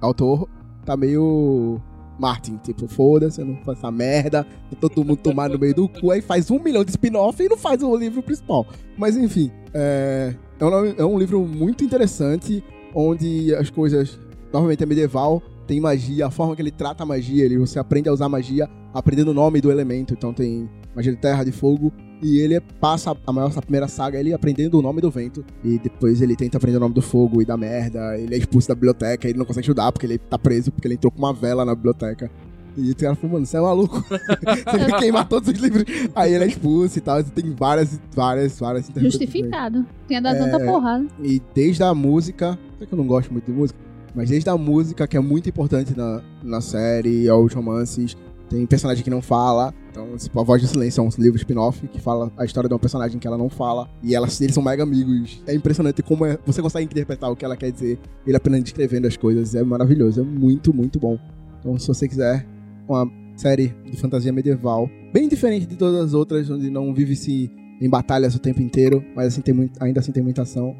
autor 0.00 0.48
tá 0.84 0.96
meio 0.96 1.80
Martin, 2.20 2.58
tipo, 2.58 2.86
foda-se, 2.86 3.42
não 3.42 3.56
faço 3.56 3.78
essa 3.78 3.90
merda, 3.90 4.46
todo 4.78 5.02
mundo 5.02 5.16
tomar 5.16 5.48
no 5.48 5.58
meio 5.58 5.74
do 5.74 5.88
cu, 5.88 6.10
aí 6.10 6.20
faz 6.20 6.50
um 6.50 6.62
milhão 6.62 6.84
de 6.84 6.90
spin-off 6.90 7.42
e 7.42 7.48
não 7.48 7.56
faz 7.56 7.82
o 7.82 7.96
livro 7.96 8.22
principal. 8.22 8.66
Mas 8.96 9.16
enfim, 9.16 9.50
é, 9.72 10.34
é, 10.58 10.64
um, 10.64 10.86
é 10.98 11.04
um 11.04 11.18
livro 11.18 11.40
muito 11.40 11.82
interessante, 11.82 12.62
onde 12.94 13.54
as 13.54 13.70
coisas, 13.70 14.20
novamente 14.52 14.82
é 14.82 14.86
medieval, 14.86 15.42
tem 15.66 15.80
magia, 15.80 16.26
a 16.26 16.30
forma 16.30 16.54
que 16.54 16.60
ele 16.60 16.70
trata 16.70 17.02
a 17.04 17.06
magia, 17.06 17.44
ele, 17.44 17.56
você 17.56 17.78
aprende 17.78 18.08
a 18.08 18.12
usar 18.12 18.28
magia 18.28 18.68
aprendendo 18.92 19.30
o 19.30 19.34
nome 19.34 19.60
do 19.60 19.70
elemento, 19.70 20.12
então 20.12 20.32
tem 20.32 20.68
magia 20.94 21.12
de 21.12 21.18
terra, 21.18 21.44
de 21.44 21.52
fogo, 21.52 21.92
e 22.22 22.38
ele 22.38 22.60
passa 22.80 23.16
a 23.26 23.32
maior 23.32 23.50
a 23.56 23.62
primeira 23.62 23.88
saga 23.88 24.18
ele 24.18 24.32
aprendendo 24.32 24.78
o 24.78 24.82
nome 24.82 25.00
do 25.00 25.10
vento 25.10 25.44
e 25.64 25.78
depois 25.78 26.20
ele 26.20 26.36
tenta 26.36 26.58
aprender 26.58 26.76
o 26.76 26.80
nome 26.80 26.94
do 26.94 27.02
fogo 27.02 27.40
e 27.40 27.44
da 27.44 27.56
merda. 27.56 28.18
Ele 28.18 28.34
é 28.34 28.38
expulso 28.38 28.68
da 28.68 28.74
biblioteca, 28.74 29.28
ele 29.28 29.38
não 29.38 29.44
consegue 29.46 29.64
estudar 29.66 29.90
porque 29.92 30.06
ele 30.06 30.18
tá 30.18 30.38
preso 30.38 30.70
porque 30.70 30.86
ele 30.86 30.94
entrou 30.94 31.10
com 31.10 31.18
uma 31.18 31.32
vela 31.32 31.64
na 31.64 31.74
biblioteca. 31.74 32.30
E 32.76 32.92
o 32.92 32.96
cara 32.96 33.16
falou, 33.16 33.34
mano, 33.34 33.46
você 33.46 33.56
é 33.56 33.60
maluco. 33.60 34.04
você 34.08 34.78
vai 34.78 35.00
queimar 35.00 35.28
todos 35.28 35.48
os 35.48 35.58
livros. 35.58 35.84
Aí 36.14 36.32
ele 36.32 36.44
é 36.44 36.46
expulso 36.46 36.98
e 36.98 37.00
tal. 37.00 37.22
Tem 37.24 37.52
várias, 37.52 38.00
várias, 38.14 38.58
várias 38.60 38.88
interpretações. 38.88 39.12
Justificado. 39.12 39.86
Tinha 40.06 40.22
dado 40.22 40.36
É. 40.36 40.38
tanta 40.50 40.64
porrada. 40.64 41.04
E 41.22 41.42
desde 41.52 41.82
a 41.82 41.92
música, 41.92 42.56
sei 42.78 42.86
que 42.86 42.92
eu 42.92 42.96
não 42.96 43.06
gosto 43.06 43.32
muito 43.32 43.44
de 43.46 43.52
música, 43.52 43.78
mas 44.14 44.30
desde 44.30 44.48
a 44.48 44.56
música, 44.56 45.06
que 45.06 45.16
é 45.16 45.20
muito 45.20 45.48
importante 45.48 45.96
na, 45.96 46.22
na 46.42 46.60
série, 46.60 47.28
aos 47.28 47.52
romances, 47.52 48.16
tem 48.48 48.64
personagem 48.66 49.02
que 49.02 49.10
não 49.10 49.20
fala. 49.20 49.74
Então, 49.90 50.16
tipo, 50.16 50.38
A 50.40 50.44
Voz 50.44 50.62
do 50.62 50.68
Silêncio 50.68 51.00
é 51.00 51.04
um 51.04 51.08
livro 51.18 51.36
spin-off 51.36 51.86
que 51.88 52.00
fala 52.00 52.30
a 52.36 52.44
história 52.44 52.68
de 52.68 52.74
uma 52.74 52.78
personagem 52.78 53.18
que 53.18 53.26
ela 53.26 53.36
não 53.36 53.48
fala. 53.48 53.90
E 54.02 54.14
elas, 54.14 54.40
eles 54.40 54.54
são 54.54 54.62
mega 54.62 54.82
amigos. 54.84 55.42
É 55.46 55.54
impressionante 55.54 56.02
como 56.02 56.24
é- 56.24 56.38
você 56.46 56.62
consegue 56.62 56.84
interpretar 56.84 57.30
o 57.30 57.36
que 57.36 57.44
ela 57.44 57.56
quer 57.56 57.72
dizer. 57.72 57.98
Ele 58.26 58.36
apenas 58.36 58.62
descrevendo 58.62 59.06
as 59.08 59.16
coisas. 59.16 59.54
É 59.54 59.62
maravilhoso. 59.64 60.20
É 60.20 60.24
muito, 60.24 60.72
muito 60.72 60.98
bom. 61.00 61.18
Então, 61.58 61.76
se 61.78 61.88
você 61.88 62.06
quiser 62.08 62.46
uma 62.88 63.10
série 63.36 63.74
de 63.90 63.96
fantasia 63.96 64.32
medieval, 64.32 64.88
bem 65.12 65.28
diferente 65.28 65.66
de 65.66 65.76
todas 65.76 66.00
as 66.00 66.14
outras, 66.14 66.48
onde 66.50 66.70
não 66.70 66.94
vive-se 66.94 67.50
em 67.80 67.88
batalhas 67.88 68.34
o 68.34 68.38
tempo 68.38 68.62
inteiro, 68.62 69.02
mas 69.16 69.28
assim 69.28 69.40
tem 69.40 69.54
muito, 69.54 69.82
ainda 69.82 70.00
assim 70.00 70.12
tem 70.12 70.22
muita 70.22 70.42
ação. 70.42 70.76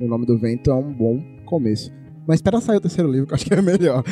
O 0.00 0.06
Nome 0.06 0.26
do 0.26 0.36
Vento 0.38 0.70
é 0.70 0.74
um 0.74 0.92
bom 0.92 1.22
começo. 1.46 1.90
Mas 2.26 2.38
espera 2.38 2.60
sair 2.60 2.76
o 2.76 2.80
terceiro 2.80 3.10
livro, 3.10 3.26
que 3.26 3.32
eu 3.32 3.36
acho 3.36 3.44
que 3.46 3.54
é 3.54 3.62
melhor. 3.62 4.04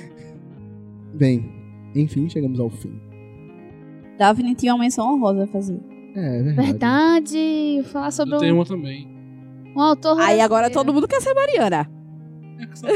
Bem, 1.14 1.50
enfim, 1.94 2.28
chegamos 2.28 2.60
ao 2.60 2.70
fim. 2.70 3.05
Daphne 4.18 4.54
tinha 4.54 4.74
uma 4.74 4.82
menção 4.82 5.12
honrosa 5.14 5.44
a 5.44 5.46
fazer. 5.46 5.78
É, 6.14 6.38
é 6.38 6.42
verdade. 6.42 6.64
Verdade. 6.72 7.82
Falar 7.92 8.10
sobre 8.10 8.34
Eu 8.34 8.38
tenho 8.38 8.54
um, 8.54 8.58
uma 8.58 8.64
também. 8.64 9.06
um 9.76 9.80
autor. 9.80 10.18
Aí 10.20 10.40
agora 10.40 10.70
todo 10.70 10.92
mundo 10.92 11.06
quer 11.06 11.20
ser 11.20 11.34
Mariana. 11.34 11.90
É 12.58 12.66
que 12.66 12.78
só- 12.78 12.88
É 12.88 12.92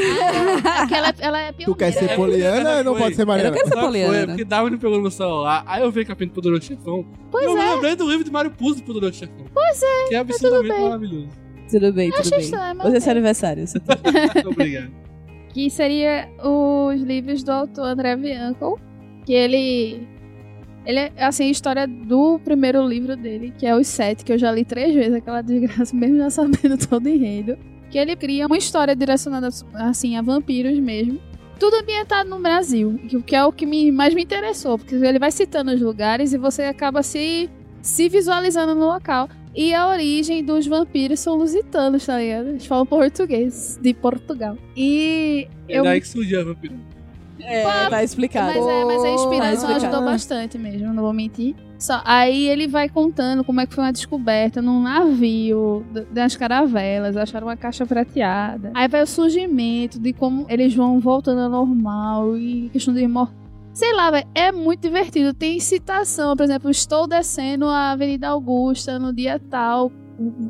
porque 0.81 0.95
ela, 0.95 1.09
é- 1.09 1.15
ela 1.21 1.41
é 1.41 1.53
Tu 1.53 1.75
quer 1.75 1.93
ser 1.93 2.09
pioneira. 2.15 2.17
Poliana 2.53 2.83
não 2.83 2.97
pode 2.97 3.15
ser 3.15 3.27
Mariana? 3.27 3.51
Eu 3.51 3.53
quero 3.53 3.69
ser 3.69 3.79
Poliana. 3.81 4.15
Foi, 4.15 4.27
porque 4.29 4.45
Davi 4.45 4.77
pegou 4.79 4.97
no 4.97 5.03
meu 5.03 5.11
celular, 5.11 5.63
aí 5.67 5.83
eu 5.83 5.91
vi 5.91 6.05
Capítulo 6.07 6.35
Poderoso 6.35 6.63
Chefão. 6.63 7.05
Pois 7.31 7.45
eu 7.45 7.59
é. 7.59 7.65
me 7.69 7.75
lembrei 7.75 7.95
do 7.97 8.09
livro 8.09 8.25
de 8.25 8.31
Mário 8.31 8.51
Puzo 8.53 8.77
do 8.77 8.85
Poderoso 8.85 9.13
Chefão. 9.19 9.45
Pois 9.53 9.83
é, 9.83 10.09
que 10.09 10.15
é 10.15 10.19
absurdamente 10.19 10.73
bem. 10.73 10.83
maravilhoso. 10.83 11.29
Tudo 11.71 11.93
bem, 11.93 12.11
tudo 12.11 12.21
Achei 12.21 12.31
bem. 12.39 12.41
estranho, 12.41 12.77
mas 12.77 12.87
Hoje 12.87 12.97
é 12.97 13.01
seu 13.01 13.13
aniversário. 13.13 13.65
tem- 13.67 14.47
obrigado. 14.51 14.91
que 15.51 15.69
seria 15.71 16.27
os 16.43 17.03
livros 17.03 17.43
do 17.45 17.53
autor 17.53 17.85
André 17.85 18.17
Bianco, 18.17 18.81
que 19.27 19.33
ele 19.35 20.09
Ele 20.91 20.99
é, 20.99 21.13
assim, 21.25 21.45
a 21.45 21.51
história 21.51 21.87
do 21.87 22.41
primeiro 22.45 22.85
livro 22.87 23.17
dele, 23.17 23.53
que 23.57 23.65
é 23.65 23.77
Os 23.77 23.87
Sete, 23.87 24.25
que 24.25 24.33
eu 24.33 24.39
já 24.39 24.51
li 24.51 24.65
três 24.65 24.93
vezes, 24.95 25.15
aquela 25.15 25.41
desgraça, 25.41 25.95
mesmo 25.97 26.17
já 26.19 26.31
sabendo 26.31 26.77
todo 26.77 27.07
o 27.07 27.09
enredo. 27.09 27.57
Que 27.91 27.97
ele 27.99 28.17
cria 28.17 28.47
uma 28.47 28.59
história 28.59 28.95
direcionada, 28.97 29.49
assim, 29.75 30.17
a 30.17 30.23
vampiros 30.23 30.79
mesmo. 30.79 31.21
Tudo 31.61 31.77
ambientado 31.77 32.29
no 32.29 32.41
Brasil, 32.41 32.99
que- 33.25 33.37
é 33.37 33.45
o 33.45 33.53
que 33.53 33.67
me, 33.67 33.93
mais 33.93 34.15
me 34.15 34.23
interessou, 34.23 34.79
porque 34.79 34.95
ele 34.97 35.19
vai 35.19 35.31
citando 35.31 35.71
os 35.73 35.81
lugares 35.81 36.33
e 36.33 36.39
você 36.39 36.63
acaba 36.63 37.03
se, 37.03 37.49
se 37.83 38.09
visualizando 38.09 38.75
no 38.75 38.87
local. 38.87 39.29
E 39.55 39.75
a 39.75 39.87
origem 39.89 40.45
dos 40.45 40.67
vampiros 40.67 41.21
são 41.21 41.35
lusitanos, 41.37 42.07
tá 42.07 42.19
ligado? 42.19 42.49
Eles 42.51 42.65
falam 42.67 42.87
português, 42.87 43.79
de 43.83 43.93
Portugal. 43.93 44.57
E 44.77 45.47
É 45.69 45.79
eu 45.79 45.85
daí 45.85 46.01
que 46.01 46.09
surgiu 46.09 46.41
a 46.41 46.45
vampira. 46.45 46.75
É, 47.43 47.63
Pá, 47.65 47.91
tá 47.91 48.05
explicado. 48.05 48.47
Mas, 48.59 48.67
é, 48.67 48.85
mas 48.85 48.99
a 48.99 49.03
Tá 49.03 49.11
inspiração 49.11 49.53
explicado. 49.71 49.87
ajudou 49.87 50.05
bastante 50.05 50.59
mesmo, 50.59 50.93
não 50.93 51.03
vou 51.03 51.13
mentir. 51.13 51.55
Só, 51.79 52.03
aí 52.05 52.47
ele 52.49 52.69
vai 52.69 52.89
contando 52.89 53.43
como 53.43 53.61
é 53.61 53.67
que 53.67 53.75
foi 53.75 53.83
uma 53.85 53.93
descoberta 53.93 54.61
num 54.61 54.83
navio 54.83 55.85
das 56.13 56.37
caravelas, 56.37 57.17
acharam 57.17 57.47
uma 57.47 57.57
caixa 57.57 57.87
prateada. 57.87 58.71
Aí 58.75 58.87
vai 58.87 59.03
o 59.03 59.07
surgimento 59.07 59.99
de 59.99 60.13
como 60.13 60.45
eles 60.49 60.75
vão 60.75 61.01
voltando 61.01 61.41
ao 61.41 61.49
normal 61.51 62.37
e 62.37 62.69
questão 62.71 62.93
de 62.93 63.07
morte. 63.09 63.35
Sei 63.73 63.95
lá, 63.95 64.11
velho, 64.11 64.27
é 64.35 64.53
muito 64.53 64.81
divertido. 64.83 65.33
Tem 65.33 65.59
citação, 65.61 66.37
por 66.37 66.43
exemplo, 66.43 66.71
estou 66.71 67.07
descendo 67.07 67.65
a 67.67 67.93
Avenida 67.93 68.29
Augusta 68.29 68.99
no 68.99 69.13
dia 69.15 69.41
tal, 69.49 69.91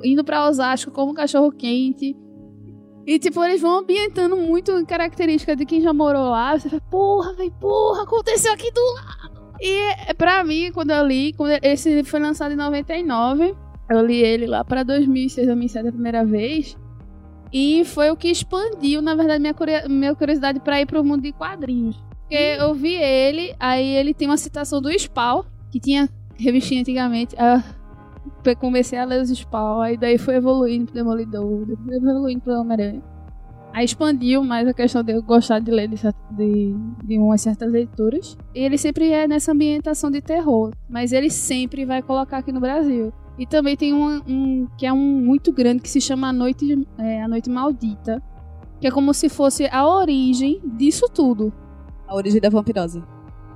indo 0.02 0.24
pra 0.24 0.48
Osasco 0.48 0.90
como 0.90 1.14
cachorro 1.14 1.52
quente. 1.52 2.16
E, 3.12 3.18
tipo, 3.18 3.42
eles 3.42 3.60
vão 3.60 3.78
ambientando 3.80 4.36
muito 4.36 4.86
característica 4.86 5.56
de 5.56 5.66
quem 5.66 5.80
já 5.80 5.92
morou 5.92 6.30
lá. 6.30 6.56
Você 6.56 6.68
fala, 6.68 6.80
porra, 6.88 7.34
velho, 7.34 7.50
porra, 7.60 8.04
aconteceu 8.04 8.52
aqui 8.52 8.70
do 8.70 8.80
lado. 8.94 9.52
E, 9.60 9.92
é, 10.06 10.14
pra 10.14 10.44
mim, 10.44 10.70
quando 10.72 10.92
eu 10.92 11.04
li, 11.04 11.32
quando 11.32 11.58
esse 11.60 11.88
livro 11.88 12.08
foi 12.08 12.20
lançado 12.20 12.52
em 12.52 12.56
99, 12.56 13.52
eu 13.90 14.06
li 14.06 14.22
ele 14.22 14.46
lá 14.46 14.62
pra 14.64 14.84
2006, 14.84 15.44
2007 15.44 15.88
a 15.88 15.92
primeira 15.92 16.24
vez. 16.24 16.76
E 17.52 17.84
foi 17.84 18.12
o 18.12 18.16
que 18.16 18.28
expandiu, 18.28 19.02
na 19.02 19.16
verdade, 19.16 19.40
minha, 19.40 19.54
curio- 19.54 19.90
minha 19.90 20.14
curiosidade 20.14 20.60
pra 20.60 20.80
ir 20.80 20.86
pro 20.86 21.02
mundo 21.02 21.22
de 21.22 21.32
quadrinhos. 21.32 21.96
Porque 22.20 22.36
eu 22.60 22.72
vi 22.74 22.94
ele, 22.94 23.52
aí 23.58 23.88
ele 23.88 24.14
tem 24.14 24.28
uma 24.28 24.36
citação 24.36 24.80
do 24.80 24.88
Spawn, 24.96 25.42
que 25.72 25.80
tinha 25.80 26.08
revistinha 26.38 26.82
antigamente. 26.82 27.34
Eu 27.36 27.60
comecei 28.58 28.98
a 28.98 29.04
ler 29.04 29.22
os 29.22 29.30
Spawn, 29.30 29.80
aí 29.80 29.96
daí 29.96 30.18
foi 30.18 30.36
evoluindo 30.36 30.86
pro 30.86 30.94
Demolidor, 30.94 31.66
depois 31.66 31.96
evoluindo 32.02 32.40
pro 32.40 32.60
Homem-Aranha. 32.60 33.02
Aí 33.72 33.84
expandiu 33.84 34.42
mais 34.42 34.66
a 34.66 34.74
questão 34.74 35.02
de 35.02 35.12
eu 35.12 35.22
gostar 35.22 35.60
de 35.60 35.70
ler 35.70 35.86
de, 35.88 35.94
de, 36.32 36.74
de 37.04 37.18
umas 37.18 37.40
certas 37.40 37.70
leituras. 37.70 38.36
E 38.52 38.58
ele 38.60 38.76
sempre 38.76 39.12
é 39.12 39.28
nessa 39.28 39.52
ambientação 39.52 40.10
de 40.10 40.20
terror, 40.20 40.72
mas 40.88 41.12
ele 41.12 41.30
sempre 41.30 41.84
vai 41.84 42.02
colocar 42.02 42.38
aqui 42.38 42.50
no 42.50 42.58
Brasil. 42.60 43.12
E 43.38 43.46
também 43.46 43.76
tem 43.76 43.94
um, 43.94 44.20
um 44.26 44.66
que 44.76 44.84
é 44.84 44.92
um 44.92 44.98
muito 44.98 45.52
grande 45.52 45.82
que 45.82 45.88
se 45.88 46.00
chama 46.00 46.28
A 46.28 46.32
Noite, 46.32 46.84
é, 46.98 47.22
a 47.22 47.28
Noite 47.28 47.48
Maldita, 47.48 48.20
que 48.80 48.88
é 48.88 48.90
como 48.90 49.14
se 49.14 49.28
fosse 49.28 49.66
a 49.70 49.86
origem 49.86 50.60
disso 50.76 51.06
tudo. 51.08 51.52
A 52.08 52.14
origem 52.16 52.40
da 52.40 52.48
vampirose. 52.50 53.00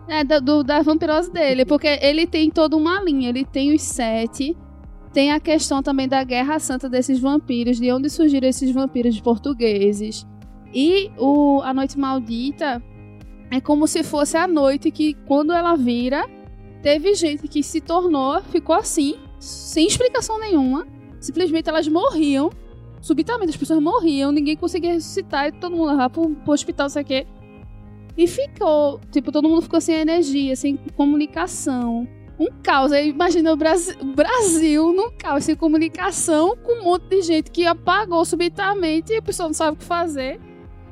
É, 0.07 0.22
da, 0.22 0.39
do- 0.39 0.62
da 0.62 0.80
vampirose 0.80 1.32
dele, 1.32 1.64
porque 1.64 1.89
ele 2.01 2.24
tem 2.26 2.51
toda 2.51 2.76
uma 2.76 3.03
linha. 3.03 3.30
Ele 3.30 3.45
tem 3.45 3.74
os 3.74 3.82
sete, 3.82 4.57
tem 5.14 5.30
a 5.30 5.38
questão 5.38 5.80
também 5.80 6.08
da 6.08 6.24
Guerra 6.24 6.58
Santa 6.58 6.88
desses 6.88 7.20
vampiros, 7.20 7.78
de 7.78 7.90
onde 7.92 8.10
surgiram 8.10 8.48
esses 8.48 8.72
vampiros 8.72 9.20
portugueses. 9.20 10.26
E 10.74 11.08
o 11.16 11.60
A 11.62 11.72
Noite 11.72 11.96
Maldita 11.96 12.82
é 13.48 13.60
como 13.60 13.86
se 13.86 14.02
fosse 14.02 14.36
a 14.36 14.48
noite 14.48 14.90
que, 14.90 15.14
quando 15.28 15.52
ela 15.52 15.76
vira, 15.76 16.28
teve 16.82 17.14
gente 17.14 17.46
que 17.46 17.62
se 17.62 17.80
tornou, 17.80 18.42
ficou 18.42 18.74
assim, 18.74 19.14
sem 19.38 19.86
explicação 19.86 20.40
nenhuma. 20.40 20.84
Simplesmente 21.20 21.68
elas 21.68 21.86
morriam. 21.86 22.50
Subitamente 23.00 23.50
as 23.50 23.56
pessoas 23.56 23.80
morriam, 23.80 24.32
ninguém 24.32 24.56
conseguia 24.56 24.94
ressuscitar, 24.94 25.46
e 25.46 25.52
todo 25.52 25.76
mundo 25.76 25.90
levava 25.90 26.10
pro, 26.10 26.28
pro 26.30 26.52
hospital, 26.52 26.90
sei 26.90 27.02
o 27.02 27.04
quê. 27.04 27.26
E 28.16 28.26
ficou, 28.26 29.00
tipo, 29.12 29.30
todo 29.30 29.48
mundo 29.48 29.62
ficou 29.62 29.80
sem 29.80 29.94
energia, 29.94 30.56
sem 30.56 30.76
comunicação. 30.96 32.08
Um 32.39 32.49
caos. 32.62 32.93
Aí 32.93 33.11
imagina 33.11 33.53
o 33.53 33.57
Brasil, 33.57 33.95
Brasil 34.03 34.93
num 34.93 35.11
caos, 35.11 35.45
sem 35.45 35.55
comunicação, 35.55 36.57
com 36.57 36.80
um 36.80 36.85
monte 36.85 37.09
de 37.09 37.22
gente 37.22 37.51
que 37.51 37.66
apagou 37.66 38.24
subitamente 38.24 39.12
e 39.12 39.16
a 39.16 39.22
pessoa 39.22 39.49
não 39.49 39.55
sabe 39.55 39.76
o 39.76 39.76
que 39.76 39.85
fazer. 39.85 40.41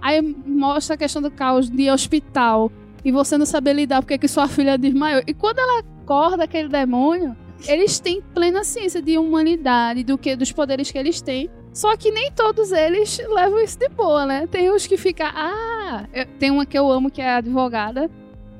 Aí 0.00 0.20
mostra 0.20 0.94
a 0.94 0.98
questão 0.98 1.22
do 1.22 1.30
caos 1.30 1.70
de 1.70 1.90
hospital 1.90 2.70
e 3.04 3.10
você 3.10 3.36
não 3.36 3.46
saber 3.46 3.72
lidar 3.72 4.02
porque 4.02 4.18
que 4.18 4.28
sua 4.28 4.48
filha 4.48 4.78
desmaiou. 4.78 5.22
E 5.26 5.34
quando 5.34 5.58
ela 5.58 5.80
acorda 5.80 6.44
aquele 6.44 6.68
demônio, 6.68 7.36
eles 7.66 8.00
têm 8.00 8.20
plena 8.20 8.64
ciência 8.64 9.00
de 9.00 9.18
humanidade, 9.18 10.02
do 10.02 10.18
que 10.18 10.34
dos 10.34 10.50
poderes 10.50 10.90
que 10.90 10.98
eles 10.98 11.20
têm. 11.20 11.48
Só 11.72 11.96
que 11.96 12.10
nem 12.10 12.30
todos 12.32 12.70
eles 12.70 13.18
levam 13.28 13.58
isso 13.60 13.78
de 13.78 13.88
boa, 13.88 14.26
né? 14.26 14.46
Tem 14.46 14.70
uns 14.70 14.86
que 14.86 14.96
ficam. 14.96 15.26
Ah! 15.26 16.06
Tem 16.38 16.50
uma 16.50 16.66
que 16.66 16.76
eu 16.78 16.90
amo, 16.90 17.10
que 17.10 17.22
é 17.22 17.30
a 17.30 17.36
advogada, 17.36 18.10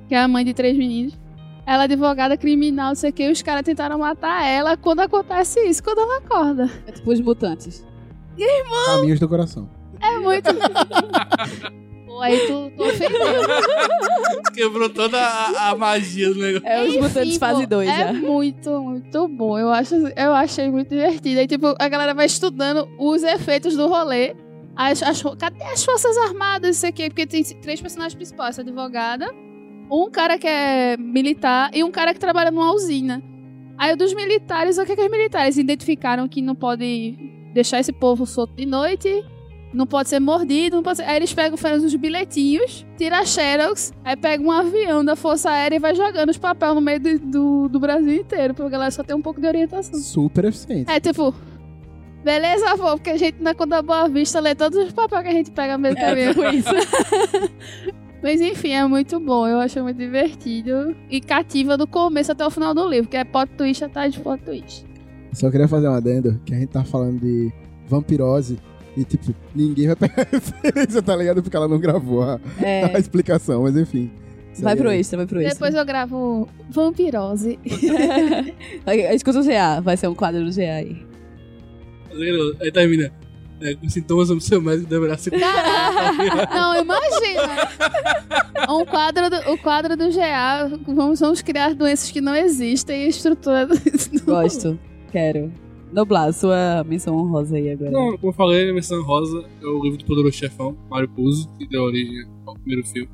que 0.09 0.15
é 0.15 0.19
a 0.19 0.29
mãe 0.29 0.45
de 0.45 0.55
três 0.55 0.77
meninos. 0.77 1.19
Ela 1.65 1.83
é 1.83 1.85
advogada 1.85 2.37
criminal, 2.37 2.89
não 2.89 2.95
sei 2.95 3.11
o 3.11 3.13
que, 3.13 3.23
e 3.25 3.31
os 3.31 3.41
caras 3.41 3.63
tentaram 3.63 3.99
matar 3.99 4.45
ela 4.47 4.77
quando 4.77 5.01
acontece 5.01 5.61
isso, 5.61 5.83
quando 5.83 6.01
ela 6.01 6.19
acorda. 6.19 6.69
É 6.87 6.93
tipo 6.93 7.11
os 7.13 7.21
mutantes. 7.21 7.87
Caminhos 8.87 9.21
do 9.21 9.29
coração. 9.29 9.69
É 10.01 10.19
muito. 10.19 10.49
Pô, 12.07 12.21
aí 12.21 12.47
tu, 12.47 12.73
tu 12.77 12.83
ofendeu. 12.85 13.43
Quebrou 14.53 14.91
toda 14.91 15.19
a, 15.19 15.71
a 15.71 15.77
magia 15.77 16.29
do 16.33 16.41
negócio. 16.41 16.69
É 16.69 16.83
os 16.83 16.89
Enfim, 16.89 17.01
mutantes 17.01 17.37
fase 17.39 17.63
pô, 17.63 17.69
2 17.69 17.89
É 17.89 17.99
já. 17.99 18.13
muito, 18.13 18.71
muito 18.83 19.29
bom. 19.29 19.59
Eu, 19.59 19.71
acho, 19.71 19.95
eu 19.95 20.33
achei 20.35 20.71
muito 20.71 20.91
divertido. 20.91 21.41
Aí, 21.41 21.47
tipo, 21.47 21.75
a 21.79 21.89
galera 21.89 22.13
vai 22.13 22.27
estudando 22.27 22.87
os 22.99 23.23
efeitos 23.23 23.77
do 23.77 23.89
rolê. 23.89 24.35
As, 24.77 25.03
as, 25.03 25.23
cadê 25.39 25.63
as 25.65 25.85
Forças 25.85 26.17
Armadas? 26.19 26.77
Isso 26.77 26.87
aqui? 26.87 27.09
Porque 27.09 27.27
tem 27.27 27.43
três 27.63 27.81
personagens 27.81 28.15
principais: 28.15 28.51
essa 28.51 28.63
advogada, 28.63 29.33
um 29.93 30.11
cara 30.11 30.39
que 30.39 30.47
é 30.47 30.97
militar 30.97 31.71
e 31.75 31.85
um 31.85 31.91
cara 31.91 32.15
que 32.15 32.21
trabalha 32.21 32.51
numa 32.51 32.73
usina. 32.73 33.23
Aí, 33.77 33.93
o 33.93 33.97
dos 33.97 34.15
militares, 34.15 34.79
o 34.79 34.85
que, 34.87 34.95
que 34.95 35.03
os 35.03 35.11
militares 35.11 35.59
identificaram 35.59 36.29
que 36.29 36.41
não 36.41 36.55
pode 36.55 37.17
deixar 37.53 37.81
esse 37.81 37.93
povo 37.93 38.25
solto 38.25 38.55
de 38.55 38.65
noite? 38.65 39.25
Não 39.75 39.87
pode 39.87 40.09
ser 40.09 40.21
mordido, 40.21 40.77
não 40.77 40.83
pode 40.83 40.99
ser... 40.99 41.05
Aí 41.05 41.17
eles 41.17 41.33
pegam, 41.33 41.57
fazem 41.57 41.87
uns 41.87 41.95
bilhetinhos, 41.95 42.87
tira 42.97 43.21
a 43.21 43.25
Xerox, 43.25 43.93
aí 44.05 44.15
pega 44.17 44.43
um 44.43 44.51
avião 44.51 45.03
da 45.05 45.17
Força 45.17 45.51
Aérea 45.51 45.77
e 45.77 45.79
vai 45.79 45.95
jogando 45.95 46.29
os 46.29 46.37
papéis 46.37 46.75
no 46.75 46.81
meio 46.81 47.01
do, 47.01 47.19
do, 47.19 47.69
do 47.69 47.81
Brasil 47.81 48.13
inteiro, 48.13 48.53
pra 48.55 48.69
galera 48.69 48.91
só 48.91 49.03
ter 49.03 49.15
um 49.15 49.23
pouco 49.23 49.41
de 49.41 49.47
orientação. 49.47 49.99
Super 49.99 50.45
eficiente. 50.45 50.91
É 50.91 51.01
tipo, 51.01 51.35
beleza, 52.23 52.71
avô, 52.71 52.91
porque 52.93 53.11
a 53.11 53.17
gente 53.17 53.43
na 53.43 53.55
Conta 53.55 53.81
Boa 53.81 54.09
Vista 54.11 54.41
lê 54.41 54.55
todos 54.55 54.79
os 54.79 54.93
papéis 54.93 55.23
que 55.23 55.29
a 55.29 55.33
gente 55.33 55.51
pega 55.51 55.79
mesmo 55.79 55.99
É, 55.99 56.29
tipo 56.29 56.45
isso. 56.45 56.71
Mas 58.23 58.41
enfim, 58.41 58.71
é 58.71 58.87
muito 58.87 59.19
bom, 59.19 59.47
eu 59.49 59.59
acho 59.59 59.83
muito 59.83 59.97
divertido 59.97 60.95
e 61.11 61.21
cativa 61.21 61.77
do 61.77 61.87
começo 61.87 62.31
até 62.31 62.47
o 62.47 62.51
final 62.51 62.73
do 62.73 62.89
livro, 62.89 63.09
que 63.11 63.17
é 63.17 63.25
plot 63.25 63.51
twist 63.57 63.83
atrás 63.85 64.15
de 64.15 64.21
plot 64.21 64.43
twist. 64.45 64.85
Só 65.33 65.51
queria 65.51 65.67
fazer 65.67 65.89
um 65.89 65.95
adendo, 65.95 66.41
que 66.45 66.55
a 66.55 66.59
gente 66.59 66.69
tá 66.71 66.85
falando 66.85 67.19
de 67.21 67.51
vampirose 67.89 68.59
e, 68.97 69.05
tipo, 69.05 69.35
ninguém 69.55 69.87
vai 69.89 69.97
pegar 69.97 70.27
referência, 70.31 71.03
tá 71.03 71.17
ligado? 71.17 71.43
Porque 71.43 71.57
ela 71.57 71.67
não 71.67 71.79
gravou 71.81 72.23
a, 72.23 72.35
a 72.61 72.65
É, 72.65 72.99
explicação, 72.99 73.63
mas 73.63 73.77
enfim. 73.77 74.11
Vai 74.59 74.77
pro 74.77 74.91
é- 74.91 74.99
extra, 74.99 75.17
vai 75.17 75.27
pro 75.27 75.41
extra. 75.41 75.55
Depois 75.55 75.75
eu 75.75 75.85
gravo 75.85 76.47
Vampirose. 76.71 77.59
Escuta 79.15 79.41
o 79.41 79.45
GA, 79.45 79.81
vai 79.81 79.97
ser 79.97 80.09
um 80.09 80.15
quadro 80.15 80.45
do 80.45 80.55
GA 80.55 80.75
aí. 80.75 81.07
Aí 82.61 82.71
termina. 82.71 83.11
É, 83.63 83.77
com 83.77 83.89
sintomas 83.89 84.29
do 84.29 84.41
seu 84.41 84.61
médico 84.61 84.89
deverá 84.89 85.17
se 85.17 85.31
Não, 85.31 86.83
imagina. 86.83 87.69
Um 88.69 88.85
quadro 88.85 89.31
do, 89.31 89.53
o 89.53 89.59
quadro 89.59 89.97
do 89.97 90.11
GA, 90.13 90.69
vamos, 90.87 91.21
vamos 91.21 91.43
criar 91.43 91.73
doenças 91.75 92.11
que 92.11 92.21
não 92.21 92.35
existem 92.35 93.03
e 93.03 93.05
a 93.05 93.09
estrutura 93.09 93.67
do, 93.67 93.75
Gosto. 94.25 94.79
Quero. 95.13 95.53
Noblar, 95.93 96.33
sua 96.33 96.83
menção 96.85 97.15
honrosa 97.15 97.57
aí 97.57 97.71
agora. 97.71 97.91
Não, 97.91 98.17
como 98.17 98.33
eu 98.33 98.33
falei, 98.33 98.71
a 98.71 98.73
Missão 98.73 99.03
Rosa 99.03 99.45
é 99.61 99.67
o 99.67 99.83
livro 99.83 99.99
do 99.99 100.05
Poderoso 100.07 100.37
Chefão, 100.37 100.77
Mário 100.91 101.09
Puzo, 101.09 101.49
que 101.59 101.69
deu 101.69 101.83
origem 101.83 102.27
ao 102.47 102.55
primeiro 102.55 102.85
filme. 102.89 103.11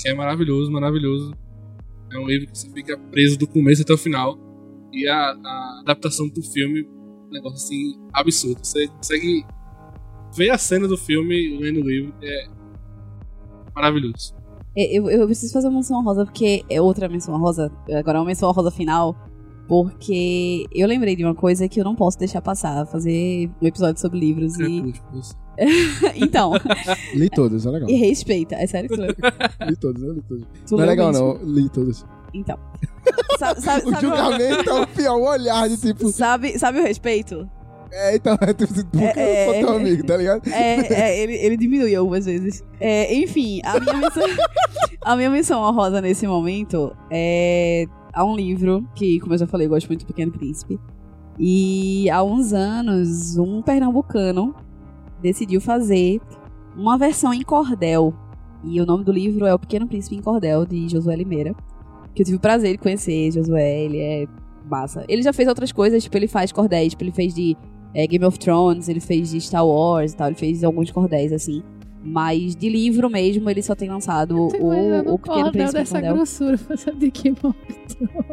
Que 0.00 0.08
é 0.08 0.14
maravilhoso, 0.14 0.70
maravilhoso. 0.70 1.34
É 2.12 2.18
um 2.18 2.26
livro 2.26 2.46
que 2.46 2.56
você 2.56 2.70
fica 2.70 2.96
preso 2.96 3.36
do 3.36 3.46
começo 3.46 3.82
até 3.82 3.92
o 3.92 3.98
final. 3.98 4.38
E 4.92 5.06
a, 5.08 5.32
a 5.32 5.80
adaptação 5.82 6.30
pro 6.30 6.42
filme, 6.42 6.88
um 7.30 7.34
negócio 7.34 7.56
assim, 7.56 7.98
absurdo. 8.12 8.60
Você 8.62 8.88
consegue 8.88 9.44
ver 10.36 10.50
a 10.50 10.58
cena 10.58 10.86
do 10.88 10.96
filme 10.96 11.58
lendo 11.58 11.80
o 11.80 11.88
livro, 11.88 12.12
é 12.22 12.46
maravilhoso. 13.74 14.34
É, 14.76 14.96
Eu, 14.96 15.08
eu 15.10 15.26
preciso 15.26 15.52
fazer 15.52 15.68
uma 15.68 15.76
menção 15.76 16.02
rosa, 16.04 16.24
porque 16.24 16.64
é 16.68 16.80
outra 16.80 17.08
menção 17.08 17.36
rosa. 17.38 17.70
Agora 17.92 18.18
é 18.18 18.20
uma 18.20 18.26
menção 18.26 18.50
rosa 18.52 18.70
final. 18.70 19.16
Porque 19.68 20.66
eu 20.74 20.88
lembrei 20.88 21.14
de 21.14 21.24
uma 21.24 21.34
coisa 21.34 21.68
que 21.68 21.80
eu 21.80 21.84
não 21.84 21.94
posso 21.94 22.18
deixar 22.18 22.42
passar. 22.42 22.84
Fazer 22.86 23.48
um 23.62 23.66
episódio 23.68 24.00
sobre 24.00 24.18
livros 24.18 24.58
e. 24.58 24.82
Crepúsculo. 24.82 25.40
então, 26.16 26.52
Li 27.14 27.30
todos, 27.30 27.66
é 27.66 27.70
legal. 27.70 27.88
e 27.88 27.94
respeita. 27.94 28.56
É 28.56 28.66
sério 28.66 28.88
que 28.90 28.96
tu? 28.96 29.02
Li 29.70 29.76
todos, 29.76 30.02
eu 30.02 30.12
li 30.14 30.22
todos. 30.22 30.44
Tu 30.68 30.76
Não 30.76 30.82
é 30.82 30.86
legal, 30.86 31.12
mesmo? 31.12 31.34
não. 31.34 31.44
Li 31.44 31.68
todos. 31.68 32.04
Então. 32.32 32.58
sabe, 33.38 33.60
sabe, 33.60 33.86
O 33.86 33.90
sabe, 33.90 33.96
o- 33.96 34.00
julgamento 34.08 34.70
é 34.70 34.80
o 34.82 34.86
pior, 34.86 35.18
olhar 35.20 35.68
de 35.68 35.76
tipo. 35.76 36.08
sabe, 36.12 36.58
sabe 36.58 36.80
o 36.80 36.82
respeito? 36.82 37.48
É, 37.92 38.14
então, 38.14 38.38
é 38.40 38.54
tipo, 38.54 38.72
por 38.72 38.84
que 39.12 39.18
É, 39.18 39.48
eu 39.48 39.52
sou 39.52 39.60
teu 39.64 39.74
é. 39.74 39.76
amigo, 39.80 40.06
tá 40.06 40.16
ligado? 40.16 40.46
É, 40.48 40.92
é, 40.94 41.22
ele, 41.22 41.34
ele 41.34 41.56
diminui 41.56 41.94
algumas 41.96 42.24
vezes. 42.24 42.62
É, 42.78 43.12
enfim, 43.16 43.60
a 43.64 43.80
minha 43.80 43.94
missão, 43.96 44.22
a 45.02 45.16
minha 45.16 45.30
missão 45.30 45.60
honrosa 45.60 46.00
nesse 46.00 46.24
momento 46.24 46.94
é 47.10 47.86
há 48.12 48.24
um 48.24 48.36
livro 48.36 48.86
que, 48.94 49.18
como 49.18 49.34
eu 49.34 49.38
já 49.38 49.46
falei, 49.48 49.66
eu 49.66 49.70
gosto 49.70 49.88
muito 49.88 50.04
do 50.04 50.06
Pequeno 50.06 50.30
Príncipe. 50.30 50.78
E 51.36 52.08
há 52.10 52.22
uns 52.22 52.52
anos, 52.52 53.36
um 53.38 53.60
pernambucano 53.60 54.54
decidiu 55.20 55.60
fazer 55.60 56.20
uma 56.76 56.96
versão 56.96 57.34
em 57.34 57.42
cordel. 57.42 58.14
E 58.62 58.80
o 58.80 58.86
nome 58.86 59.02
do 59.04 59.10
livro 59.10 59.46
é 59.46 59.54
O 59.54 59.58
Pequeno 59.58 59.88
Príncipe 59.88 60.14
em 60.14 60.20
Cordel, 60.22 60.64
de 60.66 60.88
Josué 60.88 61.16
Limeira. 61.16 61.54
Que 62.14 62.22
eu 62.22 62.26
tive 62.26 62.36
o 62.36 62.40
prazer 62.40 62.72
de 62.72 62.78
conhecer 62.78 63.30
Josué, 63.32 63.84
ele 63.84 63.98
é 63.98 64.26
massa. 64.68 65.04
Ele 65.08 65.22
já 65.22 65.32
fez 65.32 65.48
outras 65.48 65.72
coisas, 65.72 66.02
tipo, 66.02 66.16
ele 66.16 66.28
faz 66.28 66.52
cordéis, 66.52 66.90
tipo, 66.90 67.04
ele 67.04 67.12
fez 67.12 67.34
de 67.34 67.56
é, 67.94 68.06
Game 68.06 68.24
of 68.24 68.38
Thrones, 68.38 68.88
ele 68.88 69.00
fez 69.00 69.30
de 69.30 69.40
Star 69.40 69.66
Wars 69.66 70.12
e 70.12 70.16
tal, 70.16 70.28
ele 70.28 70.36
fez 70.36 70.62
alguns 70.64 70.90
cordéis, 70.90 71.32
assim. 71.32 71.62
Mas 72.02 72.56
de 72.56 72.68
livro 72.70 73.10
mesmo, 73.10 73.50
ele 73.50 73.62
só 73.62 73.74
tem 73.74 73.88
lançado 73.90 74.34
Eu 74.34 74.48
tô 74.48 74.56
imaginando 74.56 75.10
o, 75.10 75.14
o 75.14 75.18
Pequeno 75.18 75.42
cordel 75.42 75.52
Príncipe 75.52 75.76
em 75.76 75.80
dessa 75.80 75.94
Cordel. 75.94 76.14
grossura 76.14 76.58
de 76.96 77.10
que. 77.10 77.34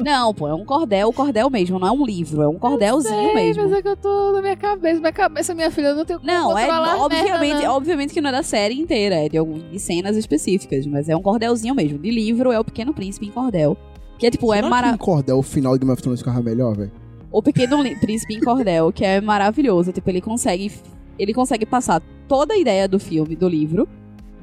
Não, 0.04 0.34
pô, 0.34 0.48
é 0.48 0.54
um 0.54 0.64
cordel, 0.64 1.12
cordel 1.12 1.50
mesmo, 1.50 1.78
não 1.78 1.88
é 1.88 1.92
um 1.92 2.06
livro, 2.06 2.42
é 2.42 2.48
um 2.48 2.58
cordelzinho 2.58 3.14
Sei, 3.14 3.34
mesmo. 3.34 3.64
mas 3.64 3.74
é 3.74 3.82
que 3.82 3.88
eu 3.90 3.98
tô 3.98 4.32
na 4.32 4.42
minha 4.42 4.56
cabeça. 4.56 5.00
Minha 5.02 5.12
cabeça, 5.12 5.54
minha 5.54 5.70
filha, 5.70 5.88
eu 5.88 5.96
não 5.96 6.06
tenho 6.06 6.20
como 6.20 6.32
Não, 6.32 6.58
é 6.58 6.70
obviamente, 6.98 7.40
merda, 7.40 7.64
não. 7.68 7.76
obviamente 7.76 8.14
que 8.14 8.22
não 8.22 8.30
é 8.30 8.34
da 8.34 8.44
série 8.44 8.80
inteira, 8.80 9.16
é 9.16 9.28
de, 9.28 9.38
algum, 9.38 9.60
de 9.60 9.80
cenas 9.80 10.16
específicas, 10.16 10.86
mas 10.88 11.10
é 11.10 11.16
um 11.16 11.22
cordelzinho 11.22 11.76
mesmo. 11.76 11.98
De 11.98 12.10
livro 12.10 12.52
é 12.54 12.60
o 12.60 12.64
Pequeno 12.64 12.94
Príncipe 12.94 13.28
em 13.28 13.32
Cordel. 13.32 13.76
Que 14.18 14.28
é 14.28 14.32
tipo, 14.32 14.52
é 14.54 14.58
Será 14.58 14.68
que 14.68 14.70
mara... 14.72 14.90
em 14.92 14.98
cordel 14.98 15.38
o 15.40 15.44
final 15.44 15.74
de 15.74 15.80
Game 15.80 15.92
of 15.92 16.02
Thrones 16.02 16.22
ficava 16.22 16.42
melhor, 16.42 16.76
velho? 16.76 16.92
O 17.30 17.44
Pequeno 17.44 17.84
Príncipe 18.00 18.34
em 18.36 18.40
Cordel, 18.40 18.92
que 18.94 19.04
é 19.04 19.20
maravilhoso. 19.20 19.92
Tipo, 19.92 20.10
ele 20.10 20.22
consegue, 20.22 20.72
ele 21.18 21.34
consegue 21.34 21.66
passar 21.66 22.02
toda 22.28 22.54
a 22.54 22.58
ideia 22.58 22.88
do 22.88 23.00
filme, 23.00 23.36
do 23.36 23.48
livro, 23.48 23.88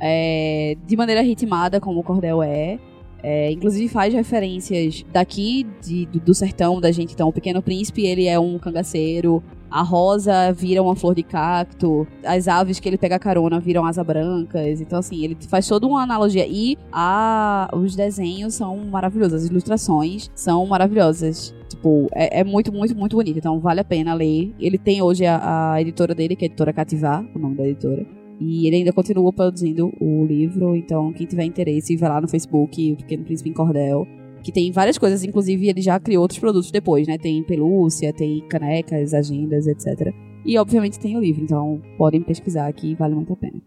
é, 0.00 0.76
de 0.86 0.96
maneira 0.96 1.22
ritmada, 1.22 1.80
como 1.80 2.00
o 2.00 2.02
Cordel 2.02 2.42
é. 2.42 2.78
É, 3.22 3.50
inclusive 3.50 3.88
faz 3.88 4.12
referências 4.12 5.02
daqui, 5.10 5.66
de- 5.82 6.04
do, 6.06 6.20
do 6.20 6.34
sertão 6.34 6.78
da 6.78 6.92
gente. 6.92 7.14
Então, 7.14 7.28
o 7.28 7.32
Pequeno 7.32 7.62
Príncipe, 7.62 8.04
ele 8.04 8.26
é 8.26 8.38
um 8.38 8.58
cangaceiro. 8.58 9.42
A 9.74 9.82
rosa 9.82 10.52
vira 10.52 10.80
uma 10.80 10.94
flor 10.94 11.16
de 11.16 11.24
cacto. 11.24 12.06
As 12.24 12.46
aves 12.46 12.78
que 12.78 12.88
ele 12.88 12.96
pega 12.96 13.18
carona 13.18 13.58
viram 13.58 13.84
asa 13.84 14.04
brancas. 14.04 14.80
Então, 14.80 15.00
assim, 15.00 15.24
ele 15.24 15.36
faz 15.48 15.66
toda 15.66 15.84
uma 15.84 16.00
analogia. 16.00 16.46
E 16.46 16.78
a, 16.92 17.68
os 17.74 17.96
desenhos 17.96 18.54
são 18.54 18.76
maravilhosos. 18.86 19.42
As 19.42 19.50
ilustrações 19.50 20.30
são 20.32 20.64
maravilhosas. 20.64 21.52
Tipo, 21.68 22.06
é, 22.12 22.38
é 22.38 22.44
muito, 22.44 22.72
muito, 22.72 22.94
muito 22.94 23.16
bonito. 23.16 23.36
Então, 23.36 23.58
vale 23.58 23.80
a 23.80 23.84
pena 23.84 24.14
ler. 24.14 24.54
Ele 24.60 24.78
tem 24.78 25.02
hoje 25.02 25.26
a, 25.26 25.72
a 25.72 25.82
editora 25.82 26.14
dele, 26.14 26.36
que 26.36 26.44
é 26.44 26.46
a 26.46 26.50
editora 26.50 26.72
Cativar, 26.72 27.26
o 27.34 27.38
nome 27.40 27.56
da 27.56 27.66
editora. 27.66 28.06
E 28.40 28.68
ele 28.68 28.76
ainda 28.76 28.92
continua 28.92 29.32
produzindo 29.32 29.92
o 30.00 30.24
livro. 30.24 30.76
Então, 30.76 31.12
quem 31.12 31.26
tiver 31.26 31.46
interesse, 31.46 31.96
vai 31.96 32.10
lá 32.10 32.20
no 32.20 32.28
Facebook, 32.28 32.92
O 32.92 32.96
Pequeno 32.98 33.24
Príncipe 33.24 33.50
em 33.50 33.52
Cordel. 33.52 34.06
Que 34.44 34.52
tem 34.52 34.70
várias 34.70 34.98
coisas, 34.98 35.24
inclusive 35.24 35.68
ele 35.70 35.80
já 35.80 35.98
criou 35.98 36.20
outros 36.20 36.38
produtos 36.38 36.70
depois, 36.70 37.08
né? 37.08 37.16
Tem 37.16 37.42
pelúcia, 37.42 38.12
tem 38.12 38.46
canecas, 38.46 39.14
agendas, 39.14 39.66
etc. 39.66 40.14
E 40.44 40.58
obviamente 40.58 41.00
tem 41.00 41.16
o 41.16 41.20
livro, 41.20 41.42
então 41.42 41.80
podem 41.96 42.20
pesquisar 42.20 42.66
aqui, 42.66 42.94
vale 42.94 43.14
muito 43.14 43.32
a 43.32 43.36
pena. 43.36 43.60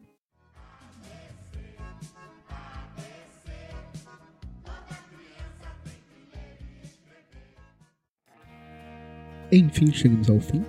Enfim, 9.51 9.91
chegamos 9.91 10.29
ao 10.29 10.39
fim. 10.39 10.63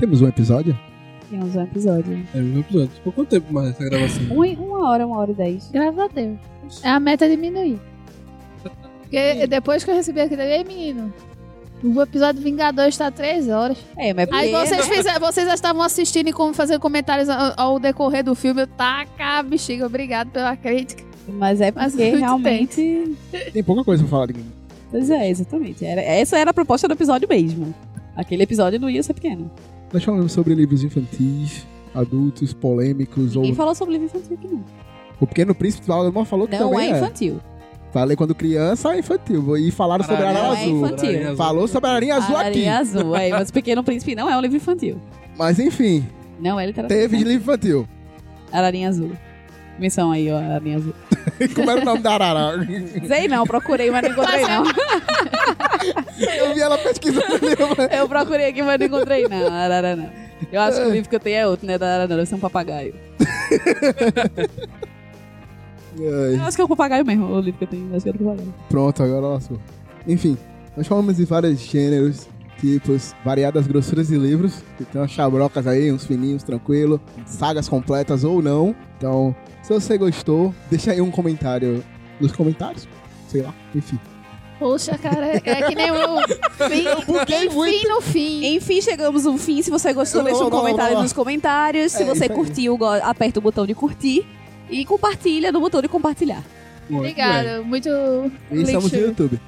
Temos 0.00 0.22
um 0.22 0.26
episódio. 0.26 0.76
Temos 1.28 1.54
um 1.54 1.62
episódio. 1.62 2.26
É 2.34 2.38
um 2.38 2.58
episódio. 2.58 2.90
Por 3.04 3.14
quanto 3.14 3.28
tempo 3.28 3.52
mais 3.52 3.68
essa 3.68 3.84
gravação? 3.84 4.24
Uma, 4.24 4.46
uma 4.46 4.88
hora, 4.90 5.06
uma 5.06 5.18
hora 5.18 5.30
e 5.30 5.34
dez. 5.34 5.70
Graças 5.70 5.98
a 6.00 6.08
Deus. 6.08 6.38
É 6.82 6.88
a 6.88 6.98
meta 6.98 7.28
diminuir. 7.28 7.78
Porque 9.10 9.46
depois 9.48 9.82
que 9.82 9.90
eu 9.90 9.94
recebi 9.94 10.20
aquilo 10.20 10.40
ali, 10.42 10.52
"Ei, 10.52 10.64
menino, 10.64 11.12
o 11.82 12.00
episódio 12.00 12.40
Vingador 12.40 12.86
está 12.86 13.10
três 13.10 13.48
horas. 13.48 13.76
É, 13.96 14.12
mas 14.14 14.28
Aí 14.30 14.52
vocês, 14.52 14.86
fizeram, 14.86 15.18
vocês 15.20 15.46
já 15.48 15.54
estavam 15.54 15.82
assistindo 15.82 16.28
e 16.28 16.32
como 16.32 16.52
fazendo 16.54 16.78
comentários 16.78 17.28
ao, 17.28 17.52
ao 17.56 17.78
decorrer 17.78 18.22
do 18.22 18.34
filme. 18.34 18.62
Eu 18.62 18.66
taca, 18.66 19.42
bexiga, 19.42 19.86
obrigado 19.86 20.30
pela 20.30 20.54
crítica. 20.56 21.02
Mas 21.26 21.60
é 21.60 21.72
Mas 21.74 21.92
porque 21.92 22.10
muito 22.10 22.20
realmente. 22.20 23.16
Tem 23.52 23.62
pouca 23.62 23.82
coisa 23.84 24.02
pra 24.02 24.10
falar 24.10 24.26
de 24.26 24.34
game. 24.34 24.50
Pois 24.90 25.08
é, 25.10 25.30
exatamente. 25.30 25.84
Era, 25.84 26.00
essa 26.02 26.38
era 26.38 26.50
a 26.50 26.54
proposta 26.54 26.86
do 26.88 26.94
episódio 26.94 27.28
mesmo. 27.28 27.74
Aquele 28.16 28.42
episódio 28.42 28.78
não 28.78 28.90
ia 28.90 29.02
ser 29.02 29.14
pequeno. 29.14 29.50
Nós 29.92 30.04
falamos 30.04 30.32
sobre 30.32 30.54
livros 30.54 30.82
infantis, 30.84 31.66
adultos, 31.94 32.52
polêmicos, 32.52 33.36
ou 33.36 33.42
Ninguém 33.42 33.54
falou 33.56 33.74
sobre 33.74 33.94
livro 33.94 34.06
infantil 34.06 34.36
aqui, 34.36 34.48
não. 34.48 34.64
o 35.20 35.26
Pequeno 35.26 35.54
Príncipe, 35.54 35.88
o 35.90 35.94
Alemão 35.94 36.24
falou 36.24 36.46
que 36.46 36.56
Não 36.56 36.70
também 36.70 36.90
é 36.90 36.92
é. 36.92 36.96
infantil. 36.98 37.40
Falei 37.92 38.16
quando 38.16 38.34
criança, 38.34 38.94
é 38.94 38.98
infantil. 39.00 39.56
E 39.56 39.70
falaram 39.70 40.04
sobre 40.04 40.22
a 40.24 40.28
Ararinha 40.28 40.44
é 40.44 40.62
Azul. 40.62 40.76
infantil. 40.86 41.22
Azul. 41.22 41.36
Falou 41.36 41.68
sobre 41.68 41.88
a 41.88 41.92
Ararinha 41.92 42.14
Azul 42.16 42.36
aqui. 42.36 42.44
Ararinha 42.46 42.78
azul, 42.78 43.16
é. 43.16 43.30
Mas 43.30 43.48
o 43.48 43.52
Pequeno 43.52 43.82
Príncipe 43.82 44.14
não 44.14 44.30
é 44.30 44.36
um 44.36 44.40
livro 44.40 44.56
infantil. 44.56 45.00
Mas 45.36 45.58
enfim, 45.58 46.06
Não 46.38 46.58
é 46.60 46.66
literatura. 46.66 47.00
teve 47.00 47.16
de 47.16 47.24
livro 47.24 47.42
infantil. 47.42 47.88
Ararinha 48.52 48.88
azul. 48.88 49.10
Menção 49.78 50.12
aí, 50.12 50.30
ó, 50.30 50.36
Ararinha 50.38 50.76
azul. 50.76 50.94
Como 51.54 51.70
era 51.70 51.80
o 51.80 51.84
nome 51.84 52.00
da 52.00 52.12
Arara? 52.12 52.66
Sei 53.08 53.26
não, 53.26 53.44
procurei, 53.46 53.90
mas 53.90 54.02
não 54.02 54.10
encontrei 54.10 54.42
não. 54.42 54.64
Eu 56.36 56.54
vi 56.54 56.60
ela 56.60 56.78
pesquisando 56.78 57.36
livro. 57.38 57.76
Eu 57.90 58.08
procurei 58.08 58.46
aqui, 58.50 58.62
mas 58.62 58.78
não 58.78 58.86
encontrei 58.86 59.26
não. 59.28 59.52
Arara 59.52 59.96
não. 59.96 60.10
Eu 60.52 60.60
acho 60.60 60.80
que 60.80 60.86
o 60.86 60.90
livro 60.90 61.08
que 61.10 61.16
eu 61.16 61.20
tenho 61.20 61.36
é 61.36 61.46
outro, 61.46 61.66
né? 61.66 61.76
Da 61.78 61.86
Arara 61.86 62.06
não, 62.08 62.16
deve 62.16 62.28
ser 62.28 62.34
um 62.36 62.40
papagaio. 62.40 62.94
Eu 65.98 66.42
acho 66.42 66.56
que 66.56 66.62
é 66.62 66.64
um 66.64 66.68
papagaio 66.68 67.04
mesmo, 67.04 67.26
o 67.26 67.40
livro 67.40 67.58
que 67.58 67.64
eu 67.64 67.68
tenho. 67.68 67.94
Acho 67.94 68.04
que 68.04 68.10
é 68.10 68.12
do 68.12 68.18
papagaio. 68.24 68.54
Pronto, 68.68 69.02
agora 69.02 69.26
lascou. 69.34 69.58
Enfim, 70.06 70.36
nós 70.76 70.86
falamos 70.86 71.16
de 71.16 71.24
vários 71.24 71.60
gêneros, 71.60 72.28
tipos, 72.60 73.14
variadas 73.24 73.66
grossuras 73.66 74.08
de 74.08 74.16
livros. 74.16 74.62
Tem 74.92 75.00
umas 75.00 75.10
chabrocas 75.10 75.66
aí, 75.66 75.90
uns 75.92 76.04
fininhos, 76.06 76.42
tranquilo, 76.42 77.00
sagas 77.26 77.68
completas 77.68 78.24
ou 78.24 78.40
não. 78.42 78.74
Então, 78.96 79.34
se 79.62 79.72
você 79.72 79.98
gostou, 79.98 80.54
deixa 80.70 80.92
aí 80.92 81.00
um 81.00 81.10
comentário 81.10 81.82
nos 82.20 82.32
comentários. 82.32 82.86
Sei 83.28 83.42
lá, 83.42 83.54
enfim. 83.74 83.98
Poxa, 84.58 84.98
cara, 84.98 85.26
é, 85.26 85.36
é 85.42 85.62
que 85.62 85.74
nem 85.74 85.90
o 85.90 86.20
fim, 86.68 86.84
buguei 87.06 87.48
fim 87.48 87.88
no 87.88 88.00
fim. 88.02 88.56
Enfim, 88.56 88.82
chegamos 88.82 89.24
ao 89.24 89.38
fim. 89.38 89.62
Se 89.62 89.70
você 89.70 89.90
gostou, 89.94 90.22
Não, 90.22 90.30
deixa 90.30 90.44
um 90.44 90.50
comentário 90.50 90.96
não. 90.96 91.02
nos 91.02 91.14
comentários. 91.14 91.92
Se 91.92 92.02
É, 92.02 92.06
você 92.06 92.28
curtiu, 92.28 92.78
aperta 93.02 93.38
o 93.38 93.42
botão 93.42 93.66
de 93.66 93.74
curtir. 93.74 94.26
E 94.70 94.84
compartilha 94.84 95.50
no 95.52 95.60
botão 95.60 95.80
de 95.82 95.88
compartilhar. 95.88 96.42
Muito 96.88 96.88
bem. 96.88 96.98
Obrigada, 96.98 97.62
muito 97.62 97.88
E 98.50 98.62
estamos 98.62 98.90
no. 98.92 98.98
YouTube. 98.98 99.40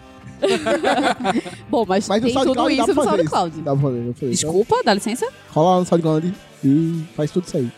Bom, 1.71 1.85
mas, 1.87 2.09
Mas 2.09 2.21
tem 2.23 2.33
tudo 2.33 2.43
SoundCloud 2.45 2.77
dá 2.77 2.83
isso 2.83 2.95
pra 2.95 3.05
no 3.05 3.11
fazer 3.11 3.23
isso. 3.23 3.31
SoundCloud. 3.31 3.63
Dá 3.63 3.73
pra 3.73 3.81
fazer, 3.83 3.99
fazer. 3.99 4.11
Então, 4.17 4.29
Desculpa, 4.31 4.77
dá 4.85 4.95
licença. 4.95 5.27
rola 5.51 5.75
lá 5.75 5.81
no 5.81 5.87
SoundCloud 5.87 6.35
e 6.65 7.05
faz 7.17 7.31
tudo 7.31 7.47
isso 7.47 7.57
aí. 7.57 7.69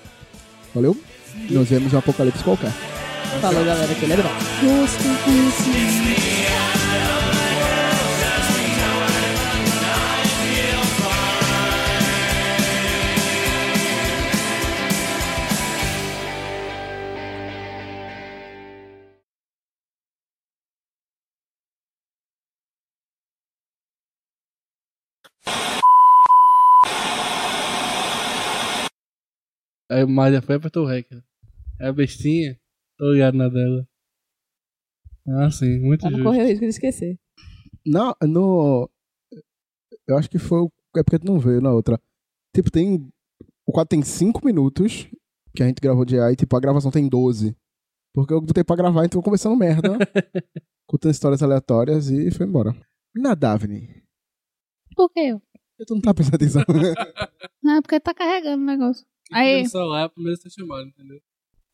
Valeu? 0.74 0.96
Nos 1.50 1.68
vemos 1.68 1.92
no 1.92 1.98
Apocalipse 1.98 2.42
qualquer. 2.42 2.72
Falou, 3.40 3.64
galera, 3.64 3.92
aquele 3.92 4.12
abraço. 4.14 4.34
Aí 4.56 6.73
o 30.02 30.08
Maria 30.08 30.42
foi 30.42 30.54
e 30.54 30.58
apertou 30.58 30.84
o 30.84 30.88
REC. 30.88 31.06
É 31.80 31.86
a 31.88 31.92
bestinha. 31.92 32.58
Tô 32.98 33.12
ligado 33.12 33.36
na 33.36 33.48
dela. 33.48 33.86
Ah, 35.26 35.50
sim, 35.50 35.78
muito 35.80 36.00
Pra 36.00 36.10
não 36.10 36.18
justo. 36.18 36.30
correr 36.30 36.44
o 36.44 36.46
risco 36.48 36.60
de 36.64 36.70
esquecer. 36.70 37.18
Não, 37.86 38.14
no. 38.22 38.90
Eu 40.06 40.16
acho 40.18 40.28
que 40.30 40.38
foi. 40.38 40.60
o- 40.60 40.72
É 40.96 41.02
porque 41.02 41.18
tu 41.18 41.26
não 41.26 41.38
veio 41.40 41.60
na 41.60 41.72
outra. 41.72 42.00
Tipo, 42.54 42.70
tem. 42.70 43.08
O 43.66 43.72
quadro 43.72 43.88
tem 43.90 44.02
5 44.02 44.44
minutos 44.44 45.08
que 45.56 45.62
a 45.62 45.66
gente 45.66 45.80
gravou 45.80 46.04
de 46.04 46.18
AI, 46.18 46.32
e 46.32 46.36
tipo, 46.36 46.54
a 46.56 46.60
gravação 46.60 46.90
tem 46.90 47.08
12. 47.08 47.56
Porque 48.14 48.32
eu 48.32 48.40
botei 48.40 48.62
pra 48.62 48.76
gravar, 48.76 49.04
então 49.04 49.18
eu 49.18 49.22
conversando 49.24 49.56
merda, 49.56 49.88
contando 50.86 51.10
histórias 51.12 51.42
aleatórias 51.42 52.10
e 52.10 52.30
foi 52.30 52.46
embora. 52.46 52.74
E 53.16 53.20
na 53.20 53.34
Daphne? 53.34 54.02
Por 54.94 55.10
quê? 55.10 55.36
Tu 55.86 55.94
não 55.94 56.00
tá 56.00 56.14
prestando 56.14 56.36
atenção. 56.36 56.62
Não, 57.62 57.82
porque 57.82 57.98
tá 57.98 58.14
carregando 58.14 58.62
o 58.62 58.66
negócio. 58.66 59.04
Aí, 59.34 59.62
O 59.62 59.68
celular 59.68 60.02
é 60.02 60.04
a 60.04 60.36
ser 60.36 60.50
chamada, 60.50 60.82
entendeu? 60.82 61.20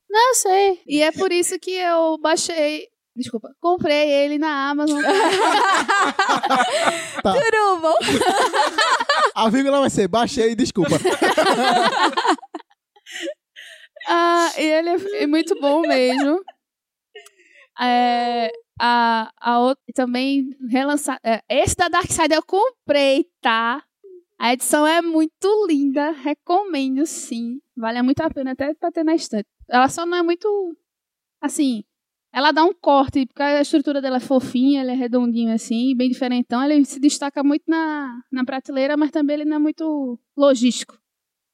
não, 0.08 0.28
eu 0.30 0.34
sei. 0.34 0.80
E 0.86 1.02
é 1.02 1.12
por 1.12 1.30
isso 1.30 1.58
que 1.58 1.70
eu 1.72 2.18
baixei 2.18 2.88
Desculpa. 3.14 3.54
Comprei 3.60 4.08
ele 4.08 4.38
na 4.38 4.70
Amazon. 4.70 5.02
Tudo 7.22 7.80
bom? 7.80 7.96
A 9.34 9.50
vírgula 9.50 9.80
vai 9.80 9.90
ser, 9.90 10.08
baixei, 10.08 10.54
desculpa. 10.54 10.96
Ah, 14.08 14.50
e 14.56 14.62
ele 14.62 14.88
é, 14.88 15.22
é 15.22 15.26
muito 15.26 15.54
bom 15.60 15.82
mesmo. 15.82 16.42
É, 17.78 18.50
a, 18.80 19.30
a 19.38 19.58
outra, 19.60 19.84
também 19.94 20.56
relançar. 20.68 21.20
É, 21.22 21.42
esse 21.48 21.76
da 21.76 21.88
Dark 21.88 22.10
Side 22.10 22.34
eu 22.34 22.42
comprei, 22.42 23.26
tá? 23.42 23.84
A 24.40 24.54
edição 24.54 24.86
é 24.86 25.02
muito 25.02 25.66
linda, 25.68 26.12
recomendo 26.12 27.04
sim. 27.04 27.60
Vale 27.76 28.00
muito 28.00 28.22
a 28.22 28.30
pena 28.30 28.52
até 28.52 28.72
pra 28.72 28.90
ter 28.90 29.04
na 29.04 29.14
estante. 29.14 29.44
Ela 29.68 29.86
só 29.86 30.06
não 30.06 30.16
é 30.16 30.22
muito. 30.22 30.48
Assim, 31.42 31.84
ela 32.32 32.50
dá 32.50 32.64
um 32.64 32.72
corte, 32.72 33.26
porque 33.26 33.42
a 33.42 33.60
estrutura 33.60 34.00
dela 34.00 34.16
é 34.16 34.20
fofinha, 34.20 34.80
ela 34.80 34.92
é 34.92 34.94
redondinha 34.94 35.52
assim, 35.52 35.94
bem 35.94 36.08
diferentão. 36.08 36.64
Ele 36.64 36.82
se 36.86 36.98
destaca 36.98 37.44
muito 37.44 37.64
na, 37.68 38.18
na 38.32 38.42
prateleira, 38.42 38.96
mas 38.96 39.10
também 39.10 39.34
ele 39.34 39.44
não 39.44 39.56
é 39.56 39.58
muito 39.58 40.18
logístico. 40.34 40.98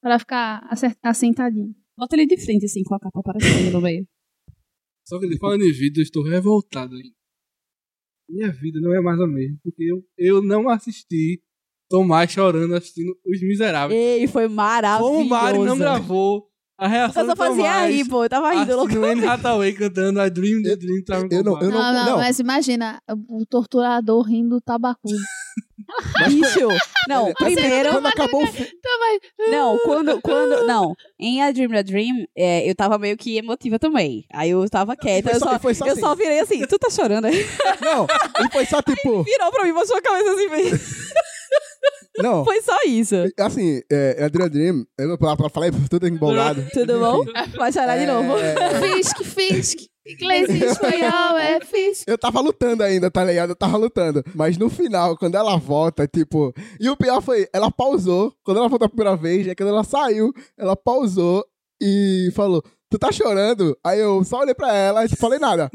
Pra 0.00 0.20
ficar 0.20 0.64
assentadinho. 1.02 1.74
Bota 1.98 2.14
ele 2.14 2.24
de 2.24 2.36
frente, 2.36 2.66
assim, 2.66 2.84
com 2.84 2.94
a 2.94 3.00
capa 3.00 3.18
aparecendo 3.18 3.72
no 3.72 3.80
meio. 3.80 4.06
Só 5.08 5.18
que 5.18 5.36
falando 5.38 5.64
em 5.64 5.72
vida, 5.72 5.98
eu 5.98 6.04
estou 6.04 6.22
revoltado 6.22 6.94
aí. 6.94 7.12
Minha 8.28 8.52
vida 8.52 8.78
não 8.80 8.94
é 8.94 9.00
mais 9.00 9.20
a 9.20 9.26
mesma, 9.26 9.58
porque 9.64 9.82
eu, 9.82 10.04
eu 10.16 10.40
não 10.40 10.68
assisti 10.68 11.42
Tomás 11.88 12.30
chorando 12.30 12.74
assistindo 12.74 13.12
Os 13.24 13.40
Miseráveis. 13.40 13.98
Ei, 14.00 14.26
foi 14.26 14.48
maravilhoso. 14.48 15.12
Como 15.12 15.24
o 15.24 15.28
Mário 15.28 15.64
não 15.64 15.78
gravou 15.78 16.44
a 16.78 16.86
reação 16.88 17.22
Eu 17.22 17.28
só 17.30 17.36
fazia 17.36 17.62
Tomás 17.64 17.94
rir, 17.94 18.08
pô. 18.08 18.24
Eu 18.24 18.28
tava 18.28 18.50
rindo 18.52 18.76
louco. 18.76 19.04
Anne 19.04 19.24
Hathaway 19.26 19.72
cantando 19.72 20.20
I 20.20 20.28
Dream 20.30 20.62
the 20.62 20.76
Dream 20.76 21.02
Time 21.04 21.28
eu 21.30 21.42
não- 21.44 21.52
Go 21.54 21.58
By. 21.60 21.64
eu 21.66 21.70
Não, 21.70 21.92
não, 21.92 22.06
não. 22.06 22.16
mas 22.18 22.38
imagina, 22.38 23.00
o 23.28 23.46
torturador 23.46 24.22
rindo 24.26 24.56
do 24.56 24.60
tabacudo. 24.60 25.16
Bicho. 26.26 26.68
Não, 27.08 27.32
primeiro... 27.34 27.90
Quando 27.92 28.06
acabou 28.06 28.42
o 28.42 28.46
filme. 28.48 28.70
Não, 29.48 29.78
quando, 29.84 30.20
quando, 30.20 30.66
não, 30.66 30.94
em 31.18 31.40
A 31.40 31.52
Dream 31.52 31.70
a 31.78 31.82
Dream, 31.82 32.26
é, 32.36 32.68
eu 32.68 32.74
tava 32.74 32.98
meio 32.98 33.16
que 33.16 33.36
emotiva 33.38 33.78
também. 33.78 34.26
Aí 34.32 34.50
eu 34.50 34.68
tava 34.68 34.96
quieta, 34.96 35.28
Foi 35.28 35.36
eu 35.36 35.40
só- 35.40 35.52
só, 35.52 35.58
foi 35.60 35.74
só 35.74 35.86
eu 35.86 35.92
assim. 35.92 36.00
só 36.00 36.14
virei 36.16 36.40
assim, 36.40 36.66
tu 36.66 36.76
tá 36.78 36.90
chorando 36.90 37.26
aí? 37.26 37.46
Não, 37.80 38.06
ele 38.40 38.50
foi 38.50 38.66
só 38.66 38.82
tipo. 38.82 39.22
Virou 39.22 39.50
pra 39.52 39.64
mim, 39.64 39.72
baixou 39.72 39.96
a 39.96 40.02
cabeça 40.02 40.32
assim. 40.32 40.46
Não, 42.22 42.44
foi 42.44 42.60
só 42.62 42.76
isso. 42.86 43.14
assim, 43.38 43.80
é, 43.90 44.16
é 44.18 44.28
Dream 44.28 44.48
Dream. 44.48 44.86
Eu 44.98 45.18
pra, 45.18 45.36
pra 45.36 45.48
falar 45.48 45.70
tudo 45.90 46.06
embolado. 46.06 46.64
Tudo 46.72 46.98
bom? 46.98 47.24
Vai 47.56 47.72
chorar 47.72 47.98
de 47.98 48.06
novo. 48.06 48.36
É, 48.38 48.80
Fisk, 48.80 49.22
Fisk. 49.22 49.78
Inglês 50.06 50.48
e 50.48 50.64
espanhol 50.64 51.36
é 51.36 51.60
Fisk. 51.60 52.04
Eu 52.06 52.16
tava 52.16 52.40
lutando 52.40 52.82
ainda, 52.82 53.10
tá 53.10 53.24
ligado? 53.24 53.50
Eu 53.50 53.56
tava 53.56 53.76
lutando. 53.76 54.22
Mas 54.34 54.56
no 54.56 54.70
final, 54.70 55.16
quando 55.16 55.34
ela 55.34 55.56
volta, 55.56 56.06
tipo. 56.06 56.54
E 56.80 56.88
o 56.88 56.96
pior 56.96 57.20
foi, 57.20 57.48
ela 57.52 57.70
pausou. 57.70 58.32
Quando 58.44 58.58
ela 58.58 58.68
voltou 58.68 58.86
a 58.86 58.88
primeira 58.88 59.16
vez, 59.16 59.46
é 59.48 59.54
quando 59.54 59.70
ela 59.70 59.82
saiu, 59.82 60.32
ela 60.56 60.76
pausou 60.76 61.44
e 61.82 62.30
falou: 62.34 62.62
Tu 62.88 62.98
tá 62.98 63.10
chorando? 63.10 63.76
Aí 63.84 63.98
eu 63.98 64.22
só 64.22 64.40
olhei 64.40 64.54
pra 64.54 64.72
ela 64.72 65.04
e 65.04 65.08
não 65.08 65.16
falei 65.16 65.40
nada. 65.40 65.68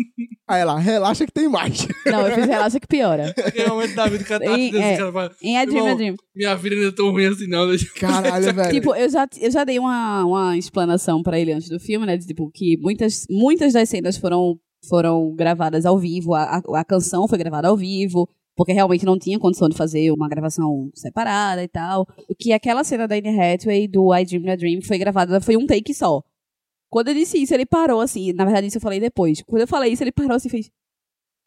Aí 0.52 0.62
ela, 0.62 0.78
relaxa 0.80 1.26
que 1.26 1.32
tem 1.32 1.48
mais. 1.48 1.88
Não, 2.06 2.28
eu 2.28 2.36
fiz 2.36 2.46
relaxa 2.46 2.80
que 2.80 2.88
piora. 2.88 3.34
Aquele 3.38 3.70
momento 3.70 3.96
da 3.96 4.08
vida 4.08 4.24
que 4.24 4.34
ela 4.34 4.44
tá 4.46 4.52
Em- 4.52 4.70
assistindo, 4.70 4.82
é. 4.84 4.98
cara 4.98 5.12
fala, 5.12 5.32
Em 5.42 5.58
A 5.58 5.66
Dream 5.66 5.88
a 5.88 5.94
Dream. 5.94 6.16
minha 6.36 6.56
vida 6.56 6.76
não 6.76 6.88
é 6.88 6.92
tão 6.92 7.12
ruim 7.12 7.26
assim 7.26 7.48
não. 7.48 7.68
Deixa 7.68 7.88
Caralho, 8.00 8.54
velho. 8.54 8.72
Tipo, 8.72 8.96
eu 8.96 9.10
já, 9.10 9.28
eu 9.40 9.52
já 9.52 9.64
dei 9.64 9.80
uma, 9.80 10.26
uma 10.26 10.58
explanação 10.58 11.22
pra 11.24 11.40
ele 11.40 11.54
antes 11.54 11.70
do 11.70 11.80
filme, 11.80 12.06
né? 12.06 12.18
De, 12.18 12.26
tipo, 12.26 12.50
que 12.54 12.78
muitas, 12.82 13.26
muitas 13.30 13.74
das 13.74 13.88
cenas 13.90 14.18
foram, 14.18 14.58
foram 14.90 15.34
gravadas 15.36 15.86
ao 15.86 15.98
vivo, 15.98 16.34
a, 16.34 16.44
a, 16.58 16.80
a 16.80 16.84
canção 16.86 17.28
foi 17.28 17.38
gravada 17.38 17.68
ao 17.68 17.78
vivo, 17.78 18.28
porque 18.56 18.74
realmente 18.74 19.06
não 19.06 19.18
tinha 19.18 19.40
condição 19.40 19.70
de 19.70 19.78
fazer 19.78 20.12
uma 20.12 20.28
gravação 20.28 20.90
separada 20.94 21.64
e 21.64 21.68
tal. 21.68 22.06
Que 22.38 22.52
aquela 22.52 22.84
cena 22.84 23.08
da 23.08 23.16
Anne 23.16 23.30
Hathaway 23.40 23.88
do 23.88 24.14
I 24.14 24.26
Dream 24.26 24.52
a 24.52 24.56
Dream 24.56 24.82
foi 24.82 24.98
gravada, 24.98 25.40
foi 25.40 25.56
um 25.56 25.66
take 25.66 25.94
só. 25.94 26.22
Quando 26.92 27.08
eu 27.08 27.14
disse 27.14 27.42
isso, 27.42 27.54
ele 27.54 27.66
parou 27.66 28.02
assim. 28.02 28.34
Na 28.34 28.44
verdade, 28.44 28.68
isso 28.68 28.78
eu 28.78 28.82
falei 28.82 29.00
depois. 29.00 29.42
Quando 29.44 29.62
eu 29.62 29.68
falei 29.68 29.94
isso, 29.94 30.04
ele 30.04 30.12
parou 30.12 30.36
assim 30.36 30.50
e 30.50 30.52
fez. 30.52 30.70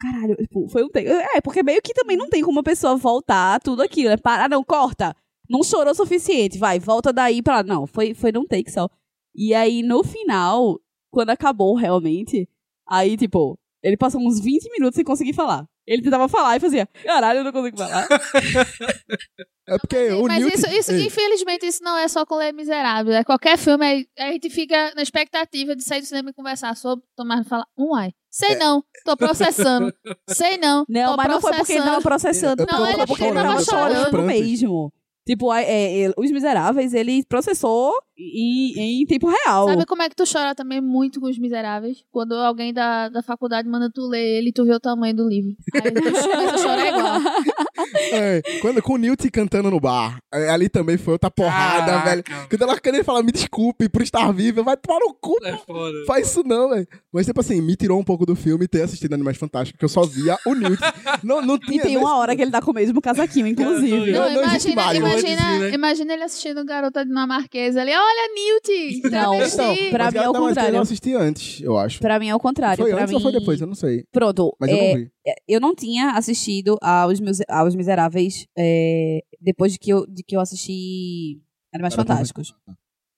Caralho, 0.01 0.35
tipo, 0.35 0.67
foi 0.67 0.83
um 0.83 0.89
take. 0.89 1.07
É, 1.07 1.39
porque 1.39 1.61
meio 1.61 1.81
que 1.83 1.93
também 1.93 2.17
não 2.17 2.27
tem 2.27 2.41
como 2.41 2.59
a 2.59 2.63
pessoa 2.63 2.97
voltar 2.97 3.61
tudo 3.61 3.83
aquilo, 3.83 4.09
né? 4.09 4.17
Para, 4.17 4.49
não, 4.49 4.63
corta. 4.63 5.15
Não 5.47 5.63
chorou 5.63 5.91
o 5.91 5.95
suficiente, 5.95 6.57
vai, 6.57 6.79
volta 6.79 7.13
daí 7.13 7.43
pra 7.43 7.57
lá. 7.57 7.63
Não, 7.63 7.85
foi, 7.85 8.15
foi 8.15 8.31
num 8.31 8.45
take 8.45 8.71
só. 8.71 8.89
E 9.35 9.53
aí, 9.53 9.83
no 9.83 10.03
final, 10.03 10.81
quando 11.11 11.29
acabou 11.29 11.75
realmente, 11.75 12.49
aí, 12.87 13.15
tipo, 13.15 13.57
ele 13.83 13.95
passou 13.95 14.19
uns 14.19 14.39
20 14.39 14.71
minutos 14.71 14.95
sem 14.95 15.05
conseguir 15.05 15.33
falar. 15.33 15.67
Ele 15.87 16.01
tentava 16.01 16.27
falar 16.27 16.55
e 16.57 16.59
fazia, 16.59 16.87
caralho, 17.03 17.39
eu 17.39 17.43
não 17.43 17.51
consigo 17.51 17.77
falar. 17.77 18.07
É 19.67 19.79
porque 19.79 20.11
o 20.11 20.27
Mas 20.27 20.41
Newt... 20.43 20.55
isso, 20.57 20.67
isso, 20.67 20.91
Ei, 20.91 21.07
infelizmente, 21.07 21.65
isso 21.65 21.83
não 21.83 21.97
é 21.97 22.07
só 22.07 22.23
com 22.23 22.35
Lê 22.35 22.51
Miserável. 22.51 23.13
É 23.15 23.23
qualquer 23.23 23.57
filme, 23.57 24.07
a 24.19 24.31
gente 24.31 24.47
fica 24.51 24.93
na 24.95 25.01
expectativa 25.01 25.75
de 25.75 25.83
sair 25.83 26.01
do 26.01 26.05
cinema 26.05 26.29
e 26.29 26.33
conversar 26.33 26.75
sobre, 26.75 27.03
tomar 27.15 27.41
e 27.41 27.43
falar, 27.45 27.65
um 27.75 27.95
ai. 27.95 28.11
Sei 28.29 28.51
É. 28.51 28.57
não, 28.57 28.83
tô 29.03 29.17
processando. 29.17 29.91
Sei 30.29 30.57
não, 30.57 30.85
Não, 30.87 31.11
tô 31.11 31.17
mas 31.17 31.27
não 31.27 31.41
foi 31.41 31.53
porque 31.55 31.73
ele 31.73 31.81
tava 31.83 31.99
processando. 32.01 32.61
Eu 32.61 32.67
tô- 32.67 32.75
não, 32.77 32.87
eu 32.87 32.93
tô 32.95 33.01
é 33.01 33.05
porque 33.07 33.23
ele 33.23 33.33
tava 33.33 33.59
eu 33.59 33.65
chorando 33.65 34.21
mesmo. 34.21 34.93
Tipo, 35.27 35.51
é, 35.51 35.63
é, 36.03 36.11
Os 36.15 36.29
Miseráveis, 36.29 36.93
ele 36.93 37.25
processou 37.25 37.91
em, 38.17 39.01
em 39.01 39.05
tempo 39.05 39.27
real. 39.27 39.67
Sabe 39.67 39.85
como 39.85 40.01
é 40.01 40.09
que 40.09 40.15
tu 40.15 40.23
chora 40.31 40.55
também 40.55 40.79
muito 40.79 41.19
com 41.19 41.27
os 41.27 41.37
miseráveis? 41.37 42.03
Quando 42.11 42.33
alguém 42.33 42.73
da, 42.73 43.09
da 43.09 43.21
faculdade 43.21 43.67
manda 43.67 43.89
tu 43.93 44.07
ler 44.07 44.37
ele 44.37 44.49
e 44.49 44.53
tu 44.53 44.65
vê 44.65 44.73
o 44.73 44.79
tamanho 44.79 45.15
do 45.15 45.27
livro. 45.27 45.51
Aí 45.73 45.91
tu 45.91 46.01
chora, 46.01 46.53
tu 46.53 46.63
chora 46.63 46.87
igual. 46.87 47.19
é, 48.13 48.41
quando, 48.61 48.81
com 48.81 48.93
o 48.93 48.97
Newt 48.97 49.29
cantando 49.31 49.69
no 49.69 49.79
bar, 49.79 50.17
é, 50.33 50.49
ali 50.49 50.69
também 50.69 50.97
foi 50.97 51.13
outra 51.13 51.29
porrada, 51.29 51.85
Caraca, 51.85 52.09
velho. 52.09 52.23
Quando 52.49 52.61
ela 52.61 52.79
queria 52.79 53.03
falar, 53.03 53.23
me 53.23 53.31
desculpe 53.31 53.89
por 53.89 54.01
estar 54.01 54.31
viva, 54.31 54.63
vai 54.63 54.77
tomar 54.77 54.99
no 54.99 55.13
cu. 55.13 55.37
É 55.43 55.57
foda. 55.57 56.05
Faz 56.07 56.29
isso 56.29 56.43
não, 56.45 56.69
velho. 56.69 56.87
Mas, 57.11 57.25
tipo 57.25 57.39
assim, 57.39 57.61
me 57.61 57.75
tirou 57.75 57.99
um 57.99 58.03
pouco 58.03 58.25
do 58.25 58.35
filme 58.35 58.67
ter 58.67 58.83
assistido 58.83 59.13
Animais 59.13 59.37
Fantásticos, 59.37 59.73
porque 59.73 59.85
eu 59.85 59.89
só 59.89 60.05
via 60.05 60.37
o 60.45 60.53
Newt. 60.53 60.79
não, 61.23 61.41
não 61.41 61.55
E 61.55 61.59
tinha... 61.59 61.83
tem 61.83 61.97
uma 61.97 62.15
hora 62.17 62.35
que 62.35 62.41
ele 62.41 62.51
tá 62.51 62.61
com 62.61 62.71
o 62.71 62.73
mesmo 62.73 63.01
casaquinho, 63.01 63.47
inclusive. 63.47 64.11
Não, 64.11 64.31
Não, 64.31 64.43
imagina, 64.43 64.95
imagina, 64.95 65.69
imagina 65.69 66.13
ele 66.13 66.23
assistindo 66.23 66.63
Garota 66.65 67.05
Dinamarquesa 67.05 67.81
ali. 67.81 67.91
Olha, 68.07 68.33
Newt! 68.35 69.01
Não, 69.09 69.31
travesti." 69.31 69.55
Então, 69.55 69.89
Pra 69.91 70.11
mim 70.11 70.17
é 70.17 70.29
o 70.29 70.33
não, 70.33 70.33
mas 70.33 70.41
eu 70.41 70.47
contrário. 70.49 70.73
não 70.73 70.81
assisti 70.81 71.13
antes, 71.15 71.61
eu 71.61 71.77
acho. 71.77 71.99
Pra 71.99 72.19
mim 72.19 72.27
é 72.29 72.35
o 72.35 72.39
contrário. 72.39 72.81
Foi 72.83 72.91
pra 72.91 73.01
antes 73.01 73.09
mim... 73.11 73.15
ou 73.15 73.21
foi 73.21 73.31
depois? 73.31 73.59
Eu 73.61 73.67
não 73.67 73.75
sei. 73.75 74.03
Pronto. 74.11 74.55
Mas 74.59 74.69
eu 74.69 74.77
é, 74.77 74.87
não 74.93 74.95
vi. 74.99 75.11
eu 75.47 75.59
não 75.59 75.75
tinha 75.75 76.11
assistido 76.11 76.77
aos, 76.81 77.19
meus, 77.19 77.39
aos 77.49 77.75
Miseráveis 77.75 78.45
é, 78.57 79.21
depois 79.41 79.71
de 79.73 79.79
que, 79.79 79.91
eu, 79.91 80.05
de 80.07 80.23
que 80.23 80.35
eu 80.35 80.39
assisti 80.39 81.41
Animais 81.73 81.93
Era 81.93 82.03
Fantásticos. 82.03 82.53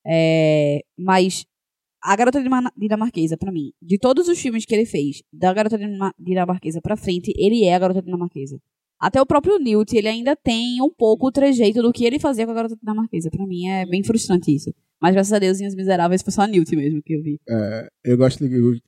É, 0.05 0.81
mas 0.97 1.45
a 2.03 2.15
Garota 2.15 2.41
Dinama- 2.41 2.71
Dinamarquesa, 2.77 3.35
pra 3.37 3.51
mim, 3.51 3.71
de 3.81 3.97
todos 3.97 4.27
os 4.27 4.39
filmes 4.39 4.65
que 4.65 4.73
ele 4.73 4.85
fez, 4.85 5.21
da 5.33 5.53
Garota 5.53 5.77
Dinama- 5.77 6.13
Dinamarquesa 6.17 6.81
pra 6.81 6.95
frente, 6.95 7.33
ele 7.35 7.65
é 7.65 7.75
a 7.75 7.79
Garota 7.79 8.01
Dinamarquesa. 8.01 8.59
Até 8.99 9.21
o 9.21 9.25
próprio 9.25 9.59
Newt, 9.59 9.95
ele 9.95 10.07
ainda 10.07 10.35
tem 10.35 10.81
um 10.81 10.89
pouco 10.89 11.27
o 11.27 11.31
trejeito 11.31 11.81
do 11.81 11.93
que 11.93 12.05
ele 12.05 12.19
fazia 12.19 12.45
com 12.45 12.51
a 12.51 12.55
Garota 12.55 12.75
Dinamarquesa. 12.75 13.29
Pra 13.29 13.45
mim 13.45 13.67
é 13.67 13.85
bem 13.85 14.03
frustrante 14.03 14.53
isso. 14.53 14.73
Mas 14.99 15.13
graças 15.13 15.31
a 15.31 15.37
Deus, 15.37 15.61
em 15.61 15.67
Os 15.67 15.75
Miseráveis 15.75 16.23
foi 16.23 16.33
só 16.33 16.41
a 16.41 16.47
Newt 16.47 16.75
mesmo 16.75 17.03
que 17.03 17.13
eu 17.13 17.21
vi. 17.21 17.39
Eu 18.03 18.17
gosto 18.17 18.47
de... 18.47 18.81